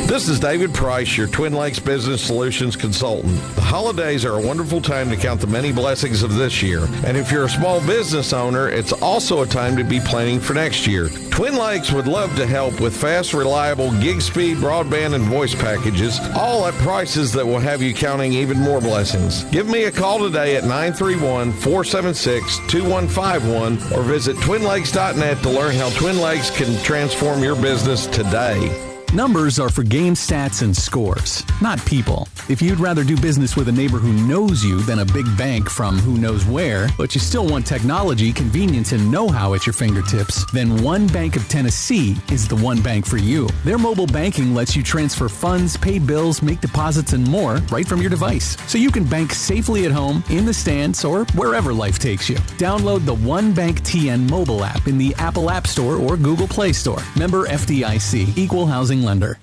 This 0.07 0.29
is 0.29 0.39
David 0.39 0.73
Price, 0.73 1.17
your 1.17 1.27
Twin 1.27 1.53
Lakes 1.53 1.81
Business 1.81 2.23
Solutions 2.23 2.77
consultant. 2.77 3.37
The 3.57 3.61
holidays 3.61 4.25
are 4.25 4.39
a 4.39 4.41
wonderful 4.41 4.81
time 4.81 5.11
to 5.11 5.17
count 5.17 5.41
the 5.41 5.49
many 5.49 5.73
blessings 5.73 6.23
of 6.23 6.37
this 6.37 6.63
year. 6.63 6.87
And 7.05 7.17
if 7.17 7.33
you're 7.33 7.47
a 7.47 7.49
small 7.49 7.85
business 7.85 8.33
owner, 8.33 8.69
it's 8.69 8.93
also 8.93 9.43
a 9.43 9.47
time 9.47 9.77
to 9.77 9.83
be 9.83 9.99
planning 9.99 10.39
for 10.39 10.55
next 10.55 10.87
year. 10.87 11.09
Twin 11.33 11.57
Lakes 11.57 11.91
would 11.91 12.07
love 12.07 12.35
to 12.37 12.47
help 12.47 12.81
with 12.81 12.97
fast, 12.97 13.35
reliable 13.35 13.91
gig 14.01 14.23
speed 14.23 14.59
broadband 14.59 15.15
and 15.15 15.25
voice 15.25 15.57
packages, 15.57 16.21
all 16.37 16.65
at 16.67 16.75
prices 16.75 17.33
that 17.33 17.45
will 17.45 17.59
have 17.59 17.83
you 17.83 17.93
counting 17.93 18.33
even 18.33 18.59
more 18.59 18.81
blessings. 18.81 19.43
Give 19.51 19.67
me 19.67 19.85
a 19.85 19.91
call 19.91 20.21
today 20.21 20.55
at 20.55 20.63
931 20.63 21.51
476 21.51 22.59
2151 22.69 23.73
or 23.93 24.05
visit 24.05 24.37
twinlakes.net 24.37 25.43
to 25.43 25.51
learn 25.51 25.75
how 25.75 25.91
Twin 25.91 26.21
Lakes 26.21 26.57
can 26.57 26.81
transform 26.85 27.43
your 27.43 27.61
business 27.61 28.07
today. 28.07 28.96
Numbers 29.17 29.59
are 29.59 29.71
for 29.71 29.83
game 29.83 30.13
stats 30.13 30.61
and 30.61 30.77
scores, 30.77 31.43
not 31.63 31.83
people. 31.87 32.29
If 32.51 32.61
you'd 32.61 32.79
rather 32.79 33.03
do 33.03 33.17
business 33.17 33.57
with 33.57 33.67
a 33.69 33.73
neighbor 33.73 33.97
who 33.97 34.13
knows 34.29 34.63
you 34.63 34.83
than 34.83 34.99
a 34.99 35.07
big 35.07 35.25
bank 35.39 35.71
from 35.71 35.99
who 35.99 36.19
knows 36.19 36.45
where, 36.45 36.89
but 36.99 37.15
you 37.15 37.21
still 37.23 37.47
want 37.47 37.67
technology, 37.67 38.31
convenience, 38.31 38.93
and 38.93 39.11
know 39.11 39.27
how 39.27 39.55
at 39.55 39.65
your 39.65 39.73
fingertips, 39.73 40.45
then 40.53 40.83
One 40.83 41.07
Bank 41.07 41.35
of 41.35 41.49
Tennessee 41.49 42.15
is 42.31 42.47
the 42.47 42.57
one 42.57 42.83
bank 42.83 43.07
for 43.07 43.17
you. 43.17 43.49
Their 43.65 43.79
mobile 43.79 44.07
banking 44.07 44.55
lets 44.55 44.77
you 44.77 44.83
transfer 44.83 45.31
funds, 45.31 45.79
pay 45.79 45.99
bills, 45.99 46.43
make 46.43 46.61
deposits, 46.61 47.15
and 47.15 47.27
more 47.27 47.55
right 47.71 47.89
from 47.89 48.03
your 48.03 48.11
device. 48.11 48.59
So 48.71 48.77
you 48.77 48.91
can 48.91 49.05
bank 49.05 49.33
safely 49.33 49.87
at 49.87 49.93
home, 49.93 50.23
in 50.29 50.45
the 50.45 50.53
stands, 50.53 51.07
or 51.07 51.25
wherever 51.35 51.73
life 51.73 51.99
takes 51.99 52.29
you. 52.29 52.37
Download 52.59 53.07
the 53.07 53.15
One 53.15 53.55
Bank 53.55 53.81
TN 53.81 54.29
mobile 54.29 54.63
app 54.63 54.87
in 54.87 54.99
the 54.99 55.15
Apple 55.15 55.49
App 55.49 55.67
Store 55.67 55.97
or 55.97 56.19
Google 56.19 56.49
Play 56.49 56.75
Store. 56.75 57.03
Member 57.17 57.47
FDIC, 57.47 58.37
Equal 58.37 58.67
Housing 58.67 59.06
Lender. 59.07 59.39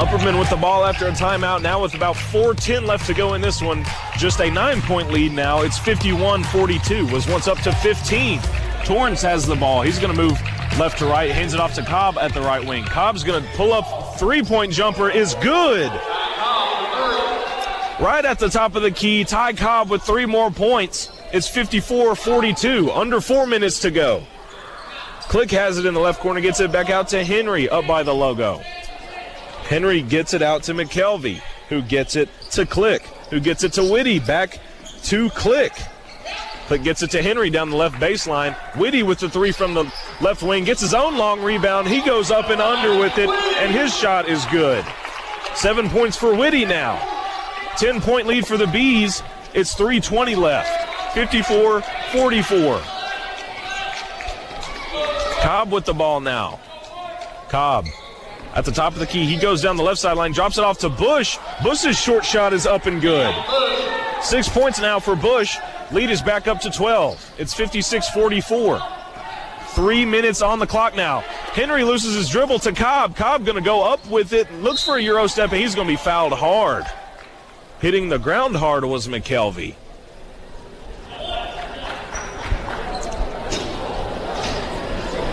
Upperman 0.00 0.38
with 0.38 0.48
the 0.48 0.56
ball 0.56 0.86
after 0.86 1.08
a 1.08 1.10
timeout. 1.10 1.60
Now 1.60 1.82
with 1.82 1.94
about 1.94 2.16
4:10 2.16 2.86
left 2.86 3.06
to 3.08 3.12
go 3.12 3.34
in 3.34 3.42
this 3.42 3.60
one, 3.60 3.84
just 4.16 4.40
a 4.40 4.50
nine-point 4.50 5.10
lead 5.12 5.32
now. 5.32 5.60
It's 5.60 5.78
51-42. 5.78 7.12
Was 7.12 7.28
once 7.28 7.46
up 7.48 7.58
to 7.58 7.72
15. 7.72 8.40
Torrance 8.84 9.20
has 9.20 9.46
the 9.46 9.56
ball. 9.56 9.82
He's 9.82 9.98
going 9.98 10.14
to 10.14 10.18
move 10.18 10.40
left 10.78 10.98
to 11.00 11.06
right. 11.06 11.30
Hands 11.30 11.52
it 11.52 11.60
off 11.60 11.74
to 11.74 11.82
Cobb 11.82 12.16
at 12.16 12.32
the 12.32 12.40
right 12.40 12.66
wing. 12.66 12.84
Cobb's 12.84 13.24
going 13.24 13.42
to 13.42 13.48
pull 13.50 13.74
up. 13.74 14.18
Three-point 14.18 14.72
jumper 14.72 15.10
is 15.10 15.34
good. 15.42 15.90
Right 18.00 18.24
at 18.24 18.38
the 18.38 18.48
top 18.48 18.76
of 18.76 18.82
the 18.82 18.90
key. 18.90 19.24
Ty 19.24 19.52
Cobb 19.52 19.90
with 19.90 20.02
three 20.02 20.24
more 20.24 20.50
points. 20.50 21.10
It's 21.34 21.50
54-42. 21.50 22.96
Under 22.96 23.20
four 23.20 23.46
minutes 23.46 23.80
to 23.80 23.90
go. 23.90 24.22
Click 25.30 25.52
has 25.52 25.78
it 25.78 25.86
in 25.86 25.94
the 25.94 26.00
left 26.00 26.18
corner. 26.18 26.40
Gets 26.40 26.58
it 26.58 26.72
back 26.72 26.90
out 26.90 27.06
to 27.10 27.22
Henry 27.22 27.68
up 27.68 27.86
by 27.86 28.02
the 28.02 28.12
logo. 28.12 28.60
Henry 29.62 30.02
gets 30.02 30.34
it 30.34 30.42
out 30.42 30.64
to 30.64 30.74
McKelvey, 30.74 31.40
who 31.68 31.82
gets 31.82 32.16
it 32.16 32.28
to 32.50 32.66
Click, 32.66 33.02
who 33.30 33.38
gets 33.38 33.62
it 33.62 33.74
to 33.74 33.84
Whitty, 33.88 34.18
back 34.18 34.58
to 35.04 35.30
Click. 35.30 35.72
Click 36.66 36.82
gets 36.82 37.04
it 37.04 37.12
to 37.12 37.22
Henry 37.22 37.48
down 37.48 37.70
the 37.70 37.76
left 37.76 37.94
baseline. 38.00 38.56
Whitty 38.76 39.04
with 39.04 39.20
the 39.20 39.30
three 39.30 39.52
from 39.52 39.72
the 39.72 39.84
left 40.20 40.42
wing 40.42 40.64
gets 40.64 40.80
his 40.80 40.94
own 40.94 41.16
long 41.16 41.40
rebound. 41.40 41.86
He 41.86 42.04
goes 42.04 42.32
up 42.32 42.50
and 42.50 42.60
under 42.60 42.98
with 42.98 43.16
it, 43.16 43.30
and 43.30 43.72
his 43.72 43.96
shot 43.96 44.28
is 44.28 44.44
good. 44.46 44.84
Seven 45.54 45.88
points 45.90 46.16
for 46.16 46.34
Whitty 46.34 46.64
now. 46.64 46.98
10 47.76 48.00
point 48.00 48.26
lead 48.26 48.48
for 48.48 48.56
the 48.56 48.66
Bees. 48.66 49.22
It's 49.54 49.76
3.20 49.76 50.36
left. 50.36 51.14
54 51.14 51.82
44. 51.82 52.99
Cobb 55.40 55.72
with 55.72 55.84
the 55.84 55.94
ball 55.94 56.20
now. 56.20 56.60
Cobb 57.48 57.86
at 58.54 58.64
the 58.64 58.72
top 58.72 58.92
of 58.92 58.98
the 58.98 59.06
key. 59.06 59.24
He 59.24 59.36
goes 59.36 59.62
down 59.62 59.76
the 59.76 59.82
left 59.82 60.00
sideline, 60.00 60.32
drops 60.32 60.58
it 60.58 60.64
off 60.64 60.78
to 60.78 60.88
Bush. 60.88 61.38
Bush's 61.62 61.98
short 61.98 62.24
shot 62.24 62.52
is 62.52 62.66
up 62.66 62.86
and 62.86 63.00
good. 63.00 63.34
Six 64.22 64.48
points 64.48 64.80
now 64.80 64.98
for 64.98 65.16
Bush. 65.16 65.56
Lead 65.92 66.10
is 66.10 66.22
back 66.22 66.46
up 66.46 66.60
to 66.60 66.70
12. 66.70 67.34
It's 67.38 67.54
56 67.54 68.10
44. 68.10 68.80
Three 69.68 70.04
minutes 70.04 70.42
on 70.42 70.58
the 70.58 70.66
clock 70.66 70.94
now. 70.96 71.20
Henry 71.20 71.84
loses 71.84 72.16
his 72.16 72.28
dribble 72.28 72.58
to 72.60 72.72
Cobb. 72.72 73.16
Cobb 73.16 73.44
going 73.44 73.56
to 73.56 73.62
go 73.62 73.82
up 73.82 74.04
with 74.10 74.32
it. 74.32 74.52
Looks 74.54 74.82
for 74.82 74.96
a 74.96 75.02
Euro 75.02 75.26
step, 75.26 75.52
and 75.52 75.60
he's 75.60 75.74
going 75.74 75.86
to 75.86 75.92
be 75.92 75.96
fouled 75.96 76.32
hard. 76.32 76.84
Hitting 77.80 78.08
the 78.08 78.18
ground 78.18 78.56
hard 78.56 78.84
was 78.84 79.08
McKelvey. 79.08 79.74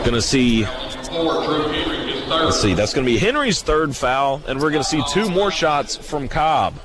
Going 0.07 0.15
to 0.15 0.21
see 0.21 0.63
Let's 0.63 2.61
see, 2.61 2.73
that's 2.73 2.93
going 2.93 3.05
to 3.05 3.11
be 3.11 3.17
Henry's 3.17 3.61
third 3.61 3.93
foul, 3.93 4.41
and 4.47 4.57
we're 4.57 4.71
going 4.71 4.81
to 4.81 4.87
see 4.87 5.03
two 5.11 5.29
more 5.29 5.51
shots 5.51 5.97
from 5.97 6.29
Cobb. 6.29 6.75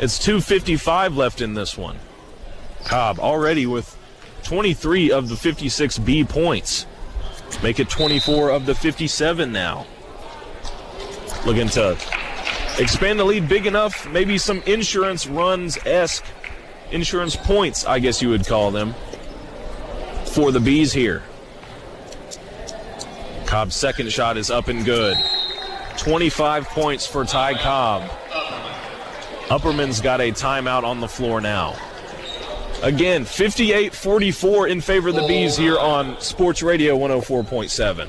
It's 0.00 0.18
2.55 0.18 1.14
left 1.14 1.40
in 1.40 1.54
this 1.54 1.78
one. 1.78 2.00
Cobb 2.86 3.20
already 3.20 3.66
with 3.66 3.96
23 4.42 5.12
of 5.12 5.28
the 5.28 5.36
56 5.36 5.98
B 5.98 6.24
points. 6.24 6.86
Make 7.62 7.78
it 7.78 7.88
24 7.88 8.50
of 8.50 8.66
the 8.66 8.74
57 8.74 9.52
now. 9.52 9.86
Looking 11.46 11.68
to 11.68 11.92
expand 12.80 13.20
the 13.20 13.24
lead 13.24 13.48
big 13.48 13.66
enough, 13.66 14.10
maybe 14.10 14.38
some 14.38 14.60
insurance 14.62 15.28
runs 15.28 15.78
esque, 15.86 16.24
insurance 16.90 17.36
points, 17.36 17.86
I 17.86 18.00
guess 18.00 18.20
you 18.20 18.30
would 18.30 18.44
call 18.44 18.72
them, 18.72 18.92
for 20.24 20.50
the 20.50 20.58
Bees 20.58 20.92
here. 20.92 21.22
Cobb's 23.46 23.76
second 23.76 24.10
shot 24.12 24.36
is 24.36 24.50
up 24.50 24.68
and 24.68 24.84
good. 24.84 25.16
25 25.96 26.66
points 26.68 27.06
for 27.06 27.24
Ty 27.24 27.54
Cobb. 27.54 28.10
Upperman's 29.50 30.00
got 30.00 30.20
a 30.20 30.32
timeout 30.32 30.84
on 30.84 31.00
the 31.00 31.08
floor 31.08 31.40
now. 31.40 31.76
Again, 32.82 33.24
58 33.24 33.94
44 33.94 34.68
in 34.68 34.80
favor 34.80 35.08
of 35.10 35.14
the 35.14 35.26
Bees 35.26 35.56
here 35.56 35.78
on 35.78 36.20
Sports 36.20 36.62
Radio 36.62 36.98
104.7. 36.98 38.08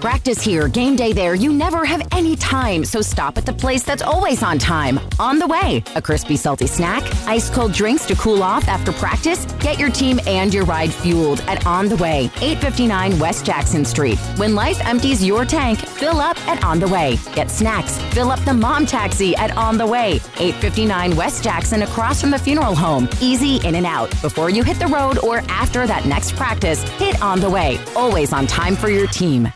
Practice 0.00 0.42
here, 0.42 0.68
game 0.68 0.94
day 0.94 1.14
there. 1.14 1.34
You 1.34 1.50
never 1.50 1.86
have 1.86 2.06
any 2.12 2.36
time, 2.36 2.84
so 2.84 3.00
stop 3.00 3.38
at 3.38 3.46
the 3.46 3.52
place 3.52 3.82
that's 3.82 4.02
always 4.02 4.42
on 4.42 4.58
time. 4.58 5.00
On 5.18 5.38
the 5.38 5.46
way, 5.46 5.82
a 5.94 6.02
crispy, 6.02 6.36
salty 6.36 6.66
snack, 6.66 7.02
ice 7.26 7.48
cold 7.48 7.72
drinks 7.72 8.04
to 8.06 8.14
cool 8.16 8.42
off 8.42 8.68
after 8.68 8.92
practice. 8.92 9.46
Get 9.58 9.78
your 9.78 9.88
team 9.88 10.20
and 10.26 10.52
your 10.52 10.66
ride 10.66 10.92
fueled 10.92 11.40
at 11.42 11.66
On 11.66 11.88
the 11.88 11.96
Way, 11.96 12.30
859 12.42 13.18
West 13.18 13.46
Jackson 13.46 13.86
Street. 13.86 14.18
When 14.36 14.54
life 14.54 14.78
empties 14.84 15.24
your 15.24 15.46
tank, 15.46 15.78
fill 15.78 16.20
up 16.20 16.36
at 16.46 16.62
On 16.62 16.78
the 16.78 16.88
Way. 16.88 17.16
Get 17.34 17.50
snacks, 17.50 17.96
fill 18.12 18.30
up 18.30 18.40
the 18.44 18.54
mom 18.54 18.84
taxi 18.84 19.34
at 19.36 19.56
On 19.56 19.78
the 19.78 19.86
Way, 19.86 20.20
859 20.38 21.16
West 21.16 21.42
Jackson 21.42 21.82
across 21.82 22.20
from 22.20 22.30
the 22.30 22.38
funeral 22.38 22.74
home. 22.74 23.08
Easy 23.22 23.66
in 23.66 23.74
and 23.74 23.86
out. 23.86 24.10
Before 24.20 24.50
you 24.50 24.62
hit 24.62 24.78
the 24.78 24.88
road 24.88 25.18
or 25.20 25.38
after 25.48 25.86
that 25.86 26.04
next 26.04 26.36
practice, 26.36 26.82
hit 26.98 27.22
On 27.22 27.40
the 27.40 27.48
Way. 27.48 27.78
Always 27.96 28.34
on 28.34 28.46
time 28.46 28.76
for 28.76 28.90
your 28.90 29.06
team. 29.06 29.50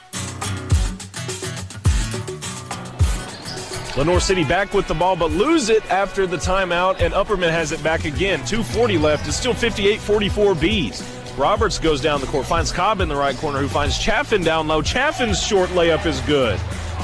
Lenoir 3.96 4.20
City 4.20 4.44
back 4.44 4.72
with 4.72 4.86
the 4.86 4.94
ball, 4.94 5.16
but 5.16 5.32
lose 5.32 5.68
it 5.68 5.84
after 5.90 6.26
the 6.26 6.36
timeout, 6.36 7.00
and 7.00 7.12
Upperman 7.12 7.50
has 7.50 7.72
it 7.72 7.82
back 7.82 8.04
again. 8.04 8.40
2.40 8.40 9.00
left. 9.00 9.26
It's 9.26 9.36
still 9.36 9.54
58 9.54 9.98
44 10.00 10.54
Bees. 10.54 11.02
Roberts 11.36 11.78
goes 11.78 12.00
down 12.00 12.20
the 12.20 12.26
court, 12.28 12.46
finds 12.46 12.70
Cobb 12.70 13.00
in 13.00 13.08
the 13.08 13.16
right 13.16 13.36
corner, 13.36 13.58
who 13.58 13.68
finds 13.68 13.98
Chaffin 13.98 14.42
down 14.42 14.68
low. 14.68 14.80
Chaffin's 14.80 15.42
short 15.42 15.70
layup 15.70 16.06
is 16.06 16.20
good. 16.20 16.58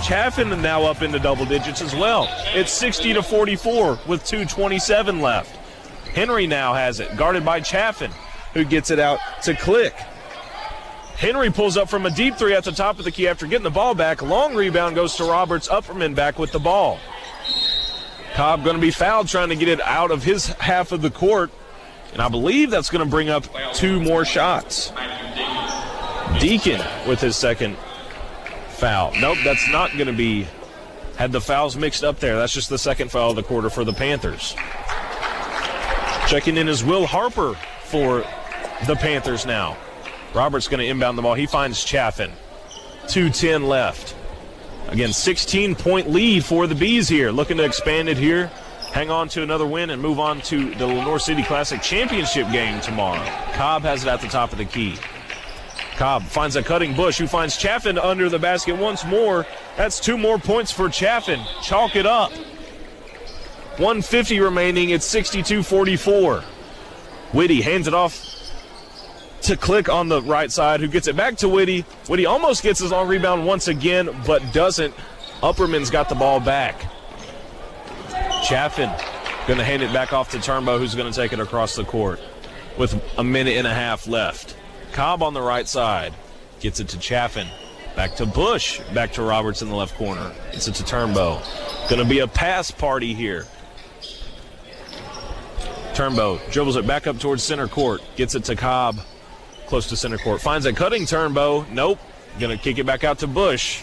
Chaffin 0.05 0.49
now 0.63 0.85
up 0.85 1.03
into 1.03 1.19
double 1.19 1.45
digits 1.45 1.83
as 1.83 1.95
well. 1.95 2.29
It's 2.55 2.71
60 2.73 3.15
to 3.15 3.23
44 3.23 3.99
with 4.07 4.23
2.27 4.23 5.21
left. 5.21 5.57
Henry 6.15 6.47
now 6.47 6.73
has 6.75 7.01
it, 7.01 7.17
guarded 7.17 7.45
by 7.45 7.61
Chaffin, 7.61 8.11
who 8.55 8.65
gets 8.65 8.91
it 8.91 8.99
out 8.99 9.19
to 9.43 9.55
Click. 9.55 9.95
Henry 11.17 11.51
pulls 11.51 11.79
up 11.79 11.89
from 11.89 12.05
a 12.05 12.11
deep 12.11 12.37
three 12.37 12.55
at 12.55 12.65
the 12.65 12.73
top 12.73 12.99
of 12.99 13.05
the 13.05 13.11
key 13.11 13.27
after 13.27 13.47
getting 13.47 13.65
the 13.65 13.71
ball 13.71 13.95
back. 13.95 14.21
Long 14.21 14.55
rebound 14.55 14.95
goes 14.95 15.17
to 15.17 15.25
Roberts. 15.25 15.67
Upperman 15.69 16.15
back 16.15 16.39
with 16.39 16.53
the 16.53 16.59
ball. 16.59 16.99
Cobb 18.35 18.65
going 18.65 18.77
to 18.77 18.83
be 18.83 18.91
fouled 18.91 19.29
trying 19.29 19.49
to 19.49 19.57
get 19.57 19.69
it 19.69 19.81
out 19.81 20.11
of 20.11 20.23
his 20.23 20.49
half 20.49 20.93
of 20.93 21.01
the 21.01 21.11
court. 21.11 21.51
And 22.13 22.21
I 22.21 22.29
believe 22.29 22.71
that's 22.71 22.91
going 22.91 23.03
to 23.03 23.11
bring 23.11 23.31
up 23.31 23.45
two 23.73 23.99
more 23.99 24.27
shots. 24.27 24.93
Deacon 26.39 26.83
with 27.09 27.21
his 27.21 27.35
second 27.35 27.79
foul. 28.69 29.13
Nope, 29.19 29.39
that's 29.43 29.67
not 29.71 29.93
going 29.93 30.09
to 30.09 30.13
be. 30.13 30.47
Had 31.17 31.33
the 31.33 31.41
fouls 31.41 31.77
mixed 31.77 32.05
up 32.05 32.21
there. 32.21 32.37
That's 32.37 32.53
just 32.53 32.69
the 32.69 32.79
second 32.79 33.11
foul 33.11 33.31
of 33.31 33.37
the 33.37 33.43
quarter 33.43 33.71
for 33.71 33.85
the 33.85 33.93
Panthers. 33.95 34.55
Checking 36.29 36.59
in 36.59 36.69
is 36.69 36.85
Will 36.85 37.07
Harper 37.07 37.55
for 37.85 38.23
the 38.87 38.97
Panthers 38.97 39.47
now. 39.47 39.79
Roberts 40.37 40.69
going 40.69 40.81
to 40.81 40.87
inbound 40.87 41.17
the 41.17 41.23
ball. 41.23 41.33
He 41.33 41.47
finds 41.47 41.83
Chaffin. 41.83 42.31
2.10 43.07 43.67
left. 43.67 44.15
Again, 44.89 45.13
16 45.13 45.75
point 45.75 46.11
lead 46.11 46.45
for 46.45 46.67
the 46.67 46.75
Bees 46.75 47.09
here. 47.09 47.31
Looking 47.31 47.57
to 47.57 47.65
expand 47.65 48.11
it 48.11 48.19
here. 48.19 48.49
Hang 48.93 49.11
on 49.11 49.29
to 49.31 49.43
another 49.43 49.67
win 49.67 49.91
and 49.91 50.01
move 50.01 50.21
on 50.21 50.43
to 50.43 50.75
the 50.75 50.87
Lenoir 50.87 51.19
City 51.19 51.43
Classic 51.43 51.81
Championship 51.81 52.51
game 52.53 52.81
tomorrow. 52.83 53.25
Cobb 53.55 53.83
has 53.83 54.05
it 54.05 54.09
at 54.09 54.21
the 54.21 54.29
top 54.29 54.53
of 54.53 54.59
the 54.59 54.67
key. 54.67 54.97
Cobb 55.97 56.23
finds 56.25 56.55
a 56.55 56.63
cutting 56.63 56.95
Bush 56.95 57.17
who 57.17 57.27
finds 57.27 57.57
Chaffin 57.57 57.97
under 57.99 58.29
the 58.29 58.39
basket 58.39 58.77
once 58.77 59.07
more. 59.07 59.47
That's 59.79 59.99
two 59.99 60.19
more 60.19 60.39
points 60.39 60.71
for 60.71 60.91
Chaffin. 60.91 61.41
Chalk 61.63 61.97
it 61.97 62.05
up. 62.05 62.31
150 63.79 64.41
remaining. 64.41 64.91
It's 64.91 65.07
62 65.07 65.63
44. 65.63 66.41
Whitty 67.33 67.63
hands 67.63 67.89
it 67.89 67.95
off 67.95 68.36
to 69.47 69.57
Click 69.57 69.89
on 69.89 70.09
the 70.09 70.21
right 70.23 70.51
side, 70.51 70.81
who 70.81 70.89
gets 70.89 71.07
it 71.07 71.17
back 71.17 71.37
to 71.37 71.49
Whitty. 71.49 71.83
Whitty 72.09 72.27
almost 72.27 72.65
gets 72.65 72.81
his 72.81 72.91
long 72.91 73.07
rebound 73.07 73.47
once 73.47 73.69
again, 73.69 74.09
but 74.27 74.43
doesn't. 74.53 74.93
Upperman's 75.41 75.89
got 75.89 76.09
the 76.09 76.15
ball 76.17 76.41
back. 76.41 76.85
Chaffin 78.45 78.91
going 79.47 79.59
to 79.59 79.65
hand 79.65 79.83
it 79.83 79.93
back 79.93 80.13
off 80.13 80.33
to 80.33 80.39
Turnbow, 80.39 80.79
who's 80.79 80.97
going 80.97 81.11
to 81.11 81.17
take 81.17 81.33
it 81.33 81.39
across 81.39 81.77
the 81.77 81.85
court 81.85 82.21
with 82.77 83.01
a 83.19 83.25
minute 83.25 83.57
and 83.57 83.67
a 83.67 83.75
half 83.75 84.09
left. 84.09 84.57
Cobb 84.93 85.23
on 85.23 85.33
the 85.33 85.43
right 85.43 85.69
side 85.69 86.13
gets 86.59 86.81
it 86.81 86.89
to 86.89 86.99
Chaffin. 86.99 87.47
Back 87.95 88.17
to 88.17 88.27
Bush. 88.27 88.81
Back 88.95 89.13
to 89.13 89.23
Roberts 89.23 89.63
in 89.63 89.69
the 89.69 89.77
left 89.77 89.97
corner. 89.97 90.33
Gets 90.53 90.67
it 90.67 90.75
to 90.77 90.83
Turnbow. 90.83 91.41
Going 91.89 92.03
to 92.03 92.09
be 92.09 92.19
a 92.19 92.27
pass 92.27 92.73
party 92.73 93.15
here. 93.15 93.47
Turnbow 95.95 96.41
dribbles 96.51 96.77
it 96.77 96.87
back 96.87 97.07
up 97.07 97.19
towards 97.19 97.45
center 97.45 97.69
court. 97.69 98.03
Gets 98.17 98.35
it 98.35 98.45
to 98.45 98.57
Cobb 98.57 98.99
close 99.67 99.87
to 99.89 99.97
center 99.97 100.19
court. 100.19 100.41
Finds 100.41 100.67
a 100.67 100.73
cutting 100.73 101.03
Turnbow. 101.03 101.69
Nope. 101.71 101.99
Going 102.39 102.57
to 102.57 102.63
kick 102.63 102.79
it 102.79 102.85
back 102.85 103.05
out 103.05 103.19
to 103.21 103.27
Bush. 103.27 103.83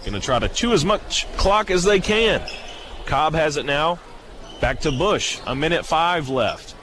Going 0.00 0.14
to 0.14 0.20
try 0.20 0.38
to 0.38 0.48
chew 0.48 0.72
as 0.72 0.84
much 0.84 1.26
clock 1.36 1.70
as 1.70 1.84
they 1.84 2.00
can. 2.00 2.42
Cobb 3.06 3.34
has 3.34 3.56
it 3.56 3.66
now. 3.66 3.98
Back 4.60 4.80
to 4.80 4.92
Bush. 4.92 5.40
A 5.46 5.54
minute 5.54 5.86
five 5.86 6.28
left. 6.28 6.74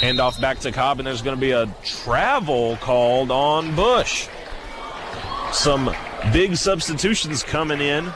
Handoff 0.00 0.40
back 0.40 0.58
to 0.60 0.72
Cobb, 0.72 0.98
and 0.98 1.06
there's 1.06 1.22
going 1.22 1.36
to 1.36 1.40
be 1.40 1.52
a 1.52 1.66
travel 1.84 2.76
called 2.76 3.30
on 3.30 3.74
Bush. 3.74 4.28
Some 5.52 5.94
big 6.32 6.56
substitutions 6.56 7.42
coming 7.42 7.80
in 7.80 8.12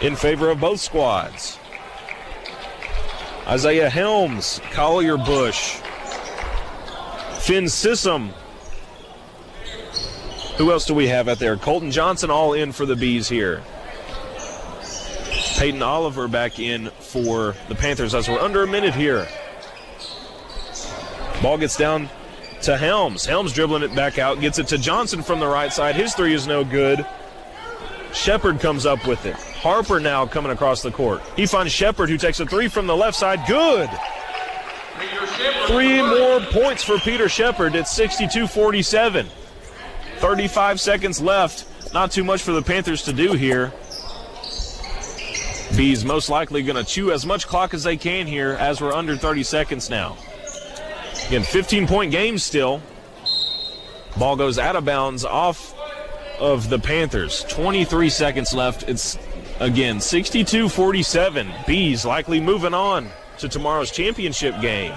in 0.00 0.16
favor 0.16 0.50
of 0.50 0.60
both 0.60 0.80
squads. 0.80 1.58
Isaiah 3.46 3.90
Helms, 3.90 4.60
Collier 4.70 5.16
Bush, 5.16 5.76
Finn 7.40 7.64
Sissom. 7.64 8.32
Who 10.62 10.70
else 10.70 10.84
do 10.84 10.94
we 10.94 11.08
have 11.08 11.26
out 11.28 11.40
there? 11.40 11.56
Colton 11.56 11.90
Johnson 11.90 12.30
all 12.30 12.52
in 12.52 12.70
for 12.70 12.86
the 12.86 12.94
Bees 12.94 13.28
here. 13.28 13.64
Peyton 15.58 15.82
Oliver 15.82 16.28
back 16.28 16.60
in 16.60 16.90
for 17.00 17.56
the 17.66 17.74
Panthers 17.74 18.14
as 18.14 18.28
we're 18.28 18.38
under 18.38 18.62
a 18.62 18.68
minute 18.68 18.94
here. 18.94 19.26
Ball 21.42 21.58
gets 21.58 21.76
down 21.76 22.08
to 22.60 22.76
Helms. 22.76 23.26
Helms 23.26 23.52
dribbling 23.52 23.82
it 23.82 23.92
back 23.96 24.20
out, 24.20 24.40
gets 24.40 24.60
it 24.60 24.68
to 24.68 24.78
Johnson 24.78 25.20
from 25.20 25.40
the 25.40 25.48
right 25.48 25.72
side. 25.72 25.96
His 25.96 26.14
three 26.14 26.32
is 26.32 26.46
no 26.46 26.62
good. 26.62 27.04
Shepard 28.12 28.60
comes 28.60 28.86
up 28.86 29.04
with 29.04 29.26
it. 29.26 29.34
Harper 29.34 29.98
now 29.98 30.26
coming 30.26 30.52
across 30.52 30.80
the 30.80 30.92
court. 30.92 31.22
He 31.34 31.44
finds 31.44 31.72
Shepard, 31.72 32.08
who 32.08 32.16
takes 32.16 32.38
a 32.38 32.46
three 32.46 32.68
from 32.68 32.86
the 32.86 32.96
left 32.96 33.16
side. 33.16 33.40
Good. 33.48 33.90
Three 35.66 36.00
more 36.00 36.38
points 36.52 36.84
for 36.84 36.98
Peter 36.98 37.28
Shepard. 37.28 37.74
It's 37.74 37.90
62 37.90 38.46
47. 38.46 39.26
35 40.22 40.80
seconds 40.80 41.20
left. 41.20 41.66
Not 41.92 42.12
too 42.12 42.22
much 42.22 42.42
for 42.42 42.52
the 42.52 42.62
Panthers 42.62 43.02
to 43.02 43.12
do 43.12 43.32
here. 43.32 43.72
Bees 45.76 46.04
most 46.04 46.28
likely 46.28 46.62
going 46.62 46.76
to 46.76 46.84
chew 46.84 47.10
as 47.10 47.26
much 47.26 47.48
clock 47.48 47.74
as 47.74 47.82
they 47.82 47.96
can 47.96 48.28
here 48.28 48.52
as 48.52 48.80
we're 48.80 48.92
under 48.92 49.16
30 49.16 49.42
seconds 49.42 49.90
now. 49.90 50.16
Again, 51.26 51.42
15 51.42 51.88
point 51.88 52.12
game 52.12 52.38
still. 52.38 52.80
Ball 54.16 54.36
goes 54.36 54.60
out 54.60 54.76
of 54.76 54.84
bounds 54.84 55.24
off 55.24 55.74
of 56.38 56.70
the 56.70 56.78
Panthers. 56.78 57.42
23 57.48 58.08
seconds 58.08 58.54
left. 58.54 58.88
It's 58.88 59.18
again 59.58 60.00
62 60.00 60.68
47. 60.68 61.50
Bees 61.66 62.04
likely 62.04 62.40
moving 62.40 62.74
on 62.74 63.08
to 63.38 63.48
tomorrow's 63.48 63.90
championship 63.90 64.60
game. 64.60 64.94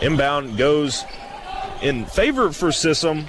Inbound 0.00 0.56
goes 0.56 1.04
in 1.82 2.06
favor 2.06 2.52
for 2.52 2.68
Sissom, 2.68 3.24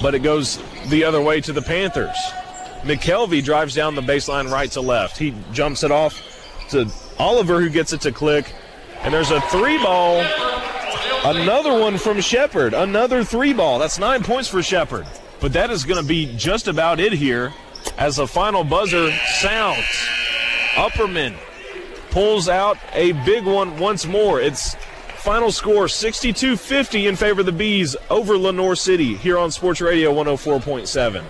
but 0.00 0.14
it 0.14 0.20
goes 0.20 0.58
the 0.88 1.04
other 1.04 1.20
way 1.20 1.40
to 1.40 1.52
the 1.52 1.62
Panthers. 1.62 2.16
McKelvey 2.82 3.42
drives 3.42 3.74
down 3.74 3.94
the 3.96 4.02
baseline 4.02 4.50
right 4.50 4.70
to 4.70 4.80
left. 4.80 5.18
He 5.18 5.34
jumps 5.52 5.82
it 5.82 5.90
off 5.90 6.22
to 6.70 6.90
Oliver, 7.18 7.60
who 7.60 7.68
gets 7.68 7.92
it 7.92 8.00
to 8.02 8.12
Click. 8.12 8.54
And 9.00 9.12
there's 9.12 9.30
a 9.30 9.40
three 9.42 9.78
ball. 9.78 10.24
Another 11.24 11.78
one 11.78 11.98
from 11.98 12.20
Shepard. 12.20 12.74
Another 12.74 13.24
three 13.24 13.52
ball. 13.52 13.78
That's 13.78 13.98
nine 13.98 14.22
points 14.22 14.48
for 14.48 14.62
Shepard. 14.62 15.06
But 15.40 15.52
that 15.54 15.70
is 15.70 15.84
going 15.84 16.00
to 16.00 16.06
be 16.06 16.34
just 16.36 16.68
about 16.68 17.00
it 17.00 17.12
here 17.12 17.52
as 17.98 18.16
the 18.16 18.26
final 18.26 18.62
buzzer 18.62 19.10
sounds. 19.40 19.84
Upperman 20.74 21.36
pulls 22.10 22.48
out 22.48 22.78
a 22.92 23.12
big 23.12 23.44
one 23.44 23.78
once 23.78 24.06
more. 24.06 24.40
It's 24.40 24.76
final 25.26 25.50
score 25.50 25.88
62 25.88 26.56
50 26.56 27.08
in 27.08 27.16
favor 27.16 27.40
of 27.40 27.46
the 27.46 27.50
Bees 27.52 27.96
over 28.10 28.38
Lenoir 28.38 28.76
City 28.76 29.16
here 29.16 29.36
on 29.36 29.50
Sports 29.50 29.80
Radio 29.80 30.14
104.7. 30.14 31.24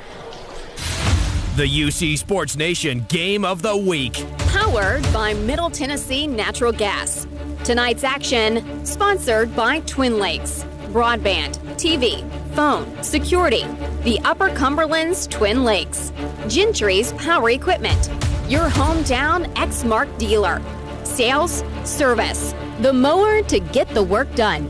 The 1.57 1.67
UC 1.67 2.19
Sports 2.19 2.57
Nation 2.57 3.07
Game 3.09 3.43
of 3.43 3.63
the 3.63 3.75
Week. 3.75 4.23
Powered 4.49 5.03
by 5.15 5.33
Middle 5.33 5.71
Tennessee 5.71 6.27
Natural 6.27 6.73
Gas. 6.73 7.27
Tonight's 7.65 8.05
action 8.05 8.85
sponsored 8.85 9.57
by 9.57 9.81
Twin 9.81 10.19
Lakes. 10.19 10.67
Broadband, 10.89 11.57
TV, 11.77 12.23
phone, 12.55 13.03
security. 13.03 13.65
The 14.03 14.21
Upper 14.25 14.51
Cumberland's 14.51 15.27
Twin 15.27 15.65
Lakes. 15.65 16.13
Gentry's 16.49 17.15
Power 17.15 17.49
Equipment. 17.49 18.11
Your 18.47 18.69
hometown 18.69 19.47
Exmark 19.55 20.19
dealer. 20.19 20.61
Sales, 21.07 21.63
service. 21.85 22.55
The 22.81 22.93
mower 22.93 23.43
to 23.43 23.61
get 23.61 23.89
the 23.91 24.03
work 24.03 24.33
done. 24.35 24.67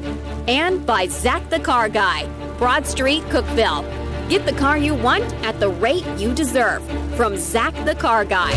And 0.47 0.87
by 0.87 1.09
Zach 1.09 1.49
the 1.51 1.59
Car 1.59 1.89
Guy. 1.89 2.29
Broad 2.59 2.87
Street, 2.87 3.23
Cookeville. 3.25 3.85
Get 4.29 4.45
the 4.45 4.53
car 4.53 4.77
you 4.77 4.95
want 4.95 5.25
at 5.45 5.59
the 5.59 5.71
rate 5.71 6.07
you 6.19 6.35
deserve. 6.35 6.85
From 7.17 7.37
Zach 7.37 7.75
the 7.85 7.95
Car 7.95 8.25
Guy. 8.25 8.53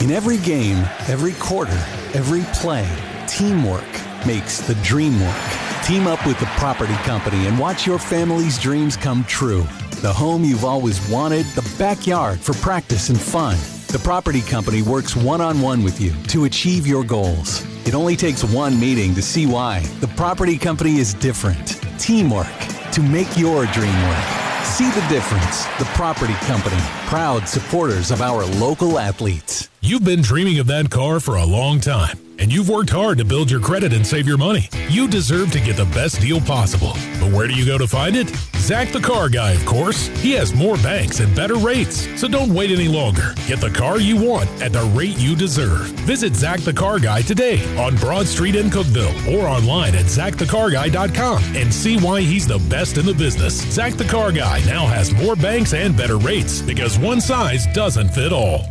In 0.00 0.10
every 0.10 0.38
game, 0.38 0.78
every 1.08 1.32
quarter, 1.34 1.78
every 2.14 2.42
play, 2.54 2.88
teamwork 3.26 3.88
makes 4.26 4.60
the 4.60 4.74
dream 4.76 5.20
work. 5.20 5.44
Team 5.84 6.06
up 6.06 6.24
with 6.26 6.38
the 6.38 6.46
property 6.56 6.94
company 7.04 7.46
and 7.46 7.58
watch 7.58 7.86
your 7.86 7.98
family's 7.98 8.58
dreams 8.58 8.96
come 8.96 9.24
true. 9.24 9.62
The 10.02 10.12
home 10.12 10.44
you've 10.44 10.64
always 10.64 11.00
wanted, 11.10 11.46
the 11.46 11.68
backyard 11.78 12.40
for 12.40 12.54
practice 12.54 13.08
and 13.08 13.20
fun. 13.20 13.56
The 13.88 13.98
property 13.98 14.42
company 14.42 14.82
works 14.82 15.16
one 15.16 15.40
on 15.40 15.62
one 15.62 15.82
with 15.82 15.98
you 15.98 16.12
to 16.24 16.44
achieve 16.44 16.86
your 16.86 17.02
goals. 17.02 17.64
It 17.86 17.94
only 17.94 18.16
takes 18.16 18.44
one 18.44 18.78
meeting 18.78 19.14
to 19.14 19.22
see 19.22 19.46
why. 19.46 19.80
The 20.00 20.08
property 20.08 20.58
company 20.58 20.98
is 20.98 21.14
different. 21.14 21.80
Teamwork 21.98 22.52
to 22.92 23.02
make 23.02 23.38
your 23.38 23.64
dream 23.68 24.02
work. 24.06 24.24
See 24.62 24.90
the 24.90 25.06
difference. 25.08 25.64
The 25.78 25.86
Property 25.94 26.34
Company, 26.44 26.76
proud 27.06 27.48
supporters 27.48 28.10
of 28.10 28.20
our 28.20 28.44
local 28.44 28.98
athletes. 28.98 29.70
You've 29.80 30.04
been 30.04 30.20
dreaming 30.20 30.58
of 30.58 30.66
that 30.66 30.90
car 30.90 31.18
for 31.18 31.36
a 31.36 31.46
long 31.46 31.80
time, 31.80 32.18
and 32.38 32.52
you've 32.52 32.68
worked 32.68 32.90
hard 32.90 33.18
to 33.18 33.24
build 33.24 33.50
your 33.50 33.60
credit 33.60 33.92
and 33.92 34.06
save 34.06 34.26
your 34.26 34.38
money. 34.38 34.68
You 34.88 35.08
deserve 35.08 35.52
to 35.52 35.60
get 35.60 35.76
the 35.76 35.84
best 35.86 36.20
deal 36.20 36.40
possible. 36.40 36.92
But 37.20 37.32
where 37.32 37.46
do 37.46 37.54
you 37.54 37.66
go 37.66 37.78
to 37.78 37.86
find 37.86 38.16
it? 38.16 38.28
Zach 38.56 38.92
the 38.92 39.00
Car 39.00 39.28
Guy, 39.28 39.52
of 39.52 39.64
course. 39.64 40.08
He 40.20 40.32
has 40.32 40.54
more 40.54 40.76
banks 40.76 41.20
and 41.20 41.34
better 41.34 41.56
rates. 41.56 42.06
So 42.20 42.28
don't 42.28 42.52
wait 42.52 42.70
any 42.70 42.88
longer. 42.88 43.34
Get 43.46 43.60
the 43.60 43.70
car 43.70 43.98
you 43.98 44.16
want 44.16 44.48
at 44.62 44.72
the 44.72 44.82
rate 44.94 45.18
you 45.18 45.34
deserve. 45.34 45.86
Visit 46.06 46.34
Zach 46.34 46.60
the 46.60 46.72
Car 46.72 46.98
Guy 46.98 47.22
today 47.22 47.58
on 47.76 47.96
Broad 47.96 48.26
Street 48.26 48.56
in 48.56 48.68
Cookeville 48.68 49.34
or 49.34 49.48
online 49.48 49.94
at 49.94 50.04
zachthecarguy.com 50.04 51.42
and 51.56 51.72
see 51.72 51.98
why 51.98 52.20
he's 52.20 52.46
the 52.46 52.58
best 52.70 52.98
in 52.98 53.06
the 53.06 53.14
business. 53.14 53.60
Zach 53.72 53.94
the 53.94 54.04
Car 54.04 54.32
Guy 54.32 54.60
now 54.66 54.86
has 54.86 55.12
more 55.14 55.36
banks 55.36 55.74
and 55.74 55.96
better 55.96 56.18
rates 56.18 56.62
because 56.62 56.98
one 56.98 57.20
size 57.20 57.66
doesn't 57.68 58.08
fit 58.08 58.32
all. 58.32 58.66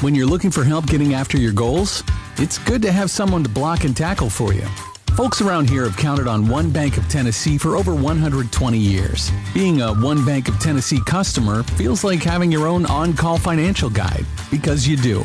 When 0.00 0.14
you're 0.14 0.26
looking 0.26 0.50
for 0.50 0.64
help 0.64 0.86
getting 0.86 1.14
after 1.14 1.38
your 1.38 1.52
goals, 1.52 2.02
it's 2.36 2.58
good 2.58 2.82
to 2.82 2.90
have 2.90 3.10
someone 3.10 3.44
to 3.44 3.48
block 3.48 3.84
and 3.84 3.96
tackle 3.96 4.28
for 4.28 4.52
you. 4.52 4.66
Folks 5.14 5.40
around 5.40 5.70
here 5.70 5.84
have 5.84 5.96
counted 5.96 6.26
on 6.26 6.48
One 6.48 6.70
Bank 6.70 6.96
of 6.96 7.08
Tennessee 7.08 7.56
for 7.56 7.76
over 7.76 7.94
120 7.94 8.76
years. 8.76 9.30
Being 9.54 9.82
a 9.82 9.94
One 9.94 10.24
Bank 10.24 10.48
of 10.48 10.58
Tennessee 10.58 11.00
customer 11.06 11.62
feels 11.62 12.02
like 12.02 12.22
having 12.22 12.50
your 12.50 12.66
own 12.66 12.84
on 12.86 13.14
call 13.14 13.38
financial 13.38 13.88
guide, 13.88 14.26
because 14.50 14.86
you 14.86 14.96
do. 14.96 15.20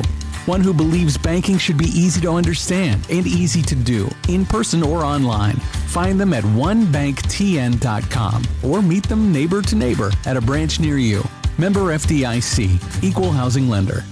One 0.46 0.60
who 0.60 0.72
believes 0.72 1.18
banking 1.18 1.58
should 1.58 1.76
be 1.76 1.86
easy 1.86 2.20
to 2.20 2.30
understand 2.30 3.04
and 3.10 3.26
easy 3.26 3.62
to 3.62 3.74
do, 3.74 4.08
in 4.28 4.46
person 4.46 4.84
or 4.84 5.04
online. 5.04 5.56
Find 5.88 6.18
them 6.18 6.32
at 6.32 6.44
onebanktn.com 6.44 8.42
or 8.62 8.80
meet 8.82 9.08
them 9.08 9.32
neighbor 9.32 9.62
to 9.62 9.74
neighbor 9.74 10.12
at 10.26 10.36
a 10.36 10.40
branch 10.40 10.78
near 10.78 10.96
you. 10.96 11.24
Member 11.58 11.80
FDIC, 11.80 13.02
Equal 13.02 13.32
Housing 13.32 13.68
Lender. 13.68 14.04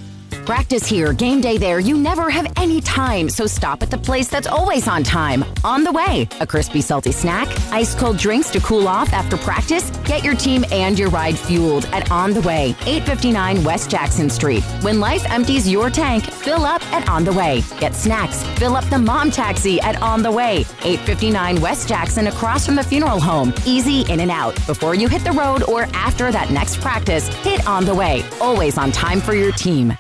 Practice 0.49 0.87
here, 0.87 1.13
game 1.13 1.43
day 1.43 1.59
there. 1.59 1.79
You 1.79 1.99
never 1.99 2.31
have 2.31 2.51
any 2.57 2.81
time, 2.81 3.29
so 3.29 3.47
stop 3.47 3.83
at 3.83 3.91
the 3.91 3.99
place 3.99 4.29
that's 4.29 4.47
always 4.47 4.89
on 4.89 5.03
time. 5.03 5.45
On 5.63 5.85
the 5.85 5.93
way, 5.93 6.27
a 6.41 6.47
crispy, 6.47 6.81
salty 6.81 7.13
snack, 7.13 7.47
ice 7.71 7.95
cold 7.95 8.17
drinks 8.17 8.49
to 8.53 8.61
cool 8.61 8.89
off 8.89 9.13
after 9.13 9.37
practice. 9.37 9.91
Get 10.07 10.25
your 10.25 10.35
team 10.35 10.65
and 10.73 10.99
your 10.99 11.11
ride 11.11 11.39
fueled 11.39 11.85
at 11.93 12.11
On 12.11 12.33
the 12.33 12.41
Way, 12.41 12.71
859 12.87 13.63
West 13.63 13.91
Jackson 13.91 14.31
Street. 14.31 14.65
When 14.81 15.01
life 15.01 15.23
empties 15.31 15.69
your 15.69 15.91
tank, 15.91 16.25
fill 16.25 16.65
up 16.65 16.83
at 16.95 17.07
On 17.11 17.25
the 17.25 17.33
Way. 17.35 17.63
Get 17.79 17.95
snacks, 17.95 18.43
fill 18.59 18.75
up 18.75 18.89
the 18.89 18.99
mom 18.99 19.31
taxi 19.31 19.79
at 19.83 20.01
On 20.01 20.23
the 20.23 20.33
Way, 20.33 20.61
859 20.83 21.61
West 21.61 21.87
Jackson 21.87 22.29
across 22.29 22.65
from 22.65 22.77
the 22.77 22.83
funeral 22.83 23.21
home. 23.21 23.53
Easy 23.67 24.11
in 24.11 24.21
and 24.21 24.31
out. 24.31 24.55
Before 24.67 24.95
you 24.95 25.09
hit 25.09 25.23
the 25.25 25.33
road 25.33 25.63
or 25.65 25.83
after 25.93 26.33
that 26.33 26.51
next 26.51 26.81
practice, 26.81 27.29
hit 27.45 27.69
On 27.69 27.85
the 27.85 27.95
Way. 27.95 28.25
Always 28.41 28.79
on 28.79 28.91
time 28.93 29.21
for 29.21 29.35
your 29.35 29.53
team. 29.53 29.93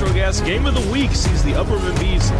Natural 0.00 0.18
Gas 0.18 0.40
Game 0.40 0.64
of 0.64 0.72
the 0.72 0.90
Week 0.90 1.10
sees 1.10 1.44
the 1.44 1.50
Upperman 1.50 2.00
Bees 2.00 2.30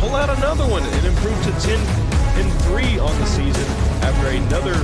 pull 0.00 0.16
out 0.16 0.28
another 0.28 0.68
one 0.68 0.82
and 0.82 1.06
improve 1.06 1.40
to 1.44 1.52
10 1.64 1.78
and 1.78 2.52
3 2.62 2.98
on 2.98 3.20
the 3.20 3.26
season 3.26 3.64
after 4.02 4.26
another 4.26 4.74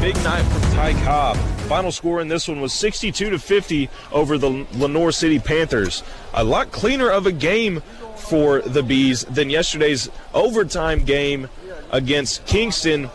big 0.00 0.16
night 0.24 0.40
from 0.44 0.62
Ty 0.72 0.94
Cobb. 1.04 1.36
Final 1.68 1.92
score 1.92 2.22
in 2.22 2.28
this 2.28 2.48
one 2.48 2.62
was 2.62 2.72
62 2.72 3.28
to 3.28 3.38
50 3.38 3.90
over 4.10 4.38
the 4.38 4.66
Lenoir 4.72 5.12
City 5.12 5.38
Panthers. 5.38 6.02
A 6.32 6.42
lot 6.42 6.72
cleaner 6.72 7.10
of 7.10 7.26
a 7.26 7.32
game 7.32 7.82
for 8.16 8.62
the 8.62 8.82
Bees 8.82 9.24
than 9.24 9.50
yesterday's 9.50 10.08
overtime 10.32 11.04
game 11.04 11.46
against 11.90 12.46
Kingston. 12.46 13.10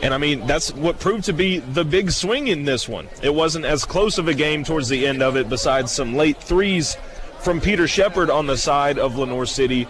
And 0.00 0.14
I 0.14 0.18
mean, 0.18 0.46
that's 0.46 0.72
what 0.72 1.00
proved 1.00 1.24
to 1.24 1.32
be 1.32 1.58
the 1.58 1.84
big 1.84 2.12
swing 2.12 2.46
in 2.46 2.66
this 2.66 2.88
one. 2.88 3.08
It 3.20 3.34
wasn't 3.34 3.64
as 3.64 3.84
close 3.84 4.16
of 4.16 4.28
a 4.28 4.34
game 4.34 4.62
towards 4.62 4.88
the 4.88 5.08
end 5.08 5.24
of 5.24 5.36
it, 5.36 5.48
besides 5.48 5.90
some 5.90 6.14
late 6.14 6.36
threes 6.36 6.96
from 7.44 7.60
Peter 7.60 7.86
Shepard 7.86 8.30
on 8.30 8.46
the 8.46 8.56
side 8.56 8.98
of 8.98 9.16
Lenoir 9.18 9.46
City. 9.46 9.86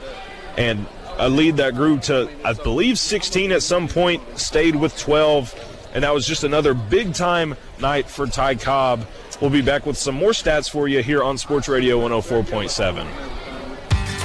And 0.59 0.87
a 1.19 1.29
lead 1.29 1.57
that 1.59 1.75
grew 1.75 1.99
to, 2.01 2.29
I 2.45 2.53
believe, 2.53 2.99
16 2.99 3.53
at 3.53 3.63
some 3.63 3.89
point, 3.89 4.23
stayed 4.39 4.77
with 4.77 4.99
12. 4.99 5.55
And 5.95 6.03
that 6.03 6.13
was 6.13 6.27
just 6.27 6.43
another 6.43 6.75
big 6.75 7.15
time 7.15 7.55
night 7.81 8.09
for 8.09 8.27
Ty 8.27 8.57
Cobb. 8.57 9.07
We'll 9.41 9.51
be 9.51 9.63
back 9.63 9.87
with 9.87 9.97
some 9.97 10.15
more 10.15 10.31
stats 10.31 10.69
for 10.69 10.89
you 10.89 11.03
here 11.03 11.23
on 11.23 11.39
Sports 11.39 11.69
Radio 11.69 12.01
104.7. 12.01 13.07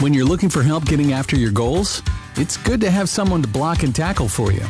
When 0.01 0.13
you're 0.13 0.25
looking 0.25 0.49
for 0.49 0.63
help 0.63 0.85
getting 0.85 1.13
after 1.13 1.35
your 1.35 1.51
goals, 1.51 2.01
it's 2.35 2.57
good 2.57 2.81
to 2.81 2.89
have 2.89 3.09
someone 3.09 3.41
to 3.41 3.47
block 3.47 3.83
and 3.83 3.93
tackle 3.93 4.29
for 4.29 4.51
you. 4.51 4.65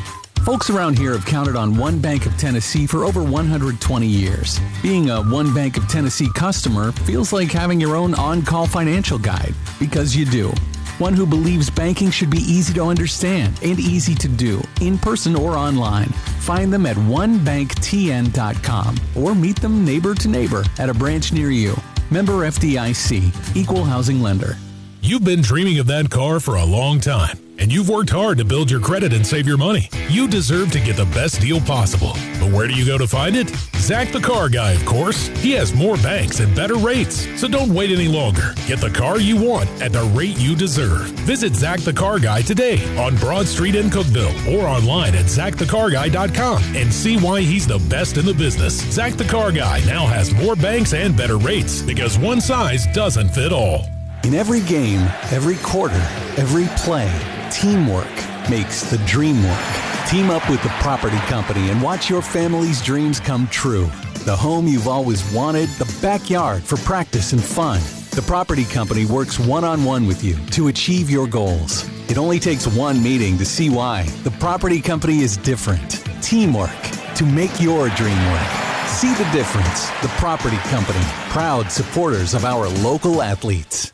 Folks 0.46 0.70
around 0.70 0.98
here 0.98 1.12
have 1.12 1.26
counted 1.26 1.56
on 1.56 1.78
One 1.78 2.00
Bank 2.00 2.26
of 2.26 2.36
Tennessee 2.38 2.88
for 2.88 3.06
over 3.06 3.24
120 3.24 4.08
years. 4.08 4.60
Being 4.82 5.10
a 5.10 5.22
One 5.22 5.54
Bank 5.54 5.78
of 5.78 5.88
Tennessee 5.88 6.30
customer 6.34 6.92
feels 6.92 7.32
like 7.32 7.52
having 7.52 7.80
your 7.80 7.96
own 7.96 8.14
on 8.16 8.42
call 8.42 8.66
financial 8.66 9.20
guide, 9.20 9.54
because 9.80 10.16
you 10.16 10.26
do. 10.26 10.50
One 10.98 11.14
who 11.14 11.26
believes 11.26 11.70
banking 11.70 12.10
should 12.10 12.30
be 12.30 12.40
easy 12.40 12.74
to 12.74 12.84
understand 12.84 13.60
and 13.64 13.80
easy 13.80 14.16
to 14.16 14.28
do, 14.28 14.62
in 14.82 14.98
person 14.98 15.36
or 15.36 15.52
online. 15.52 16.10
Find 16.40 16.74
them 16.74 16.86
at 16.86 16.96
onebanktn.com 16.96 18.96
or 19.16 19.36
meet 19.36 19.62
them 19.62 19.86
neighbor 19.86 20.16
to 20.16 20.28
neighbor 20.28 20.64
at 20.80 20.90
a 20.90 20.94
branch 20.94 21.32
near 21.32 21.52
you. 21.52 21.76
Member 22.12 22.34
FDIC, 22.34 23.56
Equal 23.56 23.84
Housing 23.84 24.22
Lender. 24.22 24.58
You've 25.02 25.24
been 25.24 25.42
dreaming 25.42 25.80
of 25.80 25.88
that 25.88 26.10
car 26.10 26.40
for 26.40 26.56
a 26.56 26.66
long 26.66 27.00
time, 27.00 27.38
and 27.60 27.72
you've 27.72 27.90
worked 27.90 28.10
hard 28.10 28.38
to 28.38 28.46
build 28.46 28.72
your 28.72 28.80
credit 28.80 29.14
and 29.14 29.26
save 29.26 29.48
your 29.48 29.58
money. 29.58 29.90
You 30.10 30.28
deserve 30.28 30.72
to 30.72 30.80
get 30.80 30.96
the 30.96 31.06
best 31.06 31.42
deal 31.42 31.60
possible. 31.62 32.14
But 32.40 32.52
where 32.52 32.68
do 32.68 32.74
you 32.74 32.86
go 32.86 32.98
to 32.98 33.08
find 33.08 33.36
it? 33.36 33.50
Zach 33.76 34.12
the 34.12 34.20
Car 34.20 34.50
Guy, 34.50 34.72
of 34.72 34.86
course. 34.86 35.28
He 35.40 35.52
has 35.52 35.74
more 35.74 35.98
banks 35.98 36.40
and 36.40 36.56
better 36.56 36.76
rates. 36.76 37.28
So 37.40 37.48
don't 37.48 37.74
wait 37.74 37.92
any 37.92 38.08
longer. 38.08 38.54
Get 38.68 38.80
the 38.80 38.90
car 38.90 39.20
you 39.20 39.36
want 39.36 39.70
at 39.82 39.92
the 39.92 40.04
rate 40.16 40.40
you 40.40 40.56
deserve. 40.56 41.08
Visit 41.28 41.56
Zach 41.56 41.80
the 41.82 41.94
Car 41.94 42.20
Guy 42.20 42.42
today 42.42 42.78
on 42.98 43.16
Broad 43.18 43.48
Street 43.48 43.76
in 43.76 43.90
Cookeville 43.90 44.56
or 44.56 44.68
online 44.68 45.16
at 45.16 45.26
zachthecarguy.com 45.26 46.64
and 46.76 46.94
see 46.94 47.18
why 47.18 47.42
he's 47.42 47.68
the 47.68 47.80
best 47.90 48.18
in 48.18 48.26
the 48.26 48.34
business. 48.34 48.80
Zach 48.92 49.14
the 49.14 49.26
Car 49.26 49.52
Guy 49.52 49.82
now 49.86 50.06
has 50.06 50.34
more 50.34 50.56
banks 50.56 50.94
and 50.94 51.16
better 51.16 51.38
rates 51.38 51.82
because 51.82 52.18
one 52.18 52.42
size 52.42 52.88
doesn't 52.88 53.30
fit 53.30 53.52
all. 53.52 53.86
In 54.24 54.34
every 54.34 54.60
game, 54.62 55.02
every 55.32 55.56
quarter, 55.58 56.02
every 56.38 56.68
play, 56.78 57.10
teamwork 57.52 58.12
makes 58.50 58.90
the 58.90 58.98
dream 59.00 59.44
work. 59.44 59.66
Team 60.10 60.30
up 60.30 60.48
with 60.50 60.62
the 60.64 60.70
property 60.80 61.18
company 61.28 61.70
and 61.70 61.82
watch 61.82 62.10
your 62.10 62.22
family's 62.22 62.82
dreams 62.82 63.20
come 63.20 63.48
true. 63.48 63.86
The 64.26 64.36
home 64.36 64.68
you've 64.68 64.88
always 64.88 65.34
wanted, 65.34 65.70
the 65.78 65.92
backyard 66.02 66.64
for 66.64 66.78
practice 66.78 67.34
and 67.34 67.44
fun. 67.44 67.80
The 68.12 68.24
property 68.26 68.66
company 68.66 69.06
works 69.06 69.40
one 69.40 69.64
on 69.64 69.84
one 69.84 70.06
with 70.06 70.24
you 70.24 70.36
to 70.48 70.68
achieve 70.68 71.10
your 71.10 71.28
goals. 71.28 71.88
It 72.10 72.18
only 72.18 72.40
takes 72.40 72.68
one 72.68 73.02
meeting 73.02 73.38
to 73.38 73.46
see 73.46 73.70
why. 73.70 74.04
The 74.24 74.32
property 74.32 74.82
company 74.82 75.20
is 75.20 75.38
different. 75.38 76.04
Teamwork 76.22 76.82
to 77.16 77.26
make 77.26 77.62
your 77.62 77.90
dream 77.90 78.32
work. 78.32 78.70
See 78.88 79.14
the 79.14 79.30
difference. 79.32 79.90
The 80.02 80.10
Property 80.18 80.58
Company, 80.70 81.00
proud 81.30 81.72
supporters 81.72 82.34
of 82.34 82.44
our 82.44 82.68
local 82.68 83.22
athletes. 83.22 83.94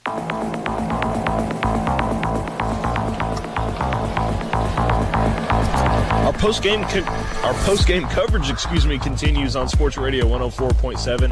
Post 6.37 6.63
game 6.63 6.83
co- 6.85 7.03
our 7.43 7.53
post 7.65 7.87
game 7.87 8.03
coverage, 8.03 8.49
excuse 8.49 8.85
me, 8.85 8.97
continues 8.97 9.55
on 9.55 9.67
Sports 9.69 9.97
Radio 9.97 10.25
104.7. 10.25 11.31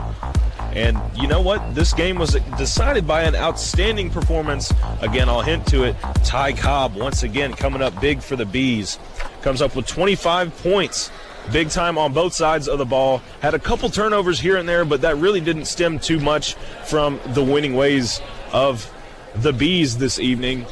And 0.75 0.99
you 1.15 1.27
know 1.27 1.41
what? 1.41 1.75
This 1.75 1.93
game 1.93 2.17
was 2.17 2.33
decided 2.57 3.05
by 3.05 3.23
an 3.23 3.35
outstanding 3.35 4.09
performance. 4.09 4.73
Again, 5.01 5.29
I'll 5.29 5.41
hint 5.41 5.67
to 5.67 5.83
it. 5.83 5.95
Ty 6.23 6.53
Cobb 6.53 6.95
once 6.95 7.21
again 7.21 7.53
coming 7.53 7.81
up 7.81 7.99
big 8.01 8.21
for 8.21 8.35
the 8.35 8.45
Bees. 8.45 8.97
Comes 9.41 9.61
up 9.61 9.75
with 9.75 9.85
25 9.85 10.55
points. 10.63 11.11
Big 11.51 11.69
time 11.69 11.97
on 11.97 12.13
both 12.13 12.33
sides 12.33 12.67
of 12.67 12.79
the 12.79 12.85
ball. 12.85 13.21
Had 13.41 13.53
a 13.53 13.59
couple 13.59 13.89
turnovers 13.89 14.39
here 14.39 14.57
and 14.57 14.67
there, 14.67 14.85
but 14.85 15.01
that 15.01 15.17
really 15.17 15.41
didn't 15.41 15.65
stem 15.65 15.99
too 15.99 16.19
much 16.19 16.55
from 16.85 17.19
the 17.27 17.43
winning 17.43 17.75
ways 17.75 18.21
of 18.51 18.91
the 19.35 19.53
Bees 19.53 19.97
this 19.97 20.19
evening. 20.19 20.65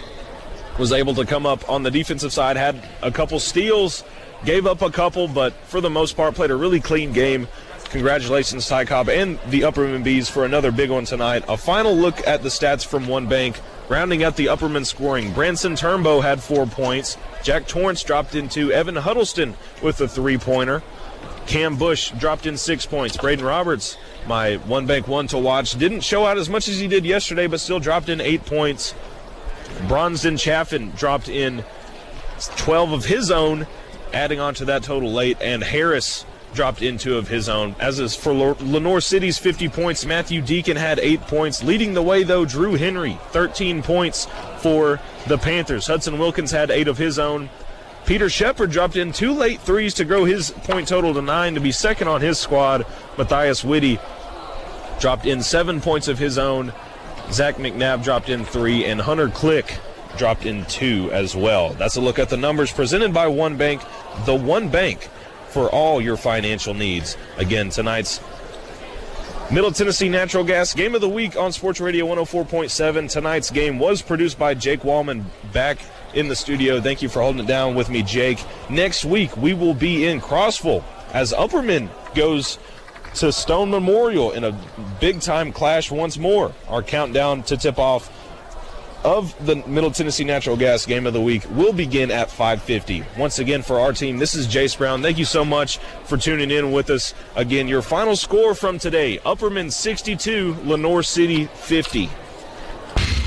Was 0.80 0.94
able 0.94 1.14
to 1.16 1.26
come 1.26 1.45
up 1.45 1.70
on 1.70 1.84
the 1.84 1.91
defensive 1.91 2.32
side, 2.32 2.56
had 2.56 2.82
a 3.03 3.12
couple 3.12 3.40
steals, 3.40 4.03
gave 4.46 4.66
up 4.66 4.82
a 4.82 4.90
couple, 4.90 5.28
but 5.28 5.54
for 5.66 5.82
the 5.82 5.90
most 5.90 6.16
part 6.16 6.36
played 6.36 6.52
a 6.52 6.56
really 6.56 6.80
clean 6.80 7.14
game. 7.14 7.48
Congratulations, 7.92 8.68
Ty 8.68 8.86
Cobb 8.86 9.10
and 9.10 9.38
the 9.50 9.62
Upperman 9.62 10.04
Bees 10.04 10.30
for 10.30 10.46
another 10.46 10.72
big 10.72 10.90
one 10.90 11.04
tonight. 11.04 11.44
A 11.50 11.58
final 11.58 11.94
look 11.94 12.26
at 12.26 12.42
the 12.42 12.50
stats 12.50 12.86
from 12.86 13.08
one 13.08 13.28
bank. 13.28 13.60
Rounding 13.90 14.24
out 14.24 14.38
the 14.38 14.46
Upperman 14.46 14.86
scoring, 14.86 15.34
Branson 15.34 15.74
Turnbow 15.74 16.22
had 16.22 16.42
four 16.42 16.66
points. 16.66 17.18
Jack 17.44 17.68
Torrance 17.68 18.02
dropped 18.04 18.36
into 18.36 18.72
Evan 18.72 18.96
Huddleston 18.96 19.56
with 19.84 20.00
a 20.00 20.08
three 20.08 20.38
pointer. 20.38 20.82
Cam 21.48 21.76
Bush 21.76 22.12
dropped 22.12 22.46
in 22.46 22.56
six 22.56 22.86
points. 22.86 23.18
Braden 23.18 23.44
Roberts, 23.44 23.98
my 24.26 24.56
one 24.56 24.86
bank 24.86 25.10
one 25.10 25.28
to 25.28 25.38
watch, 25.38 25.78
didn't 25.78 26.02
show 26.02 26.26
out 26.26 26.38
as 26.38 26.48
much 26.48 26.70
as 26.70 26.80
he 26.80 26.88
did 26.88 27.06
yesterday, 27.06 27.48
but 27.48 27.60
still 27.60 27.82
dropped 27.82 28.08
in 28.08 28.22
eight 28.22 28.46
points. 28.46 28.96
Bronston 29.90 30.38
Chaffin 30.38 30.92
dropped 30.92 31.28
in 31.28 31.66
12 32.56 32.94
of 32.94 33.06
his 33.06 33.32
own, 33.32 33.68
adding 34.14 34.40
on 34.40 34.54
to 34.56 34.66
that 34.66 34.84
total 34.84 35.12
late. 35.12 35.38
And 35.42 35.64
Harris 35.64 36.26
dropped 36.54 36.82
into 36.82 37.18
of 37.18 37.28
his 37.28 37.50
own. 37.50 37.76
As 37.80 38.00
is 38.00 38.16
for 38.16 38.34
Lenoir 38.34 39.02
City's 39.02 39.38
50 39.38 39.70
points, 39.70 40.06
Matthew 40.06 40.42
Deacon 40.42 40.78
had 40.78 41.00
eight 41.00 41.22
points. 41.22 41.64
Leading 41.64 41.94
the 41.94 42.02
way, 42.02 42.24
though, 42.24 42.46
Drew 42.46 42.76
Henry, 42.76 43.18
13 43.30 43.82
points 43.82 44.28
for 44.58 45.00
the 45.28 45.38
Panthers. 45.38 45.88
Hudson 45.88 46.20
Wilkins 46.20 46.52
had 46.52 46.72
eight 46.72 46.88
of 46.88 46.98
his 46.98 47.20
own. 47.20 47.50
Peter 48.06 48.30
Shepard 48.30 48.72
dropped 48.72 48.96
in 48.96 49.12
two 49.12 49.32
late 49.32 49.62
threes 49.62 49.94
to 49.96 50.06
grow 50.06 50.26
his 50.26 50.52
point 50.52 50.88
total 50.88 51.14
to 51.14 51.22
nine 51.22 51.54
to 51.54 51.62
be 51.62 51.72
second 51.72 52.08
on 52.08 52.22
his 52.22 52.40
squad. 52.40 52.86
Matthias 53.18 53.64
Whitty 53.64 54.00
dropped 55.00 55.26
in 55.26 55.44
seven 55.44 55.82
points 55.82 56.08
of 56.08 56.18
his 56.18 56.38
own. 56.38 56.74
Zach 57.32 57.56
McNabb 57.56 58.04
dropped 58.04 58.30
in 58.30 58.44
three, 58.44 58.86
and 58.86 59.00
Hunter 59.00 59.30
Click 59.30 59.80
dropped 60.18 60.46
in 60.46 60.66
two 60.66 61.10
as 61.12 61.36
well. 61.36 61.74
That's 61.74 61.96
a 61.96 62.02
look 62.02 62.20
at 62.20 62.30
the 62.30 62.38
numbers 62.38 62.72
presented 62.72 63.14
by 63.14 63.28
One 63.28 63.58
Bank. 63.58 63.82
The 64.26 64.36
One 64.36 64.70
Bank 64.70 65.10
for 65.50 65.70
all 65.70 66.02
your 66.02 66.18
financial 66.18 66.74
needs. 66.74 67.18
Again, 67.38 67.70
tonight's 67.70 68.22
Middle 69.52 69.72
Tennessee 69.72 70.08
Natural 70.08 70.46
Gas 70.46 70.74
Game 70.74 70.96
of 70.96 71.02
the 71.02 71.10
Week 71.10 71.36
on 71.36 71.52
Sports 71.52 71.82
Radio 71.82 72.06
104.7. 72.06 73.10
Tonight's 73.10 73.52
game 73.52 73.80
was 73.80 74.02
produced 74.02 74.40
by 74.40 74.54
Jake 74.54 74.80
Wallman 74.82 75.26
back 75.52 75.78
in 76.14 76.30
the 76.30 76.36
studio. 76.38 76.80
Thank 76.80 77.02
you 77.02 77.10
for 77.10 77.22
holding 77.22 77.44
it 77.44 77.48
down 77.48 77.76
with 77.76 77.90
me, 77.90 78.02
Jake. 78.02 78.40
Next 78.70 79.04
week, 79.04 79.36
we 79.36 79.54
will 79.54 79.74
be 79.74 80.06
in 80.06 80.22
Crossville 80.22 80.86
as 81.14 81.34
Upperman 81.34 81.90
goes 82.16 82.60
to 83.16 83.32
Stone 83.34 83.72
Memorial 83.72 84.32
in 84.32 84.46
a 84.46 84.58
big 85.02 85.20
time 85.20 85.52
clash 85.52 85.92
once 85.92 86.18
more. 86.18 86.54
Our 86.70 86.82
countdown 86.82 87.44
to 87.44 87.58
tip 87.58 87.78
off 87.78 88.10
of 89.03 89.34
the 89.45 89.56
Middle 89.68 89.91
Tennessee 89.91 90.23
Natural 90.23 90.56
Gas 90.56 90.86
Game 90.86 91.07
of 91.07 91.14
the 91.14 91.22
Week 91.22 91.44
will 91.52 91.73
begin 91.73 92.11
at 92.11 92.30
5:50. 92.30 93.03
Once 93.18 93.40
again, 93.40 93.61
for 93.61 93.80
our 93.80 93.94
team, 93.94 94.18
this 94.18 94.36
is 94.36 94.48
Jace 94.48 94.78
Brown. 94.78 95.02
Thank 95.02 95.18
you 95.18 95.26
so 95.26 95.44
much 95.44 95.80
for 96.06 96.18
tuning 96.18 96.52
in 96.52 96.72
with 96.72 96.90
us. 96.90 97.14
Again, 97.36 97.68
your 97.68 97.82
final 97.82 98.15
score 98.15 98.53
from 98.53 98.80
today: 98.80 99.19
Upperman 99.26 99.72
62, 99.72 100.57
Lenoir 100.64 101.03
City 101.03 101.49
50. 101.56 102.10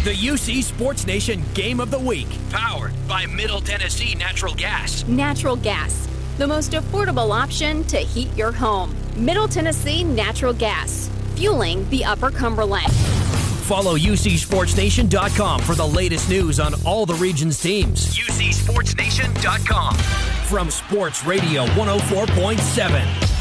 The 0.05 0.15
UC 0.15 0.63
Sports 0.63 1.07
Nation 1.07 1.43
Game 1.55 1.81
of 1.81 1.91
the 1.91 1.99
Week, 1.99 2.29
powered 2.51 2.93
by 3.09 3.25
Middle 3.27 3.61
Tennessee 3.61 4.15
Natural 4.15 4.55
Gas. 4.55 5.05
Natural 5.07 5.57
gas, 5.57 6.07
the 6.37 6.47
most 6.47 6.73
affordable 6.73 7.31
option 7.31 7.85
to 7.85 7.97
heat 7.97 8.29
your 8.37 8.53
home. 8.53 8.95
Middle 9.17 9.49
Tennessee 9.49 10.05
Natural 10.05 10.53
Gas, 10.53 11.09
fueling 11.37 11.89
the 11.89 12.05
Upper 12.05 12.31
Cumberland. 12.31 12.93
Follow 13.65 13.97
UCSportsNation.com 13.97 15.63
for 15.63 15.75
the 15.75 15.87
latest 15.87 16.29
news 16.29 16.61
on 16.61 16.75
all 16.85 17.07
the 17.07 17.15
region's 17.15 17.59
teams. 17.63 18.15
UCSportsNation.com. 18.15 19.97
From 19.97 20.71
Sports 20.71 21.25
Radio 21.25 21.65
104.7. 21.69 23.34